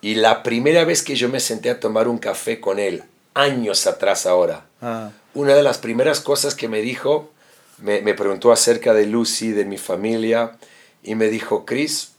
Y 0.00 0.14
la 0.14 0.42
primera 0.42 0.86
vez 0.86 1.02
que 1.02 1.16
yo 1.16 1.28
me 1.28 1.40
senté 1.40 1.68
a 1.68 1.80
tomar 1.80 2.08
un 2.08 2.16
café 2.16 2.60
con 2.60 2.78
él, 2.78 3.04
años 3.34 3.86
atrás 3.86 4.24
ahora, 4.24 4.64
Ah. 4.80 5.10
una 5.34 5.54
de 5.54 5.62
las 5.62 5.76
primeras 5.76 6.20
cosas 6.20 6.54
que 6.54 6.66
me 6.66 6.80
dijo, 6.80 7.28
me, 7.76 8.00
me 8.00 8.14
preguntó 8.14 8.52
acerca 8.52 8.94
de 8.94 9.04
Lucy, 9.04 9.50
de 9.50 9.66
mi 9.66 9.76
familia, 9.76 10.56
y 11.02 11.14
me 11.14 11.28
dijo, 11.28 11.66
Chris, 11.66 12.12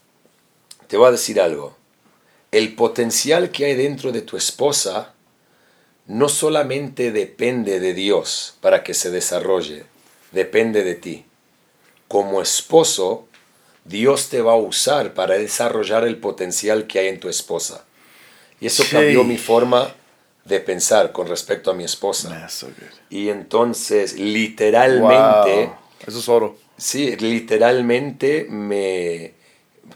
te 0.91 0.97
voy 0.97 1.07
a 1.07 1.11
decir 1.11 1.39
algo. 1.39 1.77
El 2.51 2.75
potencial 2.75 3.49
que 3.51 3.63
hay 3.63 3.75
dentro 3.75 4.11
de 4.11 4.21
tu 4.23 4.35
esposa 4.35 5.13
no 6.05 6.27
solamente 6.27 7.13
depende 7.13 7.79
de 7.79 7.93
Dios 7.93 8.55
para 8.59 8.83
que 8.83 8.93
se 8.93 9.09
desarrolle, 9.09 9.85
depende 10.33 10.83
de 10.83 10.95
ti. 10.95 11.23
Como 12.09 12.41
esposo, 12.41 13.25
Dios 13.85 14.27
te 14.27 14.41
va 14.41 14.51
a 14.51 14.57
usar 14.57 15.13
para 15.13 15.35
desarrollar 15.37 16.03
el 16.03 16.17
potencial 16.17 16.87
que 16.87 16.99
hay 16.99 17.07
en 17.07 17.21
tu 17.21 17.29
esposa. 17.29 17.85
Y 18.59 18.65
eso 18.65 18.83
Sí. 18.83 18.89
cambió 18.91 19.23
mi 19.23 19.37
forma 19.37 19.95
de 20.43 20.59
pensar 20.59 21.13
con 21.13 21.25
respecto 21.29 21.71
a 21.71 21.73
mi 21.73 21.85
esposa. 21.85 22.49
So. 22.49 22.67
Y 23.09 23.29
entonces, 23.29 24.19
literalmente, 24.19 25.67
Wow. 25.67 25.75
Eso 26.05 26.19
es 26.19 26.27
oro. 26.27 26.57
sí, 26.75 27.15
literalmente 27.15 28.45
me 28.49 29.39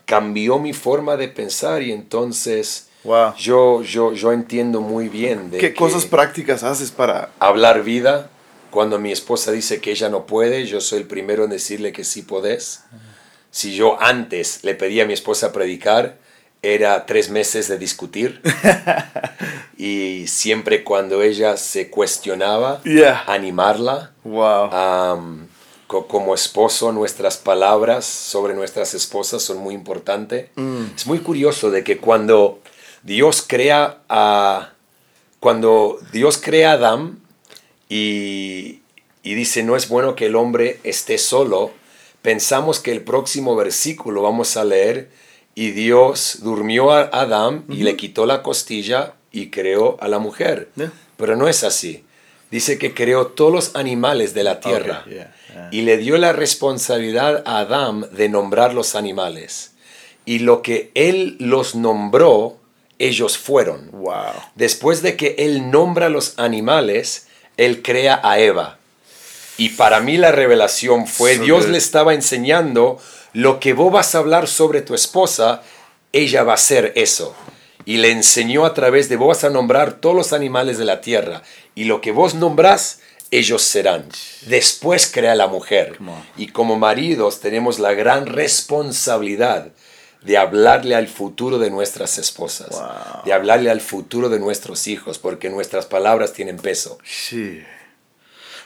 cambió 0.06 0.60
mi 0.60 0.74
forma 0.74 1.18
de 1.18 1.28
pensar 1.28 1.82
y 1.82 1.92
entonces 1.92 2.88
Wow. 3.04 3.36
yo, 3.38 3.82
yo, 3.84 4.14
yo 4.14 4.32
entiendo 4.32 4.82
muy 4.82 5.10
bien 5.10 5.52
de 5.52 5.60
¿Qué 5.60 5.74
cosas 5.76 6.06
prácticas 6.06 6.64
haces 6.64 6.90
para... 6.92 7.30
hablar 7.40 7.84
vida. 7.84 8.30
Cuando 8.72 8.98
mi 9.00 9.12
esposa 9.12 9.52
dice 9.52 9.80
que 9.80 9.92
ella 9.92 10.10
no 10.10 10.26
puede, 10.26 10.66
yo 10.66 10.82
soy 10.82 11.00
el 11.00 11.08
primero 11.08 11.44
en 11.46 11.52
decirle 11.52 11.94
que 11.94 12.04
sí 12.04 12.24
podés. 12.24 12.84
Si 13.52 13.74
yo 13.76 14.02
antes 14.02 14.64
le 14.64 14.74
pedía 14.76 15.04
a 15.04 15.06
mi 15.06 15.14
esposa 15.14 15.54
predicar, 15.54 16.18
era 16.62 17.06
tres 17.06 17.30
meses 17.30 17.68
de 17.68 17.78
discutir. 17.78 18.42
y 19.78 20.26
siempre 20.28 20.84
cuando 20.84 21.22
ella 21.22 21.58
se 21.58 21.90
cuestionaba, 21.90 22.82
Yeah. 22.84 23.24
animarla. 23.28 24.12
Wow. 24.24 24.70
Como 25.88 26.34
esposo, 26.34 26.92
nuestras 26.92 27.38
palabras 27.38 28.06
sobre 28.06 28.54
nuestras 28.54 28.94
esposas 28.94 29.44
son 29.44 29.58
muy 29.58 29.74
importantes. 29.74 30.50
Es 30.96 31.06
muy 31.06 31.20
curioso 31.20 31.72
de 31.72 31.84
que 31.84 31.98
cuando 31.98 32.60
Dios 33.04 33.44
crea 33.48 34.00
a 34.10 34.72
cuando 35.40 36.00
Dios 36.12 36.40
crea 36.42 36.72
a 36.72 36.74
Adán 36.74 37.20
y, 37.88 38.80
y 39.22 39.36
dice 39.36 39.62
no 39.62 39.76
es 39.76 39.90
bueno 39.90 40.16
que 40.16 40.26
el 40.26 40.36
hombre 40.36 40.80
esté 40.84 41.20
solo, 41.20 41.72
pensamos 42.24 42.80
que 42.80 42.92
el 42.92 43.02
próximo 43.02 43.56
versículo 43.56 44.24
vamos 44.24 44.58
a 44.58 44.64
leer 44.64 45.12
y 45.54 45.72
Dios 45.72 46.40
durmió 46.42 46.92
a 46.92 47.02
Adán 47.02 47.64
y 47.70 47.84
le 47.84 47.96
quitó 47.96 48.26
la 48.26 48.42
costilla 48.42 49.14
y 49.32 49.52
creó 49.52 49.98
a 50.00 50.08
la 50.08 50.18
mujer. 50.18 50.70
Yeah. 50.76 50.92
Pero 51.18 51.36
no 51.36 51.48
es 51.48 51.64
así. 51.64 52.05
Dice 52.56 52.78
que 52.78 52.94
creó 52.94 53.28
todos 53.28 53.52
los 53.52 53.76
animales 53.76 54.34
de 54.34 54.46
la 54.46 54.62
tierra 54.62 55.02
Okay, 55.02 55.16
yeah, 55.16 55.36
yeah. 55.54 55.70
y 55.74 55.82
le 55.82 55.98
dio 55.98 56.18
la 56.18 56.32
responsabilidad 56.32 57.44
a 57.46 57.60
Adán 57.60 58.08
de 58.14 58.30
nombrar 58.30 58.74
los 58.74 58.96
animales. 58.96 59.74
Y 60.24 60.40
lo 60.40 60.62
que 60.62 60.90
él 60.94 61.36
los 61.40 61.76
nombró, 61.76 62.56
ellos 62.98 63.38
fueron. 63.38 63.92
Wow. 63.92 64.32
Después 64.56 65.02
de 65.02 65.18
que 65.18 65.36
él 65.38 65.70
nombra 65.70 66.08
los 66.08 66.40
animales, 66.40 67.28
él 67.58 67.82
crea 67.82 68.22
a 68.24 68.40
Eva. 68.40 68.78
Y 69.58 69.72
para 69.72 70.00
mí 70.00 70.16
la 70.16 70.32
revelación 70.32 71.08
fue, 71.08 71.36
So 71.36 71.44
Dios 71.44 71.66
good. 71.66 71.72
le 71.74 71.78
estaba 71.78 72.14
enseñando 72.14 73.00
lo 73.34 73.60
que 73.60 73.74
vos 73.74 73.92
vas 73.92 74.16
a 74.16 74.20
hablar 74.20 74.48
sobre 74.48 74.82
tu 74.82 74.94
esposa, 74.96 75.62
ella 76.14 76.44
va 76.44 76.54
a 76.54 76.56
hacer 76.56 76.94
eso. 76.96 77.36
Y 77.84 77.98
le 77.98 78.12
enseñó 78.12 78.66
a 78.66 78.74
través 78.74 79.10
de 79.10 79.18
vos 79.18 79.44
a 79.44 79.50
nombrar 79.50 79.94
todos 79.96 80.16
los 80.16 80.34
animales 80.34 80.78
de 80.78 80.86
la 80.86 81.02
tierra. 81.02 81.42
Y 81.76 81.84
lo 81.84 82.00
que 82.02 82.12
vos 82.12 82.34
nombrás, 82.34 83.02
ellos 83.32 83.62
serán. 83.62 84.06
Después 84.48 85.12
crea 85.12 85.36
la 85.36 85.48
mujer. 85.48 85.98
Y 86.38 86.48
como 86.48 86.78
maridos 86.78 87.42
tenemos 87.42 87.78
la 87.80 87.94
gran 87.94 88.26
responsabilidad 88.28 89.72
de 90.22 90.38
hablarle 90.38 90.96
al 90.96 91.08
futuro 91.08 91.60
de 91.60 91.70
nuestras 91.70 92.18
esposas, 92.18 92.70
Wow. 92.72 93.24
de 93.26 93.34
hablarle 93.34 93.70
al 93.70 93.82
futuro 93.82 94.30
de 94.30 94.40
nuestros 94.40 94.88
hijos, 94.88 95.20
porque 95.20 95.50
nuestras 95.52 95.86
palabras 95.86 96.34
tienen 96.34 96.58
peso. 96.58 96.98
Sí. 97.04 97.62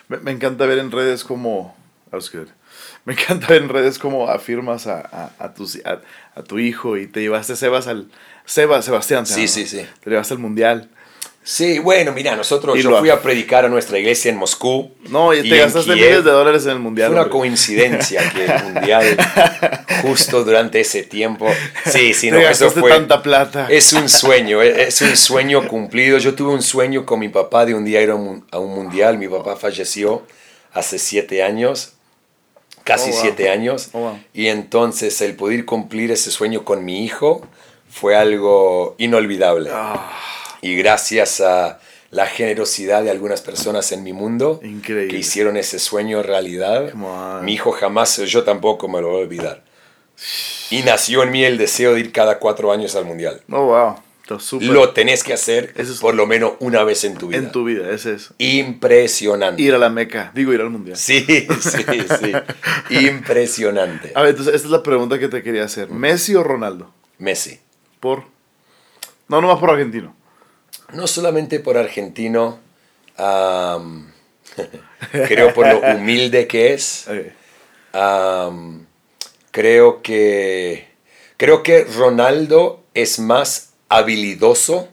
Me, 0.07 0.17
me 0.17 0.31
encanta 0.31 0.65
ver 0.65 0.77
en 0.79 0.91
redes 0.91 1.23
como... 1.25 1.75
Me 3.05 3.13
encanta 3.13 3.47
ver 3.47 3.61
en 3.63 3.69
redes 3.69 3.99
como 3.99 4.29
afirmas 4.29 4.87
a, 4.87 4.99
a, 5.01 5.31
a 5.39 5.53
a- 5.85 6.01
a 6.39 6.43
tu 6.43 6.59
hijo 6.59 6.95
y 6.97 7.07
te 7.07 7.19
llevaste 7.21 7.55
Sebas 7.57 7.87
al... 7.87 8.07
Seba, 8.49 8.81
Sebastián. 8.81 9.25
se 9.27 9.35
Sí, 9.35 9.47
sí, 9.47 9.65
sí. 9.67 9.85
Te 10.03 10.09
llevaste 10.09 10.33
al 10.33 10.39
mundial. 10.39 10.89
Sí, 11.43 11.79
bueno, 11.79 12.11
mira, 12.11 12.35
nosotros, 12.35 12.77
Y 12.77 12.81
yo 12.83 12.91
lo- 12.91 12.99
fui 12.99 13.09
a 13.09 13.21
predicar 13.21 13.63
a 13.65 13.69
nuestra 13.69 13.97
iglesia 13.97 14.29
en 14.29 14.37
Moscú. 14.37 14.91
No, 15.09 15.33
y 15.33 15.41
te 15.41 15.55
en 15.55 15.61
gastaste 15.63 15.93
miles 15.93 16.23
de 16.23 16.31
dólares 16.31 16.63
en 16.65 16.71
el 16.71 16.79
mundial. 16.79 17.07
Fue 17.07 17.13
una 17.15 17.21
hombre. 17.23 17.39
coincidencia 17.39 18.21
que 18.31 18.45
el 18.45 18.63
mundial, 18.65 19.17
justo 20.01 20.43
durante 20.43 20.79
ese 20.79 21.03
tiempo, 21.03 21.47
sí, 21.85 22.13
sí, 22.13 22.27
Te 22.29 22.31
no, 22.33 22.39
eso 22.39 22.47
gastaste 22.65 22.79
fue, 22.81 22.89
tanta 22.91 23.23
plata. 23.23 23.67
es 23.69 23.93
un 23.93 24.09
sueño, 24.09 24.61
e- 24.61 24.83
es 24.87 25.01
un 25.01 25.15
sueño 25.15 25.67
cumplido. 25.67 26.17
Yo 26.17 26.35
tuve 26.35 26.51
un 26.53 26.61
sueño 26.61 27.05
con 27.05 27.19
mi 27.19 27.29
papá 27.29 27.65
de 27.65 27.73
un 27.73 27.85
día 27.85 28.01
ir 28.01 28.09
a 28.11 28.15
un, 28.15 28.45
a 28.51 28.59
un 28.59 28.73
mundial, 28.75 29.17
mi 29.17 29.27
papá 29.27 29.55
falleció 29.55 30.23
hace 30.73 30.99
siete 30.99 31.41
años 31.43 31.93
casi 32.83 33.09
Oh, 33.11 33.13
wow. 33.13 33.21
siete 33.21 33.49
años. 33.49 33.89
Oh, 33.93 33.99
wow. 33.99 34.19
Y 34.33 34.47
entonces 34.47 35.19
el 35.21 35.35
poder 35.35 35.65
cumplir 35.65 36.11
ese 36.11 36.31
sueño 36.31 36.63
con 36.65 36.83
mi 36.85 37.03
hijo 37.05 37.47
fue 37.99 38.15
algo 38.15 38.95
inolvidable. 38.97 39.69
Ah, 39.73 40.11
Y 40.61 40.75
gracias 40.75 41.41
a 41.41 41.79
la 42.11 42.25
generosidad 42.25 43.03
de 43.03 43.11
algunas 43.11 43.41
personas 43.41 43.91
en 43.91 44.03
mi 44.03 44.13
mundo 44.13 44.59
Increíble. 44.63 45.09
que 45.13 45.17
hicieron 45.19 45.57
ese 45.57 45.79
sueño 45.79 46.23
realidad, 46.23 46.93
mi 47.43 47.53
hijo 47.53 47.71
jamás, 47.71 48.17
yo 48.17 48.43
tampoco 48.43 48.87
me 48.87 48.99
lo 49.01 49.09
voy 49.09 49.21
a 49.21 49.23
olvidar. 49.23 49.63
Y 50.71 50.81
nació 50.83 51.23
en 51.23 51.31
mí 51.31 51.43
el 51.45 51.57
deseo 51.57 51.93
de 51.93 51.99
ir 52.01 52.11
cada 52.11 52.39
cuatro 52.39 52.71
años 52.71 52.95
al 52.95 53.05
mundial. 53.05 53.41
oh, 53.51 53.65
wow. 53.65 53.95
Súper. 54.39 54.67
Lo 54.69 54.91
tenés 54.93 55.23
que 55.23 55.33
hacer 55.33 55.73
Eso 55.75 55.91
es- 55.91 55.99
por 55.99 56.13
lo 56.13 56.27
menos 56.27 56.51
una 56.59 56.83
vez 56.83 57.03
en 57.03 57.15
tu 57.15 57.29
vida. 57.29 57.39
En 57.39 57.51
tu 57.51 57.63
vida, 57.63 57.89
ese 57.89 58.13
es. 58.13 58.29
Impresionante. 58.37 59.59
Ir 59.59 59.73
a 59.73 59.79
la 59.79 59.89
Meca. 59.89 60.31
Digo, 60.35 60.53
ir 60.53 60.61
al 60.61 60.69
mundial. 60.69 60.97
Sí, 60.97 61.25
sí, 61.25 61.83
sí. 62.21 62.31
Impresionante. 63.07 64.11
A 64.13 64.21
ver, 64.21 64.29
entonces, 64.31 64.53
esta 64.53 64.67
es 64.67 64.71
la 64.71 64.83
pregunta 64.83 65.17
que 65.17 65.29
te 65.29 65.41
quería 65.41 65.63
hacer. 65.63 65.89
¿Messi 65.89 66.35
o 66.35 66.43
Ronaldo? 66.43 66.91
Messi. 67.17 67.59
Por. 67.99 68.23
No, 69.27 69.41
nomás 69.41 69.59
por 69.59 69.69
argentino. 69.71 70.15
No 70.93 71.05
solamente 71.07 71.59
por 71.59 71.77
argentino, 71.77 72.59
creo 75.11 75.53
por 75.53 75.67
lo 75.67 75.79
humilde 75.95 76.47
que 76.47 76.73
es. 76.73 77.07
Creo 79.51 80.01
que 80.01 80.87
creo 81.37 81.63
que 81.63 81.83
Ronaldo 81.85 82.83
es 82.93 83.19
más 83.19 83.73
habilidoso 83.89 84.87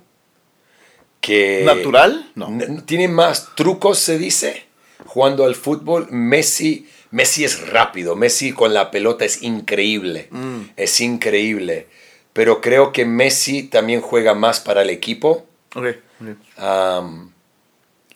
que 1.20 1.62
¿Natural? 1.64 2.30
No. 2.34 2.50
Tiene 2.86 3.08
más 3.08 3.54
trucos 3.54 3.98
se 3.98 4.18
dice 4.18 4.64
jugando 5.06 5.44
al 5.44 5.54
fútbol 5.54 6.08
Messi 6.10 6.88
Messi 7.10 7.44
es 7.44 7.68
rápido 7.68 8.16
Messi 8.16 8.52
con 8.52 8.72
la 8.74 8.90
pelota 8.90 9.24
es 9.24 9.42
increíble 9.42 10.28
Mm. 10.30 10.60
es 10.76 11.00
increíble 11.00 11.88
pero 12.36 12.60
creo 12.60 12.92
que 12.92 13.04
Messi 13.06 13.64
también 13.64 14.00
juega 14.02 14.34
más 14.34 14.60
para 14.60 14.82
el 14.82 14.90
equipo 14.90 15.46
Ok. 15.74 15.86
ok. 16.20 16.28
am, 16.58 17.32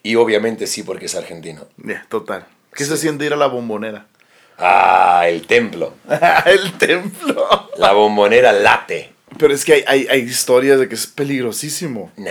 y 0.03 0.15
obviamente 0.17 0.67
sí 0.67 0.83
porque 0.85 1.07
es 1.07 1.15
argentino 1.15 1.67
Ya, 1.79 2.07
total. 2.09 2.47
¿Qué 2.75 2.85
Sí. 2.85 2.91
se 2.91 2.97
siente 2.99 3.25
ir 3.25 3.33
a 3.33 3.37
la 3.37 3.47
bombonera? 3.47 4.07
ah 4.59 5.25
el 5.27 5.47
templo 5.47 5.95
el 6.47 6.73
templo. 6.79 7.71
la 7.79 7.93
bombonera 7.93 8.53
late 8.53 9.13
Pero 9.39 9.55
es 9.55 9.65
que 9.65 9.73
hay, 9.73 9.85
hay, 9.87 10.07
hay 10.11 10.21
historias 10.21 10.79
de 10.79 10.87
que 10.89 10.95
es 10.97 11.07
peligrosísimo. 11.07 12.13
Nah, 12.17 12.29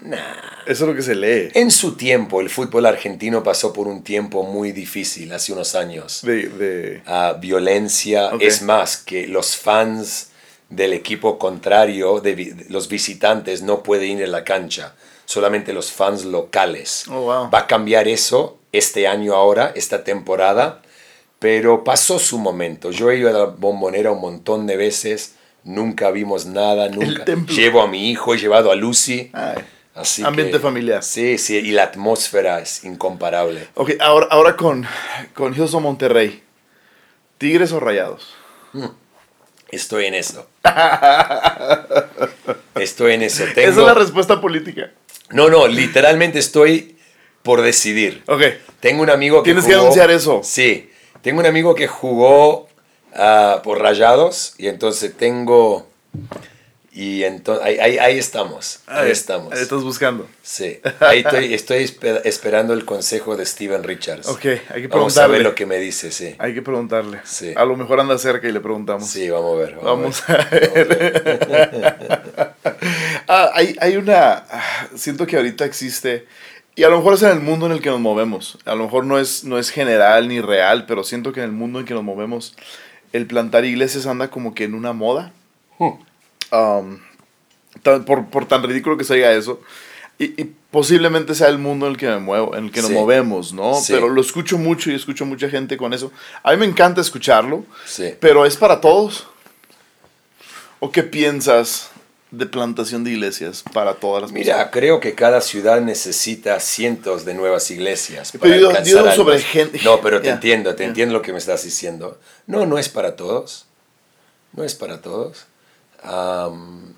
nah. 0.00 0.18
Eso 0.66 0.84
es 0.84 0.88
lo 0.90 0.94
que 0.94 1.02
se 1.02 1.14
lee. 1.14 1.50
En 1.54 1.70
su 1.70 1.96
tiempo, 1.96 2.40
el 2.40 2.50
fútbol 2.50 2.86
argentino 2.86 3.42
pasó 3.42 3.72
por 3.72 3.86
un 3.88 4.02
tiempo 4.04 4.42
muy 4.44 4.72
difícil, 4.72 5.32
hace 5.32 5.52
unos 5.52 5.74
años. 5.74 6.20
De, 6.22 6.48
de... 6.48 7.02
Ah, 7.06 7.36
violencia, 7.40 8.30
es 8.40 8.62
más, 8.62 8.96
que 8.98 9.26
los 9.26 9.56
fans 9.56 10.31
del 10.74 10.94
equipo 10.94 11.38
contrario, 11.38 12.20
de, 12.20 12.66
los 12.70 12.88
visitantes, 12.88 13.62
no 13.62 13.82
pueden 13.82 14.18
ir 14.18 14.24
a 14.24 14.28
la 14.28 14.44
cancha, 14.44 14.94
solamente 15.26 15.72
los 15.72 15.92
fans 15.92 16.24
locales. 16.24 17.04
Oh, 17.08 17.20
wow. 17.20 17.50
Va 17.50 17.60
a 17.60 17.66
cambiar 17.66 18.08
eso 18.08 18.58
este 18.72 19.06
año 19.06 19.34
ahora, 19.34 19.72
esta 19.74 20.02
temporada, 20.02 20.80
pero 21.38 21.84
pasó 21.84 22.18
su 22.18 22.38
momento. 22.38 22.90
Yo 22.90 23.10
he 23.10 23.18
ido 23.18 23.28
a 23.28 23.32
la 23.32 23.44
bombonera 23.44 24.12
un 24.12 24.20
montón 24.20 24.66
de 24.66 24.76
veces, 24.78 25.34
nunca 25.62 26.10
vimos 26.10 26.46
nada, 26.46 26.88
nunca. 26.88 27.24
Llevo 27.48 27.82
a 27.82 27.86
mi 27.86 28.10
hijo, 28.10 28.34
he 28.34 28.38
llevado 28.38 28.70
a 28.70 28.74
Lucy. 28.74 29.30
Ay. 29.34 29.62
Así 29.94 30.22
Ambiente 30.24 30.54
que- 30.54 30.60
familiar. 30.60 31.02
Sí, 31.02 31.36
sí, 31.36 31.56
y 31.58 31.72
la 31.72 31.82
atmósfera 31.82 32.60
es 32.60 32.82
incomparable. 32.84 33.68
Ok, 33.74 33.90
ahora, 34.00 34.26
ahora 34.30 34.56
con, 34.56 34.86
con 35.34 35.54
Houston 35.54 35.82
Monterrey. 35.82 36.42
¿Tigres 37.36 37.72
o 37.72 37.80
rayados? 37.80 38.34
Estoy 39.72 40.04
en 40.04 40.14
eso. 40.14 40.46
Estoy 42.74 43.14
en 43.14 43.22
eso. 43.22 43.44
Esa 43.44 43.62
es 43.62 43.76
la 43.76 43.94
respuesta 43.94 44.40
política. 44.40 44.92
No, 45.30 45.48
no, 45.48 45.66
literalmente 45.66 46.38
estoy 46.38 46.98
por 47.42 47.62
decidir. 47.62 48.22
Ok. 48.28 48.42
Tengo 48.80 49.02
un 49.02 49.08
amigo 49.08 49.42
que 49.42 49.48
Tienes 49.48 49.64
que 49.64 49.72
anunciar 49.72 50.10
eso. 50.10 50.42
Sí, 50.44 50.90
tengo 51.22 51.40
un 51.40 51.46
amigo 51.46 51.74
que 51.74 51.86
jugó 51.86 52.68
ah, 53.14 53.62
por 53.64 53.80
Rayados 53.80 54.54
y 54.58 54.68
entonces 54.68 55.16
tengo 55.16 55.88
y 56.94 57.24
entonces 57.24 57.64
ahí, 57.64 57.78
ahí- 57.78 57.98
ahí 57.98 58.18
estamos, 58.18 58.80
ahí 58.86 59.10
estamos. 59.10 59.52
Ahí 59.54 59.62
estás 59.62 59.82
buscando. 59.82 60.28
Sí, 60.42 60.78
ahí 61.00 61.20
estoy, 61.20 61.54
estoy 61.54 61.84
espe- 61.84 62.20
esperando 62.24 62.74
el 62.74 62.84
consejo 62.84 63.34
de 63.36 63.46
Steven 63.46 63.82
Richards. 63.82 64.28
Ok, 64.28 64.44
hay 64.44 64.82
que 64.82 64.88
Vamos 64.88 65.16
a 65.16 65.22
ver 65.26 65.38
preguntarle. 65.38 65.38
lo 65.40 65.54
que 65.54 65.64
me 65.66 65.78
dice, 65.78 66.10
sí. 66.12 66.34
Hay 66.38 66.52
que 66.52 66.60
preguntarle. 66.62 67.20
Sí. 67.24 67.52
A 67.56 67.64
lo 67.64 67.76
mejor 67.76 67.98
anda 68.00 68.18
cerca 68.18 68.46
y 68.46 68.52
le 68.52 68.60
preguntamos. 68.60 69.08
Sí, 69.08 69.30
vamos 69.30 69.54
a 69.54 69.58
ver. 69.58 69.76
Vamos, 69.82 70.22
a 70.28 70.36
ver. 70.50 70.70
Vamos 70.74 71.42
a 71.42 71.66
ver. 71.66 72.52
Ah, 73.28 73.50
hay, 73.54 73.76
hay 73.80 73.96
una. 73.96 74.44
ah, 74.50 74.88
Siento 74.94 75.26
que 75.26 75.36
ahorita 75.36 75.64
existe. 75.64 76.26
Y 76.74 76.82
a 76.84 76.88
lo 76.88 76.96
mejor 76.98 77.14
es 77.14 77.22
en 77.22 77.30
el 77.30 77.40
mundo 77.40 77.66
en 77.66 77.72
el 77.72 77.80
que 77.80 77.88
nos 77.90 78.00
movemos. 78.00 78.58
A 78.64 78.74
lo 78.74 78.84
mejor 78.84 79.04
no 79.06 79.18
es, 79.18 79.44
no 79.44 79.58
es 79.58 79.70
general 79.70 80.28
ni 80.28 80.40
real, 80.40 80.86
pero 80.86 81.04
siento 81.04 81.32
que 81.32 81.40
en 81.40 81.46
el 81.46 81.52
mundo 81.52 81.78
en 81.80 81.84
que 81.86 81.94
nos 81.94 82.02
movemos, 82.02 82.54
el 83.12 83.26
plantar 83.26 83.64
iglesias 83.64 84.06
anda 84.06 84.28
como 84.28 84.54
que 84.54 84.64
en 84.64 84.74
una 84.74 84.92
moda. 84.92 85.32
Hmm. 85.78 85.92
Um, 86.52 87.00
tan- 87.82 88.04
por, 88.04 88.26
por 88.28 88.46
tan 88.46 88.62
ridículo 88.62 88.96
que 88.96 89.04
se 89.04 89.14
diga 89.14 89.32
eso. 89.32 89.60
Y, 90.18 90.40
y 90.40 90.44
posiblemente 90.70 91.34
sea 91.34 91.48
el 91.48 91.58
mundo 91.58 91.86
en 91.86 91.92
el 91.92 91.98
que 91.98 92.06
me 92.06 92.18
muevo, 92.18 92.54
en 92.54 92.66
el 92.66 92.70
que 92.70 92.80
nos 92.82 92.90
Sí. 92.90 92.94
movemos, 92.94 93.52
¿no? 93.52 93.74
Sí. 93.74 93.92
Pero 93.94 94.08
lo 94.08 94.20
escucho 94.20 94.58
mucho 94.58 94.90
y 94.90 94.94
escucho 94.94 95.24
mucha 95.24 95.48
gente 95.48 95.76
con 95.76 95.92
eso. 95.94 96.12
A 96.42 96.52
mí 96.52 96.58
me 96.58 96.66
encanta 96.66 97.00
escucharlo. 97.00 97.64
Sí. 97.86 98.14
Pero 98.20 98.44
es 98.46 98.56
para 98.56 98.80
todos. 98.80 99.26
¿O 100.80 100.90
qué 100.92 101.02
piensas 101.02 101.90
de 102.30 102.46
plantación 102.46 103.04
de 103.04 103.10
iglesias 103.10 103.62
para 103.72 103.94
todas 103.94 104.22
las 104.22 104.32
Mira, 104.32 104.70
creo 104.70 105.00
que 105.00 105.14
cada 105.14 105.40
ciudad 105.40 105.80
necesita 105.80 106.58
cientos 106.60 107.24
de 107.24 107.34
nuevas 107.34 107.70
iglesias. 107.70 108.32
Pero 108.40 108.56
yo- 108.56 108.82
yo 108.84 109.12
sobre 109.12 109.38
gente- 109.40 109.80
No, 109.84 110.00
pero 110.00 110.20
te 110.20 110.28
Ya, 110.28 110.34
entiendo, 110.34 110.74
te 110.74 110.82
ya. 110.82 110.88
entiendo 110.88 111.12
lo 111.14 111.22
que 111.22 111.32
me 111.32 111.38
estás 111.38 111.62
diciendo. 111.62 112.18
No, 112.46 112.64
no 112.66 112.78
es 112.78 112.88
para 112.88 113.16
todos. 113.16 113.66
No 114.54 114.64
es 114.64 114.74
para 114.74 115.00
todos. 115.02 115.46
Am, 116.02 116.94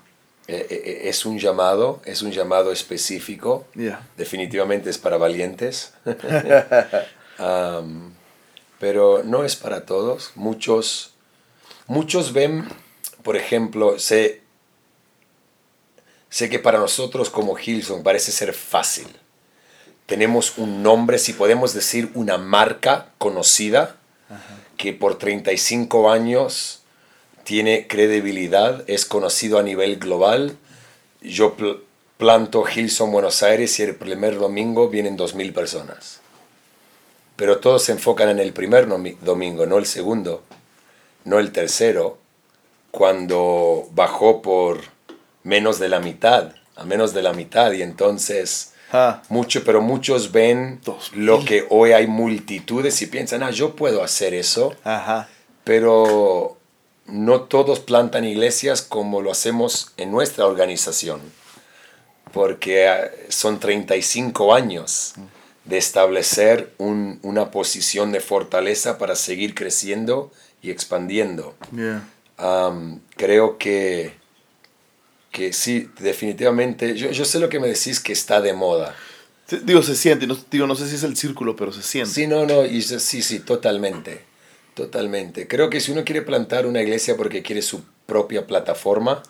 eh, 0.47 0.67
eh, 0.69 1.01
es 1.05 1.25
un 1.25 1.39
llamado, 1.39 2.01
es 2.05 2.21
un 2.21 2.31
llamado 2.31 2.71
específico. 2.71 3.65
Definitivamente 4.17 4.89
es 4.89 4.97
para 4.97 5.17
valientes. 5.17 5.93
Pero 8.79 9.23
no 9.23 9.43
es 9.43 9.55
para 9.55 9.85
todos. 9.85 10.31
Muchos, 10.35 11.13
muchos 11.87 12.33
ven, 12.33 12.67
por 13.23 13.35
ejemplo, 13.37 13.97
sé, 13.97 14.41
sé 16.29 16.49
que 16.49 16.59
para 16.59 16.77
nosotros 16.79 17.29
como 17.29 17.57
Hilson 17.57 18.03
parece 18.03 18.31
ser 18.31 18.53
fácil. 18.53 19.07
Tenemos 20.05 20.57
un 20.57 20.83
nombre, 20.83 21.17
si 21.17 21.33
podemos 21.33 21.73
decir 21.73 22.11
una 22.13 22.37
marca 22.37 23.13
conocida, 23.17 23.95
que 24.77 24.93
por 24.93 25.17
35 25.17 26.11
años 26.11 26.84
tiene 27.45 27.87
credibilidad, 27.87 28.83
es 28.87 29.05
conocido 29.05 29.57
a 29.57 29.63
nivel 29.63 29.97
global. 29.97 30.57
Yo 31.21 31.53
pl- 31.55 31.77
planto 32.17 32.65
Hilson 32.67 33.11
Buenos 33.11 33.41
Aires 33.43 33.79
y 33.79 33.83
el 33.83 33.95
primer 33.95 34.37
domingo 34.37 34.89
vienen 34.89 35.17
2.000 35.17 35.53
personas. 35.53 36.19
Pero 37.37 37.59
todos 37.59 37.83
se 37.83 37.91
enfocan 37.93 38.29
en 38.29 38.39
el 38.39 38.51
primer 38.53 38.87
domingo, 39.21 39.65
no 39.65 39.77
el 39.77 39.85
segundo, 39.85 40.43
no 41.25 41.39
el 41.39 41.51
tercero, 41.51 42.17
cuando 42.91 43.87
bajó 43.91 44.41
por 44.41 44.79
menos 45.43 45.79
de 45.79 45.89
la 45.89 45.99
mitad, 45.99 46.53
a 46.77 46.85
menos 46.85 47.13
de 47.13 47.21
la 47.21 47.33
mitad, 47.33 47.71
y 47.73 47.81
entonces 47.81 48.71
Ah, 48.93 49.23
mucho, 49.29 49.63
pero 49.65 49.81
muchos 49.81 50.31
ven 50.31 50.79
lo 51.15 51.43
que 51.43 51.65
hoy 51.69 51.91
hay 51.91 52.07
multitudes 52.07 53.01
y 53.01 53.07
piensan, 53.07 53.43
ah, 53.43 53.49
yo 53.51 53.75
puedo 53.75 54.03
hacer 54.03 54.33
eso, 54.33 54.73
ajá. 54.85 55.27
pero 55.65 56.54
no 57.07 57.41
todos 57.41 57.79
plantan 57.79 58.25
iglesias 58.25 58.81
como 58.81 59.21
lo 59.21 59.31
hacemos 59.31 59.91
en 59.97 60.11
nuestra 60.11 60.45
organización, 60.47 61.21
porque 62.33 62.87
ah, 62.87 63.09
son 63.29 63.59
35 63.59 64.53
años 64.53 65.13
de 65.65 65.77
establecer 65.77 66.73
un- 66.77 67.19
una 67.23 67.51
posición 67.51 68.11
de 68.11 68.19
fortaleza 68.19 68.97
para 68.97 69.15
seguir 69.15 69.55
creciendo 69.55 70.31
y 70.61 70.69
expandiendo. 70.71 71.55
Yeah. 71.75 72.07
Creo 73.15 73.57
que, 73.57 74.13
que 75.31 75.53
sí, 75.53 75.89
definitivamente, 75.99 76.95
yo, 76.95 77.11
yo 77.11 77.25
sé 77.25 77.39
lo 77.39 77.49
que 77.49 77.59
me 77.59 77.67
decís 77.67 77.99
que 77.99 78.13
está 78.13 78.41
de 78.41 78.53
moda. 78.53 78.95
Digo, 79.63 79.83
se 79.83 79.95
siente. 79.95 80.25
No, 80.27 80.35
digo, 80.49 80.65
no 80.65 80.75
sé 80.75 80.87
si 80.89 80.95
es 80.95 81.03
el 81.03 81.15
círculo, 81.15 81.55
pero 81.55 81.71
se 81.71 81.83
siente. 81.83 82.11
Sí, 82.11 82.25
no, 82.27 82.45
no, 82.45 82.65
y 82.65 82.81
sí, 82.81 83.21
sí, 83.21 83.39
totalmente, 83.39 84.23
totalmente. 84.75 85.47
Creo 85.47 85.71
que 85.71 85.79
si 85.79 85.91
uno 85.91 86.03
quiere 86.03 86.21
plantar 86.21 86.67
una 86.67 86.81
iglesia 86.81 87.17
porque 87.17 87.41
quiere 87.41 87.63
su 87.63 87.83
propia 88.05 88.45
plataforma, 88.45 89.23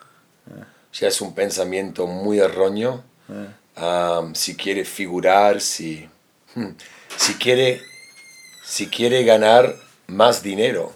ya 0.91 1.07
es 1.07 1.21
un 1.21 1.33
pensamiento 1.33 2.07
muy 2.07 2.39
erróneo. 2.39 3.03
Am, 3.75 4.35
si 4.35 4.55
quiere 4.55 4.83
figurar, 4.83 5.61
si, 5.61 6.09
hmm, 6.55 6.71
si 7.17 7.33
quiere, 7.35 7.81
si 8.63 8.87
quiere 8.87 9.23
ganar 9.23 9.75
más 10.07 10.43
dinero 10.43 10.93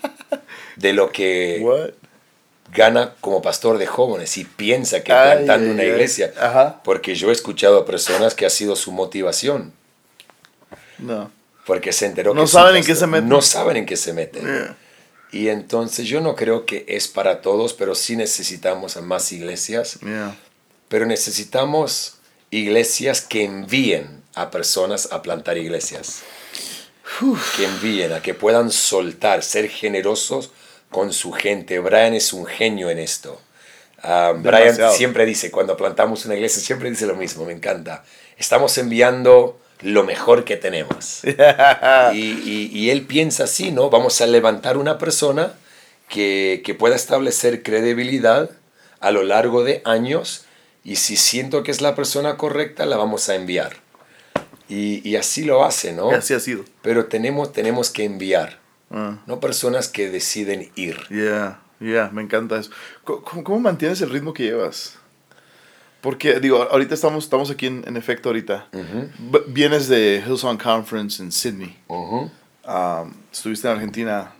de 0.76 0.92
lo 0.92 1.10
que 1.10 1.92
gana 2.72 3.14
como 3.20 3.42
pastor 3.42 3.78
de 3.78 3.86
jóvenes 3.86 4.36
y 4.36 4.44
piensa 4.44 4.98
que 5.02 5.12
plantando 5.12 5.70
una 5.70 5.84
iglesia. 5.84 6.32
Porque 6.84 7.14
yo 7.14 7.30
he 7.30 7.32
escuchado 7.32 7.78
a 7.78 7.84
personas 7.84 8.34
que 8.34 8.46
ha 8.46 8.50
sido 8.50 8.76
su 8.76 8.92
motivación. 8.92 9.72
No. 10.98 11.30
Porque 11.66 11.92
se 11.92 12.06
enteró 12.06 12.32
no 12.32 12.46
saben 12.46 12.76
en 12.76 12.84
qué 12.84 12.94
se 12.94 13.06
meten. 13.06 13.28
No 13.28 13.42
saben 13.42 13.76
en 13.76 13.86
qué 13.86 13.96
se 13.96 14.12
meten. 14.12 14.76
Y 15.32 15.48
entonces 15.48 16.06
yo 16.06 16.20
no 16.20 16.36
creo 16.36 16.64
que 16.64 16.84
es 16.88 17.08
para 17.08 17.42
todos, 17.42 17.74
pero 17.74 17.94
sí 17.94 18.16
necesitamos 18.16 18.96
a 18.96 19.02
más 19.02 19.32
iglesias. 19.32 19.98
Pero 20.88 21.04
necesitamos 21.06 22.18
iglesias 22.50 23.20
que 23.20 23.44
envíen 23.44 24.22
a 24.34 24.50
personas 24.50 25.08
a 25.10 25.22
plantar 25.22 25.58
iglesias. 25.58 26.22
Que 27.56 27.64
envíen, 27.64 28.12
a 28.12 28.22
que 28.22 28.34
puedan 28.34 28.70
soltar, 28.70 29.42
ser 29.42 29.68
generosos 29.68 30.52
con 30.90 31.12
su 31.12 31.32
gente. 31.32 31.78
Brian 31.80 32.14
es 32.14 32.32
un 32.32 32.46
genio 32.46 32.90
en 32.90 32.98
esto. 32.98 33.40
Ah, 34.02 34.34
Brian 34.36 34.92
siempre 34.92 35.26
dice, 35.26 35.50
cuando 35.50 35.76
plantamos 35.76 36.24
una 36.26 36.36
iglesia, 36.36 36.62
siempre 36.62 36.90
dice 36.90 37.06
lo 37.06 37.16
mismo, 37.16 37.44
me 37.44 37.52
encanta. 37.52 38.04
Estamos 38.36 38.78
enviando 38.78 39.58
lo 39.82 40.04
mejor 40.04 40.44
que 40.44 40.56
tenemos. 40.56 41.22
y, 42.14 42.90
él 42.90 43.02
piensa 43.02 43.44
así, 43.44 43.72
¿no? 43.72 43.90
Vamos 43.90 44.20
a 44.20 44.26
levantar 44.26 44.76
una 44.76 44.98
persona 44.98 45.52
que, 46.08 46.76
pueda 46.78 46.96
establecer 46.96 47.62
credibilidad 47.62 48.50
a 49.00 49.10
lo 49.10 49.22
largo 49.22 49.64
de 49.64 49.82
años 49.84 50.44
y 50.84 50.96
si 50.96 51.16
siento 51.16 51.62
que 51.62 51.70
es 51.70 51.80
la 51.80 51.94
persona 51.94 52.36
correcta, 52.36 52.86
la 52.86 52.96
vamos 52.96 53.28
a 53.28 53.34
enviar. 53.34 53.76
Y, 54.68 55.14
así 55.16 55.44
lo 55.44 55.64
hace, 55.64 55.92
¿no? 55.92 56.10
así 56.10 56.34
ha 56.34 56.40
sido. 56.40 56.64
Pero 56.82 57.06
tenemos, 57.06 57.52
tenemos 57.52 57.90
que 57.90 58.04
enviar, 58.04 58.58
ah. 58.90 59.18
no 59.26 59.40
personas 59.40 59.88
que 59.88 60.10
deciden 60.10 60.70
ir. 60.74 60.98
Ya, 61.10 61.60
ya, 61.78 62.10
me 62.12 62.22
encanta 62.22 62.58
eso. 62.58 62.70
¿Cómo, 63.04 63.44
¿Cómo, 63.44 63.60
mantienes 63.60 64.00
el 64.00 64.10
ritmo 64.10 64.32
que 64.32 64.44
llevas? 64.44 64.98
Porque, 66.06 66.38
digo, 66.38 66.62
ahorita 66.70 66.94
estamos, 66.94 67.24
estamos 67.24 67.50
aquí 67.50 67.66
en, 67.66 67.96
efecto 67.96 68.28
ahorita. 68.28 68.68
Vienes 69.48 69.88
de 69.88 70.22
Hillsong 70.24 70.56
Conference 70.56 71.20
en 71.20 71.32
Sydney. 71.32 71.76
estuviste 73.32 73.66
en 73.66 73.74
Argentina 73.74 74.32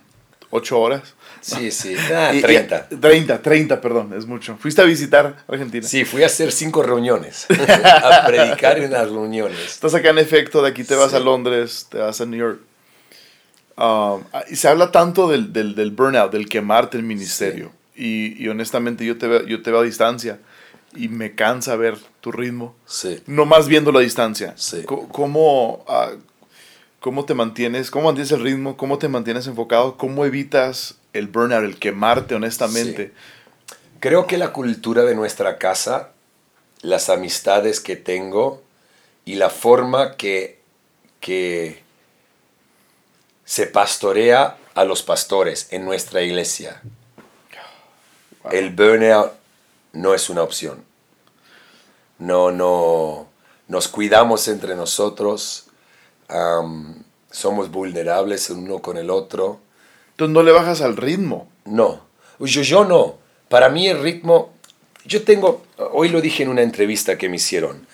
ocho 0.49 0.79
horas. 0.79 1.13
Sí, 1.41 1.69
sí. 1.71 1.93
Ah, 2.09 2.31
30. 2.31 2.87
30, 3.01 3.41
30, 3.41 3.81
perdón, 3.81 4.13
es 4.17 4.25
mucho. 4.25 4.55
¿Fuiste 4.55 4.81
a 4.81 4.85
visitar 4.85 5.43
Argentina? 5.45 5.85
Sí, 5.85 6.05
fui 6.05 6.23
a 6.23 6.27
hacer 6.27 6.53
cinco 6.53 6.83
reuniones. 6.83 7.47
a 7.49 8.23
predicar 8.25 8.79
en 8.79 8.93
las 8.93 9.09
reuniones. 9.09 9.59
Estás 9.59 9.93
acá 9.93 10.11
en 10.11 10.19
efecto, 10.19 10.61
de 10.61 10.69
aquí 10.69 10.85
te 10.85 10.95
vas 10.95 11.13
a 11.13 11.19
Londres, 11.19 11.87
te 11.91 11.97
vas 11.97 12.21
a 12.21 12.25
New 12.25 12.39
York. 12.39 12.61
y 14.49 14.55
se 14.55 14.69
habla 14.69 14.89
tanto 14.93 15.27
del, 15.27 15.51
del, 15.51 15.75
del, 15.75 15.91
burnout, 15.91 16.31
del 16.31 16.47
quemarte 16.47 16.95
el 16.95 17.03
ministerio. 17.03 17.73
Y, 17.93 18.41
y, 18.41 18.47
honestamente 18.47 19.03
yo 19.03 19.17
te, 19.17 19.27
veo, 19.27 19.45
yo 19.45 19.61
te 19.61 19.69
veo 19.69 19.81
a 19.81 19.83
distancia 19.83 20.39
y 20.97 21.09
me 21.09 21.35
cansa 21.35 21.75
ver 21.75 21.97
tu 22.21 22.31
ritmo. 22.31 22.75
Sí. 22.85 23.21
No 23.27 23.45
más 23.45 23.67
viendo 23.67 23.91
la 23.91 23.99
distancia. 23.99 24.53
Sí. 24.57 24.83
¿Cómo, 24.83 25.85
ah, 25.87 26.11
¿Cómo 26.99 27.25
te 27.25 27.33
mantienes? 27.33 27.91
¿Cómo 27.91 28.05
mantienes 28.05 28.31
el 28.31 28.41
ritmo? 28.41 28.75
¿Cómo 28.75 28.97
te 28.97 29.07
mantienes 29.07 29.47
enfocado? 29.47 29.97
¿Cómo 29.97 30.25
evitas 30.25 30.95
el 31.13 31.27
burnout, 31.27 31.63
el 31.63 31.79
quemarte 31.79 32.35
honestamente? 32.35 33.13
Creo 33.99 34.27
que 34.27 34.37
la 34.37 34.51
cultura 34.51 35.03
de 35.03 35.15
nuestra 35.15 35.57
casa, 35.57 36.11
las 36.81 37.09
amistades 37.09 37.79
que 37.79 37.95
tengo 37.95 38.63
y 39.25 39.35
la 39.35 39.49
forma 39.49 40.17
que, 40.17 40.59
que 41.19 41.83
se 43.45 43.67
pastorea 43.67 44.57
a 44.73 44.83
los 44.83 45.03
pastores 45.03 45.67
en 45.71 45.85
nuestra 45.85 46.23
iglesia. 46.23 46.81
El 48.51 48.71
burnout 48.71 49.33
no 49.93 50.13
es 50.13 50.29
una 50.29 50.41
opción. 50.41 50.86
No, 52.19 52.51
no, 52.51 53.27
nos 53.67 53.87
cuidamos 53.87 54.47
entre 54.47 54.75
nosotros, 54.75 55.65
somos 57.29 57.71
vulnerables 57.71 58.49
uno 58.49 58.79
con 58.79 58.97
el 58.97 59.09
otro. 59.09 59.59
Entonces 60.11 60.33
no 60.33 60.43
le 60.43 60.51
bajas 60.51 60.81
al 60.81 60.97
ritmo. 60.97 61.47
No, 61.65 62.01
yo, 62.39 62.61
yo 62.61 62.85
no. 62.85 63.17
Para 63.49 63.69
mí 63.69 63.87
el 63.87 64.01
ritmo, 64.01 64.53
yo 65.05 65.23
tengo, 65.23 65.63
hoy 65.77 66.09
lo 66.09 66.21
dije 66.21 66.43
en 66.43 66.49
una 66.49 66.63
entrevista 66.63 67.17
que 67.17 67.29
me 67.29 67.37
hicieron, 67.37 67.87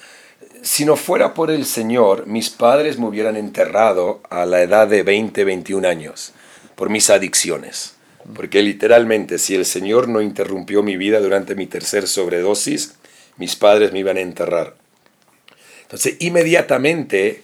si 0.63 0.85
no 0.85 0.95
fuera 0.95 1.33
por 1.33 1.51
el 1.51 1.65
Señor, 1.65 2.25
mis 2.25 2.49
padres 2.49 2.97
me 2.97 3.07
hubieran 3.07 3.35
enterrado 3.35 4.21
a 4.29 4.45
la 4.45 4.61
edad 4.61 4.87
de 4.87 5.03
20, 5.03 5.43
21 5.43 5.87
años 5.87 6.31
por 6.75 6.89
mis 6.89 7.09
adicciones. 7.09 7.95
Porque 8.33 8.61
literalmente, 8.61 9.37
si 9.37 9.55
el 9.55 9.65
Señor 9.65 10.07
no 10.07 10.21
interrumpió 10.21 10.81
mi 10.81 10.95
vida 10.95 11.19
durante 11.19 11.55
mi 11.55 11.67
tercer 11.67 12.07
sobredosis, 12.07 12.95
mis 13.37 13.55
padres 13.55 13.91
me 13.91 13.99
iban 13.99 14.17
a 14.17 14.21
enterrar. 14.21 14.75
Entonces, 15.83 16.15
inmediatamente 16.19 17.43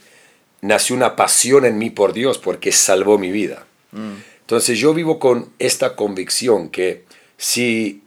nació 0.61 0.95
una 0.95 1.15
pasión 1.15 1.65
en 1.65 1.77
mí 1.77 1.89
por 1.89 2.13
Dios 2.13 2.37
porque 2.37 2.71
salvó 2.71 3.17
mi 3.17 3.31
vida. 3.31 3.65
Entonces, 4.41 4.77
yo 4.77 4.93
vivo 4.93 5.19
con 5.19 5.51
esta 5.59 5.95
convicción 5.95 6.69
que 6.69 7.05
si 7.37 8.01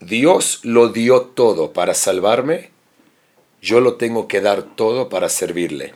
Dios 0.00 0.60
lo 0.62 0.88
dio 0.88 1.22
todo 1.22 1.72
para 1.72 1.94
salvarme, 1.94 2.70
yo 3.62 3.80
lo 3.80 3.94
tengo 3.94 4.28
que 4.28 4.40
dar 4.40 4.62
todo 4.62 5.08
para 5.08 5.28
servirle. 5.28 5.94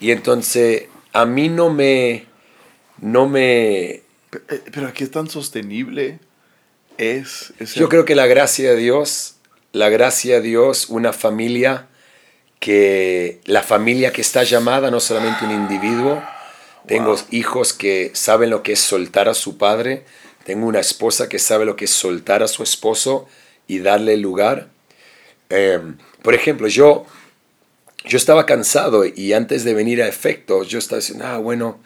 Y 0.00 0.10
entonces, 0.10 0.84
a 1.12 1.26
mí 1.26 1.48
no 1.48 1.70
me, 1.70 2.26
no 3.00 3.28
me 3.28 4.02
eh, 4.32 4.62
pero 4.72 4.88
aquí 4.88 5.04
es 5.04 5.10
tan 5.10 5.28
sostenible. 5.28 6.20
Es, 6.96 7.52
Yo 7.74 7.88
creo 7.88 8.04
que 8.04 8.14
la 8.14 8.26
gracia 8.26 8.70
de 8.70 8.76
Dios, 8.76 9.36
la 9.72 9.88
gracia 9.88 10.36
de 10.36 10.42
Dios, 10.42 10.88
una 10.88 11.12
familia 11.12 11.88
que 12.60 13.40
la 13.44 13.62
familia 13.62 14.12
que 14.12 14.20
está 14.20 14.42
llamada, 14.42 14.90
no 14.90 15.00
solamente 15.00 15.44
un 15.44 15.52
individuo. 15.52 16.22
Tengo 16.86 17.16
hijos 17.30 17.72
que 17.72 18.10
saben 18.14 18.50
lo 18.50 18.62
que 18.62 18.72
es 18.72 18.80
soltar 18.80 19.28
a 19.28 19.34
su 19.34 19.58
padre. 19.58 20.04
Tengo 20.44 20.66
una 20.66 20.80
esposa 20.80 21.28
que 21.28 21.38
sabe 21.38 21.66
lo 21.66 21.76
que 21.76 21.84
es 21.84 21.90
soltar 21.90 22.42
a 22.42 22.48
su 22.48 22.62
esposo 22.62 23.28
y 23.66 23.80
darle 23.80 24.16
lugar. 24.16 24.68
Em, 25.50 25.98
por 26.22 26.34
ejemplo, 26.34 26.66
yo, 26.68 27.04
yo 28.04 28.16
estaba 28.16 28.46
cansado 28.46 29.04
y 29.04 29.34
antes 29.34 29.64
de 29.64 29.74
venir 29.74 30.02
a 30.02 30.08
efecto, 30.08 30.62
yo 30.64 30.78
estaba 30.78 31.00
diciendo, 31.00 31.26
ah, 31.26 31.38
bueno, 31.38 31.80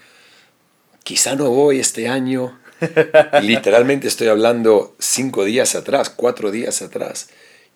quizá 1.03 1.35
no 1.35 1.51
voy 1.51 1.81
este 1.81 2.09
año. 2.09 2.59
Literalmente 3.43 4.09
estoy 4.09 4.29
hablando 4.29 4.95
cinco 4.99 5.45
días 5.45 5.75
atrás, 5.75 6.11
cuatro 6.11 6.51
días 6.51 6.81
atrás. 6.83 7.29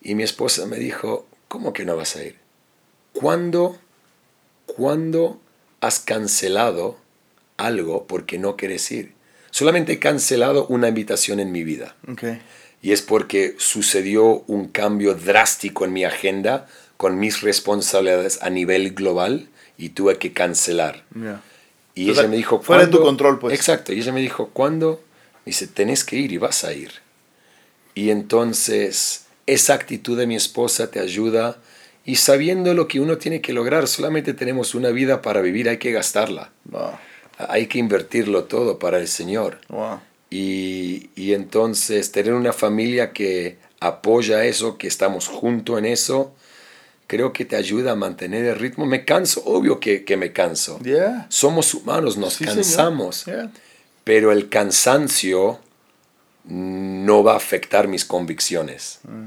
Y 0.06 0.14
mi 0.14 0.22
esposa 0.22 0.66
me 0.66 0.78
dijo, 0.78 1.26
¿cómo 1.48 1.72
que 1.72 1.84
no 1.84 1.96
vas 1.96 2.14
a 2.14 2.22
ir? 2.22 2.36
¿Cuándo, 3.12 3.76
¿cuándo 4.64 5.40
has 5.80 5.98
cancelado 5.98 6.96
algo 7.56 8.06
porque 8.06 8.38
no 8.38 8.54
quieres 8.54 8.88
ir? 8.92 9.14
Solamente 9.50 9.94
he 9.94 9.98
cancelado 9.98 10.68
una 10.68 10.86
invitación 10.86 11.40
en 11.40 11.50
mi 11.50 11.64
vida. 11.64 11.96
Y 12.80 12.92
es 12.92 13.02
porque 13.02 13.56
sucedió 13.58 14.44
un 14.46 14.68
cambio 14.68 15.16
drástico 15.16 15.84
en 15.84 15.92
mi 15.92 16.04
agenda 16.04 16.68
con 16.96 17.18
mis 17.18 17.40
responsabilidades 17.40 18.40
a 18.42 18.50
nivel 18.50 18.94
global 18.94 19.48
y 19.76 19.88
tuve 19.88 20.18
que 20.18 20.32
cancelar. 20.32 21.04
Y 21.96 22.10
ella 22.10 22.28
me 22.28 22.36
dijo, 22.36 22.62
fuera 22.62 22.86
de 22.86 22.92
tu 22.92 23.02
control, 23.02 23.40
pues. 23.40 23.54
Exacto, 23.54 23.92
y 23.92 23.98
ella 23.98 24.12
me 24.12 24.20
dijo, 24.20 24.50
¿cuándo? 24.52 25.02
Me 25.44 25.50
dice, 25.50 25.66
tenés 25.66 26.04
que 26.04 26.14
ir 26.14 26.30
y 26.30 26.36
vas 26.36 26.62
a 26.62 26.72
ir. 26.72 26.92
Y 27.96 28.10
entonces 28.10 29.25
esa 29.46 29.74
actitud 29.74 30.18
de 30.18 30.26
mi 30.26 30.36
esposa 30.36 30.90
te 30.90 31.00
ayuda 31.00 31.58
y 32.04 32.16
sabiendo 32.16 32.72
lo 32.74 32.86
que 32.86 33.00
uno 33.00 33.18
tiene 33.18 33.40
que 33.40 33.52
lograr, 33.52 33.88
solamente 33.88 34.32
tenemos 34.32 34.74
una 34.74 34.90
vida 34.90 35.22
para 35.22 35.40
vivir, 35.40 35.68
hay 35.68 35.78
que 35.78 35.90
gastarla. 35.90 36.52
Hay 37.38 37.66
que 37.66 37.78
invertirlo 37.78 38.44
todo 38.44 38.78
para 38.78 38.98
el 38.98 39.08
Señor. 39.08 39.58
Y, 40.30 41.10
y, 41.16 41.34
entonces 41.34 42.12
tener 42.12 42.34
una 42.34 42.52
familia 42.52 43.12
que 43.12 43.58
apoya 43.80 44.44
eso, 44.44 44.78
que 44.78 44.86
estamos 44.86 45.28
juntos 45.28 45.78
en 45.78 45.86
eso, 45.86 46.34
creo 47.06 47.32
que 47.32 47.44
te 47.44 47.56
ayuda 47.56 47.92
a 47.92 47.96
mantener 47.96 48.44
el 48.44 48.56
ritmo. 48.56 48.86
Me 48.86 49.04
canso, 49.04 49.42
obvio 49.44 49.80
que, 49.80 50.04
que 50.04 50.16
me 50.16 50.32
canso. 50.32 50.78
Somos 51.28 51.74
humanos, 51.74 52.16
nos 52.16 52.38
cansamos. 52.38 53.24
Pero 54.04 54.30
el 54.30 54.48
cansancio 54.48 55.58
no 56.48 57.24
va 57.24 57.34
a 57.34 57.36
afectar 57.36 57.88
mis 57.88 58.04
convicciones. 58.04 59.00
Mm. 59.04 59.26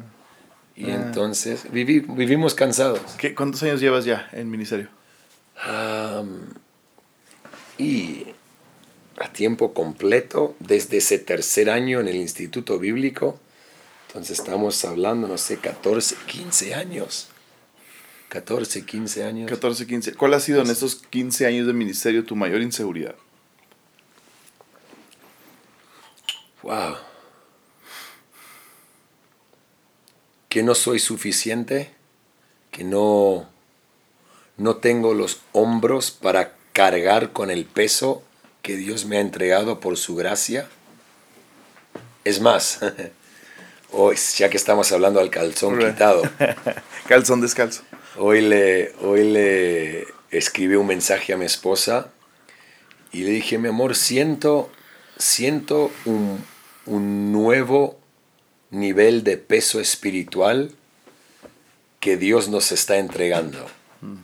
Y 0.75 0.91
entonces 0.91 1.69
vivimos 1.71 2.55
cansados. 2.55 3.01
¿Qué, 3.17 3.35
¿Cuántos 3.35 3.61
años 3.63 3.81
llevas 3.81 4.05
ya 4.05 4.29
en 4.31 4.49
ministerio? 4.49 4.87
y 7.77 8.25
a 9.19 9.31
tiempo 9.33 9.73
completo, 9.73 10.55
desde 10.59 10.97
ese 10.97 11.19
tercer 11.19 11.69
año 11.69 11.99
en 11.99 12.07
el 12.07 12.15
Instituto 12.15 12.79
Bíblico. 12.79 13.37
Entonces 14.07 14.39
estamos 14.39 14.85
hablando, 14.85 15.27
no 15.27 15.37
sé, 15.37 15.57
14, 15.57 16.15
15 16.25 16.75
años. 16.75 17.27
14, 18.29 18.85
15 18.85 19.23
años. 19.25 19.49
14, 19.49 19.85
15. 19.85 20.13
¿Cuál 20.13 20.33
ha 20.35 20.39
sido 20.39 20.61
en 20.61 20.69
estos 20.69 20.95
15 20.95 21.45
años 21.45 21.67
de 21.67 21.73
ministerio 21.73 22.23
tu 22.23 22.37
mayor 22.37 22.61
inseguridad? 22.61 23.15
wow. 26.61 27.08
Que 30.49 30.63
no 30.63 30.75
soy 30.75 30.99
suficiente, 30.99 31.91
que 32.71 32.83
no, 32.83 33.47
no 34.57 34.77
tengo 34.77 35.13
los 35.13 35.41
hombros 35.53 36.11
para 36.11 36.53
cargar 36.73 37.31
con 37.31 37.51
el 37.51 37.65
peso 37.65 38.23
que 38.61 38.75
Dios 38.75 39.05
me 39.05 39.17
ha 39.17 39.21
entregado 39.21 39.79
por 39.79 39.97
su 39.97 40.15
gracia. 40.15 40.67
Es 42.25 42.41
más, 42.41 42.79
hoy, 43.91 44.15
ya 44.35 44.49
que 44.49 44.57
estamos 44.57 44.91
hablando 44.91 45.19
al 45.19 45.29
calzón 45.29 45.79
quitado. 45.79 46.23
calzón 47.07 47.41
descalzo. 47.41 47.83
Hoy 48.17 48.41
le, 48.41 48.93
hoy 49.01 49.23
le 49.23 50.07
escribí 50.31 50.75
un 50.75 50.87
mensaje 50.87 51.33
a 51.33 51.37
mi 51.37 51.45
esposa 51.45 52.11
y 53.11 53.23
le 53.23 53.31
dije, 53.31 53.57
mi 53.57 53.69
amor, 53.69 53.95
siento, 53.95 54.69
siento 55.17 55.91
un, 56.05 56.43
un 56.85 57.31
nuevo 57.31 57.98
nivel 58.71 59.23
de 59.23 59.37
peso 59.37 59.79
espiritual 59.79 60.71
que 61.99 62.17
Dios 62.17 62.49
nos 62.49 62.71
está 62.71 62.97
entregando. 62.97 63.65
Mm. 64.01 64.15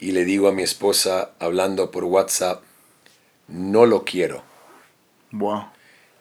Y 0.00 0.12
le 0.12 0.24
digo 0.24 0.48
a 0.48 0.52
mi 0.52 0.62
esposa, 0.62 1.32
hablando 1.38 1.90
por 1.90 2.04
WhatsApp, 2.04 2.62
no 3.48 3.86
lo 3.86 4.04
quiero. 4.04 4.42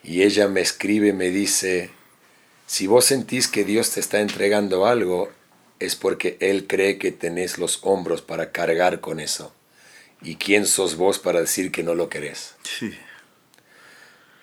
Y 0.04 0.24
ella 0.24 0.48
me 0.48 0.62
escribe, 0.62 1.14
me 1.14 1.30
dice, 1.30 1.92
si 2.66 2.88
vos 2.88 3.06
sentís 3.06 3.48
que 3.48 3.64
Dios 3.64 3.92
te 3.92 4.00
está 4.00 4.20
entregando 4.20 4.86
algo, 4.86 5.30
es 5.80 5.96
porque 5.96 6.38
Él 6.40 6.68
cree 6.68 6.98
que 6.98 7.12
tenés 7.12 7.58
los 7.58 7.80
hombros 7.84 8.22
para 8.22 8.52
cargar 8.52 9.00
con 9.00 9.20
eso. 9.20 9.54
¿Y 10.22 10.36
quién 10.36 10.66
sos 10.66 10.96
vos 10.96 11.20
para 11.20 11.42
decir 11.42 11.72
que 11.72 11.84
no 11.84 11.94
lo 11.94 12.10
querés? 12.10 12.56
Sí. 12.64 12.98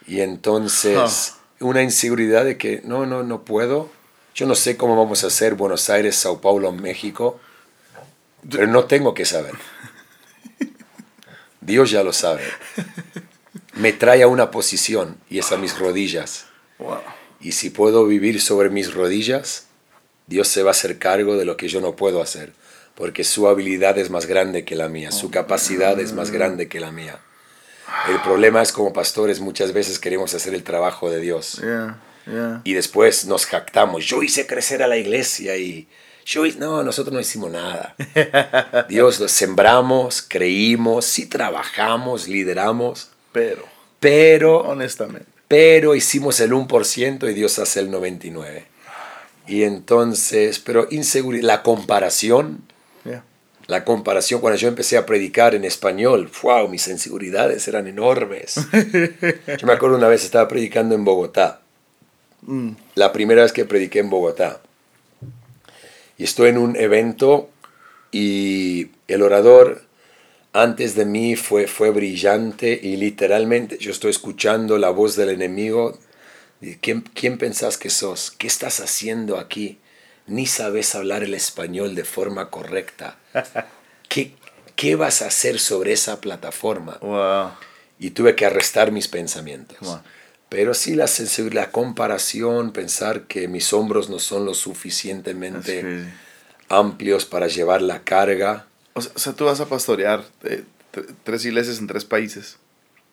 Y 0.06 0.20
entonces. 0.20 1.34
Una 1.60 1.82
inseguridad 1.82 2.44
de 2.44 2.56
que 2.56 2.80
no, 2.84 3.06
no, 3.06 3.22
no 3.22 3.44
puedo. 3.44 3.90
Yo 4.34 4.46
no 4.46 4.54
sé 4.54 4.76
cómo 4.76 4.96
vamos 4.96 5.24
a 5.24 5.28
hacer 5.28 5.54
Buenos 5.54 5.88
Aires, 5.90 6.16
Sao 6.16 6.40
Paulo, 6.40 6.72
México, 6.72 7.40
pero 8.50 8.66
no 8.66 8.84
tengo 8.84 9.14
que 9.14 9.24
saber. 9.24 9.54
Dios 11.60 11.90
ya 11.90 12.02
lo 12.02 12.12
sabe. 12.12 12.42
Me 13.74 13.92
trae 13.92 14.22
a 14.22 14.28
una 14.28 14.50
posición 14.50 15.18
y 15.30 15.38
es 15.38 15.52
a 15.52 15.56
mis 15.56 15.78
rodillas. 15.78 16.46
Y 17.40 17.52
si 17.52 17.70
puedo 17.70 18.06
vivir 18.06 18.40
sobre 18.40 18.70
mis 18.70 18.92
rodillas, 18.92 19.66
Dios 20.26 20.48
se 20.48 20.62
va 20.62 20.70
a 20.70 20.72
hacer 20.72 20.98
cargo 20.98 21.36
de 21.36 21.44
lo 21.44 21.56
que 21.56 21.68
yo 21.68 21.80
no 21.80 21.96
puedo 21.96 22.22
hacer, 22.22 22.52
porque 22.94 23.24
su 23.24 23.46
habilidad 23.48 23.98
es 23.98 24.10
más 24.10 24.26
grande 24.26 24.64
que 24.64 24.76
la 24.76 24.88
mía, 24.88 25.12
su 25.12 25.30
capacidad 25.30 25.98
es 26.00 26.12
más 26.12 26.30
grande 26.30 26.68
que 26.68 26.80
la 26.80 26.90
mía. 26.90 27.20
El 28.08 28.20
problema 28.20 28.62
es 28.62 28.72
como 28.72 28.92
pastores 28.92 29.40
muchas 29.40 29.72
veces 29.72 29.98
queremos 29.98 30.34
hacer 30.34 30.54
el 30.54 30.62
trabajo 30.62 31.10
de 31.10 31.20
Dios. 31.20 31.60
Y 32.64 32.72
después 32.72 33.26
nos 33.26 33.46
jactamos, 33.46 34.04
yo 34.06 34.22
hice 34.22 34.46
crecer 34.46 34.82
a 34.82 34.86
la 34.86 34.96
iglesia 34.96 35.56
y 35.56 35.88
yo 36.24 36.46
no, 36.58 36.82
nosotros 36.82 37.12
no 37.12 37.20
hicimos 37.20 37.50
nada. 37.50 37.94
Dios 38.88 39.20
lo 39.20 39.28
sembramos, 39.28 40.22
creímos, 40.22 41.04
sí 41.04 41.26
trabajamos, 41.26 42.28
lideramos. 42.28 43.10
Pero. 43.32 43.64
Pero. 44.00 44.60
Honestamente. 44.60 45.26
Pero 45.48 45.94
hicimos 45.94 46.40
el 46.40 46.52
1% 46.52 47.30
y 47.30 47.34
Dios 47.34 47.58
hace 47.58 47.80
el 47.80 47.90
99%. 47.90 48.62
Y 49.46 49.64
entonces, 49.64 50.58
pero 50.58 50.88
inseguridad, 50.90 51.44
la 51.44 51.62
comparación, 51.62 52.62
la 53.66 53.84
comparación, 53.84 54.40
cuando 54.40 54.58
yo 54.58 54.68
empecé 54.68 54.96
a 54.96 55.06
predicar 55.06 55.54
en 55.54 55.64
español, 55.64 56.30
wow, 56.42 56.68
mis 56.68 56.86
inseguridades 56.88 57.66
eran 57.68 57.86
enormes. 57.86 58.56
yo 59.58 59.66
me 59.66 59.72
acuerdo 59.72 59.96
una 59.96 60.08
vez 60.08 60.24
estaba 60.24 60.48
predicando 60.48 60.94
en 60.94 61.04
Bogotá, 61.04 61.60
mm. 62.42 62.70
la 62.94 63.12
primera 63.12 63.42
vez 63.42 63.52
que 63.52 63.64
prediqué 63.64 64.00
en 64.00 64.10
Bogotá. 64.10 64.60
Y 66.18 66.24
estoy 66.24 66.50
en 66.50 66.58
un 66.58 66.76
evento 66.76 67.48
y 68.12 68.90
el 69.08 69.22
orador 69.22 69.82
antes 70.52 70.94
de 70.94 71.04
mí 71.04 71.34
fue, 71.34 71.66
fue 71.66 71.90
brillante 71.90 72.78
y 72.80 72.96
literalmente 72.96 73.78
yo 73.78 73.90
estoy 73.90 74.10
escuchando 74.10 74.78
la 74.78 74.90
voz 74.90 75.16
del 75.16 75.30
enemigo 75.30 75.98
¿Quién, 76.80 77.02
¿Quién 77.02 77.38
pensás 77.38 77.76
que 77.76 77.90
sos? 77.90 78.30
¿Qué 78.30 78.46
estás 78.46 78.80
haciendo 78.80 79.38
aquí? 79.38 79.78
Ni 80.26 80.46
sabes 80.46 80.94
hablar 80.94 81.22
el 81.22 81.34
español 81.34 81.94
de 81.94 82.04
forma 82.04 82.50
correcta. 82.50 83.18
¿Qué, 84.08 84.34
qué 84.76 84.96
vas 84.96 85.22
a 85.22 85.26
hacer 85.26 85.58
sobre 85.58 85.92
esa 85.92 86.20
plataforma? 86.20 86.98
Y 87.98 88.10
tuve 88.10 88.34
que 88.34 88.46
arrestar 88.46 88.90
mis 88.90 89.08
pensamientos. 89.08 89.98
Pero 90.48 90.72
sí 90.74 90.94
la 90.94 91.08
sensibilidad, 91.08 91.66
la 91.66 91.72
comparación, 91.72 92.72
pensar 92.72 93.22
que 93.22 93.48
mis 93.48 93.72
hombros 93.72 94.08
no 94.08 94.18
son 94.18 94.46
lo 94.46 94.54
suficientemente 94.54 96.06
amplios 96.68 97.24
para 97.24 97.48
llevar 97.48 97.82
la 97.82 98.02
carga. 98.04 98.66
O 98.94 99.00
sea, 99.00 99.32
tú 99.32 99.44
vas 99.44 99.60
a 99.60 99.66
pastorear 99.66 100.24
eh, 100.44 100.64
tres 101.24 101.44
iglesias 101.44 101.78
en 101.78 101.86
tres 101.86 102.04
países. 102.04 102.56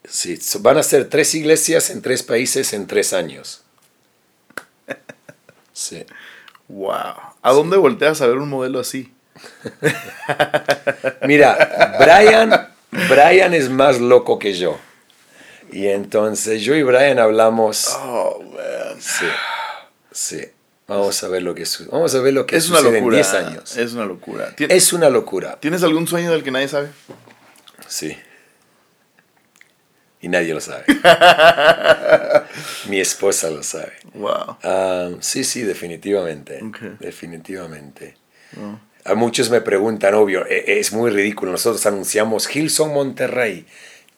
Sí, 0.08 0.40
van 0.60 0.78
a 0.78 0.84
ser 0.84 1.10
tres 1.10 1.34
iglesias 1.36 1.90
en 1.90 2.02
tres 2.02 2.24
países 2.24 2.74
en 2.74 2.88
tres 2.88 3.14
años. 3.14 3.62
Sí. 5.74 6.06
Wow. 6.72 7.14
¿A 7.42 7.52
dónde 7.52 7.78
volteas 7.78 8.22
a 8.22 8.28
ver 8.28 8.38
un 8.38 8.50
modelo 8.50 8.80
así? 8.80 9.12
Mira, 11.28 11.98
Brian, 12.00 12.70
Brian 13.10 13.54
es 13.54 13.70
más 13.70 14.00
loco 14.00 14.40
que 14.40 14.54
yo. 14.54 14.78
Y 15.72 15.88
entonces 15.88 16.62
yo 16.62 16.76
y 16.76 16.84
Brian 16.84 17.20
hablamos. 17.20 17.98
Oh, 18.00 18.42
man. 18.42 19.02
Sí. 19.02 19.26
Sí. 20.12 20.46
Vamos 20.88 21.24
a 21.24 21.28
ver 21.28 21.44
lo 21.44 21.56
que 21.56 21.66
sucede. 21.66 21.90
Vamos 21.92 22.14
a 22.16 22.20
ver 22.20 22.34
lo 22.34 22.46
que 22.46 22.58
es 22.58 22.66
sucede 22.66 22.88
una 22.88 22.98
locura, 22.98 23.18
en 23.18 23.24
10 23.24 23.34
años. 23.34 23.78
Es 23.78 23.94
una 23.94 24.06
locura. 24.06 24.56
Es 24.58 24.94
una 24.94 25.10
locura. 25.10 25.58
¿Tienes 25.60 25.84
algún 25.84 26.08
sueño 26.08 26.32
del 26.32 26.44
que 26.44 26.52
nadie 26.52 26.68
sabe? 26.68 26.90
Sí 27.88 28.18
y 30.22 30.30
nadie 30.30 30.54
lo 30.54 30.62
sabe. 30.62 30.86
Mi 32.90 33.00
esposa 33.00 33.50
lo 33.50 33.64
sabe. 33.64 33.94
Wow. 34.14 34.58
Ah, 34.64 35.10
sí, 35.20 35.44
sí, 35.44 35.64
definitivamente. 35.64 36.62
Definitivamente. 37.00 38.16
A 39.04 39.16
muchos 39.16 39.50
me 39.50 39.62
preguntan, 39.62 40.14
obvio, 40.14 40.46
e, 40.46 40.80
es 40.80 40.94
muy 40.94 41.10
ridículo. 41.10 41.52
Nosotros 41.52 41.86
anunciamos 41.88 42.56
Hilson 42.56 42.94
Monterrey. 42.94 43.66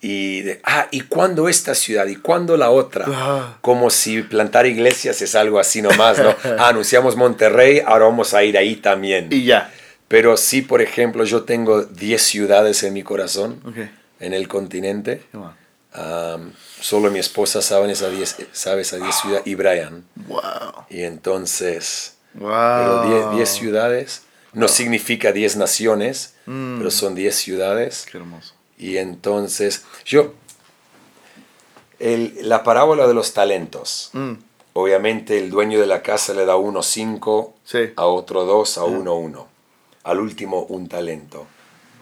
Y, 0.02 0.42
de, 0.42 0.60
ah, 0.66 0.90
¿y 0.92 1.02
cuándo 1.02 1.48
esta 1.48 1.74
ciudad? 1.74 2.06
¿Y 2.08 2.18
cuándo 2.18 2.58
la 2.58 2.70
otra? 2.70 3.06
Ah. 3.08 3.58
Como 3.62 3.90
si 3.90 4.22
plantar 4.22 4.66
iglesias 4.66 5.22
es 5.22 5.34
algo 5.36 5.60
así 5.60 5.82
nomás, 5.82 6.20
¿no? 6.20 6.36
Ah, 6.60 6.68
anunciamos 6.68 7.16
Monterrey, 7.16 7.82
ahora 7.86 8.06
vamos 8.06 8.34
a 8.34 8.44
ir 8.44 8.58
ahí 8.58 8.76
también. 8.76 9.28
Y 9.32 9.46
ya. 9.46 9.72
Pero 10.10 10.36
sí, 10.36 10.62
por 10.62 10.82
ejemplo, 10.82 11.24
yo 11.24 11.44
tengo 11.44 11.84
10 11.84 12.22
ciudades 12.22 12.84
en 12.84 12.94
mi 12.94 13.04
corazón, 13.04 13.62
en 14.20 14.34
el 14.34 14.50
continente 14.50 15.22
solo 16.82 17.12
mi 17.12 17.20
esposa 17.20 17.62
sabe 17.62 17.92
esa 17.92 18.10
10 18.10 18.48
sabe 18.52 18.82
esa 18.82 18.98
ciudades 19.12 19.46
y 19.46 19.56
Brian. 19.56 20.06
Wow. 20.28 20.86
Y 20.90 21.04
entonces, 21.04 22.16
wow. 22.34 23.36
10 23.36 23.50
ciudades 23.50 24.24
no 24.54 24.68
significa 24.68 25.32
10 25.32 25.58
naciones, 25.58 26.36
mm. 26.46 26.78
pero 26.78 26.92
son 26.92 27.16
10 27.16 27.36
ciudades. 27.36 28.06
Qué 28.12 28.18
hermoso. 28.18 28.54
Y 28.78 28.98
entonces, 28.98 29.84
yo, 30.06 30.34
el, 32.00 32.38
la 32.42 32.64
parábola 32.64 33.08
de 33.08 33.14
los 33.14 33.34
talentos. 33.34 34.10
Mm. 34.14 34.34
Obviamente 34.74 35.38
el 35.38 35.52
dueño 35.52 35.80
de 35.80 35.86
la 35.86 36.02
casa 36.02 36.34
le 36.34 36.46
da 36.46 36.56
uno 36.56 36.82
cinco, 36.82 37.54
a 37.96 38.06
otro 38.08 38.44
dos, 38.46 38.80
a 38.80 38.84
uno 38.84 39.16
uno. 39.16 39.48
Al 40.04 40.20
último 40.20 40.64
un 40.64 40.90
talento. 40.90 41.46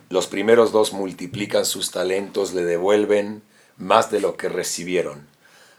Los 0.10 0.28
primeros 0.28 0.72
dos 0.72 0.94
multiplican 0.94 1.66
sus 1.66 1.92
talentos, 1.92 2.54
le 2.54 2.64
devuelven 2.64 3.44
más 3.82 4.12
de 4.12 4.22
lo 4.22 4.38
que 4.38 4.48
recibieron. 4.48 5.28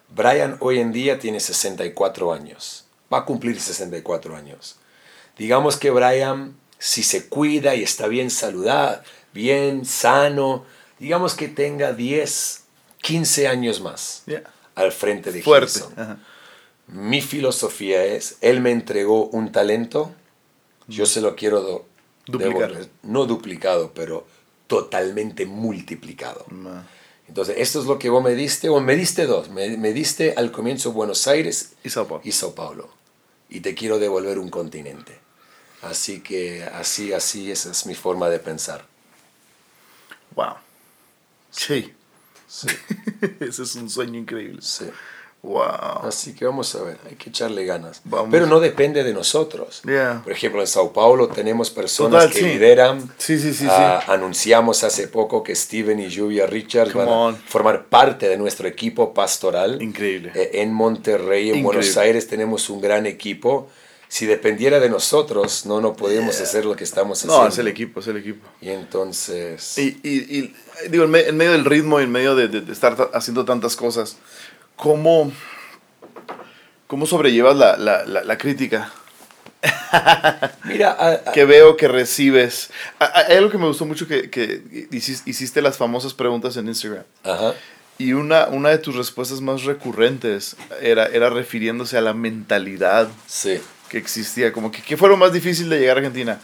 Brian 0.09 0.57
hoy 0.61 0.81
en 0.81 0.93
día 0.93 1.19
tiene 1.19 1.41
64 1.41 2.33
años. 2.33 2.85
Va 3.13 3.19
a 3.19 3.25
cumplir 3.25 3.61
64 3.61 4.37
años. 4.37 4.77
Digamos 5.39 5.77
que 5.77 5.91
Brian, 5.91 6.55
si 6.79 7.03
se 7.03 7.29
cuida 7.29 7.75
y 7.75 7.83
está 7.83 8.09
bien 8.09 8.31
saludado, 8.31 9.03
bien 9.33 9.87
sano, 9.87 10.65
digamos 10.99 11.35
que 11.35 11.49
tenga 11.49 11.93
10, 11.93 12.65
15 13.01 13.49
años 13.49 13.81
más 13.81 14.25
al 14.75 14.93
frente 14.93 15.33
de 15.33 15.43
Fuerte. 15.43 15.81
Mi 16.89 17.23
filosofía 17.23 18.05
es, 18.05 18.37
él 18.41 18.61
me 18.61 18.73
entregó 18.73 19.27
un 19.27 19.53
talento, 19.53 20.13
yo 20.89 21.07
se 21.07 21.21
lo 21.21 21.37
quiero 21.37 21.87
duplicar. 22.27 22.87
no 23.03 23.25
duplicado, 23.25 23.93
pero 23.95 24.27
totalmente 24.67 25.47
multiplicado. 25.47 26.45
Entonces, 27.29 27.57
esto 27.59 27.81
es 27.81 27.87
lo 27.87 27.99
que 27.99 28.11
vos 28.11 28.23
me 28.23 28.35
diste, 28.35 28.69
o 28.69 28.81
me 28.81 28.97
diste 28.97 29.27
dos, 29.27 29.49
me, 29.49 29.93
diste 29.93 30.35
al 30.37 30.53
comienzo 30.53 30.93
Buenos 30.93 31.27
Aires 31.27 31.73
y 31.83 31.91
Sao, 31.91 32.07
Paulo. 32.07 32.23
y 32.25 32.33
Sao 32.33 32.55
Paulo. 32.55 32.91
Y 33.49 33.61
te 33.61 33.75
quiero 33.75 33.99
devolver 33.99 34.39
un 34.39 34.51
continente. 34.51 35.19
Así 35.83 36.21
que 36.21 36.63
así, 36.65 37.13
así, 37.13 37.51
esa 37.51 37.71
es 37.71 37.87
mi 37.87 37.95
forma 37.95 38.29
de 38.29 38.39
pensar. 38.39 38.85
Wow. 40.35 40.55
Sí. 41.51 41.93
sí. 42.49 42.69
Ese 43.41 43.63
es 43.63 43.75
un 43.75 43.91
sueño 43.91 44.19
increíble. 44.19 44.63
Sí. 44.63 44.87
Wow. 45.43 46.07
Así 46.07 46.35
que 46.35 46.45
vamos 46.45 46.73
a 46.77 46.83
ver, 46.85 46.99
hay 47.09 47.17
que 47.17 47.31
echarle 47.31 47.65
ganas. 47.65 48.01
Vamos. 48.05 48.29
Pero 48.31 48.47
no 48.47 48.61
depende 48.61 49.03
de 49.03 49.13
nosotros. 49.13 49.83
Yeah. 49.85 50.21
Por 50.23 50.33
ejemplo, 50.33 50.61
en 50.61 50.69
Sao 50.69 50.93
Paulo 50.93 51.27
tenemos 51.29 51.69
personas 51.71 52.23
Total, 52.27 52.33
que 52.33 52.39
sí. 52.39 52.45
lideran. 52.45 53.13
Sí, 53.19 53.39
sí, 53.41 53.53
sí, 53.53 53.67
Ah, 53.69 54.05
Anunciamos 54.07 54.85
hace 54.85 55.09
poco 55.09 55.43
que 55.43 55.57
Steven 55.57 55.99
y 55.99 56.09
Lluvia 56.09 56.47
Richards 56.47 56.93
Come 56.93 57.07
van 57.07 57.35
a 57.35 57.39
formar 57.49 57.87
parte 57.87 58.29
de 58.29 58.37
nuestro 58.39 58.69
equipo 58.69 59.13
pastoral. 59.13 59.83
Increíble. 59.83 60.31
Eh, 60.35 60.51
en 60.63 60.73
Monterrey, 60.73 61.51
en 61.51 61.57
Increíble. 61.57 61.63
Buenos 61.65 61.97
Aires 61.97 62.29
tenemos 62.29 62.71
un 62.71 62.81
gran 62.81 63.07
equipo. 63.07 63.69
Si 64.07 64.27
dependiera 64.27 64.79
de 64.79 64.91
nosotros, 64.91 65.65
no, 65.65 65.81
no 65.81 65.95
podríamos 65.95 66.39
hacer 66.39 66.67
lo 66.67 66.77
que 66.77 66.85
estamos 66.85 67.19
haciendo. 67.19 67.43
No, 67.43 67.49
es 67.49 67.57
el 67.57 67.67
equipo, 67.67 68.01
es 68.01 68.07
el 68.09 68.19
equipo. 68.19 68.47
Y 68.61 68.69
entonces... 68.69 69.79
Y, 69.79 69.99
y- 70.03 70.39
y, 70.39 70.55
digo, 70.91 71.05
en, 71.05 71.11
me- 71.11 71.27
en 71.27 71.37
medio 71.37 71.53
del 71.53 71.65
ritmo 71.65 71.99
y 71.99 72.05
en 72.05 72.13
medio 72.13 72.35
de, 72.37 72.47
de- 72.49 72.61
de 72.61 72.73
estar 72.73 72.95
ta- 72.95 73.09
haciendo 73.15 73.47
tantas 73.47 73.75
cosas, 73.75 74.19
¿cómo, 74.83 75.31
cómo 76.89 77.07
sobrellevas 77.07 77.57
la, 77.57 77.77
la, 77.77 78.05
la, 78.05 78.25
la 78.25 78.37
crítica 78.39 78.91
Mira, 80.65 80.97
ah, 80.99 81.21
ah, 81.27 81.33
que 81.33 81.45
veo 81.45 81.77
que 81.77 81.87
recibes? 81.87 82.71
A- 82.99 83.05
a- 83.05 83.27
Hay 83.29 83.37
algo 83.37 83.51
que 83.51 83.59
me 83.59 83.67
gustó 83.67 83.85
mucho 83.85 84.09
que, 84.09 84.29
que 84.29 84.63
hicis- 84.91 85.23
hiciste 85.25 85.63
las 85.63 85.77
famosas 85.77 86.15
preguntas 86.15 86.57
en 86.57 86.67
Instagram. 86.69 87.05
ajá. 87.25 87.55
Y 87.99 88.15
una, 88.15 88.49
una 88.49 88.71
de 88.71 88.79
tus 88.79 88.97
respuestas 88.97 89.41
más 89.41 89.63
recurrentes 89.63 90.57
era, 90.81 91.07
era 91.07 91.31
refiriéndose 91.31 91.97
a 91.97 92.01
la 92.01 92.13
mentalidad 92.15 93.09
sí. 93.29 93.61
que 93.89 93.99
existía. 93.99 94.53
Como 94.53 94.73
que, 94.73 94.83
¿qué 94.83 94.97
fue 94.97 95.09
lo 95.09 95.17
más 95.17 95.33
difícil 95.33 95.69
de 95.69 95.79
llegar 95.79 95.99
a 95.99 96.01
Argentina? 96.01 96.41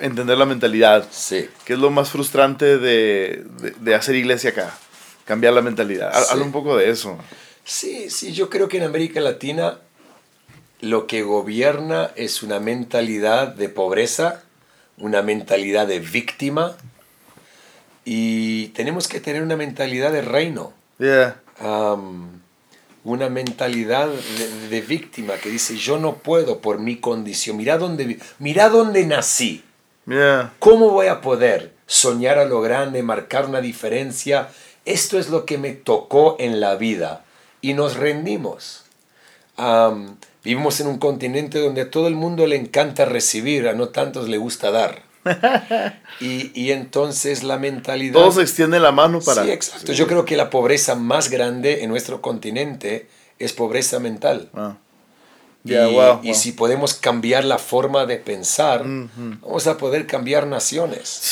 Entender 0.00 0.36
la 0.36 0.46
mentalidad. 0.46 1.06
Sí. 1.12 1.48
¿Qué 1.64 1.74
es 1.74 1.78
lo 1.78 1.90
más 1.90 2.10
frustrante 2.10 2.78
de, 2.78 3.44
de, 3.60 3.70
de 3.78 3.94
hacer 3.94 4.16
iglesia 4.16 4.50
acá? 4.50 4.74
Cambiar 5.24 5.52
la 5.52 5.62
mentalidad. 5.62 6.12
Sí. 6.12 6.28
Habla 6.30 6.44
un 6.44 6.52
poco 6.52 6.76
de 6.76 6.90
eso. 6.90 7.18
Sí, 7.64 8.10
sí, 8.10 8.32
yo 8.32 8.50
creo 8.50 8.68
que 8.68 8.78
en 8.78 8.82
América 8.84 9.20
Latina 9.20 9.78
lo 10.80 11.06
que 11.06 11.22
gobierna 11.22 12.10
es 12.16 12.42
una 12.42 12.58
mentalidad 12.58 13.48
de 13.48 13.68
pobreza, 13.68 14.42
una 14.98 15.22
mentalidad 15.22 15.86
de 15.86 16.00
víctima 16.00 16.76
y 18.04 18.68
tenemos 18.68 19.06
que 19.06 19.20
tener 19.20 19.42
una 19.42 19.56
mentalidad 19.56 20.12
de 20.12 20.22
reino, 20.22 20.72
Yeah. 20.98 21.36
una 23.04 23.28
mentalidad 23.28 24.08
de, 24.08 24.68
de 24.68 24.80
víctima 24.80 25.34
que 25.34 25.48
dice 25.48 25.76
yo 25.76 25.98
no 25.98 26.16
puedo 26.16 26.60
por 26.60 26.78
mi 26.78 26.96
condición, 26.96 27.56
mira 27.56 27.78
dónde, 27.78 28.18
mira 28.38 28.68
dónde 28.68 29.06
nací, 29.06 29.64
Yeah. 30.06 30.52
¿Cómo 30.58 30.90
voy 30.90 31.06
a 31.06 31.20
poder 31.20 31.72
soñar 31.86 32.38
a 32.38 32.44
lo 32.44 32.60
grande, 32.60 33.04
marcar 33.04 33.46
una 33.46 33.60
diferencia? 33.60 34.48
Esto 34.84 35.18
es 35.18 35.28
lo 35.30 35.46
que 35.46 35.58
me 35.58 35.72
tocó 35.72 36.36
en 36.38 36.60
la 36.60 36.76
vida 36.76 37.24
y 37.60 37.74
nos 37.74 37.96
rendimos. 37.96 38.84
Vivimos 40.44 40.80
en 40.80 40.88
un 40.88 40.98
continente 40.98 41.60
donde 41.60 41.82
a 41.82 41.90
todo 41.90 42.08
el 42.08 42.14
mundo 42.14 42.46
le 42.46 42.56
encanta 42.56 43.04
recibir, 43.04 43.68
a 43.68 43.74
no 43.74 43.90
tantos 43.90 44.28
le 44.28 44.38
gusta 44.38 44.70
dar. 44.70 45.02
Y, 46.20 46.52
y 46.54 46.70
entonces 46.70 47.42
la 47.42 47.58
mentalidad... 47.58 48.12
Todos 48.12 48.38
extienden 48.38 48.82
la 48.82 48.92
mano 48.92 49.20
para... 49.20 49.42
Sí, 49.42 49.50
exacto. 49.50 49.92
Yo 49.92 50.06
creo 50.06 50.24
que 50.24 50.36
la 50.36 50.50
pobreza 50.50 50.94
más 50.94 51.30
grande 51.30 51.82
en 51.82 51.90
nuestro 51.90 52.20
continente 52.20 53.08
es 53.40 53.52
pobreza 53.52 53.98
mental. 53.98 54.48
Ah. 54.54 54.76
Y, 55.64 55.74
wow, 55.74 56.20
si 56.34 56.52
podemos 56.52 56.94
cambiar 56.94 57.44
la 57.44 57.58
forma 57.58 58.06
de 58.06 58.16
pensar, 58.18 58.82
Ujú. 58.82 59.36
vamos 59.40 59.66
a 59.66 59.78
poder 59.78 60.06
cambiar 60.06 60.46
naciones. 60.46 61.22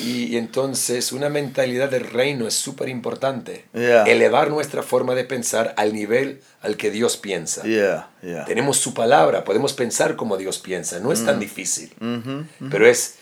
Y, 0.00 0.24
y 0.26 0.36
entonces 0.36 1.12
una 1.12 1.28
mentalidad 1.28 1.88
del 1.90 2.04
reino 2.04 2.46
es 2.46 2.54
súper 2.54 2.88
importante. 2.88 3.64
Yeah. 3.74 4.04
Elevar 4.04 4.50
nuestra 4.50 4.82
forma 4.82 5.14
de 5.14 5.24
pensar 5.24 5.74
al 5.76 5.92
nivel 5.94 6.40
al 6.60 6.76
que 6.76 6.90
Dios 6.90 7.16
piensa. 7.16 7.62
Yeah, 7.62 8.10
yeah. 8.22 8.44
Tenemos 8.44 8.76
su 8.78 8.92
palabra, 8.94 9.44
podemos 9.44 9.72
pensar 9.72 10.16
como 10.16 10.36
Dios 10.36 10.58
piensa. 10.58 10.98
No 11.00 11.12
es 11.12 11.20
Mm. 11.22 11.26
tan 11.26 11.40
difícil. 11.40 11.92
Ujú. 12.00 12.44
Pero 12.70 12.86
es 12.86 13.16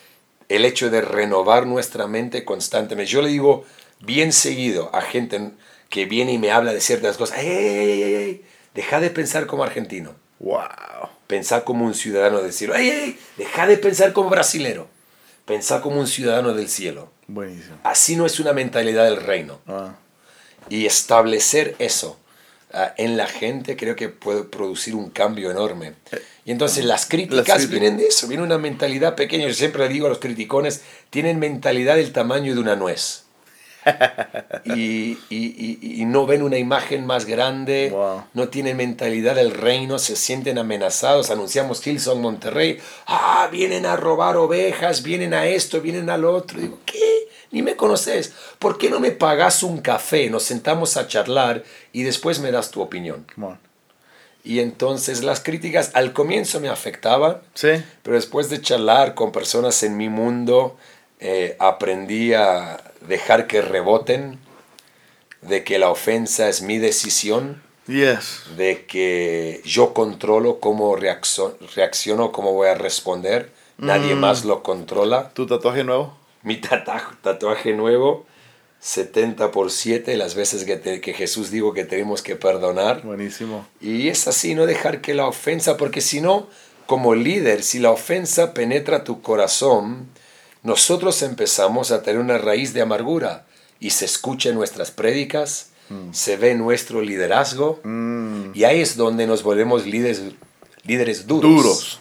el 0.48 0.64
hecho 0.64 0.90
de 0.90 1.00
renovar 1.00 1.66
nuestra 1.66 2.06
mente 2.06 2.44
constantemente. 2.44 3.10
Yo 3.10 3.22
le 3.22 3.28
digo 3.28 3.64
bien 4.00 4.32
seguido 4.32 4.90
a 4.94 5.00
gente 5.00 5.50
que 5.88 6.06
viene 6.06 6.32
y 6.32 6.38
me 6.38 6.50
habla 6.50 6.72
de 6.72 6.80
ciertas 6.80 7.16
cosas, 7.16 7.38
¡Ey, 7.38 7.46
ey, 7.48 8.02
ey, 8.02 8.44
deja 8.74 8.98
de 9.00 9.10
pensar 9.10 9.46
como 9.46 9.62
argentino, 9.62 10.14
Wow. 10.40 11.08
pensá 11.28 11.64
como 11.64 11.84
un 11.86 11.94
ciudadano 11.94 12.40
¡Ey, 12.40 12.52
ey, 12.74 12.90
ey! 12.90 13.18
deja 13.38 13.66
de 13.66 13.76
pensar 13.78 14.12
como 14.12 14.28
brasilero, 14.28 14.88
pensá 15.44 15.80
como 15.80 16.00
un 16.00 16.06
ciudadano 16.06 16.54
del 16.54 16.68
cielo. 16.68 17.10
Buenísimo. 17.26 17.78
Así 17.82 18.16
no 18.16 18.26
es 18.26 18.40
una 18.40 18.52
mentalidad 18.52 19.04
del 19.04 19.16
reino. 19.16 19.60
Ah. 19.66 19.94
Y 20.68 20.86
establecer 20.86 21.76
eso 21.78 22.18
ah, 22.72 22.94
en 22.96 23.16
la 23.16 23.26
gente 23.26 23.76
creo 23.76 23.96
que 23.96 24.08
puede 24.08 24.44
producir 24.44 24.94
un 24.94 25.10
cambio 25.10 25.50
enorme. 25.50 25.94
Y 26.44 26.52
entonces 26.52 26.84
las 26.84 27.06
críticas 27.06 27.44
críticas. 27.44 27.70
vienen 27.70 27.96
de 27.96 28.06
eso, 28.06 28.28
viene 28.28 28.42
una 28.42 28.58
mentalidad 28.58 29.14
pequeña. 29.14 29.46
Yo 29.46 29.54
siempre 29.54 29.86
le 29.86 29.92
digo 29.92 30.06
a 30.06 30.10
los 30.10 30.18
criticones, 30.18 30.82
tienen 31.10 31.38
mentalidad 31.38 31.96
del 31.96 32.12
tamaño 32.12 32.54
de 32.54 32.60
una 32.60 32.76
nuez. 32.76 33.23
Y, 34.64 35.18
y- 35.28 35.78
y- 35.80 36.00
y 36.00 36.04
no 36.06 36.24
ven 36.26 36.42
una 36.42 36.56
imagen 36.56 37.04
más 37.04 37.26
grande, 37.26 37.90
Wow. 37.92 38.24
no 38.32 38.48
tienen 38.48 38.76
mentalidad 38.78 39.34
del 39.34 39.50
reino, 39.50 39.98
se 39.98 40.16
sienten 40.16 40.58
amenazados. 40.58 41.30
Anunciamos 41.30 41.86
Hillsong 41.86 42.20
Monterrey, 42.20 42.78
ah, 43.06 43.48
vienen 43.52 43.84
a 43.84 43.96
robar 43.96 44.36
ovejas, 44.36 45.02
vienen 45.02 45.34
a 45.34 45.46
esto, 45.46 45.80
vienen 45.82 46.08
al 46.08 46.24
otro. 46.24 46.60
Digo, 46.60 46.78
¿qué? 46.86 47.28
Ni 47.50 47.60
me 47.62 47.76
conoces. 47.76 48.32
¿Por 48.58 48.78
qué 48.78 48.88
no 48.88 49.00
me 49.00 49.10
pagas 49.10 49.62
un 49.62 49.78
café? 49.82 50.30
Nos 50.30 50.44
sentamos 50.44 50.96
a 50.96 51.06
charlar 51.06 51.62
y 51.92 52.02
después 52.04 52.40
me 52.40 52.50
das 52.50 52.70
tu 52.70 52.80
opinión. 52.80 53.26
Come 53.34 53.46
on. 53.48 53.58
Y 54.42 54.60
entonces 54.60 55.22
las 55.22 55.40
críticas 55.40 55.90
al 55.94 56.12
comienzo 56.12 56.58
me 56.60 56.68
afectaban, 56.68 57.38
Sí. 57.54 57.68
pero 58.02 58.16
después 58.16 58.50
de 58.50 58.60
charlar 58.60 59.14
con 59.14 59.30
personas 59.30 59.82
en 59.82 59.96
mi 59.96 60.08
mundo, 60.08 60.76
eh, 61.20 61.56
aprendí 61.60 62.34
a 62.34 62.78
dejar 63.08 63.46
que 63.46 63.62
reboten, 63.62 64.38
de 65.42 65.62
que 65.64 65.78
la 65.78 65.90
ofensa 65.90 66.48
es 66.48 66.62
mi 66.62 66.78
decisión, 66.78 67.62
Yes. 67.86 68.44
de 68.56 68.86
que 68.86 69.60
yo 69.64 69.92
controlo 69.92 70.58
cómo 70.58 70.96
reaccio- 70.96 71.56
reacciono, 71.74 72.32
cómo 72.32 72.52
voy 72.54 72.68
a 72.68 72.74
responder, 72.74 73.50
nadie 73.76 74.14
más 74.14 74.44
lo 74.46 74.62
controla. 74.62 75.30
¿Tu 75.34 75.46
tatuaje 75.46 75.84
nuevo? 75.84 76.16
Mi 76.42 76.56
tatuaje 77.22 77.72
nuevo, 77.74 78.24
70 78.80 79.50
por 79.50 79.70
7, 79.70 80.16
las 80.16 80.34
veces 80.34 80.64
que, 80.64 80.76
te- 80.76 81.00
que 81.00 81.12
Jesús 81.14 81.50
dijo 81.50 81.72
que 81.74 81.84
tenemos 81.84 82.22
que 82.22 82.36
perdonar. 82.36 83.02
Buenísimo. 83.02 83.66
Y 83.80 84.08
es 84.08 84.28
así, 84.28 84.54
no 84.54 84.64
dejar 84.66 85.00
que 85.00 85.14
la 85.14 85.26
ofensa, 85.26 85.76
porque 85.76 86.00
si 86.00 86.20
no, 86.20 86.46
como 86.86 87.14
líder, 87.14 87.62
si 87.62 87.78
la 87.78 87.90
ofensa 87.90 88.52
penetra 88.54 89.04
tu 89.04 89.20
corazón, 89.22 90.08
nosotros 90.64 91.22
empezamos 91.22 91.92
a 91.92 92.02
tener 92.02 92.20
una 92.20 92.38
raíz 92.38 92.74
de 92.74 92.80
amargura 92.82 93.46
y 93.78 93.90
se 93.90 94.04
escucha 94.04 94.48
en 94.48 94.56
nuestras 94.56 94.90
prédicas, 94.90 95.70
se 96.12 96.36
ve 96.36 96.54
nuestro 96.54 97.02
liderazgo 97.02 97.78
Mm. 97.84 98.50
y 98.54 98.64
ahí 98.64 98.80
es 98.80 98.96
donde 98.96 99.26
nos 99.26 99.42
volvemos 99.42 99.86
líderes, 99.86 100.22
líderes 100.84 101.26
duros, 101.26 101.52
Duros. 101.54 102.00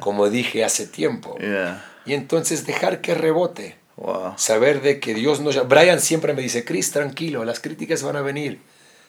como 0.00 0.28
dije 0.28 0.64
hace 0.64 0.86
tiempo. 0.86 1.38
Yeah. 1.38 1.84
Y 2.04 2.14
entonces 2.14 2.66
dejar 2.66 3.00
que 3.00 3.14
rebote, 3.14 3.76
Wow. 3.96 4.34
saber 4.36 4.82
de 4.82 4.98
que 4.98 5.14
Dios 5.14 5.38
nos... 5.40 5.68
Brian 5.68 6.00
siempre 6.00 6.34
me 6.34 6.42
dice, 6.42 6.64
Chris, 6.64 6.90
tranquilo, 6.90 7.44
las 7.44 7.60
críticas 7.60 8.02
van 8.02 8.16
a 8.16 8.22
venir, 8.22 8.58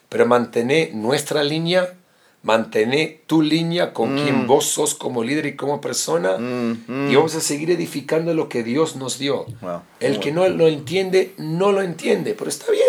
pero 0.10 0.28
mantener 0.28 0.94
nuestra 0.94 1.44
línea, 1.44 1.96
mantener 2.44 3.22
tu 3.26 3.42
línea 3.42 3.94
con 3.94 4.16
quien 4.22 4.46
vos 4.48 4.66
sos 4.66 4.94
como 4.96 5.24
líder 5.24 5.46
y 5.48 5.56
como 5.56 5.80
persona, 5.82 6.38
Mm, 6.38 7.10
y 7.10 7.16
vamos 7.16 7.34
a 7.36 7.42
seguir 7.42 7.72
edificando 7.72 8.34
lo 8.34 8.50
que 8.50 8.64
Dios 8.64 8.96
nos 8.98 9.18
dio. 9.18 9.46
Wow. 9.62 9.82
El 10.00 10.20
que 10.20 10.32
no 10.32 10.48
lo 10.50 10.68
entiende, 10.68 11.34
no 11.38 11.72
lo 11.72 11.82
entiende, 11.82 12.36
pero 12.36 12.50
está 12.50 12.72
bien. 12.72 12.88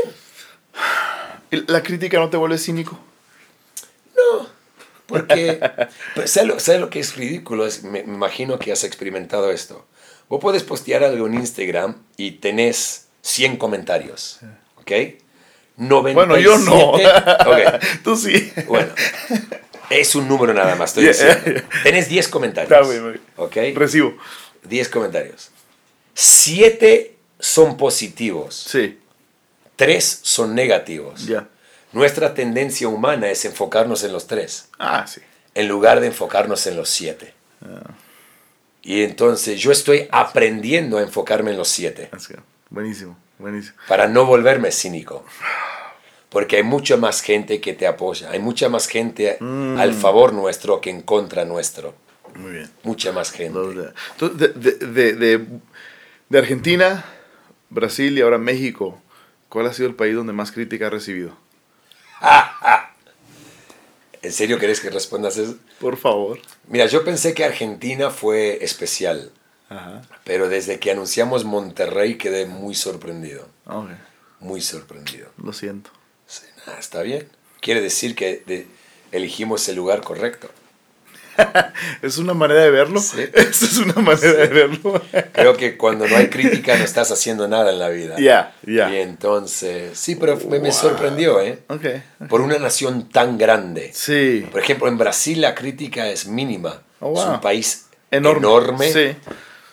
¿Y 1.51 1.71
¿La 1.71 1.83
crítica 1.83 2.19
no 2.19 2.29
te 2.31 2.37
vuelve 2.37 2.59
cínico? 2.59 2.99
No, 4.17 4.47
porque, 5.07 5.61
pues, 6.15 6.31
¿sabes 6.33 6.67
lo, 6.69 6.79
lo 6.81 6.91
que 6.91 7.01
es 7.01 7.17
ridículo? 7.17 7.67
Es- 7.67 7.85
me, 7.85 8.03
me 8.03 8.15
imagino 8.15 8.59
que 8.59 8.73
has 8.73 8.83
experimentado 8.85 9.51
esto. 9.51 9.87
Vos 10.29 10.41
puedes 10.41 10.63
postear 10.65 11.05
algo 11.05 11.27
en 11.27 11.35
Instagram 11.35 11.97
y 12.17 12.33
tenés 12.33 13.07
100 13.23 13.57
comentarios, 13.59 14.41
¿ok? 14.81 14.91
97, 15.77 16.15
Bueno, 16.15 16.39
yo 16.39 16.59
no. 16.59 16.91
Ok, 16.93 17.83
Tú 18.03 18.17
sí. 18.17 18.53
bueno. 18.67 18.91
Es 19.91 20.15
un 20.15 20.27
número 20.29 20.55
nada 20.55 20.75
más, 20.77 20.91
estoy 20.91 21.05
Yeah. 21.05 21.35
diciendo. 21.37 21.63
Tenés 21.83 22.09
10 22.09 22.29
comentarios. 22.29 22.73
Está 22.89 22.91
bien. 23.61 23.75
Recibo. 23.77 24.17
10 24.65 24.89
comentarios. 24.89 25.51
7 26.15 27.17
son 27.39 27.77
positivos, 27.77 28.55
Sí. 28.55 28.99
3 29.77 30.21
son 30.23 30.55
negativos. 30.55 31.27
Ya. 31.27 31.49
Nuestra 31.93 32.35
tendencia 32.35 32.89
humana 32.89 33.29
es 33.31 33.45
enfocarnos 33.45 34.03
en 34.05 34.13
los 34.13 34.27
3. 34.27 34.69
Ah, 34.79 35.07
sí. 35.07 35.21
en 35.57 35.69
lugar 35.69 36.01
de 36.01 36.09
enfocarnos 36.09 36.67
en 36.67 36.77
los 36.77 36.89
siete. 36.89 37.33
Y 38.83 39.03
entonces 39.05 39.61
yo 39.61 39.71
estoy 39.71 40.09
aprendiendo 40.11 40.99
a 40.99 41.03
enfocarme 41.03 41.53
en 41.53 41.57
los 41.57 41.69
siete 41.69 42.09
That's 42.11 42.29
good. 42.29 42.41
Buenísimo. 42.71 43.17
Buenísimo. 43.39 43.77
para 43.89 44.07
no 44.09 44.27
volverme 44.27 44.71
cínico. 44.71 45.25
Porque 46.31 46.57
hay 46.57 46.63
mucha 46.65 46.97
más 46.97 47.21
gente 47.21 47.61
que 47.61 47.75
te 47.75 47.87
apoya, 47.87 48.31
hay 48.31 48.41
mucha 48.41 48.69
más 48.69 48.89
gente 48.89 49.37
Mm. 49.41 49.79
al 49.79 49.95
favor 49.95 50.33
nuestro 50.33 50.81
que 50.81 50.91
en 50.91 51.03
contra 51.03 51.45
nuestro. 51.45 51.95
Muy 52.35 52.53
bien. 52.53 52.71
Mucha 52.83 53.13
más 53.13 53.31
gente. 53.31 53.57
Entonces, 53.59 54.39
de, 54.39 54.49
de, 54.73 54.87
de, 54.87 55.13
de- 55.13 55.47
de 56.29 56.39
Argentina, 56.39 57.05
Brasil 57.71 58.19
y 58.19 58.23
ahora 58.23 58.39
México, 58.39 59.01
¿cuál 59.49 59.67
ha 59.67 59.73
sido 59.73 59.89
el 59.89 59.95
país 59.95 60.17
donde 60.17 60.33
más 60.33 60.51
crítica 60.51 60.89
ha 60.89 60.91
recibido? 60.91 61.37
¿En 64.23 64.33
serio 64.33 64.59
querés 64.59 64.81
que 64.81 64.91
respondas 64.91 65.37
eso? 65.37 65.57
Por 65.79 65.97
favor. 65.97 66.39
Mira, 66.69 66.87
yo 66.87 67.05
pensé 67.05 67.35
que 67.35 67.45
Argentina 67.45 68.11
fue 68.11 68.65
especial, 68.65 69.31
Ajá. 69.75 70.03
pero 70.25 70.49
desde 70.49 70.79
que 70.79 70.91
anunciamos 70.91 71.45
Monterrey 71.45 72.17
quedé 72.17 72.47
muy 72.47 72.75
sorprendido, 72.75 73.49
Ok. 73.67 73.91
muy 74.41 74.61
sorprendido. 74.61 75.29
Lo 75.43 75.53
siento. 75.53 75.91
Sí, 76.27 76.45
nada, 76.67 76.79
está 76.79 77.03
bien. 77.03 77.29
Quiere 77.61 77.81
decir 77.81 78.15
que 78.15 78.43
de- 78.47 78.67
elegimos 79.13 79.69
el 79.69 79.77
lugar 79.77 80.03
correcto. 80.03 80.49
¿Es 82.03 82.19
una 82.19 82.33
manera 82.35 82.61
de 82.63 82.71
verlo? 82.71 83.01
Sí. 83.01 83.19
Esa 83.35 83.65
es 83.67 83.79
una 83.79 83.95
manera 83.95 84.33
de 84.35 84.47
verlo. 84.47 85.03
Creo 85.33 85.57
que 85.57 85.77
cuando 85.77 86.07
no 86.07 86.17
hay 86.17 86.29
crítica 86.29 86.77
no 86.77 86.85
estás 86.85 87.11
haciendo 87.11 87.49
nada 87.49 87.73
en 87.73 87.79
la 87.81 87.89
vida. 87.89 88.17
Ya, 88.19 88.55
ya. 88.65 88.91
Y 88.95 88.99
entonces, 88.99 89.99
sí, 89.99 90.15
pero 90.15 90.39
me, 90.49 90.61
me 90.61 90.71
sorprendió, 90.73 91.41
¿eh? 91.41 91.59
Ok. 91.69 91.87
Por 92.29 92.41
una 92.41 92.59
nación 92.59 93.09
tan 93.09 93.37
grande. 93.37 93.91
Sí. 93.95 94.47
Por 94.51 94.61
ejemplo, 94.61 94.87
en 94.89 94.97
Brasil 94.99 95.41
la 95.41 95.55
crítica 95.57 96.09
es 96.09 96.27
mínima. 96.27 96.83
Oh, 97.01 97.21
Es 97.21 97.27
un 97.27 97.41
país 97.41 97.87
Enorme. 98.13 98.39
enorme. 98.47 98.93
Sí. 98.93 99.17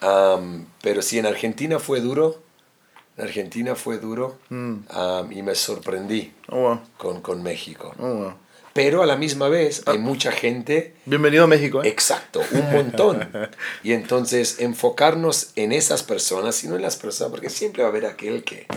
Am, 0.01 0.65
pero 0.81 1.01
sí, 1.01 1.19
en 1.19 1.25
Argentina 1.25 1.79
fue 1.79 2.01
duro. 2.01 2.41
En 3.17 3.25
Argentina 3.25 3.75
fue 3.75 3.97
duro. 3.99 4.37
Mm. 4.49 4.75
am, 4.89 5.31
y 5.31 5.43
me 5.43 5.55
sorprendí 5.55 6.33
Oh, 6.49 6.57
wow. 6.61 6.81
con, 6.97 7.21
con 7.21 7.43
México. 7.43 7.93
Oh, 7.99 8.13
wow. 8.15 8.33
Pero 8.73 9.03
a 9.03 9.05
la 9.05 9.17
misma 9.17 9.49
vez 9.49 9.83
Ah. 9.85 9.91
hay 9.91 9.97
mucha 9.97 10.31
gente. 10.31 10.95
Bienvenido 11.05 11.43
a 11.43 11.47
México. 11.47 11.83
¿eh? 11.83 11.89
Exacto, 11.89 12.41
un 12.51 12.71
montón. 12.71 13.29
Y 13.83 13.91
entonces 13.93 14.59
enfocarnos 14.59 15.51
en 15.55 15.71
esas 15.71 16.03
personas 16.03 16.63
y 16.63 16.67
no 16.67 16.75
en 16.77 16.81
las 16.81 16.95
personas, 16.95 17.31
porque 17.31 17.49
siempre 17.49 17.83
va 17.83 17.89
a 17.89 17.91
haber 17.91 18.05
aquel 18.05 18.43
que, 18.43 18.67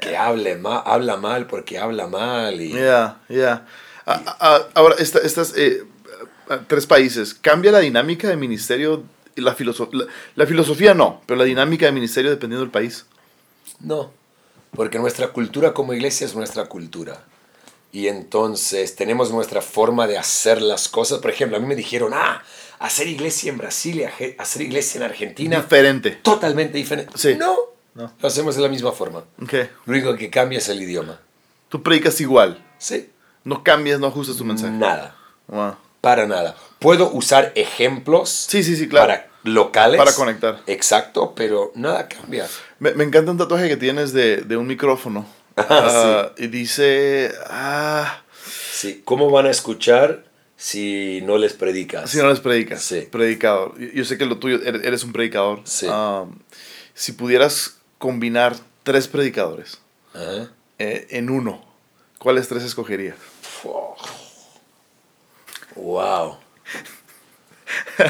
que 0.00 0.16
hable 0.16 0.56
mal, 0.56 0.82
habla 0.84 1.16
mal 1.16 1.46
porque 1.46 1.78
habla 1.78 2.08
mal. 2.08 2.60
Y, 2.60 2.72
Ya, 2.72 3.20
ya. 3.28 3.64
Ah, 4.06 4.22
ah, 4.40 4.60
Ahora, 4.74 4.96
esta- 4.98 5.20
estas 5.20 5.54
eh, 5.56 5.84
ah, 6.48 6.60
tres 6.66 6.84
países, 6.86 7.32
¿cambia 7.32 7.70
la 7.70 7.78
dinámica 7.78 8.26
del 8.28 8.38
ministerio? 8.38 9.04
La, 9.36 9.56
filoso- 9.56 9.88
la, 9.92 10.06
la 10.36 10.46
filosofía 10.46 10.94
no, 10.94 11.22
pero 11.26 11.38
la 11.38 11.44
dinámica 11.44 11.86
del 11.86 11.94
ministerio 11.94 12.30
dependiendo 12.30 12.62
del 12.64 12.70
país. 12.72 13.06
No, 13.80 14.12
porque 14.72 14.98
nuestra 14.98 15.28
cultura 15.28 15.72
como 15.74 15.94
iglesia 15.94 16.26
es 16.26 16.34
nuestra 16.34 16.66
cultura. 16.66 17.24
Y 17.92 18.06
entonces 18.06 18.94
tenemos 18.94 19.32
nuestra 19.32 19.62
forma 19.62 20.06
de 20.06 20.16
hacer 20.18 20.62
las 20.62 20.88
cosas. 20.88 21.18
Por 21.18 21.30
ejemplo, 21.30 21.56
a 21.56 21.60
mí 21.60 21.66
me 21.66 21.74
dijeron, 21.74 22.12
ah, 22.14 22.42
hacer 22.78 23.08
iglesia 23.08 23.50
en 23.50 23.58
Brasil 23.58 24.00
y 24.00 24.34
hacer 24.38 24.62
iglesia 24.62 24.98
en 24.98 25.04
Argentina, 25.04 25.56
Diferente. 25.60 26.12
totalmente 26.22 26.78
diferente. 26.78 27.12
Sí. 27.16 27.34
No, 27.36 27.56
No. 27.94 28.12
lo 28.20 28.28
hacemos 28.28 28.54
de 28.54 28.62
la 28.62 28.68
misma 28.68 28.92
forma. 28.92 29.24
Ok. 29.42 29.52
Lo 29.86 29.92
único 29.92 30.14
que 30.16 30.30
cambia 30.30 30.58
es 30.58 30.68
el 30.68 30.80
idioma. 30.80 31.18
Tú 31.68 31.82
predicas 31.82 32.20
igual. 32.20 32.64
Sí. 32.78 33.10
No 33.42 33.64
cambias, 33.64 33.98
no 33.98 34.06
ajustas 34.06 34.36
tu 34.36 34.44
mensaje. 34.44 34.72
Nada, 34.72 35.16
Wow. 35.48 35.74
para 36.00 36.26
nada. 36.28 36.54
Puedo 36.80 37.10
usar 37.12 37.52
ejemplos 37.54 38.28
Sí, 38.48 38.64
sí, 38.64 38.74
sí, 38.76 38.88
claro. 38.88 39.06
para 39.06 39.28
locales. 39.44 39.98
Para 39.98 40.12
conectar. 40.14 40.60
Exacto, 40.66 41.34
pero 41.36 41.70
nada 41.76 42.08
cambia. 42.08 42.48
Me, 42.80 42.92
me 42.94 43.04
encanta 43.04 43.30
un 43.30 43.38
tatuaje 43.38 43.68
que 43.68 43.76
tienes 43.76 44.12
de, 44.12 44.38
de 44.38 44.56
un 44.56 44.66
micrófono. 44.66 45.24
Ah, 45.56 46.32
Y 46.38 46.46
dice. 46.46 47.32
Ah. 47.48 48.22
Sí. 48.72 49.02
¿Cómo 49.04 49.30
van 49.30 49.44
a 49.46 49.50
escuchar 49.50 50.24
si 50.56 51.20
no 51.22 51.36
les 51.36 51.52
predicas? 51.52 52.10
Si 52.10 52.16
no 52.18 52.28
les 52.30 52.40
predicas. 52.40 52.80
Sí. 52.82 53.02
Predicador. 53.10 53.78
Yo, 53.78 54.04
sé 54.06 54.16
que 54.16 54.24
lo 54.24 54.38
tuyo, 54.38 54.58
eres, 54.64 54.82
eres 54.84 55.04
un 55.04 55.12
predicador. 55.12 55.60
Sí. 55.64 55.86
Ah, 55.90 56.24
si 56.94 57.12
pudieras 57.12 57.76
combinar 57.98 58.56
tres 58.82 59.06
predicadores 59.08 59.78
Ajá. 60.14 60.50
eh, 60.78 61.06
en 61.10 61.28
uno, 61.28 61.62
¿cuáles 62.18 62.48
tres 62.48 62.62
escogerías? 62.62 63.16
Wow. 65.76 66.36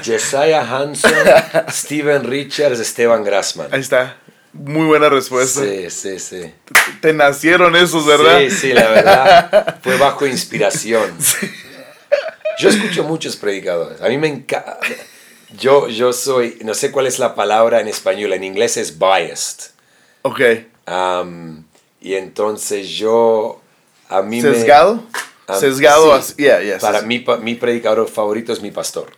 Jesiah 0.02 0.62
Hanson, 0.68 1.12
Steven 1.70 2.24
Richards, 2.24 2.80
Esteban 2.80 3.24
Grassman. 3.24 3.68
Ahí 3.72 3.80
está. 3.80 4.16
Muy 4.52 4.86
buena 4.86 5.08
respuesta. 5.08 5.60
Sí, 5.62 5.90
sí, 5.90 6.18
sí. 6.18 6.52
Te 7.00 7.12
nacieron 7.12 7.76
esos, 7.76 8.04
¿verdad? 8.06 8.40
Sí, 8.40 8.50
sí, 8.50 8.72
la 8.72 8.88
verdad. 8.88 9.76
Fue 9.82 9.96
bajo 9.96 10.26
inspiración. 10.26 11.16
Yo 12.58 12.68
escucho 12.68 13.04
muchos 13.04 13.36
predicadores. 13.36 14.00
A 14.02 14.08
mí 14.08 14.18
me 14.18 14.26
encanta. 14.28 14.78
Yo, 15.56 15.88
yo 15.88 16.12
soy, 16.12 16.58
no 16.64 16.74
sé 16.74 16.90
cuál 16.90 17.06
es 17.06 17.18
la 17.18 17.34
palabra 17.34 17.80
en 17.80 17.88
español, 17.88 18.32
en 18.32 18.42
inglés 18.44 18.76
es 18.76 18.98
biased. 18.98 19.70
Ok. 20.22 20.40
Y 22.00 22.14
entonces 22.14 22.88
yo, 22.88 23.60
a 24.08 24.22
mí 24.22 24.40
me... 24.42 24.54
¿Sesgado? 24.54 25.02
Ah, 25.46 25.56
Sesgado. 25.58 26.06
sí. 26.16 26.18
así- 26.32 26.42
yeah, 26.42 26.60
yeah, 26.62 26.78
Para 26.78 27.00
ses- 27.02 27.06
mí, 27.06 27.24
mi 27.42 27.54
predicador 27.56 28.08
favorito 28.08 28.52
es 28.52 28.60
mi 28.62 28.70
pastor. 28.70 29.10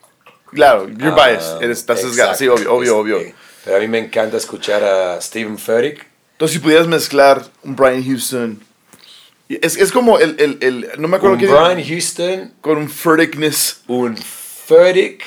Claro, 0.53 0.89
you're 0.89 1.13
Ah, 1.13 1.27
biased. 1.29 1.63
Eres, 1.63 1.79
estás 1.79 2.01
sesgado. 2.01 2.35
Sí, 2.35 2.47
obvio, 2.49 2.73
obvio, 2.75 2.99
obvio. 2.99 3.35
Pero 3.65 3.77
a 3.77 3.81
mí 3.81 3.89
me 3.89 3.99
encanta 3.99 4.37
escuchar 4.37 4.83
a 4.85 5.21
Stephen 5.21 5.57
Furtick. 5.59 6.05
Entonces, 6.33 6.55
si 6.55 6.59
pudieras 6.59 6.87
mezclar 6.89 7.43
un 7.63 7.77
Brian 7.77 8.05
Houston. 8.05 8.61
Es, 9.49 9.77
es 9.77 9.93
como 9.93 10.19
el, 10.19 10.37
el, 10.39 10.59
el- 10.61 10.91
No 11.01 11.09
me 11.09 11.17
acuerdo 11.19 11.35
Un 11.35 11.41
qué. 11.41 11.47
Brian 11.47 11.83
Houston, 11.87 12.55
Con 12.61 12.79
un 12.79 12.89
Furtickness. 12.89 13.83
un 13.87 14.17
Furtick. 14.17 15.23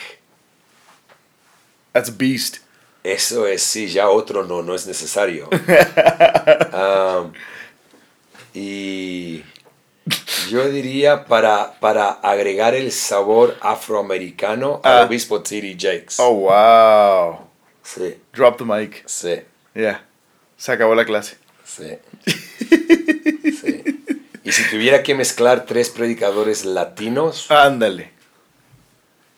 That's 1.93 2.09
a 2.09 2.13
beast. 2.15 2.57
Eso 3.03 3.45
es, 3.45 3.61
sí, 3.61 3.87
ya 3.87 4.09
otro 4.09 4.43
no, 4.45 4.63
no 4.63 4.73
es 4.73 4.87
necesario. 4.87 5.47
Am, 6.73 7.31
y 8.53 9.43
yo 10.49 10.69
diría 10.69 11.25
para, 11.25 11.79
para 11.79 12.09
agregar 12.09 12.75
el 12.75 12.91
sabor 12.91 13.57
afroamericano 13.61 14.81
Ah. 14.83 14.99
al 15.01 15.07
obispo 15.07 15.41
T.D. 15.41 15.75
Jakes. 15.79 16.15
Oh, 16.19 16.33
wow. 16.35 17.47
Sí, 17.83 18.17
Drop 18.33 18.57
the 18.57 18.63
mic. 18.65 19.03
sí, 19.07 19.41
Yeah. 19.73 20.05
Se 20.57 20.71
acabó 20.71 20.95
la 20.95 21.05
clase. 21.05 21.37
sí. 21.63 21.97
Sí. 23.45 23.83
Y 24.43 24.51
si 24.51 24.69
tuviera 24.69 25.01
que 25.03 25.15
mezclar 25.15 25.65
tres 25.65 25.89
predicadores 25.89 26.65
latinos, 26.65 27.49
Ándale. 27.49 28.11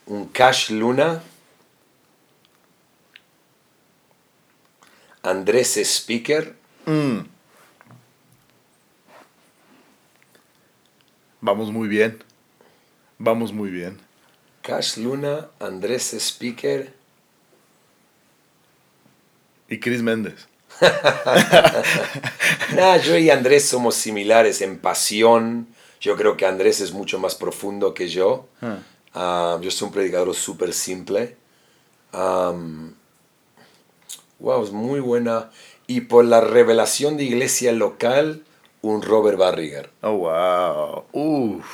un 0.05 0.27
Cash 0.27 0.71
Luna, 0.71 1.21
Andrés 5.23 5.77
Speaker, 5.77 6.55
Mm. 6.85 7.19
Vamos 11.41 11.71
muy 11.71 11.87
bien. 11.87 12.23
Vamos 13.19 13.53
muy 13.53 13.69
bien. 13.69 13.99
Cash 14.61 14.97
Luna, 14.97 15.49
Andrés 15.59 16.13
Speaker. 16.13 16.93
Y 19.69 19.79
Chris 19.79 20.01
Méndez. 20.01 20.47
Nah, 22.75 22.97
yo 22.97 23.17
y 23.17 23.29
Andrés 23.29 23.65
somos 23.65 23.95
similares 23.95 24.61
en 24.61 24.77
pasión. 24.77 25.67
Yo 26.01 26.17
creo 26.17 26.35
que 26.35 26.45
Andrés 26.45 26.81
es 26.81 26.91
mucho 26.91 27.17
más 27.17 27.33
profundo 27.33 27.93
que 27.93 28.09
yo. 28.09 28.47
Ah. 28.61 28.79
Ah, 29.13 29.57
yo 29.61 29.71
soy 29.71 29.87
un 29.87 29.93
predicador 29.93 30.35
súper 30.35 30.73
simple. 30.73 31.37
Wow, 32.11 32.93
es 34.63 34.71
muy 34.71 34.99
buena. 34.99 35.49
Y 35.87 36.01
por 36.01 36.25
la 36.25 36.41
revelación 36.41 37.17
de 37.17 37.23
iglesia 37.23 37.71
local, 37.71 38.43
un 38.81 39.01
Robert 39.01 39.37
Barriger. 39.37 39.89
Oh, 40.01 40.11
wow. 40.17 41.05
Uf. 41.11 41.65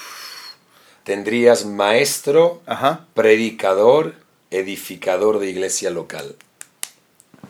Tendrías 1.03 1.65
maestro, 1.65 2.61
Ajá. 2.65 3.05
predicador, 3.13 4.15
edificador 4.51 5.39
de 5.39 5.49
iglesia 5.49 5.89
local. 5.89 6.35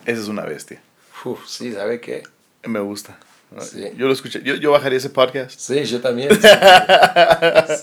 Esa 0.06 0.22
es 0.22 0.28
una 0.28 0.44
bestia. 0.44 0.82
Uf, 1.24 1.48
sí, 1.48 1.72
¿sabe 1.72 2.02
qué? 2.02 2.24
Me 2.64 2.80
gusta. 2.80 3.18
Sí. 3.62 3.84
Yo 3.96 4.08
lo 4.08 4.14
escuché. 4.14 4.42
Yo, 4.44 4.56
yo 4.56 4.72
bajaría 4.72 4.98
ese 4.98 5.12
podcast. 5.12 5.60
Sí, 5.60 5.84
yo 5.86 6.02
también. 6.02 6.30
sí. 6.34 6.42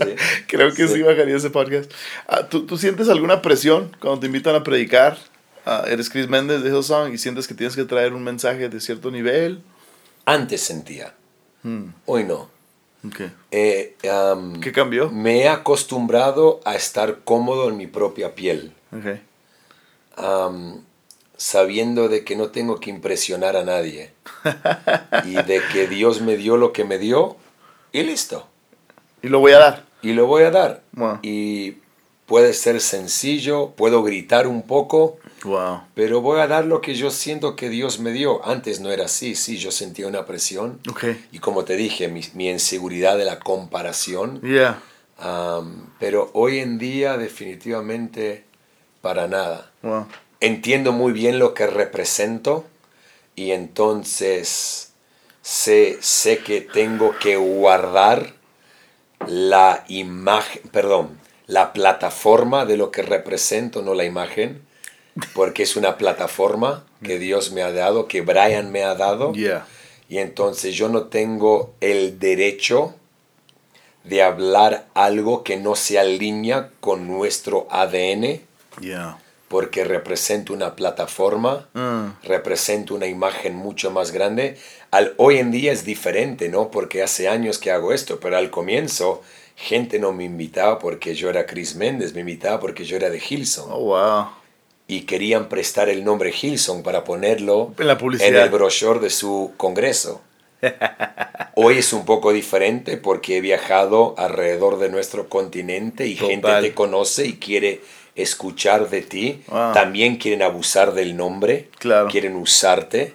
Sí. 0.01 0.15
Creo 0.47 0.73
que 0.73 0.89
sí, 0.89 1.03
bajaría 1.03 1.37
ese 1.37 1.51
podcast. 1.51 1.91
Ah, 2.27 2.47
¿tú, 2.49 2.67
tú 2.67 2.77
sientes 2.79 3.09
alguna 3.09 3.41
presión 3.43 3.95
cuando 4.01 4.21
te 4.21 4.27
invitan 4.27 4.55
a 4.55 4.63
predicar? 4.65 5.17
Ah, 5.65 5.85
eres 5.87 6.09
Chris 6.11 6.29
Méndez 6.29 6.63
de 6.63 6.71
Hillsong 6.71 7.13
y 7.13 7.19
sientes 7.19 7.47
que 7.47 7.55
tienes 7.55 7.77
que 7.77 7.85
traer 7.85 8.15
un 8.15 8.25
mensaje 8.25 8.69
de 8.69 8.81
cierto 8.81 9.11
nivel. 9.11 9.63
Antes 10.25 10.63
sentía, 10.63 11.15
Hmm, 11.63 11.89
hoy 12.07 12.25
no. 12.25 12.49
Eh, 13.51 13.97
¿Qué 14.61 14.73
cambió? 14.73 15.11
me 15.11 15.41
he 15.41 15.49
acostumbrado 15.49 16.61
a 16.65 16.75
estar 16.75 17.21
cómodo 17.25 17.69
en 17.69 17.77
mi 17.77 17.87
propia 17.87 18.35
piel, 18.35 18.75
sabiendo 21.37 22.09
de 22.09 22.25
que 22.25 22.37
no 22.37 22.49
tengo 22.51 22.79
que 22.81 22.91
impresionar 22.91 23.57
a 23.57 23.65
nadie 23.65 24.13
y 25.25 25.35
de 25.35 25.63
que 25.73 25.87
Dios 25.87 26.21
me 26.21 26.37
dio 26.37 26.59
lo 26.59 26.73
que 26.75 26.85
me 26.85 26.99
dio 26.99 27.37
y 27.93 28.03
listo. 28.03 28.47
Y 29.23 29.29
lo 29.29 29.41
voy 29.41 29.53
a 29.53 29.59
dar. 29.59 29.87
Y 30.03 30.13
lo 30.13 30.27
voy 30.27 30.43
a 30.43 30.51
dar. 30.51 30.83
Wow. 30.93 31.19
Y 31.23 31.77
puede 32.27 32.53
ser 32.53 32.81
sencillo, 32.81 33.71
puedo 33.71 34.03
gritar 34.03 34.47
un 34.47 34.63
poco, 34.63 35.19
Wow. 35.45 35.83
pero 35.95 36.21
voy 36.21 36.41
a 36.41 36.47
dar 36.47 36.67
lo 36.67 36.81
que 36.81 36.95
yo 36.95 37.11
siento 37.11 37.57
que 37.57 37.69
Dios 37.69 37.99
me 37.99 38.13
dio. 38.13 38.47
Antes 38.47 38.81
no 38.81 38.91
era 38.91 39.07
así, 39.07 39.35
sí, 39.35 39.57
yo 39.57 39.71
sentía 39.71 40.07
una 40.07 40.27
presión. 40.27 40.81
Ok. 40.89 41.05
Y 41.33 41.39
como 41.39 41.65
te 41.65 41.77
dije, 41.77 42.09
mi, 42.09 42.23
mi 42.35 42.51
inseguridad 42.51 43.17
de 43.17 43.25
la 43.25 43.41
comparación. 43.41 44.41
Yeah. 44.43 44.83
Pero 45.99 46.31
hoy 46.35 46.59
en 46.59 46.79
día 46.79 47.17
definitivamente 47.17 48.45
para 49.01 49.29
nada. 49.29 49.71
Wow. 49.83 50.07
Entiendo 50.41 50.93
muy 50.93 51.13
bien 51.13 51.39
lo 51.39 51.55
que 51.55 51.67
represento 51.67 52.65
y 53.37 53.53
entonces 53.53 54.93
sé, 55.43 55.99
sé 56.01 56.39
que 56.39 56.61
tengo 56.61 57.15
que 57.19 57.37
guardar 57.37 58.35
la 59.27 59.85
imagen, 59.89 60.63
perdón, 60.71 61.19
la 61.47 61.73
plataforma 61.73 62.65
de 62.65 62.77
lo 62.77 62.91
que 62.91 63.03
represento, 63.03 63.83
no 63.83 63.95
la 63.95 64.05
imagen, 64.05 64.63
porque 65.35 65.63
es 65.65 65.77
una 65.77 65.97
plataforma 65.99 66.85
que 67.03 67.19
Dios 67.19 67.53
me 67.53 67.63
ha 67.63 67.73
dado, 67.73 68.07
que 68.09 68.21
Brian 68.21 68.71
me 68.73 68.85
ha 68.85 68.95
dado. 68.95 69.33
Yeah. 69.33 69.67
Y 70.09 70.19
entonces 70.19 70.75
yo 70.75 70.89
no 70.89 71.05
tengo 71.05 71.75
el 71.81 72.19
derecho 72.19 72.95
de 74.05 74.23
hablar 74.23 74.87
algo 74.95 75.45
que 75.45 75.57
no 75.57 75.75
se 75.77 75.99
alinea 75.99 76.71
con 76.81 77.07
nuestro 77.07 77.67
ADN, 77.71 78.41
Yeah. 78.81 79.19
porque 79.49 79.85
represento 79.85 80.53
una 80.53 80.75
plataforma, 80.77 81.69
Mm. 81.75 82.23
represento 82.25 82.95
una 82.95 83.07
imagen 83.07 83.55
mucho 83.57 83.91
más 83.91 84.11
grande. 84.13 84.57
Al, 84.91 85.13
hoy 85.17 85.39
en 85.39 85.51
día 85.51 85.73
es 85.73 85.85
diferente, 85.85 86.49
¿no? 86.49 86.71
Porque 86.71 87.03
hace 87.03 87.29
años 87.29 87.59
que 87.59 87.71
hago 87.71 87.93
esto, 87.93 88.21
pero 88.21 88.37
al 88.37 88.51
comienzo 88.51 89.23
gente 89.57 89.99
no 89.99 90.13
me 90.13 90.25
invitaba 90.25 90.79
porque 90.79 91.15
yo 91.15 91.29
era 91.29 91.45
Chris 91.47 91.75
Méndez, 91.75 92.15
me 92.15 92.21
invitaba 92.21 92.59
porque 92.61 92.85
yo 92.85 92.97
era 92.97 93.11
de 93.11 93.21
Hilson. 93.29 93.69
Oh, 93.71 93.81
wow. 93.81 94.27
Y 94.91 95.03
querían 95.03 95.49
prestar 95.49 95.89
el 95.89 96.03
nombre 96.03 96.35
Hilson 96.39 96.83
para 96.83 97.05
ponerlo 97.05 97.73
En 97.79 97.87
la 97.87 97.97
publicidad. 97.97 98.29
en 98.29 98.37
el 98.37 98.49
brochure 98.49 98.99
de 98.99 99.11
su 99.11 99.53
congreso. 99.57 100.21
Hoy 101.55 101.79
es 101.79 101.93
un 101.93 102.05
poco 102.05 102.33
diferente 102.33 102.97
porque 102.97 103.37
he 103.37 103.41
viajado 103.41 104.17
alrededor 104.19 104.81
de 104.81 104.89
nuestro 104.89 105.29
continente 105.29 106.09
y 106.09 106.17
gente 106.17 106.49
te 106.61 106.75
conoce 106.75 107.27
y 107.27 107.35
quiere 107.35 107.83
escuchar 108.17 108.91
de 108.91 109.03
ti. 109.03 109.43
Wow. 109.47 109.75
También 109.75 110.17
quieren 110.17 110.43
abusar 110.43 110.93
del 110.93 111.17
nombre, 111.17 111.69
Claro. 111.79 112.09
quieren 112.09 112.35
usarte. 112.35 113.15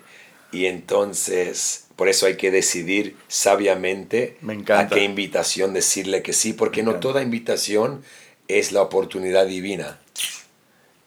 Y 0.53 0.67
entonces, 0.67 1.87
por 1.97 2.07
eso 2.07 2.25
hay 2.25 2.37
que 2.37 2.51
decidir 2.51 3.17
sabiamente 3.27 4.37
Me 4.39 4.63
a 4.69 4.87
qué 4.87 5.03
invitación 5.03 5.73
decirle 5.73 6.21
que 6.21 6.31
sí, 6.31 6.53
porque 6.53 6.83
no 6.83 6.95
toda 7.01 7.21
invitación 7.21 8.01
es 8.47 8.71
la 8.71 8.81
oportunidad 8.81 9.45
divina. 9.45 9.99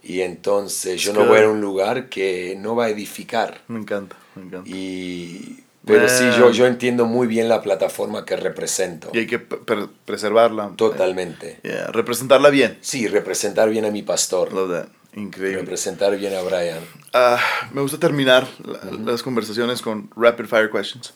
Y 0.03 0.21
entonces 0.23 1.03
yo 1.03 1.13
no 1.13 1.25
voy 1.27 1.41
a 1.41 1.49
un 1.49 1.61
lugar 1.61 2.09
que 2.09 2.57
no 2.59 2.75
va 2.77 2.87
a 2.87 2.89
edificar. 2.91 3.61
Me 3.69 3.79
encanta. 3.81 4.17
Me 4.37 4.43
encanta. 4.45 4.69
Y, 4.71 5.61
pero 5.85 6.09
sí, 6.09 6.25
yo, 6.39 6.51
yo 6.51 6.67
entiendo 6.67 7.05
muy 7.07 7.27
bien 7.27 7.49
la 7.49 7.63
plataforma 7.63 8.25
que 8.25 8.37
represento. 8.37 9.11
Y 9.13 9.19
hay 9.19 9.27
que 9.27 9.39
pre- 9.39 9.89
preservarla. 10.05 10.73
Totalmente. 10.77 11.59
Yeah. 11.63 11.89
Representarla 11.89 12.51
bien. 12.51 12.79
Sí, 12.81 13.09
representar 13.09 13.69
bien 13.71 13.85
a 13.85 13.91
mi 13.91 14.03
pastor. 14.03 14.53
Love 14.53 14.71
that. 14.71 14.89
Increíble. 15.15 15.61
Representar 15.63 16.17
bien 16.17 16.35
a 16.35 16.43
Brian. 16.43 16.79
Ah, 17.13 17.41
me 17.73 17.81
gusta 17.81 17.99
terminar 17.99 18.47
la- 18.65 18.81
las 19.13 19.23
conversaciones 19.23 19.83
con 19.83 20.11
rapid 20.17 20.45
fire 20.47 20.71
questions. 20.71 21.13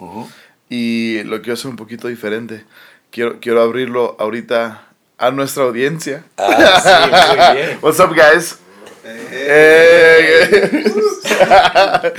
Y 0.69 1.23
lo 1.25 1.41
quiero 1.43 1.55
hacer 1.55 1.71
un 1.71 1.77
poquito 1.77 2.09
diferente. 2.09 2.65
Quiero, 3.11 3.39
quiero 3.41 3.61
abrirlo 3.63 4.17
ahorita 4.19 4.87
a 5.19 5.31
nuestra 5.31 5.65
audiencia. 5.65 6.25
Ah, 6.39 6.81
sí, 6.83 7.11
muy 7.11 7.63
bien. 7.63 7.79
What's 7.83 8.01
up, 8.01 8.15
guys? 8.15 8.59
Eh, 9.05 10.85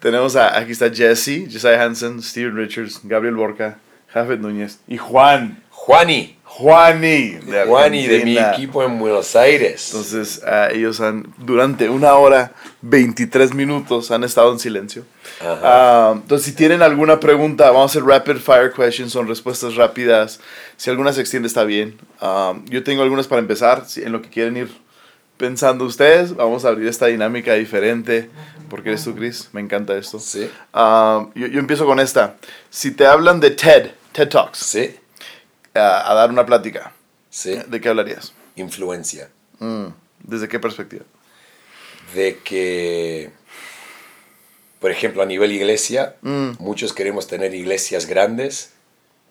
Tenemos 0.00 0.36
a, 0.36 0.58
aquí 0.58 0.72
está 0.72 0.90
Jesse, 0.90 1.46
Josiah 1.50 1.82
Hansen, 1.82 2.22
Steven 2.22 2.56
Richards, 2.56 3.00
Gabriel 3.04 3.36
Borca, 3.36 3.78
Jafet 4.08 4.40
Núñez 4.40 4.78
y 4.88 4.96
Juan. 4.96 5.62
Juani. 5.70 6.36
Juani. 6.44 7.38
de 7.46 7.64
Juani 7.64 8.06
de 8.06 8.24
mi 8.24 8.36
equipo 8.38 8.82
en 8.82 8.98
Buenos 8.98 9.36
Aires. 9.36 9.88
Entonces, 9.90 10.42
ah, 10.44 10.68
ellos 10.72 11.00
han, 11.00 11.32
durante 11.38 11.88
una 11.88 12.14
hora, 12.14 12.52
23 12.82 13.54
minutos, 13.54 14.10
han 14.10 14.24
estado 14.24 14.52
en 14.52 14.58
silencio. 14.58 15.04
Ah, 15.40 16.12
entonces, 16.16 16.46
si 16.46 16.52
tienen 16.52 16.82
alguna 16.82 17.20
pregunta, 17.20 17.70
vamos 17.70 17.82
a 17.82 17.98
hacer 17.98 18.04
rapid 18.04 18.36
fire 18.36 18.72
questions, 18.72 19.12
son 19.12 19.28
respuestas 19.28 19.76
rápidas. 19.76 20.40
Si 20.76 20.90
alguna 20.90 21.12
se 21.12 21.20
extiende, 21.20 21.46
está 21.46 21.64
bien. 21.64 21.98
Ah, 22.20 22.54
yo 22.66 22.82
tengo 22.82 23.02
algunas 23.02 23.26
para 23.26 23.40
empezar, 23.40 23.84
en 23.96 24.12
lo 24.12 24.20
que 24.20 24.28
quieren 24.28 24.56
ir 24.56 24.70
pensando 25.40 25.86
ustedes. 25.86 26.36
Vamos 26.36 26.64
a 26.64 26.68
abrir 26.68 26.86
esta 26.86 27.06
dinámica 27.06 27.54
diferente. 27.54 28.28
Porque 28.68 28.90
eres 28.90 29.02
tú, 29.02 29.16
Chris. 29.16 29.48
Me 29.52 29.60
encanta 29.60 29.96
esto. 29.96 30.20
Sí. 30.20 30.48
Ah, 30.72 31.26
yo, 31.34 31.46
yo 31.48 31.58
empiezo 31.58 31.86
con 31.86 31.98
esta. 31.98 32.36
Si 32.68 32.92
te 32.92 33.06
hablan 33.06 33.40
de 33.40 33.50
TED, 33.50 33.90
TED 34.12 34.28
Talks, 34.28 34.58
Sí. 34.58 34.94
ah, 35.74 36.04
a 36.08 36.14
dar 36.14 36.30
una 36.30 36.44
plática, 36.46 36.92
Sí. 37.30 37.58
¿de 37.66 37.80
qué 37.80 37.88
hablarías? 37.88 38.32
Influencia. 38.56 39.30
Mm, 39.58 39.86
¿Desde 40.22 40.46
qué 40.46 40.60
perspectiva? 40.60 41.04
de 42.14 42.38
que, 42.42 43.30
por 44.80 44.90
ejemplo, 44.90 45.22
a 45.22 45.26
nivel 45.26 45.52
iglesia, 45.52 46.16
Mm. 46.22 46.50
muchos 46.58 46.92
queremos 46.92 47.28
tener 47.28 47.54
iglesias 47.54 48.06
grandes, 48.06 48.72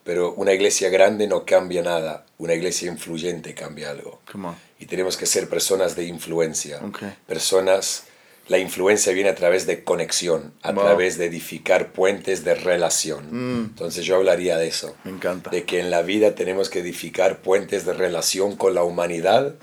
pero 0.06 0.32
una 0.34 0.54
iglesia 0.54 0.90
grande 0.90 1.28
no 1.28 1.44
cambia 1.46 1.82
nada. 1.82 2.26
Una 2.38 2.54
iglesia 2.54 2.90
influyente 2.90 3.54
cambia 3.54 3.92
algo. 3.92 4.22
Come 4.32 4.48
on. 4.50 4.56
Y 4.80 4.86
tenemos 4.86 5.18
que 5.18 5.26
ser 5.26 5.50
personas 5.50 5.96
de 5.96 6.06
influencia. 6.06 6.80
Ok. 6.84 7.04
Personas, 7.28 8.06
la 8.48 8.58
influencia 8.60 9.12
viene 9.14 9.30
a 9.30 9.36
través 9.36 9.68
de 9.68 9.84
conexión, 9.84 10.54
a 10.64 10.72
Wow. 10.72 10.84
través 10.86 11.18
de 11.18 11.26
edificar 11.26 11.92
puentes 11.92 12.44
de 12.46 12.56
relación. 12.56 13.28
Mm. 13.30 13.66
Entonces 13.72 14.06
yo 14.06 14.16
hablaría 14.16 14.58
de 14.58 14.68
eso. 14.68 14.96
Me 15.04 15.12
encanta. 15.12 15.50
De 15.50 15.66
que 15.66 15.80
en 15.82 15.92
la 15.92 16.02
vida 16.02 16.34
tenemos 16.34 16.70
que 16.70 16.80
edificar 16.80 17.40
puentes 17.42 17.86
de 17.86 17.94
relación 17.94 18.56
con 18.56 18.74
la 18.74 18.84
humanidad 18.84 19.56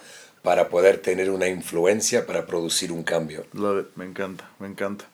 para 0.43 0.69
poder 0.69 0.99
tener 0.99 1.31
una 1.31 1.49
influencia, 1.49 2.27
para 2.27 2.47
producir 2.47 2.93
un 2.93 3.03
cambio. 3.03 3.47
Love 3.53 3.81
it. 3.87 3.97
Me 3.97 4.05
encanta, 4.05 4.49
me 4.61 4.69
encanta. 4.69 5.07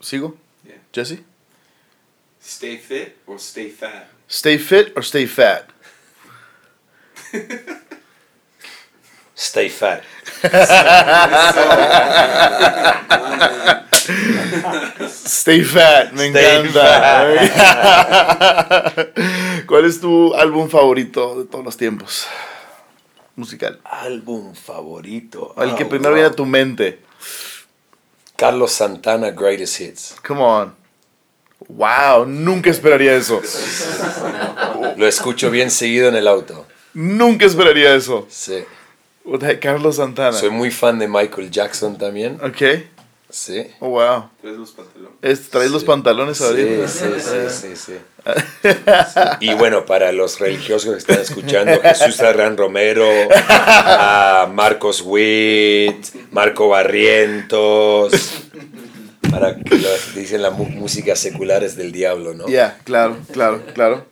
¿Sigo? 0.00 0.36
Yeah. 0.64 0.76
Jesse? 0.92 1.20
Stay 2.44 2.76
fit 2.76 3.14
or 3.26 3.38
stay 3.40 3.70
fat? 3.70 4.08
Stay 4.28 4.58
fit 4.58 4.92
or 4.96 5.02
stay 5.04 5.26
fat? 5.26 5.64
Stay 9.34 9.68
fat. 9.70 10.02
Stay 15.24 15.62
fat, 15.62 16.12
me 16.12 16.28
Stay 16.28 16.56
encanta. 16.56 17.26
¿Cuál 19.66 19.84
es 19.86 20.00
tu 20.00 20.34
álbum 20.34 20.68
favorito 20.68 21.38
de 21.40 21.44
todos 21.46 21.64
los 21.64 21.76
tiempos? 21.76 22.26
Musical. 23.36 23.80
Álbum 23.84 24.54
favorito. 24.54 25.54
El 25.58 25.74
que 25.74 25.84
Ah, 25.84 25.88
primero 25.88 26.10
wow. 26.10 26.14
viene 26.14 26.28
a 26.28 26.32
tu 26.36 26.44
mente. 26.46 27.00
Carlos 28.36 28.72
Santana, 28.72 29.30
Greatest 29.30 29.80
Hits. 29.80 30.14
Come 30.26 30.40
on. 30.42 30.74
Wow, 31.68 32.26
nunca 32.26 32.70
esperaría 32.70 33.14
eso. 33.14 33.40
Lo 34.96 35.06
escucho 35.06 35.50
bien 35.50 35.70
seguido 35.70 36.08
en 36.08 36.16
el 36.16 36.26
auto. 36.28 36.66
Nunca 36.94 37.46
esperaría 37.46 37.94
eso. 37.94 38.26
Sí. 38.28 38.64
The 39.24 39.46
heck, 39.46 39.60
Carlos 39.60 39.96
Santana. 39.96 40.32
Soy 40.36 40.50
muy 40.50 40.70
fan 40.70 40.98
de 40.98 41.08
Michael 41.08 41.50
Jackson 41.50 41.96
también. 41.96 42.38
Ok. 42.42 42.62
Sí. 43.30 43.66
Oh, 43.80 43.88
wow. 43.90 44.28
Traes 44.42 44.58
los 44.58 44.72
pantalones. 44.72 45.16
Es- 45.22 45.48
¿Traes 45.48 45.70
los 45.70 45.80
Sí. 45.82 45.86
pantalones 45.86 46.40
ahorita? 46.42 46.86
Sí, 46.88 46.98
sí, 46.98 47.20
sí, 47.50 47.74
sí, 47.76 47.76
sí. 47.76 47.94
Y 49.40 49.54
bueno, 49.54 49.86
para 49.86 50.12
los 50.12 50.38
religiosos 50.38 50.92
que 50.92 50.98
están 50.98 51.20
escuchando, 51.20 51.80
Jesús 51.80 52.20
Arran 52.20 52.58
Romero, 52.58 53.08
a 53.48 54.50
Marcos 54.52 55.02
Witt, 55.06 56.04
Marco 56.30 56.68
Barrientos, 56.68 58.12
para 59.30 59.56
que 59.56 59.76
los- 59.78 60.14
dicen 60.14 60.42
la 60.42 60.50
mu- 60.50 60.68
música 60.68 61.16
secular 61.16 61.64
es 61.64 61.74
del 61.76 61.90
diablo, 61.90 62.34
¿no? 62.34 62.48
Ya, 62.48 62.78
claro, 62.84 63.16
claro, 63.32 63.62
claro. 63.72 64.04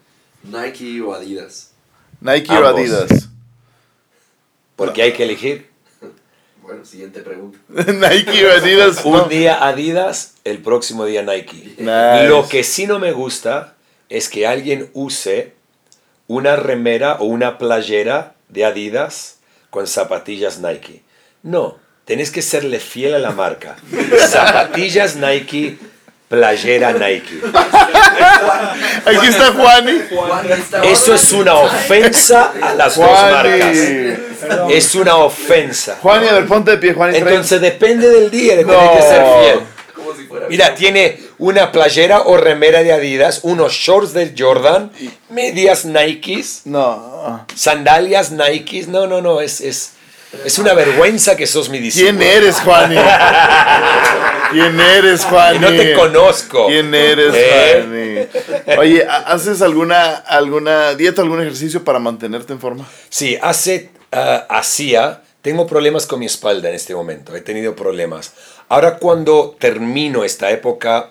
Nike 0.45 1.03
o 1.03 1.12
Adidas. 1.12 1.73
Nike 2.23 2.51
o 2.53 2.57
Ambos. 2.66 2.74
Adidas. 2.81 3.28
Porque 4.81 5.02
hay 5.02 5.12
que 5.12 5.24
elegir. 5.24 5.69
Bueno, 6.62 6.85
siguiente 6.85 7.20
pregunta. 7.23 7.59
Nike 7.69 8.47
o 8.47 8.52
Adidas. 8.52 9.05
Un 9.05 9.12
no. 9.15 9.24
día 9.24 9.66
Adidas, 9.66 10.35
el 10.44 10.59
próximo 10.59 11.05
día 11.05 11.20
Nike. 11.23 11.74
Nice. 11.78 12.28
Lo 12.28 12.48
que 12.48 12.62
sí 12.62 12.86
no 12.86 13.01
me 13.01 13.11
gusta 13.11 13.74
es 14.09 14.28
que 14.28 14.47
alguien 14.47 14.89
use 14.93 15.55
una 16.28 16.55
remera 16.55 17.15
o 17.15 17.24
una 17.24 17.59
playera 17.59 18.36
de 18.48 18.65
Adidas 18.66 19.39
con 19.70 19.89
zapatillas 19.89 20.61
Nike. 20.61 21.02
No, 21.43 21.77
tenés 22.05 22.31
que 22.31 22.40
serle 22.40 22.78
fiel 22.78 23.15
a 23.15 23.19
la 23.19 23.32
marca. 23.32 23.77
Zapatillas 24.28 25.16
Nike, 25.16 25.77
playera 26.31 26.93
Nike. 26.93 27.40
Aquí 29.05 29.27
está 29.27 29.52
Juani. 29.52 30.01
Eso 30.85 31.12
es 31.15 31.32
una 31.32 31.55
ofensa 31.57 32.52
a 32.62 32.74
las 32.74 32.94
dos 32.97 33.11
marcas. 33.11 33.77
Es 34.70 34.94
una 34.94 35.16
ofensa. 35.16 35.98
Juani, 36.01 36.28
a 36.28 36.35
ver, 36.35 36.47
ponte 36.47 36.70
de 36.70 36.77
pie, 36.78 36.94
Juani. 36.94 37.19
Entonces 37.19 37.61
depende 37.61 38.09
del 38.09 38.31
día, 38.31 38.57
de 38.57 38.65
No. 38.65 38.93
que 38.97 39.02
ser 39.02 39.24
fiel. 39.43 39.61
Mira, 40.48 40.74
tiene 40.77 41.20
una 41.39 41.73
playera 41.73 42.20
o 42.23 42.36
remera 42.36 42.85
de 42.85 42.93
Adidas, 42.93 43.40
unos 43.43 43.73
shorts 43.73 44.12
del 44.12 44.35
Jordan, 44.39 44.93
medias 45.31 45.85
Nikes, 45.85 46.62
No. 46.65 47.44
sandalias 47.57 48.31
Nikes. 48.31 48.86
No, 48.86 49.09
no, 49.09 49.20
no, 49.20 49.40
es, 49.40 49.61
es, 49.61 49.93
es 50.44 50.59
una 50.61 50.74
vergüenza 50.74 51.36
que 51.36 51.48
sos 51.48 51.69
mi 51.70 51.78
discípulo. 51.78 52.19
¿Quién 52.19 52.23
eres, 52.36 52.61
Juani? 52.61 52.97
¿Quién 54.51 54.78
eres, 54.81 55.24
Juani? 55.24 55.56
Y 55.56 55.60
no 55.60 55.68
te 55.68 55.94
conozco. 55.94 56.66
¿Quién 56.66 56.94
eres, 56.94 57.35
¿Eh? 57.36 58.28
Juani? 58.66 58.78
Oye, 58.78 59.05
¿ha- 59.09 59.32
¿haces 59.32 59.62
alguna, 59.62 60.14
alguna 60.16 60.94
dieta, 60.94 61.22
algún 61.22 61.40
ejercicio 61.40 61.85
para 61.85 61.98
mantenerte 61.98 62.52
en 62.52 62.60
forma? 62.60 62.86
Sí, 63.09 63.36
hace, 63.40 63.90
ah, 64.12 64.47
hacía, 64.48 65.22
tengo 65.43 65.66
problemas 65.66 66.06
con 66.06 66.20
mi 66.20 66.27
espalda 66.27 66.68
en 66.68 66.74
este 66.74 66.94
momento, 66.94 67.35
he 67.36 67.40
tenido 67.40 67.74
problemas. 67.77 68.32
Ahora 68.68 68.98
cuando 68.98 69.56
termino 69.59 70.24
esta 70.24 70.51
época 70.51 71.10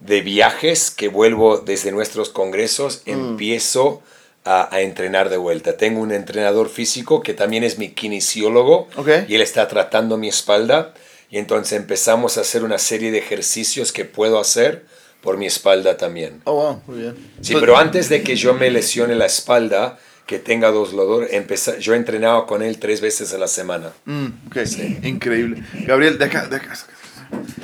de 0.00 0.22
viajes, 0.22 0.90
que 0.90 1.08
vuelvo 1.08 1.58
desde 1.58 1.92
nuestros 1.92 2.30
congresos, 2.30 3.02
empiezo 3.06 4.02
a, 4.44 4.74
a 4.74 4.80
entrenar 4.80 5.28
de 5.28 5.36
vuelta. 5.36 5.76
Tengo 5.76 6.00
un 6.00 6.10
entrenador 6.10 6.70
físico 6.70 7.20
que 7.22 7.34
también 7.34 7.64
es 7.64 7.76
mi 7.78 7.90
kinesiólogo 7.90 8.88
Ok. 8.96 9.08
y 9.28 9.34
él 9.34 9.42
está 9.42 9.68
tratando 9.68 10.16
mi 10.16 10.28
espalda 10.28 10.94
y 11.30 11.38
entonces 11.38 11.78
empezamos 11.78 12.36
a 12.36 12.40
hacer 12.40 12.64
una 12.64 12.78
serie 12.78 13.12
de 13.12 13.18
ejercicios 13.18 13.92
que 13.92 14.04
puedo 14.04 14.40
hacer 14.40 14.84
por 15.20 15.36
mi 15.36 15.46
espalda 15.46 15.96
también. 15.96 16.40
Oh, 16.44 16.54
wow, 16.54 16.82
muy 16.86 17.02
bien. 17.02 17.16
Sí, 17.40 17.54
pero 17.58 17.76
antes 17.76 18.08
de 18.08 18.22
que 18.22 18.34
yo 18.36 18.54
me 18.54 18.70
lesione 18.70 19.14
la 19.14 19.26
espalda, 19.26 19.98
que 20.26 20.38
tenga 20.38 20.70
dos 20.70 20.94
empecé, 21.30 21.80
yo 21.80 21.94
entrenaba 21.94 22.46
con 22.46 22.62
él 22.62 22.78
tres 22.78 23.00
veces 23.00 23.32
a 23.32 23.38
la 23.38 23.48
semana. 23.48 23.92
Mm, 24.06 24.26
ok, 24.48 24.56
increíble. 25.04 25.62
Gabriel, 25.86 26.18
de 26.18 26.24
acá, 26.24 26.46
de 26.46 26.56
acá. 26.56 26.72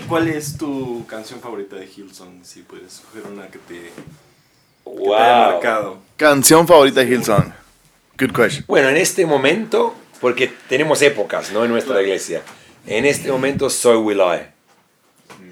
¿Cuál 0.08 0.28
es 0.28 0.56
tu 0.56 1.04
canción 1.06 1.40
favorita 1.40 1.76
de 1.76 1.86
Hillsong? 1.86 2.44
Si 2.44 2.62
puedes 2.62 2.94
escoger 2.94 3.22
una 3.22 3.48
que 3.48 3.58
te, 3.58 3.74
que 4.84 4.90
te 5.00 5.14
haya 5.14 5.52
marcado. 5.52 5.98
Canción 6.16 6.68
favorita 6.68 7.00
de 7.00 7.06
Hillsong. 7.06 7.52
Good 8.18 8.32
question. 8.32 8.64
Bueno, 8.68 8.88
en 8.88 8.96
este 8.96 9.26
momento, 9.26 9.94
porque 10.20 10.52
tenemos 10.68 11.02
épocas, 11.02 11.50
¿no? 11.52 11.64
En 11.64 11.70
nuestra 11.70 12.00
iglesia. 12.00 12.42
En 12.86 13.04
este 13.04 13.30
momento, 13.30 13.68
So 13.70 14.00
Will 14.00 14.20
I. 14.20 14.46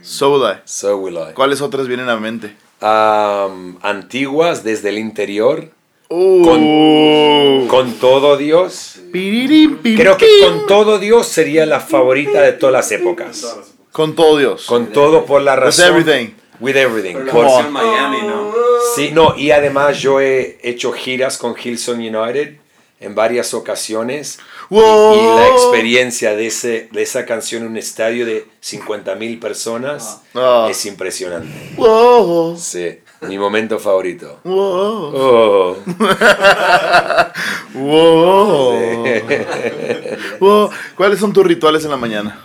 So 0.03 0.33
will 0.33 0.45
I. 0.51 0.61
So 0.65 0.97
Will 0.99 1.17
I. 1.17 1.33
¿Cuáles 1.35 1.61
otras 1.61 1.89
vienen 1.89 2.09
a 2.09 2.17
mente? 2.17 2.55
Am, 2.81 3.79
antiguas, 3.83 4.63
desde 4.65 4.91
el 4.91 4.99
interior, 4.99 5.71
Uh. 6.11 7.67
con 7.69 7.95
todo 7.95 8.37
Dios. 8.37 9.01
Creo 9.13 10.17
que 10.17 10.27
con 10.43 10.67
todo 10.67 10.99
Dios 10.99 11.27
sería 11.27 11.65
la 11.67 11.81
favorita 11.81 12.43
de 12.43 12.53
todas 12.53 12.73
las 12.73 12.93
épocas. 12.93 13.57
Con 13.91 14.15
todo 14.15 14.37
Dios. 14.39 14.67
Con 14.67 14.89
todo 14.93 15.25
por 15.25 15.41
la 15.43 15.57
razón. 15.57 15.89
everything. 15.97 16.35
With 16.61 16.77
everything. 16.77 17.15
La 17.25 17.33
Por- 17.33 17.45
versión 17.47 17.73
Miami, 17.73 18.19
¿no? 18.27 18.53
Sí, 18.95 19.11
no, 19.13 19.35
y 19.37 19.51
además 19.51 19.99
yo 20.01 20.21
he 20.21 20.59
hecho 20.63 20.93
giras 20.93 21.37
con 21.39 21.55
Hillsong 21.57 21.99
United 22.15 22.57
en 23.01 23.15
varias 23.15 23.53
ocasiones. 23.55 24.39
Y- 24.71 24.75
Wow. 24.77 25.15
Y, 25.15 25.37
la 25.39 25.49
experiencia 25.49 26.35
de, 26.35 26.47
ese, 26.47 26.89
de 26.91 27.03
esa 27.03 27.27
canción 27.27 27.63
en 27.63 27.69
un 27.69 27.77
estadio 27.77 28.25
de 28.25 28.47
50 28.61 29.15
mil 29.17 29.39
personas 29.39 30.23
Ah. 30.35 30.69
es 30.71 30.87
impresionante. 30.87 31.49
Wow. 31.77 32.57
Sí, 32.59 32.99
mi 33.23 33.37
momento 33.39 33.79
favorito. 33.79 34.41
Wow. 34.45 35.13
Oh, 35.15 35.77
Wow. 37.75 39.05
Wow. 40.41 40.71
¿Cuáles 40.97 41.19
son 41.19 41.33
tus 41.33 41.47
rituales 41.47 41.85
en 41.85 41.91
la 41.91 41.97
mañana? 41.97 42.41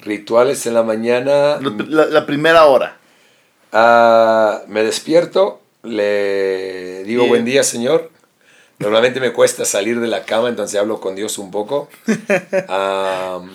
rituales 0.00 0.64
en 0.66 0.74
la 0.74 0.82
mañana. 0.84 1.58
La, 1.60 1.72
la- 1.88 2.06
la 2.06 2.24
primera 2.26 2.64
hora. 2.66 2.96
Ah, 3.72 4.62
me 4.68 4.82
despierto, 4.84 5.60
le 5.82 7.02
digo 7.04 7.26
buen 7.26 7.44
día, 7.44 7.62
Señor. 7.64 8.10
Normalmente 8.78 9.18
me 9.20 9.32
cuesta 9.32 9.64
salir 9.64 9.98
de 10.00 10.06
la 10.06 10.24
cama, 10.24 10.48
entonces 10.48 10.78
hablo 10.78 11.00
con 11.00 11.16
Dios 11.16 11.38
un 11.38 11.50
poco. 11.50 11.88
Am, 12.68 13.50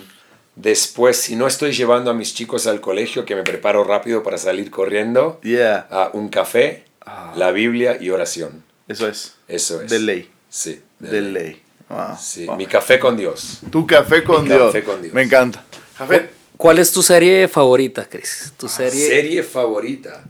después, 0.56 1.16
si 1.16 1.36
no 1.36 1.46
estoy 1.46 1.72
llevando 1.72 2.10
a 2.10 2.14
mis 2.14 2.34
chicos 2.34 2.66
al 2.66 2.80
colegio, 2.80 3.24
que 3.24 3.34
me 3.34 3.42
preparo 3.42 3.84
rápido 3.84 4.22
para 4.22 4.38
salir 4.38 4.70
corriendo, 4.70 5.40
Yeah. 5.42 5.86
a 5.90 6.10
un 6.12 6.28
café, 6.28 6.84
Ah. 7.06 7.32
la 7.36 7.50
Biblia 7.52 7.98
y 8.00 8.10
oración. 8.10 8.64
Eso 8.88 9.08
es. 9.08 9.34
Eso 9.48 9.80
es. 9.82 9.90
De 9.90 9.98
ley. 9.98 10.30
Sí, 10.48 10.80
de, 10.98 11.08
De 11.10 11.20
ley. 11.20 11.32
ley. 11.32 11.62
Wow. 11.88 12.16
Sí, 12.18 12.46
Wow. 12.46 12.56
mi 12.56 12.66
café 12.66 12.98
con 12.98 13.16
Dios. 13.16 13.60
Tu 13.70 13.86
café 13.86 14.24
con 14.24 14.42
Mi 14.44 14.48
Dios. 14.50 14.66
café 14.66 14.84
con 14.84 15.02
Dios. 15.02 15.12
Me 15.14 15.22
encanta. 15.22 15.64
Café. 15.98 16.30
¿Cuál 16.56 16.78
es 16.78 16.92
tu 16.92 17.02
serie 17.02 17.48
favorita, 17.48 18.06
Chris? 18.08 18.52
Tu 18.56 18.68
serie. 18.68 19.06
Serie 19.08 19.42
favorita. 19.42 20.22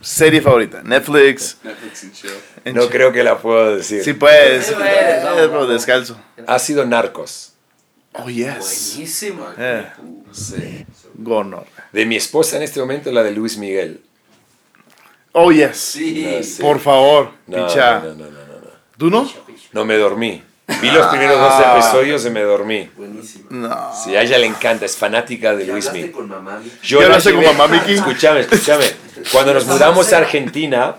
Serie 0.00 0.40
favorita. 0.40 0.82
Netflix. 0.82 1.58
Netflix 1.62 2.02
and 2.04 2.12
chill. 2.12 2.30
En 2.64 2.74
No 2.74 2.88
creo 2.88 3.12
que 3.12 3.22
la 3.22 3.38
puedo 3.38 3.76
decir. 3.76 4.02
Sí 4.02 4.14
vamos, 5.22 5.36
pero 5.36 5.50
vamos. 5.52 5.68
descalzo. 5.68 6.18
Ha 6.46 6.58
sido 6.58 6.86
Narcos. 6.86 7.52
Oh, 8.14 8.28
yes. 8.28 8.92
Buenísimo. 8.94 9.46
Eh, 9.58 9.86
Sí. 10.32 10.86
Gonor. 11.14 11.66
De 11.92 12.06
mi 12.06 12.16
esposa 12.16 12.56
en 12.56 12.62
este 12.62 12.80
momento, 12.80 13.10
la 13.12 13.22
de 13.22 13.32
Luis 13.32 13.56
Miguel. 13.58 14.00
Oh, 15.32 15.52
yes. 15.52 15.76
Sí. 15.76 16.24
No, 16.24 16.42
sí. 16.42 16.62
Por 16.62 16.80
favor, 16.80 17.30
No, 17.46 17.66
picha. 17.66 18.00
no, 18.00 18.14
no, 18.14 18.14
no, 18.14 18.30
no, 18.30 18.30
no. 18.30 18.70
¿Tú 18.96 19.10
no? 19.10 19.30
No 19.72 19.84
me 19.84 19.96
dormí. 19.96 20.42
Vi 20.80 20.90
los 20.90 21.06
primeros 21.08 21.38
dos 21.40 21.52
Ah. 21.56 21.72
episodios 21.78 22.24
y 22.26 22.30
me 22.30 22.42
dormí. 22.42 22.90
Buenísimo. 22.96 23.46
No. 23.50 23.90
Sí, 24.04 24.14
a 24.16 24.22
ella 24.22 24.38
le 24.38 24.46
encanta, 24.46 24.84
es 24.86 24.96
fanática 24.96 25.54
de 25.54 25.66
¿Ya 25.66 25.72
Luis 25.72 25.92
Miguel. 25.92 26.12
con 26.12 26.28
mamá? 26.28 26.58
Vicky? 26.58 26.76
Yo 26.82 26.98
¿Ya 27.00 27.08
la 27.08 27.14
hablaste 27.16 27.34
con 27.34 27.44
mamá, 27.44 27.66
Vicky? 27.66 27.92
Escúchame, 27.94 28.40
escúchame. 28.40 28.84
Cuando 29.32 29.54
nos 29.54 29.66
mudamos 29.66 30.12
a 30.12 30.18
Argentina, 30.18 30.96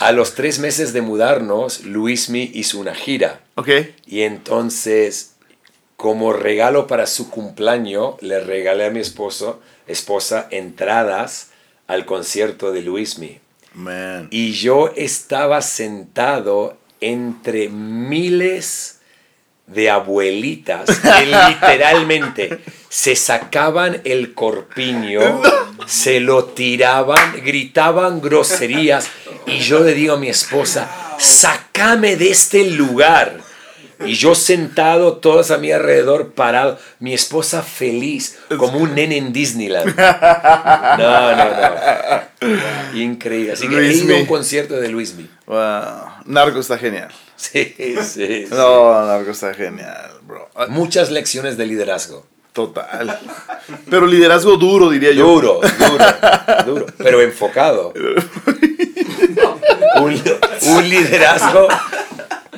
a 0.00 0.12
los 0.12 0.34
tres 0.34 0.58
meses 0.58 0.92
de 0.92 1.02
mudarnos, 1.02 1.82
Luismi 1.84 2.50
hizo 2.54 2.78
una 2.78 2.94
gira. 2.94 3.40
Ok. 3.56 3.68
Y 4.06 4.22
entonces, 4.22 5.32
como 5.96 6.32
regalo 6.32 6.86
para 6.86 7.06
su 7.06 7.30
cumpleaños, 7.30 8.14
le 8.22 8.40
regalé 8.40 8.86
a 8.86 8.90
mi 8.90 9.00
esposo, 9.00 9.60
esposa 9.86 10.46
entradas 10.50 11.48
al 11.86 12.04
concierto 12.06 12.72
de 12.72 12.82
Luismi. 12.82 13.38
Man. 13.74 14.28
Y 14.30 14.52
yo 14.52 14.90
estaba 14.96 15.60
sentado 15.60 16.78
entre 17.06 17.68
miles 17.68 19.00
de 19.66 19.90
abuelitas 19.90 20.86
que 21.00 21.26
literalmente 21.26 22.60
se 22.88 23.16
sacaban 23.16 24.00
el 24.04 24.32
corpiño, 24.34 25.42
se 25.86 26.20
lo 26.20 26.44
tiraban, 26.44 27.44
gritaban 27.44 28.20
groserías 28.20 29.08
y 29.46 29.58
yo 29.58 29.80
le 29.80 29.94
digo 29.94 30.14
a 30.14 30.18
mi 30.18 30.28
esposa, 30.28 30.88
sacame 31.18 32.16
de 32.16 32.30
este 32.30 32.70
lugar. 32.70 33.40
Y 34.04 34.14
yo 34.14 34.34
sentado, 34.34 35.14
todos 35.16 35.50
a 35.50 35.58
mi 35.58 35.72
alrededor, 35.72 36.32
parado, 36.32 36.78
mi 37.00 37.14
esposa 37.14 37.62
feliz, 37.62 38.38
como 38.58 38.78
un 38.78 38.94
nene 38.94 39.16
en 39.16 39.32
Disneyland. 39.32 39.96
No, 39.96 41.36
no, 41.36 41.44
no. 41.44 42.98
Increíble. 42.98 43.52
Así 43.52 43.68
que 43.68 43.76
he 43.76 43.92
ido 43.92 44.04
a 44.04 44.06
Luismi. 44.08 44.20
un 44.20 44.26
concierto 44.26 44.74
de 44.74 44.88
Luismi. 44.88 45.28
Wow. 45.46 45.56
Narco 46.26 46.60
está 46.60 46.76
genial. 46.78 47.08
Sí, 47.36 47.74
sí, 47.76 47.96
sí. 48.02 48.46
No, 48.50 49.06
Narco 49.06 49.30
está 49.30 49.54
genial, 49.54 50.10
bro. 50.22 50.48
Muchas 50.68 51.10
lecciones 51.10 51.56
de 51.56 51.66
liderazgo. 51.66 52.26
Total. 52.52 53.18
Pero 53.90 54.06
liderazgo 54.06 54.56
duro, 54.56 54.88
diría 54.88 55.12
yo. 55.12 55.26
Duro, 55.26 55.60
duro, 55.60 56.04
duro, 56.64 56.86
pero 56.96 57.20
enfocado. 57.20 57.92
Un, 59.96 60.22
un 60.62 60.88
liderazgo, 60.90 61.68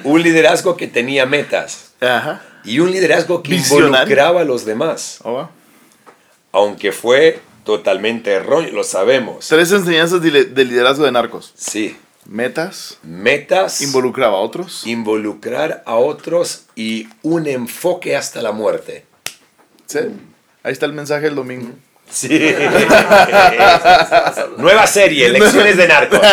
un 0.09 0.23
liderazgo 0.23 0.77
que 0.77 0.87
tenía 0.87 1.27
metas 1.27 1.93
Ajá. 2.01 2.43
y 2.65 2.81
un 2.81 2.91
liderazgo 2.91 3.43
que 3.43 3.51
Visionario. 3.51 3.89
involucraba 3.89 4.41
a 4.43 4.45
los 4.45 4.65
demás, 4.65 5.19
Oh, 5.25 5.33
wow. 5.33 5.49
aunque 6.53 6.93
fue 6.93 7.41
totalmente 7.65 8.33
erróneo, 8.33 8.73
lo 8.73 8.85
sabemos. 8.85 9.47
Tres 9.49 9.71
enseñanzas 9.73 10.23
de, 10.23 10.45
de 10.45 10.65
liderazgo 10.65 11.05
de 11.05 11.13
narcos. 11.13 11.53
Sí, 11.57 11.97
Metas. 12.27 12.99
metas, 13.03 13.81
Involucraba 13.81 14.37
a 14.37 14.41
otros. 14.41 14.87
involucrar 14.87 15.83
a 15.87 15.95
otros 15.97 16.65
y 16.77 17.09
un 17.23 17.47
enfoque 17.47 18.17
hasta 18.17 18.43
la 18.43 18.53
muerte. 18.53 19.05
Sí. 19.87 19.99
Ahí 20.63 20.73
está 20.73 20.85
el 20.87 20.93
mensaje 20.93 21.23
del 21.25 21.35
domingo. 21.35 21.71
Sí. 22.11 22.29
Nueva 24.59 24.87
serie, 24.87 25.29
lecciones 25.31 25.77
de 25.77 25.89
narcos. 25.89 26.21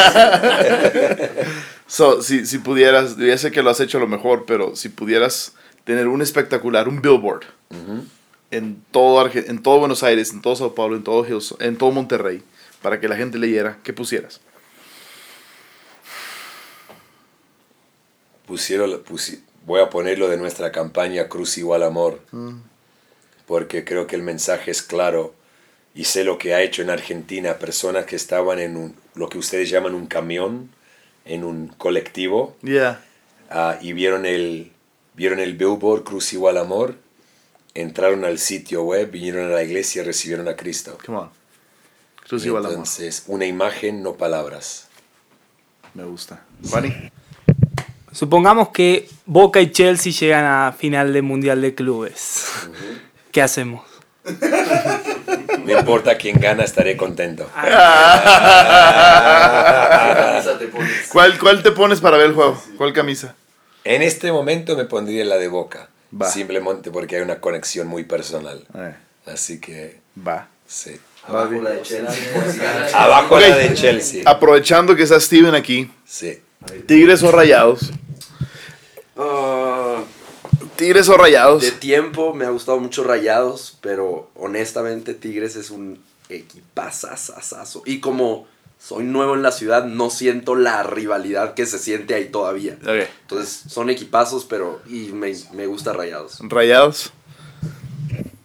So, 1.87 2.21
si, 2.23 2.45
si 2.45 2.57
pudieras, 2.59 3.15
ya 3.17 3.37
sé 3.37 3.51
que 3.51 3.61
lo 3.61 3.69
has 3.69 3.79
hecho 3.79 3.97
a 3.97 4.01
lo 4.01 4.07
mejor, 4.07 4.45
pero 4.45 4.75
si 4.75 4.89
pudieras 4.89 5.53
tener 5.83 6.07
un 6.07 6.21
espectacular, 6.21 6.87
un 6.87 7.01
billboard 7.01 7.43
en, 8.51 8.83
todo 8.91 9.23
Arge- 9.23 9.45
en 9.49 9.61
todo 9.61 9.79
Buenos 9.79 10.01
Aires, 10.03 10.31
en 10.33 10.41
todo 10.41 10.55
Sao 10.55 10.73
Paulo, 10.73 10.95
en 10.95 11.03
todo, 11.03 11.25
Hills- 11.25 11.55
en 11.59 11.77
todo 11.77 11.91
Monterrey, 11.91 12.41
para 12.81 12.99
que 12.99 13.07
la 13.07 13.15
gente 13.15 13.37
leyera, 13.37 13.77
¿qué 13.83 13.93
pusieras? 13.93 14.39
Pusieron, 18.47 19.03
pusi- 19.03 19.41
voy 19.65 19.81
a 19.81 19.89
ponerlo 19.89 20.27
de 20.27 20.37
nuestra 20.37 20.71
campaña 20.71 21.27
Cruz 21.27 21.57
igual 21.57 21.83
amor, 21.83 22.19
porque 23.47 23.83
creo 23.83 24.07
que 24.07 24.15
el 24.15 24.21
mensaje 24.23 24.71
es 24.71 24.81
claro 24.81 25.33
y 25.95 26.05
sé 26.05 26.23
lo 26.23 26.37
que 26.37 26.53
ha 26.53 26.61
hecho 26.61 26.81
en 26.81 26.89
Argentina 26.89 27.57
personas 27.57 28.05
que 28.05 28.15
estaban 28.15 28.59
en 28.59 28.75
un, 28.77 28.95
lo 29.15 29.29
que 29.29 29.37
ustedes 29.37 29.69
llaman 29.69 29.95
un 29.95 30.07
camión, 30.07 30.69
en 31.25 31.43
un 31.43 31.67
colectivo, 31.69 32.55
Yeah. 32.61 33.01
ah, 33.49 33.77
y 33.81 33.93
vieron 33.93 34.25
el, 34.25 34.71
vieron 35.15 35.39
el 35.39 35.55
billboard 35.55 36.03
Cruz 36.03 36.33
igual 36.33 36.57
amor, 36.57 36.95
entraron 37.73 38.23
al 38.25 38.37
sitio 38.39 38.83
web, 38.83 39.09
vinieron 39.11 39.51
a 39.51 39.55
la 39.55 39.63
iglesia 39.63 40.01
y 40.01 40.05
recibieron 40.05 40.47
a 40.47 40.55
Cristo. 40.55 40.97
Come 41.05 41.17
on. 41.17 41.29
Cruz 42.27 42.43
Y 42.43 42.47
igual 42.47 42.63
amor. 42.65 42.73
entonces, 42.77 43.23
una 43.27 43.45
imagen, 43.45 44.01
no 44.03 44.13
palabras. 44.13 44.87
Me 45.93 46.03
gusta. 46.03 46.43
Fanny. 46.63 46.93
Supongamos 48.11 48.69
que 48.69 49.09
Boca 49.25 49.59
y 49.61 49.71
Chelsea 49.71 50.11
llegan 50.13 50.45
a 50.45 50.71
final 50.71 51.11
de 51.11 51.21
Mundial 51.21 51.61
de 51.61 51.75
Clubes. 51.75 52.45
¿Qué 53.31 53.41
hacemos? 53.41 53.83
No 55.65 55.79
importa 55.79 56.17
quién 56.17 56.39
gana, 56.39 56.63
estaré 56.63 56.95
contento. 56.97 57.49
Camisa 59.15 60.57
te 60.59 60.67
pones. 60.67 61.07
¿Cuál, 61.11 61.37
¿Cuál 61.39 61.63
te 61.63 61.71
pones 61.71 61.99
para 62.01 62.17
ver 62.17 62.27
el 62.27 62.33
juego? 62.33 62.61
¿Cuál 62.77 62.93
camisa? 62.93 63.35
En 63.83 64.01
este 64.01 64.31
momento 64.31 64.75
me 64.75 64.85
pondría 64.85 65.23
la 65.25 65.37
de 65.37 65.47
Boca, 65.47 65.89
Va. 66.19 66.29
simplemente 66.29 66.89
porque 66.91 67.17
hay 67.17 67.21
una 67.21 67.39
conexión 67.39 67.87
muy 67.87 68.03
personal. 68.03 68.65
Eh, 68.75 68.93
Así 69.27 69.59
que, 69.59 69.99
va. 70.25 70.47
sí. 70.67 70.99
Abajo 71.27 71.53
la 71.53 71.71
de 71.71 71.81
Chelsea. 71.81 72.91
Abajo 72.93 73.39
la 73.39 73.55
de 73.55 73.73
Chelsea. 73.73 74.21
Aprovechando 74.25 74.95
que 74.95 75.03
está 75.03 75.19
Steven 75.19 75.55
aquí, 75.55 75.91
Sí. 76.05 76.39
Tigres 76.87 77.21
o 77.23 77.31
Rayados. 77.31 77.91
Ah, 79.17 80.01
Tigres 80.75 81.09
o 81.09 81.17
Rayados. 81.17 81.61
de 81.61 81.71
tiempo 81.71 82.33
me 82.33 82.45
ha 82.45 82.49
gustado 82.49 82.79
mucho 82.79 83.03
Rayados, 83.03 83.77
pero 83.81 84.29
honestamente 84.35 85.13
Tigres 85.13 85.55
es 85.55 85.69
un 85.69 85.99
equipazazazazo. 86.29 87.83
Y 87.85 87.99
como 87.99 88.47
soy 88.79 89.03
nuevo 89.03 89.35
en 89.35 89.41
la 89.41 89.51
ciudad, 89.51 89.85
no 89.85 90.09
siento 90.09 90.55
la 90.55 90.83
rivalidad 90.83 91.53
que 91.53 91.65
se 91.65 91.79
siente 91.79 92.13
ahí 92.13 92.25
todavía. 92.25 92.77
Entonces 93.21 93.63
son 93.67 93.89
equipazos, 93.89 94.45
pero 94.45 94.81
y 94.87 95.11
me, 95.11 95.33
me 95.53 95.65
gusta 95.65 95.93
Rayados. 95.93 96.39
Rayados. 96.41 97.11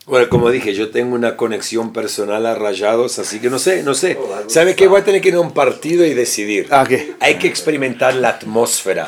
Bueno, 0.07 0.29
como 0.29 0.51
dije, 0.51 0.75
yo 0.75 0.91
tengo 0.91 1.15
una 1.15 1.37
conexión 1.37 1.93
personal 1.93 2.45
a 2.47 2.57
Rayados, 2.57 3.21
así 3.21 3.39
que 3.39 3.49
no 3.49 3.61
sé, 3.61 3.85
no 3.85 3.95
sé. 3.95 4.19
Oh, 4.21 4.27
that 4.27 4.45
was 4.45 4.53
¿Sabe 4.53 4.75
qué? 4.75 4.89
Voy 4.89 5.01
a 5.01 5.05
tener 5.05 5.21
que 5.21 5.29
ir 5.29 5.37
a 5.37 5.41
un 5.41 5.53
partido 5.53 6.05
y 6.05 6.15
decidir. 6.15 6.67
Ah. 6.71 6.85
Hay 7.21 7.39
que 7.39 7.47
experimentar 7.47 8.15
la 8.15 8.31
atmósfera. 8.31 9.07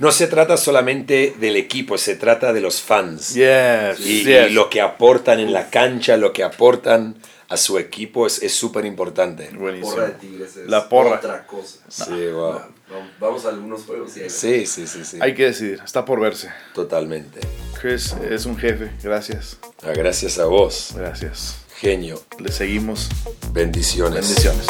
No 0.00 0.10
se 0.12 0.26
trata 0.26 0.56
solamente 0.56 1.34
del 1.38 1.56
equipo, 1.56 1.96
se 1.98 2.16
trata 2.16 2.52
de 2.52 2.60
los 2.60 2.80
fans. 2.80 3.34
Yes. 3.34 4.00
Y, 4.00 4.24
yes. 4.24 4.50
y 4.50 4.54
lo 4.54 4.68
que 4.68 4.80
aportan 4.80 5.38
en 5.40 5.52
la 5.52 5.70
cancha, 5.70 6.16
lo 6.16 6.32
que 6.32 6.42
aportan 6.42 7.16
a 7.48 7.56
su 7.56 7.78
equipo 7.78 8.26
es 8.26 8.42
es 8.42 8.54
súper 8.54 8.84
importante. 8.86 9.50
Buenísimo. 9.52 9.90
Porra 9.92 10.06
de 10.06 10.12
Tigres 10.14 10.56
es 10.56 10.68
La 10.68 10.88
porra. 10.88 11.16
otra 11.16 11.46
cosa. 11.46 11.78
Sí, 11.88 12.28
wow. 12.32 12.60
Vamos, 13.20 13.44
a 13.44 13.50
algunos 13.50 13.82
juegos 13.82 14.16
y 14.16 14.22
ahí 14.22 14.30
Sí, 14.30 14.66
sí, 14.66 14.86
sí, 14.86 15.04
sí. 15.04 15.18
Hay 15.20 15.34
que 15.34 15.44
decidir. 15.44 15.80
Está 15.84 16.04
por 16.04 16.18
verse. 16.18 16.48
Totalmente. 16.74 17.40
Chris 17.80 18.14
es 18.28 18.46
un 18.46 18.56
jefe. 18.56 18.90
Gracias. 19.02 19.58
Ah, 19.82 19.92
Gracias 19.94 20.38
a 20.38 20.46
vos, 20.46 20.92
Gracias. 20.96 21.58
genio. 21.76 22.20
Le 22.38 22.50
seguimos. 22.50 23.08
Bendiciones. 23.52 24.26
Bendiciones. 24.26 24.66